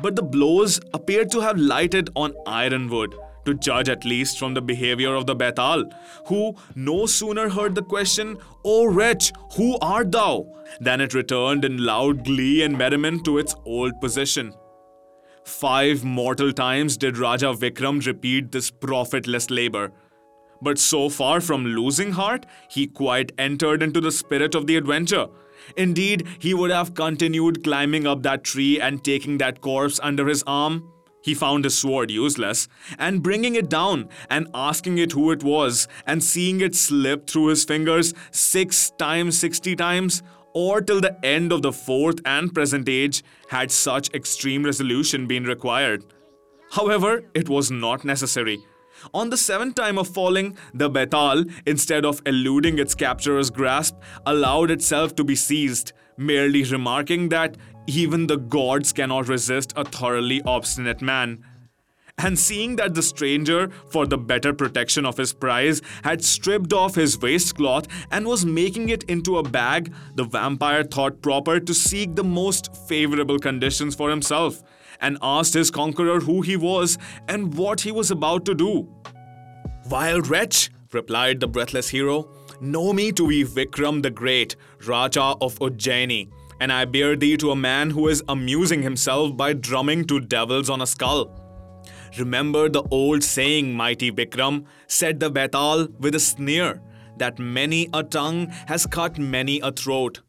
But 0.02 0.16
the 0.16 0.24
blows 0.24 0.80
appeared 0.94 1.32
to 1.32 1.42
have 1.42 1.58
lighted 1.58 2.10
on 2.16 2.34
ironwood 2.46 3.16
to 3.48 3.54
judge 3.54 3.90
at 3.90 4.06
least 4.06 4.38
from 4.38 4.54
the 4.54 4.62
behavior 4.62 5.16
of 5.16 5.26
the 5.26 5.36
Betal, 5.36 5.90
who 6.28 6.54
no 6.76 7.06
sooner 7.06 7.50
heard 7.50 7.76
the 7.76 7.82
question, 7.82 8.38
O 8.64 8.86
wretch, 8.86 9.32
who 9.56 9.78
art 9.80 10.12
thou? 10.12 10.46
than 10.82 11.00
it 11.00 11.14
returned 11.14 11.64
in 11.64 11.78
loud 11.78 12.26
glee 12.26 12.62
and 12.62 12.78
merriment 12.78 13.24
to 13.24 13.38
its 13.38 13.56
old 13.66 14.00
position. 14.02 14.54
Five 15.46 16.04
mortal 16.04 16.52
times 16.52 16.98
did 16.98 17.18
Raja 17.18 17.54
Vikram 17.54 18.06
repeat 18.06 18.52
this 18.52 18.70
profitless 18.70 19.50
labor. 19.50 19.94
But 20.62 20.78
so 20.78 21.08
far 21.08 21.40
from 21.40 21.64
losing 21.66 22.12
heart, 22.12 22.46
he 22.70 22.86
quite 22.86 23.32
entered 23.38 23.82
into 23.82 24.02
the 24.02 24.12
spirit 24.12 24.56
of 24.56 24.68
the 24.68 24.76
adventure. 24.76 25.28
Indeed, 25.78 26.28
he 26.40 26.54
would 26.54 26.72
have 26.72 26.96
continued 26.96 27.64
climbing 27.64 28.06
up 28.06 28.24
that 28.24 28.44
tree 28.44 28.82
and 28.82 29.04
taking 29.04 29.38
that 29.38 29.62
corpse 29.62 30.02
under 30.04 30.28
his 30.28 30.44
arm 30.46 30.84
he 31.28 31.34
found 31.34 31.66
his 31.66 31.78
sword 31.78 32.10
useless, 32.10 32.70
and 32.98 33.22
bringing 33.22 33.56
it 33.56 33.70
down 33.70 34.08
and 34.30 34.48
asking 34.54 34.98
it 34.98 35.12
who 35.12 35.30
it 35.32 35.44
was, 35.44 35.88
and 36.06 36.24
seeing 36.24 36.62
it 36.62 36.74
slip 36.74 37.28
through 37.28 37.48
his 37.48 37.66
fingers 37.66 38.14
six 38.32 38.92
times, 38.92 39.38
sixty 39.38 39.76
times, 39.76 40.24
or 40.54 40.80
till 40.82 41.02
the 41.02 41.18
end 41.26 41.52
of 41.52 41.62
the 41.62 41.74
fourth 41.74 42.22
and 42.26 42.54
present 42.54 42.88
age, 42.88 43.24
had 43.50 43.70
such 43.70 44.14
extreme 44.14 44.64
resolution 44.64 45.28
been 45.28 45.44
required. 45.44 46.06
However, 46.72 47.26
it 47.34 47.50
was 47.50 47.70
not 47.70 48.06
necessary. 48.06 48.58
On 49.14 49.30
the 49.30 49.38
seventh 49.38 49.76
time 49.76 49.98
of 49.98 50.08
falling, 50.08 50.58
the 50.74 50.90
betal, 50.90 51.44
instead 51.66 52.06
of 52.06 52.22
eluding 52.26 52.80
its 52.80 52.96
capturer's 52.96 53.50
grasp, 53.50 53.96
allowed 54.26 54.72
itself 54.72 55.14
to 55.18 55.26
be 55.26 55.36
seized, 55.36 55.92
merely 56.18 56.64
remarking 56.64 57.30
that 57.30 57.58
even 57.88 58.28
the 58.28 58.38
gods 58.38 58.94
cannot 58.94 59.28
resist 59.28 59.74
a 59.76 59.86
thoroughly 59.86 60.42
obstinate 60.46 61.02
man. 61.02 61.44
And 62.20 62.38
seeing 62.38 62.78
that 62.78 62.96
the 62.96 63.04
stranger, 63.04 63.70
for 63.90 64.08
the 64.08 64.18
better 64.18 64.52
protection 64.52 65.06
of 65.06 65.18
his 65.18 65.34
prize, 65.34 65.82
had 66.04 66.24
stripped 66.24 66.74
off 66.74 66.96
his 66.96 67.20
waistcloth 67.20 67.88
and 68.12 68.26
was 68.26 68.44
making 68.44 68.90
it 68.90 69.04
into 69.04 69.38
a 69.38 69.44
bag, 69.44 69.94
the 70.16 70.24
vampire 70.24 70.84
thought 70.84 71.22
proper 71.22 71.60
to 71.60 71.74
seek 71.76 72.16
the 72.16 72.24
most 72.24 72.76
favorable 72.88 73.38
conditions 73.38 73.94
for 73.94 74.10
himself 74.10 74.64
and 75.00 75.20
asked 75.22 75.54
his 75.54 75.70
conqueror 75.70 76.20
who 76.20 76.42
he 76.42 76.58
was 76.58 76.98
and 77.28 77.54
what 77.54 77.82
he 77.82 77.92
was 77.92 78.10
about 78.10 78.46
to 78.46 78.56
do. 78.56 78.90
Vile 79.86 80.22
wretch, 80.22 80.72
replied 80.92 81.40
the 81.40 81.48
breathless 81.48 81.90
hero, 81.90 82.28
know 82.60 82.94
me 82.94 83.12
to 83.12 83.28
be 83.28 83.46
Vikram 83.46 84.02
the 84.02 84.10
Great, 84.10 84.56
Raja 84.88 85.36
of 85.40 85.60
Ujjaini 85.60 86.30
and 86.60 86.72
I 86.72 86.86
bear 86.86 87.16
thee 87.16 87.38
to 87.38 87.52
a 87.52 87.56
man 87.56 87.92
who 87.92 88.08
is 88.08 88.24
amusing 88.28 88.82
himself 88.82 89.36
by 89.38 89.54
drumming 89.54 90.06
to 90.06 90.20
devils 90.20 90.70
on 90.70 90.82
a 90.82 90.88
skull. 90.88 91.32
Remember 92.18 92.70
the 92.70 92.84
old 92.92 93.24
saying, 93.24 93.74
mighty 93.74 94.12
Vikram, 94.12 94.66
said 94.88 95.20
the 95.20 95.30
Betal 95.30 95.88
with 96.00 96.16
a 96.16 96.20
sneer, 96.20 96.82
that 97.18 97.40
many 97.40 97.90
a 97.94 98.04
tongue 98.04 98.48
has 98.68 98.86
cut 98.86 99.18
many 99.18 99.60
a 99.60 99.72
throat. 99.72 100.22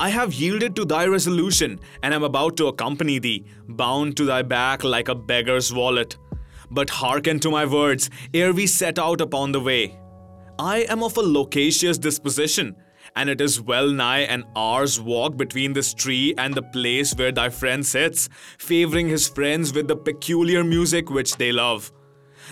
I 0.00 0.08
have 0.08 0.34
yielded 0.34 0.74
to 0.76 0.84
thy 0.84 1.06
resolution, 1.06 1.78
and 2.02 2.12
am 2.12 2.24
about 2.24 2.56
to 2.56 2.66
accompany 2.66 3.20
thee, 3.20 3.44
bound 3.68 4.16
to 4.16 4.24
thy 4.24 4.42
back 4.42 4.82
like 4.82 5.08
a 5.08 5.14
beggar's 5.14 5.72
wallet. 5.72 6.16
But 6.70 6.90
hearken 6.90 7.38
to 7.40 7.50
my 7.50 7.64
words 7.64 8.10
ere 8.32 8.52
we 8.52 8.66
set 8.66 8.98
out 8.98 9.20
upon 9.20 9.52
the 9.52 9.60
way. 9.60 9.98
I 10.58 10.78
am 10.88 11.02
of 11.02 11.16
a 11.16 11.22
loquacious 11.22 11.98
disposition, 11.98 12.76
and 13.16 13.30
it 13.30 13.40
is 13.40 13.60
well 13.60 13.88
nigh 13.88 14.20
an 14.20 14.44
hour's 14.56 15.00
walk 15.00 15.36
between 15.36 15.72
this 15.72 15.94
tree 15.94 16.34
and 16.38 16.54
the 16.54 16.62
place 16.62 17.14
where 17.14 17.32
thy 17.32 17.48
friend 17.48 17.84
sits, 17.84 18.28
favoring 18.58 19.08
his 19.08 19.28
friends 19.28 19.72
with 19.72 19.88
the 19.88 19.96
peculiar 19.96 20.64
music 20.64 21.10
which 21.10 21.36
they 21.36 21.52
love. 21.52 21.92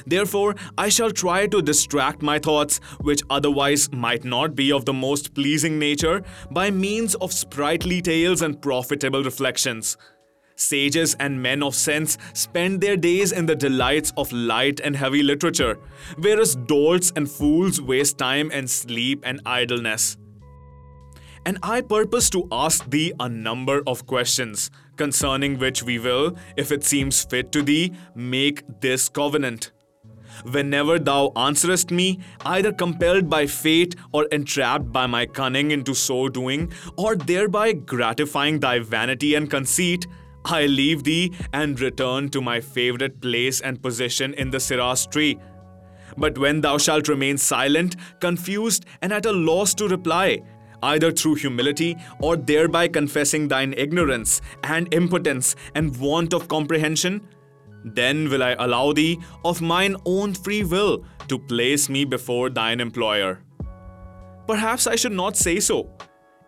Therefore, 0.06 0.54
I 0.78 0.88
shall 0.88 1.10
try 1.10 1.46
to 1.48 1.62
distract 1.62 2.22
my 2.22 2.38
thoughts, 2.38 2.78
which 3.00 3.22
otherwise 3.28 3.92
might 3.92 4.24
not 4.24 4.54
be 4.56 4.72
of 4.72 4.84
the 4.84 4.92
most 4.92 5.34
pleasing 5.34 5.78
nature, 5.78 6.22
by 6.50 6.70
means 6.70 7.14
of 7.16 7.32
sprightly 7.32 8.00
tales 8.00 8.42
and 8.42 8.60
profitable 8.60 9.22
reflections. 9.22 9.96
Sages 10.56 11.14
and 11.18 11.42
men 11.42 11.62
of 11.62 11.74
sense 11.74 12.18
spend 12.34 12.80
their 12.80 12.96
days 12.96 13.32
in 13.32 13.46
the 13.46 13.56
delights 13.56 14.12
of 14.16 14.32
light 14.32 14.80
and 14.80 14.94
heavy 14.96 15.22
literature, 15.22 15.78
whereas 16.18 16.54
dolts 16.54 17.12
and 17.16 17.30
fools 17.30 17.80
waste 17.80 18.18
time 18.18 18.50
in 18.50 18.68
sleep 18.68 19.22
and 19.26 19.40
idleness. 19.44 20.16
And 21.44 21.58
I 21.62 21.80
purpose 21.80 22.30
to 22.30 22.46
ask 22.52 22.88
thee 22.88 23.12
a 23.18 23.28
number 23.28 23.82
of 23.86 24.06
questions, 24.06 24.70
concerning 24.96 25.58
which 25.58 25.82
we 25.82 25.98
will, 25.98 26.36
if 26.56 26.70
it 26.70 26.84
seems 26.84 27.24
fit 27.24 27.50
to 27.52 27.62
thee, 27.62 27.92
make 28.14 28.62
this 28.80 29.08
covenant. 29.08 29.72
Whenever 30.50 30.98
thou 30.98 31.32
answerest 31.36 31.90
me, 31.90 32.20
either 32.46 32.72
compelled 32.72 33.28
by 33.28 33.46
fate 33.46 33.96
or 34.12 34.26
entrapped 34.26 34.90
by 34.92 35.06
my 35.06 35.26
cunning 35.26 35.72
into 35.72 35.94
so 35.94 36.28
doing, 36.28 36.72
or 36.96 37.16
thereby 37.16 37.72
gratifying 37.72 38.60
thy 38.60 38.78
vanity 38.78 39.34
and 39.34 39.50
conceit, 39.50 40.06
I 40.44 40.66
leave 40.66 41.04
thee 41.04 41.32
and 41.52 41.80
return 41.80 42.28
to 42.30 42.40
my 42.40 42.60
favorite 42.60 43.20
place 43.20 43.60
and 43.60 43.82
position 43.82 44.34
in 44.34 44.50
the 44.50 44.58
Siras 44.58 45.06
tree. 45.06 45.38
But 46.16 46.38
when 46.38 46.60
thou 46.60 46.78
shalt 46.78 47.08
remain 47.08 47.38
silent, 47.38 47.96
confused, 48.20 48.86
and 49.00 49.12
at 49.12 49.26
a 49.26 49.32
loss 49.32 49.74
to 49.74 49.88
reply, 49.88 50.42
either 50.82 51.10
through 51.12 51.36
humility 51.36 51.96
or 52.20 52.36
thereby 52.36 52.88
confessing 52.88 53.48
thine 53.48 53.74
ignorance 53.76 54.40
and 54.64 54.92
impotence 54.92 55.56
and 55.74 55.96
want 55.98 56.34
of 56.34 56.48
comprehension, 56.48 57.20
then 57.84 58.28
will 58.28 58.42
I 58.42 58.54
allow 58.58 58.92
thee 58.92 59.18
of 59.44 59.60
mine 59.60 59.96
own 60.04 60.34
free 60.34 60.64
will 60.64 61.04
to 61.28 61.38
place 61.38 61.88
me 61.88 62.04
before 62.04 62.50
thine 62.50 62.80
employer. 62.80 63.40
Perhaps 64.46 64.86
I 64.86 64.96
should 64.96 65.12
not 65.12 65.36
say 65.36 65.60
so. 65.60 65.90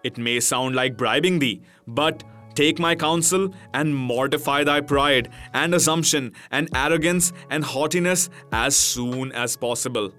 It 0.03 0.19
may 0.19 0.41
sound 0.41 0.75
like 0.75 0.97
bribing 0.97 1.39
thee, 1.39 1.63
but 1.87 2.23
take 2.55 2.79
my 2.79 2.95
counsel 2.95 3.53
and 3.73 3.95
mortify 3.95 4.63
thy 4.65 4.81
pride 4.81 5.31
and 5.55 5.75
assumption 5.75 6.33
and 6.51 6.69
arrogance 6.75 7.33
and 7.51 7.65
haughtiness 7.65 8.31
as 8.53 8.77
soon 8.77 9.33
as 9.33 9.57
possible 9.57 10.13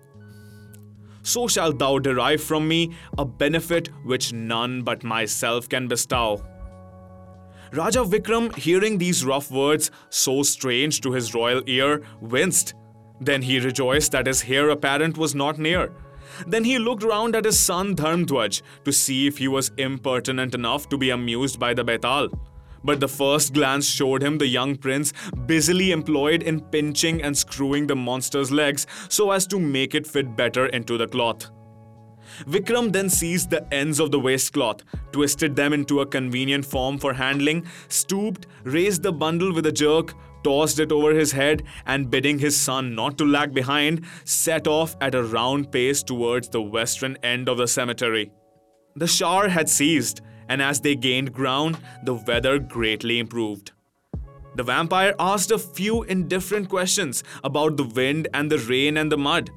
so 1.25 1.47
shalt 1.47 1.79
thou 1.79 1.97
derive 1.97 2.41
from 2.41 2.67
me 2.67 2.91
a 3.17 3.25
benefit 3.25 3.89
which 4.03 4.31
none 4.31 4.83
but 4.83 5.03
myself 5.03 5.67
can 5.67 5.87
bestow. 5.87 6.41
Raja 7.73 8.03
Vikram, 8.03 8.55
hearing 8.55 8.97
these 8.97 9.25
rough 9.25 9.51
words, 9.51 9.91
so 10.09 10.43
strange 10.43 11.01
to 11.01 11.11
his 11.11 11.33
royal 11.33 11.61
ear, 11.65 12.03
winced. 12.21 12.73
Then 13.19 13.41
he 13.41 13.59
rejoiced 13.59 14.11
that 14.11 14.27
his 14.27 14.43
heir 14.47 14.69
apparent 14.69 15.17
was 15.17 15.33
not 15.33 15.57
near. 15.57 15.91
Then 16.47 16.63
he 16.63 16.79
looked 16.79 17.03
round 17.03 17.35
at 17.35 17.45
his 17.45 17.59
son 17.59 17.95
Dharmdwaj 17.95 18.61
to 18.83 18.91
see 18.91 19.27
if 19.27 19.37
he 19.39 19.47
was 19.47 19.71
impertinent 19.77 20.53
enough 20.53 20.87
to 20.89 20.97
be 20.97 21.09
amused 21.09 21.59
by 21.59 21.73
the 21.73 21.83
Betal 21.83 22.29
but 22.85 22.99
the 22.99 23.07
first 23.07 23.53
glance 23.53 23.89
showed 23.89 24.21
him 24.21 24.37
the 24.37 24.47
young 24.47 24.75
prince 24.75 25.11
busily 25.45 25.91
employed 25.91 26.43
in 26.43 26.61
pinching 26.61 27.21
and 27.21 27.37
screwing 27.37 27.87
the 27.87 27.95
monster's 27.95 28.51
legs 28.51 28.87
so 29.09 29.31
as 29.31 29.47
to 29.47 29.59
make 29.59 29.95
it 29.95 30.07
fit 30.07 30.35
better 30.35 30.67
into 30.67 30.97
the 30.97 31.07
cloth. 31.07 31.49
Vikram 32.47 32.91
then 32.91 33.09
seized 33.09 33.49
the 33.49 33.73
ends 33.73 33.99
of 33.99 34.11
the 34.11 34.19
waistcloth, 34.19 34.83
twisted 35.11 35.55
them 35.55 35.73
into 35.73 36.01
a 36.01 36.05
convenient 36.05 36.65
form 36.65 36.97
for 36.97 37.13
handling, 37.13 37.65
stooped, 37.87 38.47
raised 38.63 39.03
the 39.03 39.11
bundle 39.11 39.53
with 39.53 39.65
a 39.65 39.71
jerk, 39.71 40.13
tossed 40.43 40.79
it 40.79 40.91
over 40.91 41.13
his 41.13 41.31
head, 41.31 41.63
and 41.85 42.11
bidding 42.11 42.39
his 42.39 42.59
son 42.59 42.93
not 42.93 43.17
to 43.17 43.25
lag 43.25 43.53
behind, 43.53 44.05
set 44.25 44.67
off 44.67 44.95
at 45.01 45.15
a 45.15 45.23
round 45.23 45.71
pace 45.71 46.03
towards 46.03 46.49
the 46.49 46.61
western 46.61 47.17
end 47.23 47.47
of 47.47 47.57
the 47.57 47.67
cemetery. 47.67 48.31
The 48.95 49.07
shower 49.07 49.47
had 49.47 49.69
ceased, 49.69 50.21
and 50.49 50.61
as 50.61 50.81
they 50.81 50.95
gained 50.95 51.33
ground, 51.33 51.77
the 52.03 52.13
weather 52.13 52.59
greatly 52.59 53.19
improved. 53.19 53.71
The 54.55 54.63
vampire 54.63 55.13
asked 55.19 55.51
a 55.51 55.59
few 55.59 56.03
indifferent 56.03 56.69
questions 56.69 57.23
about 57.43 57.75
the 57.75 57.83
wind 57.83 58.29
and 58.33 58.49
the 58.49 58.59
rain 58.59 58.97
and 58.97 59.11
the 59.11 59.17
mud. 59.17 59.49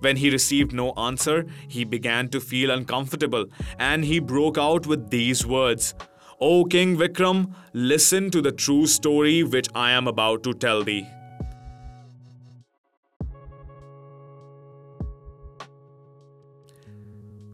When 0.00 0.16
he 0.16 0.30
received 0.30 0.72
no 0.72 0.92
answer, 0.92 1.46
he 1.68 1.84
began 1.84 2.28
to 2.30 2.40
feel 2.40 2.72
uncomfortable 2.72 3.46
and 3.78 4.04
he 4.04 4.18
broke 4.18 4.58
out 4.58 4.86
with 4.86 5.10
these 5.10 5.46
words 5.46 5.94
O 6.40 6.64
King 6.64 6.96
Vikram, 6.96 7.54
listen 7.72 8.28
to 8.32 8.42
the 8.42 8.50
true 8.50 8.88
story 8.88 9.44
which 9.44 9.68
I 9.76 9.92
am 9.92 10.08
about 10.08 10.42
to 10.42 10.52
tell 10.52 10.82
thee. 10.82 11.06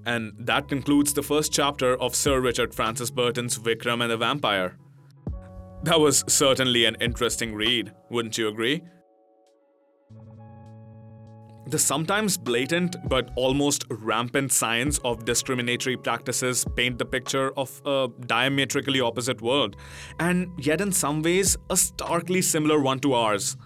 And 0.08 0.32
that 0.38 0.68
concludes 0.68 1.12
the 1.12 1.22
first 1.22 1.52
chapter 1.52 1.94
of 2.00 2.14
Sir 2.14 2.40
Richard 2.40 2.74
Francis 2.74 3.10
Burton's 3.10 3.58
Vikram 3.58 4.00
and 4.00 4.10
the 4.10 4.16
Vampire. 4.16 4.78
That 5.82 6.00
was 6.00 6.24
certainly 6.26 6.86
an 6.86 6.96
interesting 6.98 7.54
read, 7.54 7.92
wouldn't 8.08 8.38
you 8.38 8.48
agree? 8.48 8.80
The 11.66 11.78
sometimes 11.78 12.38
blatant 12.38 12.96
but 13.06 13.32
almost 13.36 13.84
rampant 13.90 14.50
science 14.50 14.96
of 15.04 15.26
discriminatory 15.26 15.98
practices 15.98 16.64
paint 16.74 16.98
the 16.98 17.04
picture 17.04 17.52
of 17.58 17.82
a 17.84 18.08
diametrically 18.24 19.02
opposite 19.02 19.42
world, 19.42 19.76
and 20.18 20.48
yet 20.56 20.80
in 20.80 20.90
some 20.90 21.20
ways 21.20 21.54
a 21.68 21.76
starkly 21.76 22.40
similar 22.40 22.80
one 22.80 23.00
to 23.00 23.12
ours. 23.12 23.58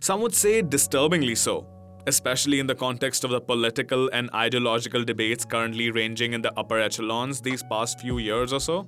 Some 0.00 0.22
would 0.22 0.34
say 0.34 0.62
disturbingly 0.62 1.34
so 1.34 1.66
especially 2.06 2.60
in 2.60 2.66
the 2.66 2.74
context 2.74 3.24
of 3.24 3.30
the 3.30 3.40
political 3.40 4.08
and 4.12 4.30
ideological 4.34 5.04
debates 5.04 5.44
currently 5.44 5.90
ranging 5.90 6.32
in 6.32 6.42
the 6.42 6.52
upper 6.58 6.78
echelons 6.78 7.40
these 7.40 7.62
past 7.64 8.00
few 8.00 8.18
years 8.18 8.52
or 8.52 8.60
so? 8.60 8.86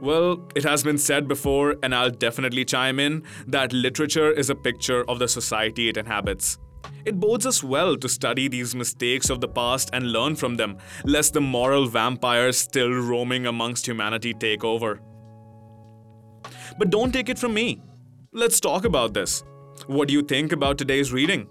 Well, 0.00 0.46
it 0.54 0.62
has 0.64 0.82
been 0.82 0.98
said 0.98 1.26
before, 1.26 1.76
and 1.82 1.94
I'll 1.94 2.10
definitely 2.10 2.64
chime 2.64 3.00
in, 3.00 3.22
that 3.46 3.72
literature 3.72 4.30
is 4.30 4.50
a 4.50 4.54
picture 4.54 5.08
of 5.08 5.18
the 5.18 5.28
society 5.28 5.88
it 5.88 5.96
inhabits. 5.96 6.58
It 7.04 7.18
bodes 7.18 7.46
us 7.46 7.64
well 7.64 7.96
to 7.96 8.08
study 8.08 8.48
these 8.48 8.74
mistakes 8.74 9.30
of 9.30 9.40
the 9.40 9.48
past 9.48 9.90
and 9.92 10.12
learn 10.12 10.36
from 10.36 10.56
them, 10.56 10.76
lest 11.04 11.32
the 11.32 11.40
moral 11.40 11.86
vampires 11.86 12.58
still 12.58 12.90
roaming 12.90 13.46
amongst 13.46 13.86
humanity 13.86 14.34
take 14.34 14.64
over. 14.64 15.00
But 16.78 16.90
don't 16.90 17.12
take 17.12 17.28
it 17.28 17.38
from 17.38 17.54
me. 17.54 17.80
Let's 18.32 18.60
talk 18.60 18.84
about 18.84 19.14
this. 19.14 19.44
What 19.86 20.08
do 20.08 20.14
you 20.14 20.22
think 20.22 20.52
about 20.52 20.78
today's 20.78 21.12
reading? 21.12 21.48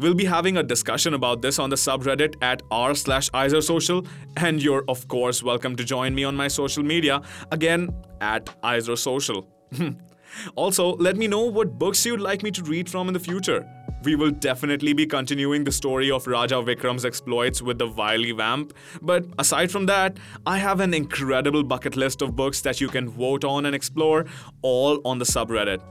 We'll 0.00 0.14
be 0.14 0.24
having 0.24 0.56
a 0.56 0.62
discussion 0.62 1.12
about 1.12 1.42
this 1.42 1.58
on 1.58 1.68
the 1.68 1.76
subreddit 1.76 2.36
at 2.40 2.62
r 2.70 2.94
slash 2.94 3.28
Social, 3.60 4.06
and 4.38 4.62
you're 4.62 4.82
of 4.88 5.06
course 5.08 5.42
welcome 5.42 5.76
to 5.76 5.84
join 5.84 6.14
me 6.14 6.24
on 6.24 6.34
my 6.34 6.48
social 6.48 6.82
media, 6.82 7.20
again 7.52 7.90
at 8.22 8.48
Social. 8.96 9.46
also, 10.54 10.96
let 10.96 11.18
me 11.18 11.26
know 11.26 11.42
what 11.42 11.78
books 11.78 12.06
you'd 12.06 12.22
like 12.22 12.42
me 12.42 12.50
to 12.50 12.62
read 12.62 12.88
from 12.88 13.08
in 13.08 13.12
the 13.12 13.20
future. 13.20 13.68
We 14.02 14.16
will 14.16 14.30
definitely 14.30 14.94
be 14.94 15.04
continuing 15.04 15.64
the 15.64 15.72
story 15.72 16.10
of 16.10 16.26
Raja 16.26 16.62
Vikram's 16.62 17.04
exploits 17.04 17.60
with 17.60 17.76
the 17.76 17.88
wily 17.88 18.32
vamp, 18.32 18.72
but 19.02 19.26
aside 19.38 19.70
from 19.70 19.84
that, 19.84 20.16
I 20.46 20.56
have 20.56 20.80
an 20.80 20.94
incredible 20.94 21.62
bucket 21.62 21.94
list 21.94 22.22
of 22.22 22.34
books 22.34 22.62
that 22.62 22.80
you 22.80 22.88
can 22.88 23.06
vote 23.06 23.44
on 23.44 23.66
and 23.66 23.74
explore, 23.74 24.24
all 24.62 24.98
on 25.04 25.18
the 25.18 25.26
subreddit. 25.26 25.82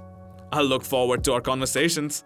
I'll 0.51 0.65
look 0.65 0.83
forward 0.83 1.23
to 1.25 1.33
our 1.33 1.41
conversations. 1.41 2.23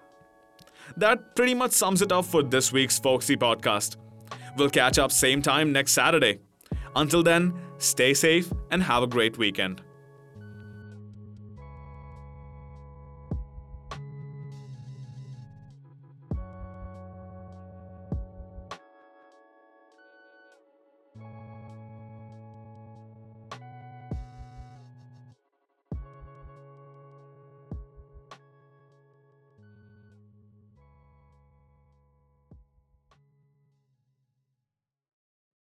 That 0.97 1.35
pretty 1.35 1.53
much 1.53 1.71
sums 1.71 2.01
it 2.01 2.11
up 2.11 2.25
for 2.25 2.43
this 2.43 2.71
week's 2.71 2.99
Folksy 2.99 3.35
podcast. 3.35 3.97
We'll 4.57 4.69
catch 4.69 4.99
up 4.99 5.11
same 5.11 5.41
time 5.41 5.71
next 5.71 5.93
Saturday. 5.93 6.39
Until 6.95 7.23
then, 7.23 7.53
stay 7.77 8.13
safe 8.13 8.51
and 8.71 8.83
have 8.83 9.03
a 9.03 9.07
great 9.07 9.37
weekend. 9.37 9.81